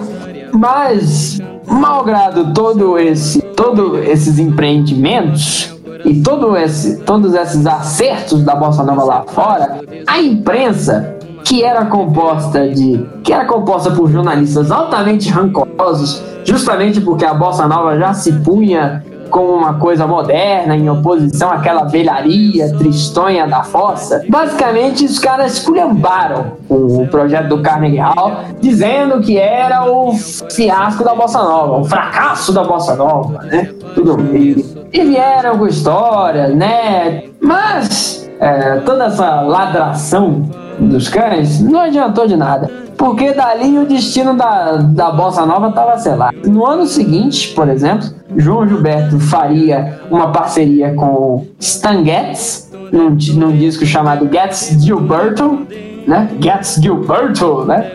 Mas, 0.52 1.38
malgrado 1.66 2.54
todo 2.54 2.98
esse, 2.98 3.42
todo 3.42 3.98
esses 3.98 4.38
empreendimentos, 4.38 5.76
e 6.04 6.22
todo 6.22 6.56
esse, 6.56 7.00
todos 7.00 7.34
esses 7.34 7.66
acertos 7.66 8.42
da 8.42 8.54
bossa 8.54 8.82
nova 8.82 9.04
lá 9.04 9.24
fora, 9.26 9.80
a 10.06 10.20
imprensa 10.20 11.17
que 11.44 11.64
era 11.64 11.86
composta 11.86 12.68
de 12.68 13.06
que 13.22 13.32
era 13.32 13.44
composta 13.44 13.90
por 13.90 14.10
jornalistas 14.10 14.70
altamente 14.70 15.30
rancorosos, 15.30 16.22
justamente 16.44 17.00
porque 17.00 17.24
a 17.24 17.34
bossa 17.34 17.66
nova 17.66 17.98
já 17.98 18.12
se 18.14 18.32
punha 18.40 19.02
como 19.28 19.52
uma 19.52 19.74
coisa 19.74 20.06
moderna 20.06 20.76
em 20.76 20.88
oposição 20.88 21.50
àquela 21.50 21.84
velharia 21.84 22.74
tristonha 22.76 23.46
da 23.46 23.62
fossa. 23.62 24.24
Basicamente, 24.28 25.04
os 25.04 25.18
caras 25.18 25.54
esculhambaram 25.54 26.52
o 26.68 27.06
projeto 27.08 27.48
do 27.48 27.62
Carnegie 27.62 27.98
Hall, 27.98 28.32
dizendo 28.60 29.20
que 29.20 29.36
era 29.36 29.90
o 29.90 30.12
fiasco 30.14 31.04
da 31.04 31.14
bossa 31.14 31.42
nova, 31.42 31.78
o 31.78 31.84
fracasso 31.84 32.52
da 32.52 32.64
bossa 32.64 32.96
nova, 32.96 33.42
né? 33.44 33.70
Tudo 33.94 34.18
e, 34.34 34.64
e 34.92 35.04
vieram 35.04 35.58
com 35.58 35.66
histórias, 35.66 36.54
né? 36.54 37.24
Mas 37.40 38.28
é, 38.40 38.76
toda 38.80 39.06
essa 39.06 39.42
ladração 39.42 40.48
dos 40.80 41.08
cães 41.08 41.60
não 41.60 41.80
adiantou 41.80 42.26
de 42.26 42.36
nada. 42.36 42.70
Porque 42.96 43.32
dali 43.32 43.78
o 43.78 43.86
destino 43.86 44.34
da, 44.34 44.76
da 44.76 45.10
Bossa 45.12 45.46
Nova 45.46 45.68
estava 45.68 45.96
selado. 45.98 46.36
No 46.50 46.66
ano 46.66 46.84
seguinte, 46.84 47.54
por 47.54 47.68
exemplo, 47.68 48.08
João 48.36 48.66
Gilberto 48.66 49.20
faria 49.20 50.00
uma 50.10 50.32
parceria 50.32 50.92
com 50.94 51.46
Stan 51.60 52.04
Getz, 52.04 52.70
num, 52.90 53.10
num 53.10 53.56
disco 53.56 53.86
chamado 53.86 54.28
Getz 54.30 54.82
Gilberto, 54.82 55.66
né? 56.06 56.28
Getz 56.40 56.80
Gilberto, 56.82 57.64
né? 57.64 57.92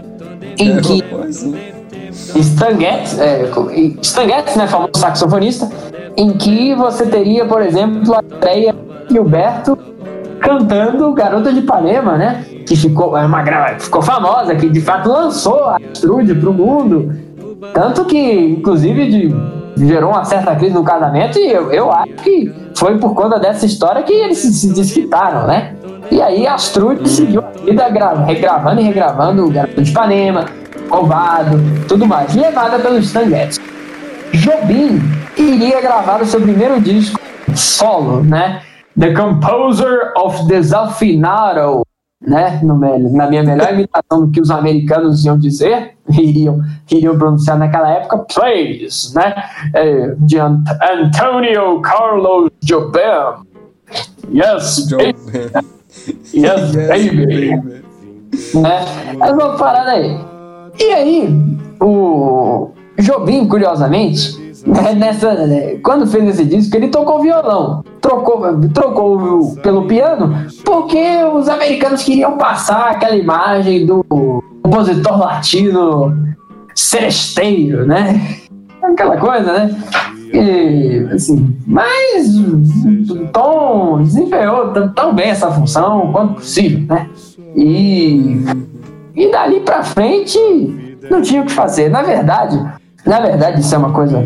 Em 0.57 0.77
que 0.77 1.03
Stan 2.39 2.79
Getz, 2.79 3.19
é, 3.19 3.49
Stan 4.01 4.25
Getz, 4.25 4.55
né, 4.55 4.67
famoso 4.67 4.91
saxofonista, 4.95 5.69
em 6.15 6.31
que 6.33 6.73
você 6.75 7.05
teria, 7.05 7.45
por 7.45 7.61
exemplo, 7.61 8.15
a 8.15 8.21
de 8.21 8.73
Gilberto 9.11 9.77
cantando 10.39 11.11
Garota 11.13 11.51
de 11.51 11.59
Ipanema, 11.59 12.17
né? 12.17 12.45
Que 12.65 12.75
ficou, 12.75 13.17
é 13.17 13.25
uma, 13.25 13.41
gra- 13.41 13.75
ficou 13.79 14.01
famosa, 14.01 14.55
que 14.55 14.69
de 14.69 14.81
fato 14.81 15.09
lançou 15.09 15.65
a 15.65 15.77
Astrude 15.91 16.33
pro 16.35 16.53
mundo. 16.53 17.13
Tanto 17.73 18.05
que, 18.05 18.17
inclusive, 18.57 19.09
de- 19.09 19.85
gerou 19.85 20.11
uma 20.11 20.23
certa 20.25 20.55
crise 20.55 20.73
no 20.73 20.83
casamento, 20.83 21.37
e 21.39 21.51
eu, 21.51 21.71
eu 21.71 21.91
acho 21.91 22.13
que 22.15 22.53
foi 22.75 22.97
por 22.97 23.13
conta 23.15 23.39
dessa 23.39 23.65
história 23.65 24.03
que 24.03 24.13
eles 24.13 24.37
se, 24.37 24.53
se 24.53 24.73
desquitaram, 24.73 25.47
né? 25.47 25.73
E 26.11 26.21
aí 26.21 26.45
a 26.45 26.53
Astrude 26.55 27.07
seguiu 27.09 27.41
a 27.41 27.65
vida 27.65 27.89
gra- 27.89 28.23
regravando 28.25 28.81
e 28.81 28.83
regravando 28.83 29.45
o 29.45 29.49
Garota 29.51 29.81
de 29.81 29.89
Ipanema, 29.91 30.45
Ovado, 30.91 31.59
tudo 31.87 32.05
mais, 32.05 32.35
levada 32.35 32.77
pelo 32.79 32.97
Stan 32.99 33.27
Getz. 33.29 33.59
Jobim 34.33 35.01
iria 35.37 35.81
gravar 35.81 36.21
o 36.21 36.25
seu 36.25 36.39
primeiro 36.41 36.79
disco 36.81 37.19
solo, 37.55 38.23
né? 38.23 38.61
The 38.99 39.13
Composer 39.13 40.11
of 40.17 40.45
Desafinado, 40.45 41.83
né? 42.25 42.59
No 42.63 42.77
na 42.77 43.27
minha 43.29 43.43
melhor 43.43 43.73
imitação 43.73 44.25
do 44.25 44.31
que 44.31 44.39
os 44.41 44.49
americanos 44.49 45.23
iam 45.25 45.37
dizer, 45.37 45.91
iriam, 46.09 46.61
iriam 46.91 47.17
pronunciar 47.17 47.57
naquela 47.57 47.89
época, 47.89 48.25
Plays, 48.33 49.13
né? 49.13 49.33
É, 49.73 50.15
de 50.17 50.39
Ant- 50.39 50.67
Antonio 50.81 51.81
Carlos 51.81 52.49
Jobim. 52.63 52.99
Yes, 54.33 54.87
baby. 54.89 55.51
Yes, 56.33 56.75
baby. 56.75 57.83
Né? 58.55 58.79
Essa 59.21 59.49
parada 59.57 59.91
aí. 59.91 60.17
E 60.79 60.83
aí, 60.91 61.57
o 61.79 62.71
Jobim, 62.99 63.47
curiosamente, 63.47 64.41
né, 64.65 64.93
nessa, 64.93 65.33
né, 65.47 65.75
quando 65.83 66.07
fez 66.07 66.27
esse 66.29 66.45
disco, 66.45 66.75
ele 66.75 66.87
tocou 66.87 67.21
violão. 67.21 67.83
Trocou, 68.01 68.41
trocou 68.73 69.55
pelo 69.61 69.85
piano, 69.87 70.45
porque 70.65 71.01
os 71.33 71.47
americanos 71.49 72.03
queriam 72.03 72.37
passar 72.37 72.91
aquela 72.91 73.15
imagem 73.15 73.85
do 73.85 74.03
compositor 74.61 75.17
latino 75.19 76.13
seresteiro, 76.75 77.85
né? 77.85 78.19
Aquela 78.81 79.17
coisa, 79.17 79.53
né? 79.53 79.75
E, 80.33 81.07
assim, 81.13 81.55
mas 81.65 82.27
o 82.37 83.27
Tom 83.31 84.01
desempenhou 84.01 84.69
tão- 84.73 84.89
tão 84.93 85.13
bem 85.13 85.29
essa 85.29 85.49
função 85.51 86.11
quanto 86.11 86.35
possível, 86.35 86.83
né? 86.89 87.07
E 87.55 88.43
e 89.15 89.31
dali 89.31 89.59
pra 89.59 89.83
frente 89.83 90.37
não 91.09 91.21
tinha 91.21 91.43
o 91.43 91.45
que 91.45 91.51
fazer. 91.51 91.87
Na 91.89 92.01
verdade, 92.01 92.59
na 93.05 93.19
verdade, 93.19 93.61
isso 93.61 93.73
é 93.75 93.77
uma 93.77 93.91
coisa. 93.93 94.23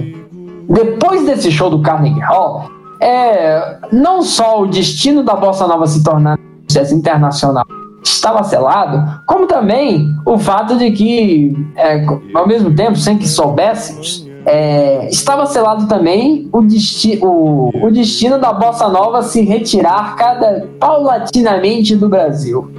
Depois 0.69 1.25
desse 1.25 1.51
show 1.51 1.69
do 1.69 1.81
Carnegie 1.81 2.19
Hall, 2.21 2.69
é, 3.01 3.77
não 3.91 4.21
só 4.21 4.61
o 4.61 4.67
destino 4.67 5.23
da 5.23 5.35
Bossa 5.35 5.67
Nova 5.67 5.87
se 5.87 6.03
tornar 6.03 6.37
sucesso 6.67 6.93
internacional 6.93 7.65
estava 8.03 8.43
selado, 8.43 9.21
como 9.25 9.47
também 9.47 10.05
o 10.25 10.37
fato 10.37 10.77
de 10.77 10.91
que, 10.91 11.53
é, 11.75 12.05
ao 12.33 12.47
mesmo 12.47 12.73
tempo, 12.73 12.95
sem 12.95 13.17
que 13.17 13.27
soubéssemos, 13.27 14.27
é, 14.45 15.09
estava 15.09 15.45
selado 15.45 15.87
também 15.87 16.47
o, 16.53 16.61
desti 16.61 17.19
o, 17.21 17.69
o 17.85 17.91
destino 17.91 18.39
da 18.39 18.53
Bossa 18.53 18.87
Nova 18.87 19.21
se 19.21 19.41
retirar 19.41 20.15
cada 20.15 20.67
paulatinamente 20.79 21.95
do 21.95 22.07
Brasil. 22.07 22.71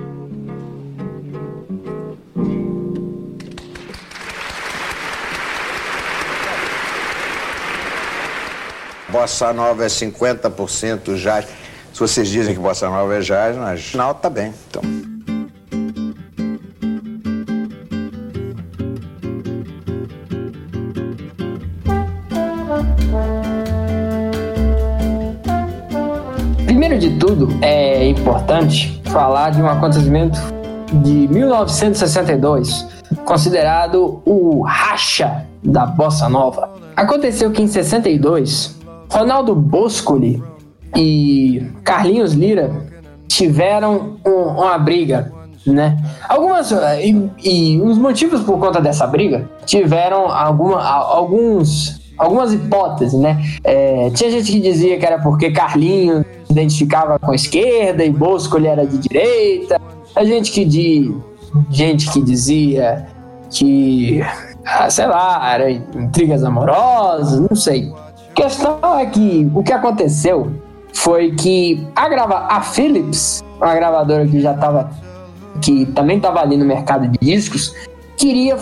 Bossa 9.10 9.52
Nova 9.52 9.84
é 9.84 9.88
50% 9.88 11.16
jazz. 11.16 11.46
Se 11.92 12.00
vocês 12.00 12.28
dizem 12.28 12.54
que 12.54 12.60
Bossa 12.60 12.88
Nova 12.88 13.14
é 13.16 13.20
jazz, 13.20 13.56
mas 13.56 13.94
não, 13.94 14.12
tá 14.12 14.28
bem. 14.28 14.52
Então. 14.68 14.82
Primeiro 26.66 26.98
de 26.98 27.18
tudo, 27.18 27.48
é 27.62 28.06
importante 28.06 29.02
falar 29.06 29.50
de 29.50 29.62
um 29.62 29.68
acontecimento 29.68 30.38
de 31.02 31.28
1962, 31.28 32.86
considerado 33.24 34.22
o 34.24 34.62
racha 34.62 35.46
da 35.62 35.86
bossa 35.86 36.28
nova. 36.28 36.70
Aconteceu 36.94 37.50
que 37.50 37.62
em 37.62 37.66
62, 37.66 38.77
Ronaldo 39.10 39.54
Boscoli 39.54 40.42
e 40.96 41.62
Carlinhos 41.84 42.32
Lira 42.34 42.70
tiveram 43.28 44.16
um- 44.26 44.58
uma 44.58 44.78
briga, 44.78 45.32
né? 45.66 45.96
Algumas 46.28 46.70
e, 46.72 47.30
e 47.44 47.80
os 47.80 47.98
motivos 47.98 48.40
por 48.42 48.58
conta 48.58 48.80
dessa 48.80 49.06
briga 49.06 49.48
tiveram 49.64 50.30
alguma, 50.30 50.82
alguns 50.82 51.98
algumas 52.16 52.52
hipóteses, 52.52 53.18
né? 53.18 53.40
É, 53.62 54.10
tinha 54.10 54.30
gente 54.30 54.50
que 54.50 54.60
dizia 54.60 54.98
que 54.98 55.06
era 55.06 55.18
porque 55.20 55.50
Carlinhos 55.52 56.24
se 56.46 56.52
identificava 56.52 57.18
com 57.18 57.30
a 57.30 57.34
esquerda 57.34 58.04
e 58.04 58.10
Bosco 58.10 58.56
ele 58.56 58.66
era 58.66 58.84
de 58.86 58.98
direita. 58.98 59.80
A 60.16 60.24
gente 60.24 60.50
que 60.50 60.64
di, 60.64 61.14
gente 61.70 62.10
que 62.10 62.20
dizia 62.20 63.06
que 63.50 64.20
ah, 64.64 64.90
sei 64.90 65.06
lá, 65.06 65.52
era 65.54 65.70
intrigas 65.70 66.42
amorosas, 66.42 67.40
não 67.48 67.54
sei. 67.56 67.92
Questão 68.38 68.78
é 68.96 69.04
que 69.04 69.50
o 69.52 69.64
que 69.64 69.72
aconteceu 69.72 70.52
foi 70.92 71.32
que 71.32 71.84
a 71.96 72.08
grava 72.08 72.46
a 72.48 72.60
Philips, 72.60 73.42
uma 73.56 73.74
gravadora 73.74 74.24
que 74.28 74.40
já 74.40 74.54
estava 74.54 74.92
que 75.60 75.86
também 75.86 76.18
estava 76.18 76.40
ali 76.40 76.56
no 76.56 76.64
mercado 76.64 77.08
de 77.08 77.18
discos, 77.20 77.74
queria 78.16 78.56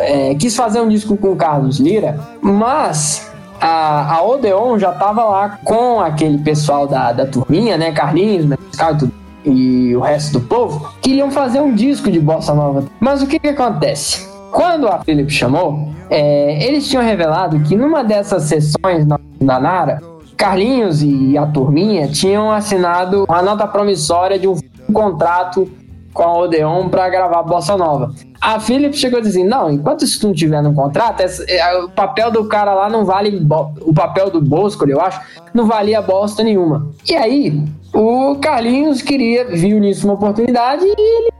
é, 0.00 0.34
quis 0.34 0.54
fazer 0.54 0.82
um 0.82 0.88
disco 0.88 1.16
com 1.16 1.32
o 1.32 1.36
Carlos 1.36 1.80
Lira, 1.80 2.20
mas 2.42 3.26
a, 3.58 4.16
a 4.16 4.22
Odeon 4.22 4.78
já 4.78 4.92
estava 4.92 5.24
lá 5.24 5.58
com 5.64 5.98
aquele 5.98 6.36
pessoal 6.36 6.86
da, 6.86 7.10
da 7.10 7.24
turminha, 7.24 7.78
né, 7.78 7.92
Carlinhos, 7.92 8.44
Mescal 8.44 8.92
e 8.92 8.98
tudo, 8.98 9.12
e 9.46 9.96
o 9.96 10.00
resto 10.00 10.38
do 10.38 10.46
povo, 10.46 10.92
queriam 11.00 11.30
fazer 11.30 11.60
um 11.60 11.74
disco 11.74 12.10
de 12.10 12.20
bossa 12.20 12.52
nova. 12.52 12.84
Mas 13.00 13.22
o 13.22 13.26
que 13.26 13.38
que 13.38 13.48
acontece? 13.48 14.29
Quando 14.50 14.88
a 14.88 14.98
Philips 15.04 15.32
chamou, 15.34 15.88
é, 16.08 16.64
eles 16.66 16.88
tinham 16.88 17.02
revelado 17.04 17.60
que 17.60 17.76
numa 17.76 18.02
dessas 18.02 18.44
sessões 18.44 19.06
na, 19.06 19.18
na 19.40 19.60
Nara, 19.60 20.00
Carlinhos 20.36 21.02
e 21.02 21.36
a 21.36 21.46
turminha 21.46 22.08
tinham 22.08 22.50
assinado 22.50 23.24
uma 23.28 23.42
nota 23.42 23.66
promissória 23.66 24.38
de 24.38 24.48
um 24.48 24.56
contrato 24.92 25.70
com 26.12 26.22
a 26.22 26.38
Odeon 26.38 26.88
para 26.88 27.08
gravar 27.08 27.42
Bossa 27.42 27.76
Nova. 27.76 28.12
A 28.40 28.58
Philips 28.58 28.98
chegou 28.98 29.18
a 29.18 29.22
dizer: 29.22 29.44
não, 29.44 29.70
enquanto 29.70 30.02
isso 30.04 30.26
não 30.26 30.34
tiver 30.34 30.62
no 30.62 30.72
contrato, 30.74 31.20
essa- 31.20 31.44
é, 31.46 31.78
o 31.78 31.90
papel 31.90 32.30
do 32.30 32.46
cara 32.46 32.72
lá 32.74 32.88
não 32.88 33.04
vale. 33.04 33.46
O 33.82 33.92
papel 33.94 34.30
do 34.30 34.40
Bosco, 34.40 34.88
eu 34.88 35.00
acho, 35.00 35.20
não 35.54 35.66
valia 35.66 36.00
bosta 36.00 36.42
nenhuma. 36.42 36.88
E 37.08 37.14
aí, 37.14 37.62
o 37.94 38.36
Carlinhos 38.36 39.02
queria, 39.02 39.44
viu 39.44 39.78
nisso 39.78 40.06
uma 40.06 40.14
oportunidade 40.14 40.84
e 40.84 40.94
ele 40.98 41.30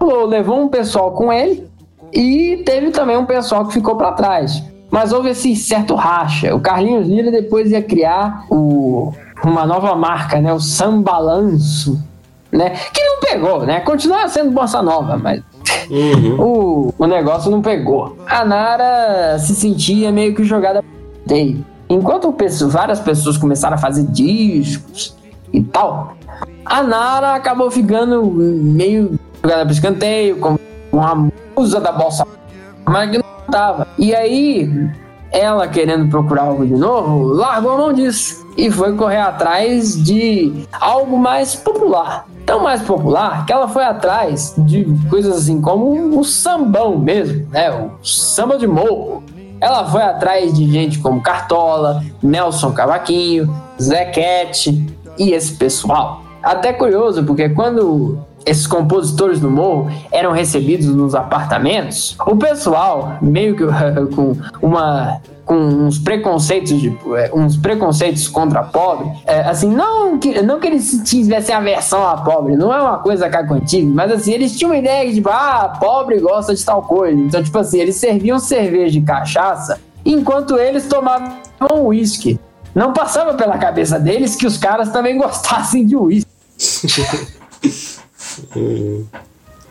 falou, 0.00 0.26
levou 0.26 0.60
um 0.60 0.68
pessoal 0.68 1.12
com 1.12 1.32
ele 1.32 1.66
e 2.12 2.62
teve 2.64 2.90
também 2.90 3.16
um 3.16 3.26
pessoal 3.26 3.66
que 3.66 3.74
ficou 3.74 3.96
para 3.96 4.12
trás. 4.12 4.62
Mas 4.90 5.12
houve 5.12 5.30
esse 5.30 5.54
certo 5.54 5.94
racha. 5.94 6.54
O 6.54 6.60
Carlinhos 6.60 7.06
Lira 7.06 7.30
depois 7.30 7.70
ia 7.70 7.82
criar 7.82 8.46
o- 8.50 9.12
uma 9.44 9.66
nova 9.66 9.94
marca, 9.94 10.40
né? 10.40 10.52
O 10.52 10.58
Sambalanço, 10.60 12.02
né? 12.50 12.70
Que 12.70 13.02
não 13.04 13.20
pegou, 13.20 13.66
né? 13.66 13.80
Continua 13.80 14.26
sendo 14.28 14.50
bossa 14.50 14.80
nova, 14.82 15.16
mas 15.18 15.42
o, 16.38 16.92
o 16.98 17.06
negócio 17.06 17.50
não 17.50 17.60
pegou. 17.60 18.16
A 18.26 18.44
Nara 18.44 19.38
se 19.38 19.54
sentia 19.54 20.10
meio 20.10 20.34
que 20.34 20.42
jogada 20.44 20.82
escanteio. 21.18 21.64
Enquanto 21.90 22.34
várias 22.68 23.00
pessoas 23.00 23.36
começaram 23.36 23.74
a 23.74 23.78
fazer 23.78 24.04
discos 24.06 25.16
e 25.52 25.62
tal, 25.62 26.14
a 26.64 26.82
Nara 26.82 27.34
acabou 27.34 27.70
ficando 27.70 28.24
meio 28.24 29.18
jogada 29.42 29.64
pro 29.64 29.72
escanteio, 29.72 30.36
como 30.38 30.58
uma 30.98 31.28
musa 31.56 31.80
da 31.80 31.92
bossa 31.92 32.24
mas 32.88 33.10
que 33.10 33.18
não 33.18 33.24
tava. 33.50 33.86
E 33.98 34.14
aí, 34.14 34.90
ela 35.30 35.68
querendo 35.68 36.08
procurar 36.08 36.44
algo 36.44 36.66
de 36.66 36.74
novo, 36.74 37.24
largou 37.34 37.72
a 37.72 37.76
mão 37.76 37.92
disso 37.92 38.46
e 38.56 38.70
foi 38.70 38.94
correr 38.96 39.18
atrás 39.18 40.02
de 40.02 40.66
algo 40.72 41.18
mais 41.18 41.54
popular. 41.54 42.26
Tão 42.46 42.62
mais 42.62 42.80
popular 42.82 43.44
que 43.44 43.52
ela 43.52 43.68
foi 43.68 43.84
atrás 43.84 44.54
de 44.56 44.86
coisas 45.10 45.36
assim 45.36 45.60
como 45.60 46.18
o 46.18 46.24
sambão 46.24 46.98
mesmo, 46.98 47.46
né? 47.50 47.70
O 47.70 48.04
samba 48.04 48.56
de 48.56 48.66
morro. 48.66 49.22
Ela 49.60 49.84
foi 49.84 50.02
atrás 50.02 50.54
de 50.54 50.70
gente 50.70 50.98
como 51.00 51.20
Cartola, 51.20 52.02
Nelson 52.22 52.72
Cavaquinho, 52.72 53.52
Zé 53.80 54.06
Cat 54.06 54.70
e 55.18 55.32
esse 55.32 55.54
pessoal. 55.56 56.22
Até 56.42 56.72
curioso, 56.72 57.24
porque 57.24 57.48
quando 57.50 58.18
esses 58.44 58.66
compositores 58.66 59.40
do 59.40 59.50
morro 59.50 59.90
eram 60.10 60.32
recebidos 60.32 60.86
nos 60.86 61.14
apartamentos, 61.14 62.16
o 62.26 62.36
pessoal, 62.36 63.18
meio 63.20 63.56
que 63.56 63.64
com 64.14 64.36
uma 64.62 65.20
com 65.48 65.54
uns 65.54 65.98
preconceitos 65.98 66.78
de, 66.78 66.94
é, 67.16 67.30
uns 67.34 67.56
preconceitos 67.56 68.28
contra 68.28 68.62
pobre, 68.62 69.10
é, 69.24 69.40
assim, 69.40 69.66
não 69.66 70.18
que, 70.18 70.42
não 70.42 70.60
que 70.60 70.66
eles 70.66 71.00
tivessem 71.02 71.54
aversão 71.54 72.06
a 72.06 72.18
pobre, 72.18 72.54
não 72.54 72.70
é 72.70 72.78
uma 72.78 72.98
coisa 72.98 73.30
cacontívia, 73.30 73.90
mas 73.90 74.12
assim, 74.12 74.30
eles 74.30 74.54
tinham 74.54 74.72
uma 74.72 74.76
ideia 74.76 75.08
de 75.08 75.14
tipo, 75.14 75.30
ah, 75.30 75.74
pobre 75.80 76.20
gosta 76.20 76.54
de 76.54 76.62
tal 76.62 76.82
coisa. 76.82 77.18
Então, 77.18 77.42
tipo 77.42 77.56
assim, 77.58 77.78
eles 77.80 77.96
serviam 77.96 78.38
cerveja 78.38 78.98
e 78.98 79.02
cachaça 79.02 79.80
enquanto 80.04 80.58
eles 80.58 80.86
tomavam 80.86 81.38
uísque. 81.80 82.38
Não 82.74 82.92
passava 82.92 83.32
pela 83.32 83.56
cabeça 83.56 83.98
deles 83.98 84.36
que 84.36 84.46
os 84.46 84.58
caras 84.58 84.90
também 84.90 85.16
gostassem 85.18 85.86
de 85.86 85.96
uísque. 85.96 86.28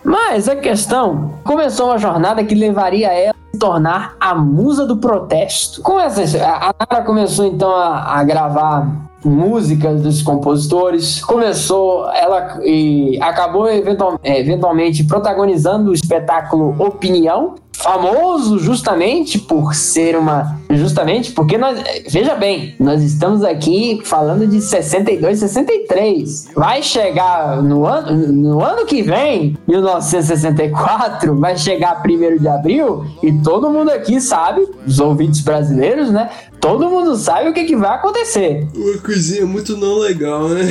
Mas 0.03 0.47
a 0.47 0.55
questão 0.55 1.33
começou 1.43 1.87
uma 1.87 1.97
jornada 1.97 2.43
que 2.43 2.55
levaria 2.55 3.11
ela 3.11 3.31
a 3.33 3.51
se 3.53 3.59
tornar 3.59 4.15
a 4.19 4.33
musa 4.35 4.85
do 4.85 4.97
protesto. 4.97 5.81
Com 5.81 5.99
essa, 5.99 6.21
a 6.45 6.73
Nara 6.79 7.03
começou 7.05 7.45
então 7.45 7.69
a, 7.75 8.19
a 8.19 8.23
gravar 8.23 8.87
músicas 9.25 10.01
dos 10.01 10.21
compositores, 10.21 11.21
começou 11.21 12.09
ela 12.11 12.59
e 12.63 13.19
acabou 13.21 13.67
eventual- 13.67 14.19
é, 14.23 14.39
eventualmente 14.39 15.03
protagonizando 15.03 15.89
o 15.89 15.93
espetáculo 15.93 16.75
Opinião, 16.79 17.55
famoso 17.77 18.57
justamente 18.57 19.37
por 19.37 19.75
ser 19.75 20.17
uma 20.17 20.59
justamente 20.71 21.31
porque 21.31 21.57
nós 21.57 21.79
veja 22.09 22.35
bem, 22.35 22.75
nós 22.79 23.03
estamos 23.03 23.43
aqui 23.43 24.01
falando 24.03 24.47
de 24.47 24.59
62, 24.59 25.39
63. 25.39 26.49
Vai 26.55 26.81
chegar 26.81 27.61
no 27.61 27.85
ano 27.85 28.27
no 28.27 28.63
ano 28.63 28.85
que 28.85 29.01
vem, 29.01 29.57
1964, 29.67 31.39
vai 31.39 31.57
chegar 31.57 32.01
1 32.03 32.37
de 32.37 32.47
abril 32.47 33.05
e 33.21 33.31
todo 33.41 33.69
mundo 33.69 33.91
aqui 33.91 34.19
sabe, 34.19 34.67
os 34.85 34.99
ouvintes 34.99 35.41
brasileiros, 35.41 36.09
né? 36.09 36.29
Todo 36.59 36.89
mundo 36.89 37.15
sabe 37.15 37.49
o 37.49 37.53
que, 37.53 37.65
que 37.65 37.75
vai 37.75 37.91
acontecer. 37.91 38.67
Uma 38.75 38.97
coisinha 38.97 39.45
muito 39.45 39.77
não 39.77 39.99
legal, 39.99 40.49
né? 40.49 40.63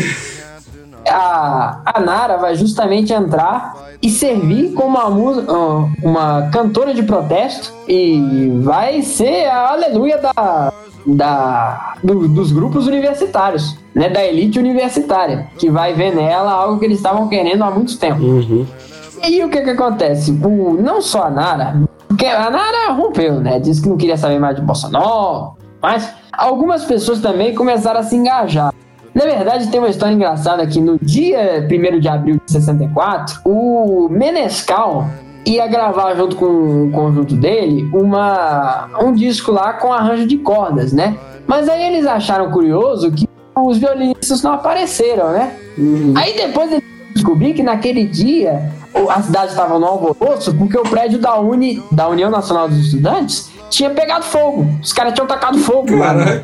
a, 1.09 1.81
a 1.85 2.01
Nara 2.01 2.37
vai 2.37 2.57
justamente 2.57 3.13
entrar 3.13 3.86
e 4.03 4.11
servir 4.11 4.73
como 4.73 4.99
uma, 4.99 5.89
uma 6.03 6.49
cantora 6.51 6.93
de 6.95 7.03
protesto 7.03 7.73
e 7.89 8.51
vai 8.63 9.03
ser 9.03 9.47
a 9.47 9.73
aleluia 9.73 10.19
da, 10.19 10.73
da, 11.07 11.95
do- 12.03 12.29
dos 12.29 12.53
grupos 12.53 12.87
universitários, 12.87 13.77
né, 13.95 14.09
da 14.09 14.25
elite 14.25 14.59
universitária, 14.59 15.49
que 15.59 15.71
vai 15.71 15.93
ver 15.95 16.15
nela 16.15 16.53
algo 16.53 16.79
que 16.79 16.85
eles 16.85 16.99
estavam 16.99 17.29
querendo 17.29 17.63
há 17.65 17.71
muito 17.71 17.97
tempo. 17.99 18.21
E 19.27 19.43
o 19.43 19.49
que 19.49 19.61
que 19.63 19.71
acontece? 19.71 20.31
O, 20.31 20.75
não 20.81 21.01
só 21.01 21.25
a 21.25 21.31
Nara, 21.31 21.81
porque 22.07 22.27
a 22.27 22.51
Nara 22.51 22.93
rompeu, 22.93 23.41
né? 23.41 23.59
Disse 23.59 23.83
que 23.83 23.89
não 23.89 23.97
queria 23.97 24.17
saber 24.17 24.39
mais 24.39 24.57
de 24.57 24.63
Bossa 24.63 24.89
Nova, 24.89 25.55
mas 25.83 26.09
algumas 26.33 26.85
pessoas 26.85 27.21
também 27.21 27.55
começaram 27.55 28.01
a 28.01 28.03
se 28.03 28.15
engajar. 28.15 28.73
Na 29.17 29.25
verdade, 29.25 29.69
tem 29.69 29.81
uma 29.81 29.89
história 29.89 30.13
engraçada 30.13 30.67
que 30.67 30.79
no 30.79 30.99
dia 31.01 31.67
1 31.67 31.99
de 32.01 32.07
abril 32.07 32.39
de 32.45 32.53
64, 32.53 33.41
o 33.47 34.11
Menescal 34.11 35.09
ia 35.47 35.67
gravar 35.67 36.15
junto 36.15 36.37
com 36.37 36.45
o 36.45 36.91
conjunto 36.93 37.35
dele 37.35 37.89
uma, 37.95 38.91
um 39.01 39.15
disco 39.15 39.51
lá 39.51 39.73
com 39.73 39.91
arranjo 39.91 40.27
de 40.27 40.37
cordas, 40.37 40.93
né? 40.93 41.17
Mas 41.47 41.67
aí 41.67 41.83
eles 41.85 42.07
acharam 42.07 42.51
curioso 42.51 43.11
que 43.11 43.27
os 43.57 43.79
violinistas 43.79 44.43
não 44.43 44.53
apareceram, 44.53 45.31
né? 45.31 45.57
Aí 46.15 46.37
depois 46.37 46.71
eles 46.71 46.85
descobri 47.15 47.55
que 47.55 47.63
naquele 47.63 48.05
dia 48.05 48.71
a 49.09 49.23
cidade 49.23 49.53
estava 49.53 49.79
no 49.79 49.87
alvoroço 49.87 50.55
porque 50.55 50.77
o 50.77 50.83
prédio 50.83 51.19
da 51.19 51.41
Uni, 51.41 51.83
da 51.91 52.07
União 52.07 52.31
Nacional 52.31 52.69
dos 52.69 52.79
Estudantes, 52.79 53.51
tinha 53.71 53.91
pegado 53.91 54.25
fogo. 54.25 54.67
Os 54.83 54.93
caras 54.93 55.13
tinham 55.15 55.27
tacado 55.27 55.59
fogo 55.59 55.97
lá. 55.97 56.13
né? 56.15 56.43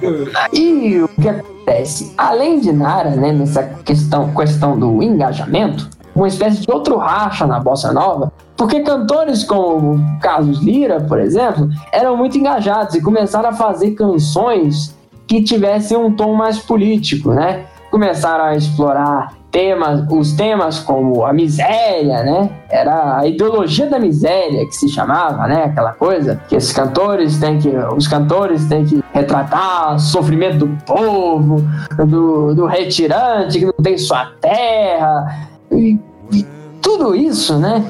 E 0.53 1.01
o 1.01 1.09
que 1.09 1.29
acontece? 1.29 2.13
Além 2.17 2.61
de 2.61 2.73
Nara, 2.73 3.11
né, 3.11 3.33
nessa 3.33 3.63
questão, 3.63 4.33
questão 4.35 4.79
do 4.79 5.03
engajamento, 5.03 5.89
uma 6.15 6.29
espécie 6.29 6.61
de 6.61 6.71
outro 6.71 6.97
racha 6.99 7.47
na 7.47 7.59
bossa 7.59 7.93
nova, 7.93 8.33
porque 8.57 8.81
cantores 8.81 9.45
como 9.45 9.99
Carlos 10.21 10.61
Lira, 10.63 11.01
por 11.01 11.19
exemplo, 11.19 11.69
eram 11.91 12.17
muito 12.17 12.37
engajados 12.37 12.95
e 12.95 13.01
começaram 13.01 13.49
a 13.49 13.53
fazer 13.53 13.93
canções 13.93 14.95
que 15.27 15.43
tivessem 15.43 15.97
um 15.97 16.13
tom 16.13 16.35
mais 16.35 16.59
político, 16.59 17.33
né? 17.33 17.65
Começaram 17.93 18.45
a 18.45 18.57
explorar 18.57 19.35
temas, 19.51 20.07
os 20.11 20.33
temas 20.33 20.81
como 20.81 21.27
a 21.27 21.33
miséria, 21.35 22.23
né? 22.23 22.49
Era 22.71 23.19
a 23.19 23.27
ideologia 23.27 23.87
da 23.87 23.99
miséria 23.99 24.65
que 24.67 24.75
se 24.75 24.89
chamava, 24.89 25.47
né? 25.47 25.65
Aquela 25.65 25.93
coisa 25.93 26.41
que 26.49 26.57
esses 26.57 26.73
cantores 26.73 27.39
têm 27.39 27.59
que, 27.59 27.69
os 27.69 28.09
cantores 28.09 28.65
têm 28.65 28.87
que 28.87 29.05
retratar 29.13 29.97
o 29.97 29.99
sofrimento 29.99 30.61
do 30.61 30.69
povo, 30.87 31.63
do, 32.07 32.55
do 32.55 32.65
retirante 32.65 33.59
que 33.59 33.67
não 33.67 33.75
tem 33.75 33.99
sua 33.99 34.25
terra 34.41 35.51
e, 35.71 35.99
e 36.33 36.47
tudo 36.81 37.15
isso, 37.15 37.59
né? 37.59 37.85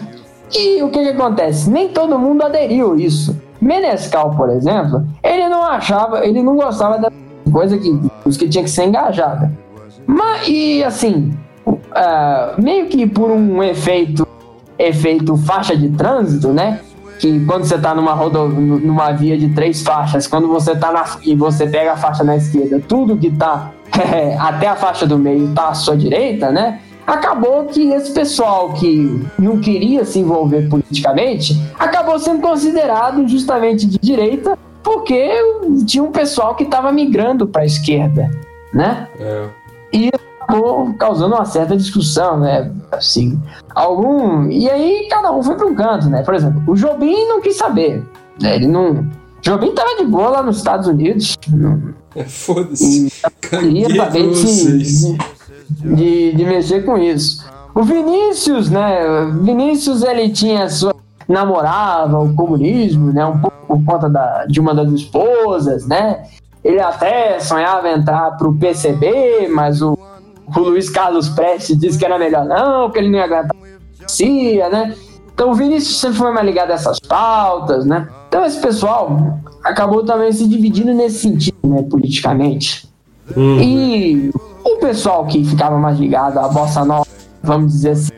E 0.52 0.82
o 0.82 0.90
que, 0.90 0.98
que 0.98 1.10
acontece? 1.10 1.70
Nem 1.70 1.90
todo 1.90 2.18
mundo 2.18 2.42
aderiu 2.42 2.94
a 2.94 2.96
isso. 2.96 3.40
Menescal, 3.60 4.32
por 4.32 4.50
exemplo, 4.50 5.06
ele 5.22 5.48
não 5.48 5.62
achava, 5.62 6.26
ele 6.26 6.42
não 6.42 6.56
gostava 6.56 6.98
da 6.98 7.08
coisa 7.52 7.78
que, 7.78 8.10
que 8.36 8.48
tinha 8.48 8.64
que 8.64 8.70
ser 8.70 8.86
engajada. 8.86 9.62
Mas, 10.12 10.46
e 10.46 10.84
assim, 10.84 11.32
uh, 11.66 12.62
meio 12.62 12.86
que 12.86 13.06
por 13.06 13.30
um 13.30 13.62
efeito 13.62 14.26
efeito 14.78 15.36
faixa 15.36 15.76
de 15.76 15.88
trânsito, 15.90 16.48
né? 16.48 16.80
Que 17.18 17.44
quando 17.44 17.64
você 17.64 17.78
tá 17.78 17.94
numa 17.94 18.14
numa 18.16 19.12
via 19.12 19.38
de 19.38 19.50
três 19.50 19.82
faixas, 19.82 20.26
quando 20.26 20.48
você 20.48 20.74
tá 20.74 20.90
na 20.90 21.04
e 21.24 21.34
você 21.34 21.66
pega 21.66 21.92
a 21.92 21.96
faixa 21.96 22.24
na 22.24 22.36
esquerda, 22.36 22.80
tudo 22.86 23.16
que 23.16 23.30
tá 23.30 23.70
até 24.40 24.66
a 24.66 24.76
faixa 24.76 25.06
do 25.06 25.18
meio 25.18 25.52
tá 25.54 25.68
à 25.68 25.74
sua 25.74 25.96
direita, 25.96 26.50
né? 26.50 26.80
Acabou 27.06 27.64
que 27.64 27.90
esse 27.92 28.12
pessoal 28.12 28.72
que 28.72 29.24
não 29.38 29.58
queria 29.58 30.04
se 30.04 30.18
envolver 30.18 30.68
politicamente 30.68 31.60
acabou 31.78 32.18
sendo 32.18 32.40
considerado 32.40 33.26
justamente 33.26 33.86
de 33.86 33.98
direita 33.98 34.58
porque 34.82 35.32
tinha 35.86 36.02
um 36.02 36.12
pessoal 36.12 36.54
que 36.54 36.64
estava 36.64 36.92
migrando 36.92 37.46
para 37.46 37.62
a 37.62 37.66
esquerda, 37.66 38.30
né? 38.72 39.08
É. 39.18 39.61
E 39.92 40.10
acabou 40.40 40.92
causando 40.94 41.34
uma 41.34 41.44
certa 41.44 41.76
discussão, 41.76 42.40
né? 42.40 42.70
Assim, 42.90 43.40
algum. 43.74 44.48
E 44.48 44.68
aí 44.68 45.06
cada 45.08 45.32
um 45.32 45.42
foi 45.42 45.56
para 45.56 45.66
um 45.66 45.74
canto, 45.74 46.08
né? 46.08 46.22
Por 46.22 46.34
exemplo, 46.34 46.62
o 46.66 46.74
Jobim 46.74 47.26
não 47.26 47.40
quis 47.40 47.56
saber. 47.56 48.02
Né? 48.40 48.56
Ele 48.56 48.66
não. 48.66 49.06
Jobim 49.40 49.74
tava 49.74 49.96
de 49.96 50.04
boa 50.04 50.28
lá 50.28 50.42
nos 50.42 50.58
Estados 50.58 50.86
Unidos. 50.86 51.36
É, 52.14 52.24
Foda-se. 52.24 53.12
Queria 53.40 53.94
saber 53.94 54.30
de, 54.32 55.16
de, 55.94 56.32
de 56.36 56.44
mexer 56.44 56.84
com 56.84 56.98
isso. 56.98 57.44
O 57.74 57.82
Vinícius, 57.82 58.70
né? 58.70 59.24
Vinícius 59.42 60.02
ele 60.02 60.30
tinha 60.30 60.68
sua 60.68 60.94
namorava 61.28 62.18
o 62.18 62.34
comunismo, 62.34 63.12
né? 63.12 63.24
Um 63.24 63.38
pouco 63.38 63.56
por 63.66 63.84
conta 63.84 64.08
da, 64.08 64.44
de 64.46 64.60
uma 64.60 64.74
das 64.74 64.92
esposas, 64.92 65.86
né? 65.86 66.24
Ele 66.64 66.80
até 66.80 67.40
sonhava 67.40 67.90
entrar 67.90 68.32
para 68.32 68.48
o 68.48 68.54
PCB, 68.54 69.48
mas 69.48 69.82
o 69.82 69.98
o 70.56 70.60
Luiz 70.60 70.90
Carlos 70.90 71.28
Prestes 71.28 71.78
disse 71.78 71.98
que 71.98 72.04
era 72.04 72.18
melhor 72.18 72.44
não, 72.44 72.90
que 72.90 72.98
ele 72.98 73.08
não 73.08 73.18
ia 73.18 73.24
aguentar 73.24 73.56
a 73.56 74.68
né? 74.70 74.94
Então 75.32 75.50
o 75.50 75.54
Vinícius 75.54 75.98
sempre 75.98 76.18
foi 76.18 76.32
mais 76.32 76.46
ligado 76.46 76.70
a 76.70 76.74
essas 76.74 76.98
pautas, 77.00 77.86
né? 77.86 78.08
Então 78.28 78.44
esse 78.44 78.60
pessoal 78.60 79.38
acabou 79.64 80.04
também 80.04 80.30
se 80.32 80.46
dividindo 80.46 80.92
nesse 80.92 81.20
sentido, 81.20 81.56
né, 81.64 81.82
politicamente. 81.82 82.88
Uhum. 83.34 83.62
E 83.62 84.30
o 84.64 84.76
pessoal 84.78 85.24
que 85.26 85.44
ficava 85.44 85.78
mais 85.78 85.98
ligado 85.98 86.38
à 86.38 86.48
bossa 86.48 86.84
nova, 86.84 87.06
vamos 87.42 87.72
dizer 87.72 87.90
assim, 87.90 88.12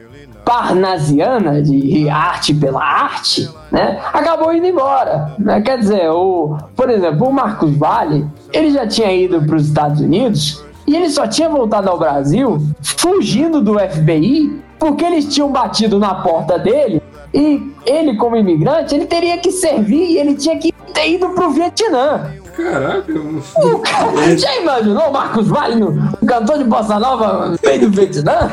parnasiana, 0.45 1.63
de 1.63 2.09
arte 2.09 2.55
pela 2.55 2.83
arte, 2.85 3.49
né, 3.73 4.01
acabou 4.13 4.53
indo 4.53 4.67
embora. 4.67 5.35
Né? 5.39 5.61
Quer 5.61 5.79
dizer, 5.79 6.11
o, 6.11 6.57
por 6.77 6.91
exemplo, 6.91 7.29
o 7.29 7.33
Marcos 7.33 7.75
Vale, 7.77 8.27
ele 8.53 8.71
já 8.71 8.87
tinha 8.87 9.13
ido 9.13 9.43
para 9.43 9.57
os 9.57 9.67
Estados 9.67 10.01
Unidos 10.01 10.63
e 10.87 10.95
ele 10.95 11.09
só 11.09 11.27
tinha 11.27 11.49
voltado 11.49 11.89
ao 11.89 11.99
Brasil 11.99 12.59
fugindo 12.83 13.61
do 13.61 13.79
FBI 13.79 14.63
porque 14.79 15.05
eles 15.05 15.33
tinham 15.33 15.51
batido 15.51 15.99
na 15.99 16.15
porta 16.17 16.59
dele 16.59 17.03
e 17.33 17.73
ele, 17.85 18.17
como 18.17 18.37
imigrante, 18.37 18.95
ele 18.95 19.07
teria 19.07 19.39
que 19.39 19.51
servir 19.51 20.11
e 20.11 20.19
ele 20.19 20.35
tinha 20.35 20.57
que 20.57 20.73
ter 20.93 21.11
ido 21.11 21.31
pro 21.31 21.51
Vietnã. 21.51 22.31
Caraca, 22.57 23.13
o 23.57 23.79
cara, 23.81 24.39
já 24.39 24.57
imaginou 24.57 25.11
Marcos 25.11 25.49
Vale, 25.49 25.83
um 25.83 26.27
cantor 26.27 26.59
de 26.59 26.65
bossa 26.65 27.01
nova 27.01 27.57
veio 27.61 27.81
do 27.81 27.91
Vietnã? 27.91 28.51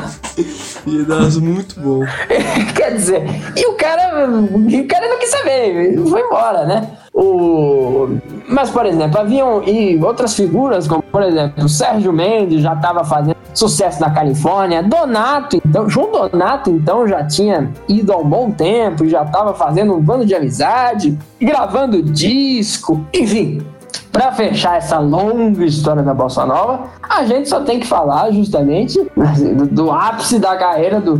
Dar 1.06 1.40
muito 1.40 1.80
bom. 1.80 2.00
Quer 2.74 2.94
dizer, 2.94 3.22
e 3.56 3.66
o 3.66 3.74
cara, 3.74 4.28
o 4.28 4.86
cara 4.88 5.08
não 5.08 5.18
quis 5.18 5.30
saber, 5.30 5.96
foi 6.08 6.20
embora, 6.20 6.66
né? 6.66 6.90
O... 7.14 8.08
Mas, 8.48 8.70
por 8.70 8.86
exemplo, 8.86 9.20
haviam 9.20 9.62
e 9.62 10.02
outras 10.02 10.34
figuras, 10.34 10.88
como 10.88 11.02
por 11.02 11.22
exemplo, 11.22 11.64
o 11.64 11.68
Sérgio 11.68 12.12
Mendes 12.12 12.62
já 12.62 12.72
estava 12.72 13.04
fazendo 13.04 13.36
sucesso 13.54 14.00
na 14.00 14.10
Califórnia, 14.10 14.82
Donato, 14.82 15.60
então, 15.64 15.88
João 15.88 16.10
Donato, 16.10 16.70
então, 16.70 17.06
já 17.06 17.22
tinha 17.24 17.70
ido 17.86 18.12
há 18.12 18.16
um 18.16 18.24
bom 18.24 18.50
tempo, 18.50 19.06
já 19.06 19.22
estava 19.22 19.54
fazendo 19.54 19.94
um 19.94 20.00
bando 20.00 20.24
de 20.24 20.34
amizade, 20.34 21.16
gravando 21.38 22.02
disco, 22.02 23.04
enfim. 23.12 23.62
Para 24.10 24.32
fechar 24.32 24.76
essa 24.76 24.98
longa 24.98 25.64
história 25.64 26.02
da 26.02 26.12
Bossa 26.12 26.44
Nova, 26.44 26.88
a 27.08 27.24
gente 27.24 27.48
só 27.48 27.60
tem 27.60 27.80
que 27.80 27.86
falar 27.86 28.30
justamente 28.30 28.98
do, 29.56 29.66
do 29.66 29.90
ápice 29.90 30.38
da 30.38 30.54
carreira 30.56 31.00
do, 31.00 31.16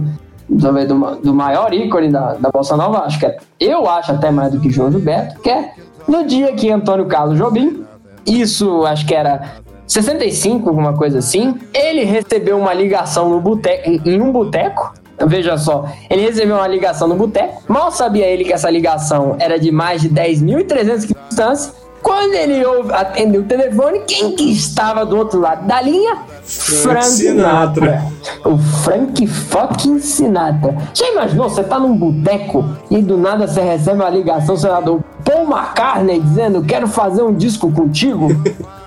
do, 0.48 0.86
do, 0.86 1.16
do 1.16 1.34
maior 1.34 1.72
ícone 1.72 2.10
da, 2.10 2.34
da 2.34 2.50
Bossa 2.50 2.76
Nova, 2.76 3.04
acho 3.04 3.18
que 3.18 3.26
é, 3.26 3.36
eu 3.58 3.88
acho 3.88 4.12
até 4.12 4.30
mais 4.30 4.52
do 4.52 4.60
que 4.60 4.70
João 4.70 4.90
Gilberto, 4.90 5.40
que 5.40 5.50
é 5.50 5.72
no 6.06 6.24
dia 6.24 6.52
que 6.52 6.70
Antônio 6.70 7.06
Carlos 7.06 7.38
Jobim, 7.38 7.84
isso 8.26 8.84
acho 8.84 9.06
que 9.06 9.14
era 9.14 9.62
65, 9.86 10.68
alguma 10.68 10.94
coisa 10.94 11.18
assim, 11.18 11.58
ele 11.74 12.04
recebeu 12.04 12.58
uma 12.58 12.72
ligação 12.72 13.28
no 13.28 13.40
boteco, 13.40 13.90
em 14.08 14.20
um 14.20 14.32
boteco. 14.32 14.94
Veja 15.26 15.56
só, 15.56 15.86
ele 16.10 16.22
recebeu 16.22 16.56
uma 16.56 16.66
ligação 16.66 17.06
no 17.06 17.14
boteco. 17.14 17.62
Mal 17.68 17.92
sabia 17.92 18.26
ele 18.26 18.44
que 18.44 18.52
essa 18.52 18.70
ligação 18.70 19.36
era 19.38 19.58
de 19.58 19.70
mais 19.70 20.00
de 20.00 20.08
10.300 20.08 21.06
de 21.06 21.14
distância. 21.28 21.74
Quando 22.02 22.34
ele 22.34 22.64
ouve, 22.64 22.92
atendeu 22.92 23.42
o 23.42 23.44
telefone, 23.44 24.00
quem 24.06 24.34
que 24.34 24.52
estava 24.52 25.06
do 25.06 25.16
outro 25.16 25.40
lado 25.40 25.66
da 25.66 25.80
linha? 25.80 26.18
Frank 26.44 27.04
Sinatra. 27.04 28.02
O 28.44 28.58
Frank 28.58 29.26
fucking 29.26 30.00
Sinatra. 30.00 30.76
Já 30.92 31.08
imaginou? 31.10 31.48
Você 31.48 31.62
tá 31.62 31.78
num 31.78 31.96
boteco 31.96 32.64
e 32.90 33.00
do 33.00 33.16
nada 33.16 33.46
você 33.46 33.60
recebe 33.60 33.96
uma 33.96 34.10
ligação, 34.10 34.56
senador 34.56 35.00
Paul 35.24 35.46
McCartney 35.46 36.20
dizendo: 36.20 36.62
Quero 36.64 36.88
fazer 36.88 37.22
um 37.22 37.32
disco 37.32 37.70
contigo. 37.72 38.28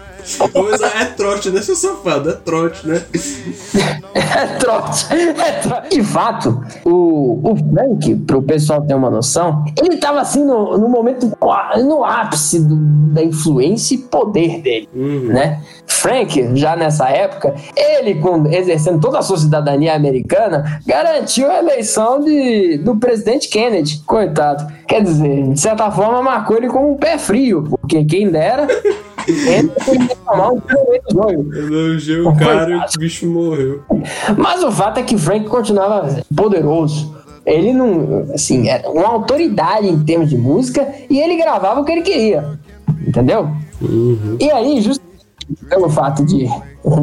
Coisa 0.52 0.88
é 0.88 1.06
trote, 1.06 1.50
né, 1.50 1.62
seu 1.62 1.76
safado? 1.76 2.30
É 2.30 2.34
trote, 2.34 2.88
né? 2.88 3.04
é 4.16 4.48
trote. 4.58 5.06
É 5.14 5.52
trote. 5.62 5.90
De 5.90 6.04
fato, 6.04 6.64
o, 6.84 7.52
o 7.52 7.56
Frank, 7.56 8.16
pro 8.28 8.42
pessoal 8.42 8.82
ter 8.82 8.94
uma 8.94 9.10
noção, 9.10 9.64
ele 9.82 9.98
tava 9.98 10.22
assim 10.22 10.44
no, 10.44 10.78
no 10.78 10.90
momento, 10.90 11.32
no 11.84 12.04
ápice 12.04 12.60
do, 12.60 12.76
da 13.14 13.24
influência 13.24 13.96
e 13.96 13.98
poder 14.00 14.62
dele, 14.62 14.90
uhum. 14.94 15.28
né? 15.28 15.62
Frank, 15.88 16.56
já 16.56 16.76
nessa 16.76 17.10
época, 17.10 17.54
ele, 17.76 18.16
com, 18.16 18.48
exercendo 18.48 19.00
toda 19.00 19.20
a 19.20 19.22
sua 19.22 19.38
cidadania 19.38 19.96
americana, 19.96 20.80
garantiu 20.86 21.50
a 21.50 21.60
eleição 21.60 22.20
de, 22.20 22.78
do 22.80 22.96
presidente 22.98 23.48
Kennedy. 23.50 24.02
Coitado. 24.06 24.72
Quer 24.88 25.02
dizer, 25.02 25.50
de 25.50 25.60
certa 25.60 25.90
forma, 25.92 26.22
marcou 26.22 26.58
ele 26.58 26.68
com 26.68 26.92
um 26.92 26.98
pé 26.98 27.18
frio, 27.18 27.64
porque 27.64 28.04
quem 28.06 28.30
dera. 28.30 28.68
Elogiou 31.56 32.32
o 32.32 32.38
cara 32.38 32.70
e 32.72 32.76
o 32.76 33.00
bicho 33.00 33.28
morreu. 33.28 33.84
Mas 34.38 34.64
o 34.64 34.72
fato 34.72 35.00
é 35.00 35.04
que 35.04 35.18
Frank 35.18 35.48
continuava 35.48 36.22
poderoso. 36.36 37.16
Ele 37.46 37.74
não, 37.74 38.28
assim, 38.34 38.68
era 38.68 38.90
uma 38.90 39.08
autoridade 39.08 39.88
em 39.88 40.04
termos 40.04 40.30
de 40.30 40.38
música 40.38 40.88
e 41.10 41.20
ele 41.20 41.38
gravava 41.38 41.80
o 41.80 41.86
que 41.86 41.92
ele 41.92 42.02
queria. 42.02 42.60
Entendeu? 43.08 43.50
Uhum. 43.82 44.38
E 44.40 44.50
aí, 44.50 44.82
justamente 44.82 45.06
pelo 45.70 45.90
fato 45.90 46.26
de, 46.26 46.48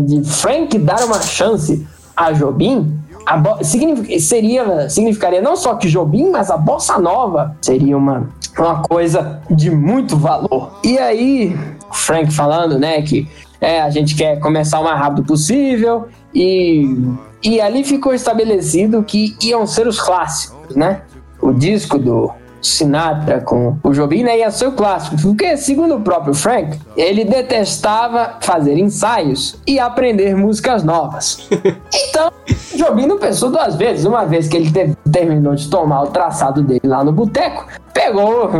de 0.06 0.24
Frank 0.24 0.76
dar 0.78 1.04
uma 1.04 1.20
chance 1.20 1.86
a 2.16 2.32
Jobim, 2.32 2.98
a 3.26 3.64
signific, 3.64 4.20
seria, 4.20 4.88
significaria 4.88 5.40
não 5.40 5.56
só 5.56 5.74
que 5.74 5.88
Jobim, 5.88 6.30
mas 6.30 6.50
a 6.50 6.56
bossa 6.56 6.98
nova 6.98 7.56
seria 7.60 7.96
uma, 7.96 8.28
uma 8.58 8.82
coisa 8.82 9.40
de 9.50 9.70
muito 9.70 10.16
valor. 10.16 10.78
E 10.84 10.98
aí, 10.98 11.56
Frank 11.92 12.32
falando, 12.32 12.78
né, 12.78 13.02
que 13.02 13.28
é, 13.60 13.80
a 13.80 13.90
gente 13.90 14.14
quer 14.16 14.40
começar 14.40 14.80
o 14.80 14.84
mais 14.84 14.98
rápido 14.98 15.24
possível 15.24 16.08
e, 16.34 16.96
e 17.42 17.60
ali 17.60 17.84
ficou 17.84 18.12
estabelecido 18.12 19.02
que 19.02 19.36
iam 19.42 19.66
ser 19.66 19.86
os 19.86 20.00
clássicos, 20.00 20.74
né? 20.74 21.02
O 21.40 21.52
disco 21.52 21.98
do 21.98 22.32
Sinatra 22.62 23.40
com 23.40 23.76
o 23.82 23.92
Jobim, 23.92 24.22
né, 24.22 24.38
ia 24.38 24.50
ser 24.50 24.68
o 24.68 24.72
clássico, 24.72 25.16
porque 25.20 25.56
segundo 25.56 25.96
o 25.96 26.00
próprio 26.00 26.32
Frank, 26.32 26.78
ele 26.96 27.24
detestava 27.24 28.36
fazer 28.40 28.78
ensaios 28.78 29.56
e 29.66 29.78
aprender 29.78 30.36
músicas 30.36 30.82
novas. 30.82 31.48
Então, 32.08 32.30
Jobim 32.74 33.06
não 33.06 33.18
pensou 33.18 33.50
duas 33.50 33.74
vezes, 33.76 34.04
uma 34.04 34.24
vez 34.24 34.46
que 34.46 34.56
ele 34.56 34.70
teve, 34.70 34.94
terminou 35.10 35.54
de 35.54 35.68
tomar 35.70 36.02
o 36.02 36.06
traçado 36.08 36.62
dele 36.62 36.80
lá 36.84 37.02
no 37.02 37.10
boteco, 37.10 37.66
pegou 37.94 38.50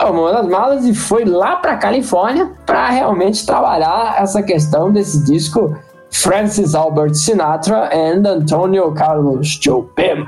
uma 0.00 0.32
das 0.32 0.46
malas 0.46 0.84
e 0.84 0.94
foi 0.94 1.24
lá 1.24 1.56
para 1.56 1.76
Califórnia 1.76 2.50
para 2.66 2.90
realmente 2.90 3.46
trabalhar 3.46 4.16
essa 4.20 4.42
questão 4.42 4.92
desse 4.92 5.24
disco 5.24 5.74
Francis 6.10 6.74
Albert 6.74 7.14
Sinatra 7.14 7.88
and 7.92 8.28
Antonio 8.28 8.92
Carlos 8.92 9.48
Jobim. 9.58 10.26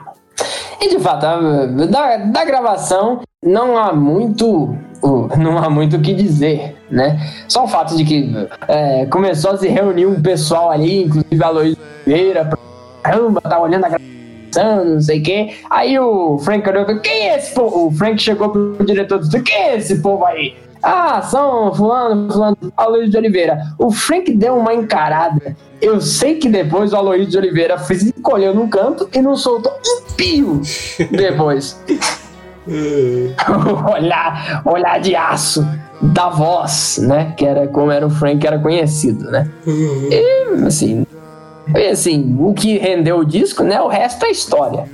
E 0.85 0.89
de 0.90 0.98
fato, 1.01 1.24
a- 1.24 1.66
da, 1.66 2.16
da 2.19 2.44
gravação 2.44 3.20
não 3.43 3.77
há 3.78 3.93
muito 3.93 4.77
não 5.39 5.59
há 5.59 5.69
muito 5.69 5.97
o 5.97 6.01
que 6.01 6.15
dizer, 6.15 6.77
né? 6.90 7.20
Só 7.47 7.65
o 7.65 7.69
fato 7.69 7.94
de 7.94 8.05
que 8.06 8.32
é, 8.69 9.05
começou 9.06 9.51
a 9.51 9.56
se 9.59 9.69
reunir 9.69 10.06
um 10.06 10.20
pessoal 10.23 10.70
ali, 10.70 11.02
inclusive 11.05 11.44
a 11.44 11.51
Luiz 11.51 11.77
Oliveira, 12.06 12.44
pra- 12.47 12.59
caramba, 13.02 13.40
tá 13.43 13.61
olhando 13.61 13.85
a 13.85 13.89
gravação, 13.90 14.85
não 14.94 15.01
sei 15.02 15.20
o 15.20 15.23
quê. 15.23 15.55
Aí 15.69 15.98
o 15.98 16.39
Frank 16.39 16.66
olhou 16.69 16.90
e 16.90 17.01
quem 17.01 17.28
é 17.28 17.36
esse 17.36 17.55
povo? 17.55 17.89
O 17.89 17.90
Frank 17.93 18.20
chegou 18.20 18.48
pro 18.48 18.78
diretor 18.85 19.16
e 19.19 19.20
disse, 19.24 19.43
quem 19.43 19.55
é 19.56 19.77
esse 19.77 20.01
povo 20.01 20.24
aí? 20.24 20.55
Ah, 20.82 21.20
são 21.23 21.74
fulano, 21.74 22.31
fulano, 22.32 22.56
Aloysio 22.77 23.11
de 23.11 23.16
Oliveira. 23.19 23.59
O 23.78 23.90
Frank 23.90 24.31
deu 24.35 24.56
uma 24.56 24.73
encarada. 24.74 25.55
Eu 25.85 26.01
sei 26.01 26.36
que 26.36 26.48
depois 26.48 26.94
o 26.94 26.97
Aloysio 26.97 27.27
de 27.27 27.36
Oliveira 27.36 27.77
fez 27.77 28.02
encolheu 28.02 28.55
num 28.55 28.66
canto 28.69 29.06
e 29.12 29.20
não 29.20 29.36
soltou 29.36 29.70
um 29.86 30.15
pio 30.15 30.62
depois. 31.11 31.78
olhar, 33.94 34.62
olhar 34.65 34.98
de 34.98 35.15
aço 35.15 35.62
da 36.01 36.31
voz, 36.31 36.98
né? 37.02 37.35
Que 37.36 37.44
era 37.44 37.69
como 37.69 37.90
era 37.90 38.06
o 38.06 38.11
Frank 38.11 38.47
era 38.47 38.59
conhecido, 38.59 39.31
né? 39.31 39.47
E 40.11 40.66
assim, 40.66 41.06
e, 41.74 41.86
assim, 41.89 42.35
o 42.40 42.55
que 42.55 42.78
rendeu 42.78 43.19
o 43.19 43.24
disco, 43.24 43.62
né? 43.62 43.78
O 43.82 43.89
resto 43.89 44.24
é 44.24 44.31
história. 44.31 44.85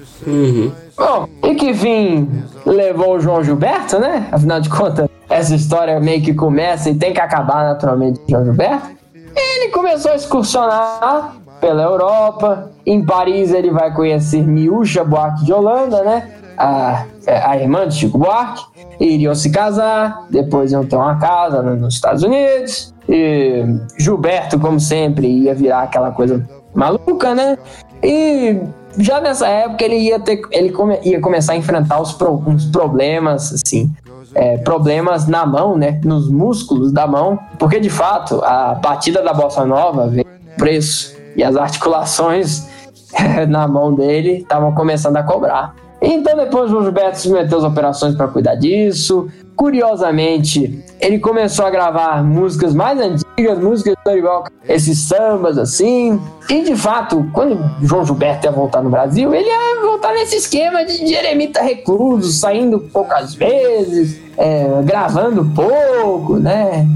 Bom, 0.96 1.28
e 1.44 1.54
que 1.54 1.72
fim 1.72 2.28
levou 2.66 3.14
o 3.14 3.20
João 3.20 3.44
Gilberto, 3.44 4.00
né? 4.00 4.26
Afinal 4.32 4.60
de 4.60 4.68
contas, 4.68 5.08
essa 5.28 5.54
história 5.54 6.00
meio 6.00 6.20
que 6.20 6.34
começa 6.34 6.90
e 6.90 6.96
tem 6.96 7.12
que 7.12 7.20
acabar 7.20 7.62
naturalmente 7.62 8.18
com 8.18 8.26
o 8.26 8.30
João 8.30 8.44
Gilberto. 8.44 8.99
Ele 9.34 9.68
começou 9.70 10.12
a 10.12 10.16
excursionar 10.16 11.36
pela 11.60 11.82
Europa. 11.82 12.70
Em 12.86 13.04
Paris 13.04 13.52
ele 13.52 13.70
vai 13.70 13.92
conhecer 13.94 14.42
Miúcha 14.42 15.04
Buarque 15.04 15.44
de 15.44 15.52
Holanda, 15.52 16.02
né? 16.02 16.30
A, 16.56 17.04
a 17.44 17.56
irmã 17.56 17.86
de 17.88 17.94
Chico 17.94 18.18
Buarque. 18.18 18.64
E 18.98 19.14
iriam 19.14 19.34
se 19.34 19.50
casar, 19.50 20.26
depois 20.30 20.72
iam 20.72 20.84
ter 20.84 20.96
uma 20.96 21.16
casa 21.18 21.62
no- 21.62 21.74
nos 21.76 21.94
Estados 21.94 22.22
Unidos. 22.22 22.94
E 23.08 23.64
Gilberto, 23.98 24.58
como 24.58 24.78
sempre, 24.78 25.26
ia 25.26 25.54
virar 25.54 25.82
aquela 25.82 26.10
coisa 26.10 26.46
maluca, 26.74 27.34
né? 27.34 27.56
E 28.02 28.60
já 28.98 29.20
nessa 29.20 29.46
época 29.48 29.84
ele 29.84 29.96
ia 29.96 30.20
ter, 30.20 30.40
ele 30.50 30.70
come- 30.70 31.00
ia 31.02 31.18
começar 31.20 31.54
a 31.54 31.56
enfrentar 31.56 32.00
os 32.00 32.12
pro- 32.12 32.42
uns 32.46 32.66
problemas, 32.66 33.52
assim, 33.54 33.90
é, 34.34 34.58
problemas 34.58 35.26
na 35.26 35.44
mão, 35.44 35.76
né? 35.76 36.00
Nos 36.04 36.28
músculos 36.28 36.92
da 36.92 37.06
mão, 37.06 37.38
porque 37.58 37.80
de 37.80 37.90
fato 37.90 38.42
a 38.44 38.74
batida 38.74 39.22
da 39.22 39.32
bossa 39.32 39.64
nova 39.64 40.08
veio 40.08 40.26
preço 40.56 41.16
e 41.36 41.42
as 41.42 41.56
articulações 41.56 42.68
na 43.48 43.66
mão 43.66 43.94
dele 43.94 44.38
estavam 44.38 44.74
começando 44.74 45.16
a 45.16 45.22
cobrar. 45.22 45.74
Então 46.02 46.36
depois 46.36 46.66
o 46.66 46.68
João 46.68 46.82
Gilberto 46.84 47.18
submeteu 47.18 47.58
as 47.58 47.64
operações 47.64 48.14
para 48.14 48.26
cuidar 48.28 48.54
disso. 48.54 49.28
Curiosamente, 49.54 50.82
ele 50.98 51.18
começou 51.18 51.66
a 51.66 51.70
gravar 51.70 52.24
músicas 52.24 52.74
mais 52.74 52.98
antigas, 52.98 53.58
músicas 53.58 53.94
do 53.96 54.10
Dorival, 54.10 54.44
esses 54.66 54.98
sambas 54.98 55.58
assim. 55.58 56.18
E 56.48 56.62
de 56.62 56.74
fato, 56.74 57.28
quando 57.34 57.58
João 57.82 58.04
Gilberto 58.06 58.46
ia 58.46 58.50
voltar 58.52 58.80
no 58.82 58.88
Brasil, 58.88 59.34
ele 59.34 59.46
ia 59.48 59.82
voltar 59.82 60.14
nesse 60.14 60.36
esquema 60.36 60.84
de 60.86 61.06
Jeremita 61.06 61.60
recluso, 61.60 62.32
saindo 62.32 62.80
poucas 62.80 63.34
vezes, 63.34 64.18
é, 64.38 64.66
gravando 64.82 65.44
pouco, 65.54 66.38
né? 66.38 66.86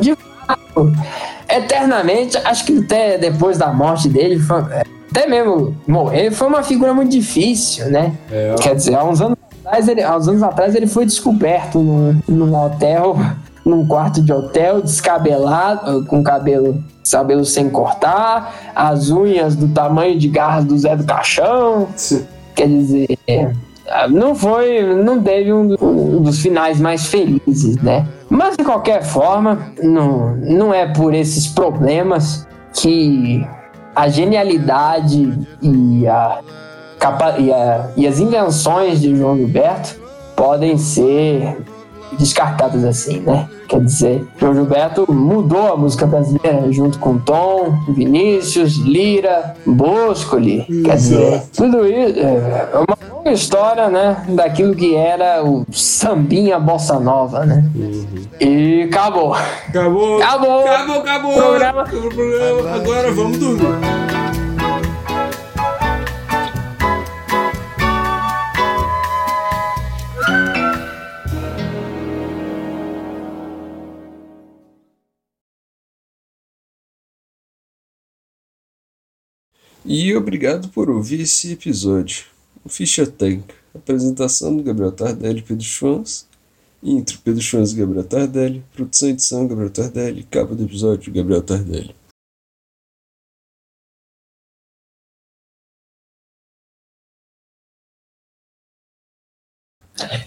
De 0.00 0.14
fato, 0.14 0.92
eternamente, 1.48 2.36
acho 2.38 2.64
que 2.66 2.78
até 2.78 3.16
depois 3.16 3.56
da 3.56 3.72
morte 3.72 4.08
dele, 4.08 4.38
foi- 4.38 4.62
até 5.12 5.26
mesmo 5.26 5.76
morrer, 5.86 6.30
foi 6.30 6.48
uma 6.48 6.62
figura 6.62 6.94
muito 6.94 7.12
difícil, 7.12 7.90
né? 7.90 8.14
É, 8.30 8.54
Quer 8.58 8.74
dizer, 8.74 8.94
há 8.94 9.04
uns 9.04 9.20
anos 9.20 9.36
atrás 9.62 9.86
ele, 9.86 10.02
há 10.02 10.16
uns 10.16 10.26
anos 10.26 10.42
atrás 10.42 10.74
ele 10.74 10.86
foi 10.86 11.04
descoberto 11.04 11.78
num, 11.78 12.18
num 12.26 12.54
hotel, 12.54 13.16
num 13.64 13.86
quarto 13.86 14.22
de 14.22 14.32
hotel, 14.32 14.80
descabelado, 14.80 16.06
com 16.06 16.22
cabelo, 16.22 16.82
cabelo 17.10 17.44
sem 17.44 17.68
cortar, 17.68 18.72
as 18.74 19.10
unhas 19.10 19.54
do 19.54 19.68
tamanho 19.68 20.18
de 20.18 20.28
garras 20.28 20.64
do 20.64 20.78
Zé 20.78 20.96
do 20.96 21.04
Caixão. 21.04 21.88
Quer 22.54 22.68
dizer, 22.68 23.18
não 24.10 24.34
foi, 24.34 24.82
não 24.94 25.22
teve 25.22 25.52
um, 25.52 25.76
um 25.80 26.22
dos 26.22 26.40
finais 26.40 26.80
mais 26.80 27.06
felizes, 27.06 27.76
né? 27.82 28.06
Mas 28.30 28.56
de 28.56 28.64
qualquer 28.64 29.02
forma, 29.02 29.72
não, 29.82 30.36
não 30.36 30.72
é 30.72 30.86
por 30.86 31.14
esses 31.14 31.46
problemas 31.46 32.46
que 32.72 33.46
a 33.94 34.08
genialidade 34.08 35.38
e, 35.60 36.06
a, 36.06 36.38
e, 37.38 37.52
a- 37.52 37.90
e 37.96 38.06
as 38.06 38.18
invenções 38.18 39.00
de 39.00 39.14
João 39.16 39.36
Gilberto 39.36 39.96
podem 40.36 40.76
ser 40.78 41.58
descartadas 42.18 42.84
assim, 42.84 43.20
né? 43.20 43.48
Quer 43.68 43.80
dizer, 43.80 44.26
João 44.38 44.54
Gilberto 44.54 45.10
mudou 45.10 45.72
a 45.72 45.76
música 45.76 46.06
brasileira 46.06 46.70
junto 46.70 46.98
com 46.98 47.16
Tom, 47.18 47.72
Vinícius, 47.88 48.76
Lira, 48.76 49.54
Boscoli. 49.64 50.64
Quer 50.84 50.96
dizer, 50.96 51.42
tudo 51.56 51.86
isso 51.86 52.18
é 52.18 52.70
uma 52.76 52.96
longa 53.22 53.32
história, 53.32 53.88
né? 53.88 54.24
Daquilo 54.30 54.74
que 54.74 54.96
era 54.96 55.44
o 55.44 55.64
sambinha 55.72 56.58
bossa 56.58 56.98
nova, 56.98 57.46
né? 57.46 57.64
E 58.40 58.82
acabou. 58.82 59.34
Acabou. 59.34 60.20
Acabou. 60.20 60.66
Acabou, 60.66 61.00
acabou. 61.00 61.34
Programa. 61.34 61.82
Acabou 61.82 62.06
o 62.06 62.14
programa. 62.14 62.74
Agora 62.74 63.12
vamos 63.12 63.38
dormir. 63.38 63.66
E 79.84 80.14
obrigado 80.14 80.68
por 80.68 80.88
ouvir 80.88 81.20
esse 81.20 81.52
episódio. 81.52 82.32
O 82.64 82.68
Ficha 82.68 83.06
Tank. 83.06 83.42
Apresentação 83.74 84.56
do 84.56 84.62
Gabriel 84.62 84.92
Tardelli 84.92 85.40
e 85.40 85.42
Pedro 85.42 85.64
Schwanz. 85.64 86.26
Intro 86.82 87.18
Pedro 87.24 87.40
Schwanz 87.40 87.72
e 87.72 87.76
Gabriel 87.76 88.04
Tardelli. 88.04 88.62
Produção 88.74 89.08
e 89.08 89.12
edição 89.12 89.46
Gabriel 89.46 89.70
Tardelli. 89.70 90.22
Capa 90.24 90.54
do 90.54 90.64
episódio 90.64 91.12
Gabriel 91.12 91.42
Tardelli. 91.42 91.94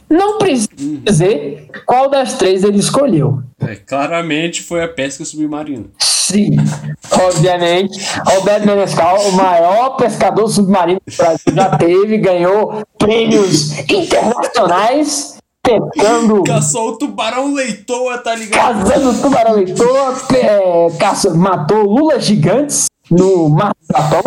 Não 0.10 0.38
precisa 0.38 0.70
dizer 1.04 1.68
qual 1.86 2.10
das 2.10 2.34
três 2.34 2.64
ele 2.64 2.78
escolheu. 2.78 3.42
É, 3.60 3.76
claramente 3.76 4.62
foi 4.62 4.84
a 4.84 4.88
pesca 4.88 5.26
submarina. 5.26 5.86
Sim, 6.00 6.56
obviamente. 7.12 8.00
Roberto 8.26 8.66
Menescal, 8.66 9.20
o 9.30 9.32
maior 9.34 9.92
pescador 9.98 10.48
submarino 10.48 11.00
que 11.06 11.14
o 11.14 11.18
Brasil 11.18 11.54
já 11.54 11.78
teve, 11.78 12.18
ganhou 12.18 12.84
prêmios 12.98 13.78
internacionais 13.90 15.38
pescando. 15.64 16.44
Caçou 16.44 16.90
o 16.90 16.98
tubarão 16.98 17.54
leitoa, 17.54 18.18
tá 18.20 18.36
ligado? 18.36 18.86
Caçando 18.88 19.22
tubarão 19.22 19.54
leitor, 19.56 20.16
é, 20.36 20.90
caça- 21.00 21.34
matou 21.34 21.84
lulas 21.84 22.24
gigantes 22.26 22.86
no 23.10 23.50
Mar 23.50 23.74
do 23.80 23.98
Japão. 23.98 24.22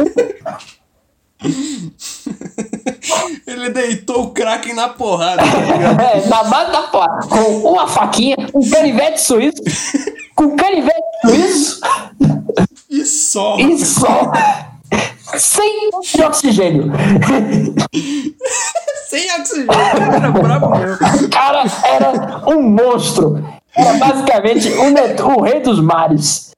Ele 3.47 3.70
deitou 3.70 4.24
o 4.24 4.30
Kraken 4.30 4.74
na 4.74 4.89
porrada, 4.89 5.43
tá? 5.43 5.48
É, 6.18 6.26
na 6.28 6.44
base 6.44 6.72
da 6.72 6.82
porta, 6.82 7.26
com 7.28 7.59
uma 7.70 7.86
faquinha, 7.89 8.36
um 8.55 8.68
canivete 8.70 9.20
suíço, 9.20 9.62
com 10.35 10.56
canivete 10.56 10.94
suíço 11.24 11.80
E 12.90 13.05
só. 13.05 13.56
e 13.59 13.78
só. 13.78 14.30
Sem 15.36 15.90
de 16.14 16.22
oxigênio. 16.22 16.93
Sem 19.09 19.32
oxigênio. 19.40 19.72
Era 19.72 20.30
brabo 20.30 20.78
mesmo. 20.78 21.26
O 21.26 21.30
cara 21.30 21.64
era 21.85 22.43
um 22.48 22.62
monstro. 22.62 23.43
Era 23.74 23.94
basicamente 23.94 24.68
o, 24.70 25.39
o 25.39 25.43
rei 25.43 25.60
dos 25.60 25.80
mares. 25.80 26.51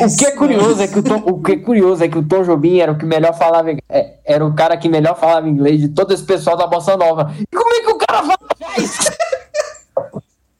O 0.00 0.16
que 0.16 0.26
é 0.26 0.30
curioso 0.32 0.82
é 0.82 0.88
que 0.88 0.98
o 0.98 1.02
Tom, 1.02 1.22
o 1.24 1.42
que 1.42 1.52
é 1.52 1.56
curioso 1.56 2.04
é 2.04 2.08
que 2.08 2.18
o 2.18 2.22
Tom 2.22 2.42
Jobim 2.42 2.78
era 2.78 2.92
o 2.92 2.98
que 2.98 3.06
melhor 3.06 3.36
falava 3.36 3.70
é, 3.88 4.14
era 4.24 4.44
o 4.44 4.54
cara 4.54 4.76
que 4.76 4.88
melhor 4.88 5.18
falava 5.18 5.48
inglês 5.48 5.80
de 5.80 5.88
todo 5.88 6.12
esse 6.12 6.24
pessoal 6.24 6.56
da 6.56 6.66
bossa 6.66 6.96
nova. 6.96 7.34
E 7.40 7.56
como 7.56 7.74
é 7.74 7.80
que 7.80 7.90
o 7.90 7.96
cara 7.96 8.22
fala 8.22 8.38
jazz? 8.58 9.10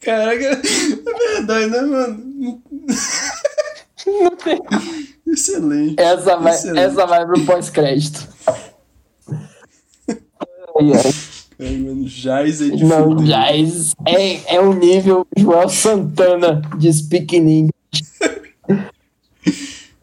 Caraca, 0.01 0.44
é 0.44 1.34
verdade, 1.34 1.66
né, 1.66 1.80
mano? 1.82 2.62
Não 4.06 4.36
tem. 4.36 4.60
Excelente. 5.26 6.01
Essa 6.01 6.36
vai, 6.36 6.55
excelente. 6.55 6.78
essa 6.80 7.06
vai 7.06 7.24
pro 7.24 7.44
pós-crédito. 7.44 8.28
Ai, 11.60 11.76
mano, 11.76 12.05
Jazz 12.06 12.60
é 12.60 12.70
de 12.70 12.84
Não. 12.84 13.16
Jazz 13.16 13.94
é, 14.06 14.56
é 14.56 14.60
o 14.60 14.72
nível 14.72 15.26
Joel 15.36 15.68
Santana 15.68 16.62
de 16.76 16.93
Speaking 16.93 17.48
English. 17.48 17.72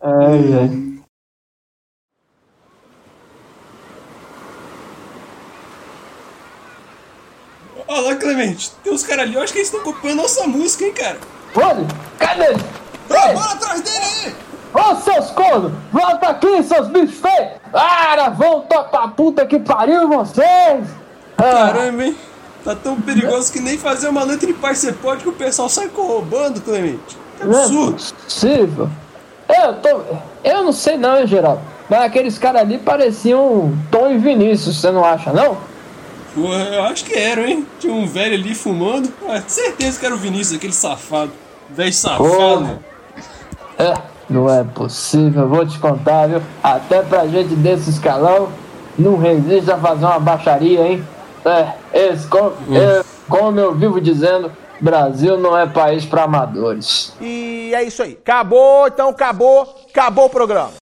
Ai, 0.01 0.53
ai. 0.59 0.69
Olha 7.87 8.01
lá, 8.01 8.15
Clemente. 8.15 8.71
Tem 8.83 8.93
uns 8.93 9.03
caras 9.03 9.25
ali, 9.25 9.35
eu 9.35 9.41
acho 9.41 9.51
que 9.53 9.59
eles 9.59 9.67
estão 9.73 9.83
copiando 9.83 10.17
nossa 10.17 10.45
música, 10.47 10.85
hein, 10.85 10.93
cara. 10.93 11.17
Olha, 11.55 11.87
cadê 12.17 12.45
ele? 12.45 12.63
Bora 13.07 13.51
atrás 13.53 13.81
dele 13.81 13.97
aí! 13.97 14.35
Ô, 14.73 14.95
seus 14.97 15.31
cornos! 15.31 15.71
Volta 15.91 16.27
aqui, 16.29 16.61
seus 16.63 16.87
bichos 16.89 17.19
feios! 17.19 17.53
Para, 17.71 18.29
vão 18.29 18.61
pra 18.61 19.07
puta 19.07 19.45
que 19.47 19.59
pariu 19.59 20.07
vocês! 20.07 20.87
Ah, 21.37 21.71
Caramba, 21.73 22.03
hein? 22.03 22.17
Tá 22.63 22.75
tão 22.75 22.99
perigoso 23.01 23.51
que 23.51 23.59
nem 23.59 23.77
fazer 23.77 24.09
uma 24.09 24.23
letra 24.23 24.49
em 24.49 24.53
par 24.53 24.75
você 24.75 24.91
pode 24.91 25.23
que 25.23 25.29
o 25.29 25.33
pessoal 25.33 25.69
sai 25.69 25.87
corrombando, 25.87 26.61
Clemente. 26.61 27.17
Que 27.39 27.45
não 27.45 27.57
é 27.57 27.63
absurdo. 27.63 27.93
possível. 28.23 28.89
Eu 29.49 29.73
tô. 29.75 30.01
Eu 30.43 30.63
não 30.63 30.71
sei 30.71 30.97
não, 30.97 31.19
hein, 31.19 31.27
Geraldo. 31.27 31.61
Mas 31.89 32.01
aqueles 32.01 32.37
caras 32.37 32.61
ali 32.61 32.77
pareciam 32.77 33.73
Tom 33.89 34.11
e 34.11 34.17
Vinícius, 34.17 34.79
você 34.79 34.91
não 34.91 35.03
acha, 35.03 35.33
não? 35.33 35.57
Pô, 36.35 36.53
eu 36.53 36.83
acho 36.83 37.03
que 37.03 37.17
eram, 37.17 37.43
hein? 37.43 37.65
Tinha 37.79 37.91
um 37.91 38.05
velho 38.05 38.35
ali 38.35 38.53
fumando. 38.53 39.11
Ah, 39.27 39.41
certeza 39.47 39.99
que 39.99 40.05
era 40.05 40.13
o 40.13 40.17
Vinícius, 40.17 40.57
aquele 40.57 40.73
safado. 40.73 41.31
Velho 41.69 41.91
safado. 41.91 42.79
É, 43.79 43.93
não 44.29 44.47
é 44.47 44.63
possível, 44.63 45.47
vou 45.47 45.65
te 45.65 45.79
contar, 45.79 46.27
viu? 46.27 46.41
Até 46.61 47.01
pra 47.01 47.25
gente 47.25 47.55
desse 47.55 47.89
escalão, 47.89 48.49
não 48.97 49.17
resiste 49.17 49.71
a 49.71 49.77
fazer 49.77 50.05
uma 50.05 50.19
baixaria, 50.19 50.87
hein? 50.87 51.03
É, 51.43 51.73
esse, 51.93 52.27
como, 52.27 52.51
é, 52.71 53.01
como 53.27 53.59
eu 53.59 53.73
vivo 53.73 53.99
dizendo, 53.99 54.51
Brasil 54.81 55.37
não 55.37 55.57
é 55.57 55.67
país 55.67 56.05
pra 56.05 56.23
amadores. 56.23 57.13
E 57.21 57.71
é 57.73 57.83
isso 57.83 58.01
aí. 58.03 58.17
Acabou, 58.21 58.87
então 58.87 59.09
acabou, 59.09 59.75
acabou 59.89 60.25
o 60.25 60.29
programa. 60.29 60.78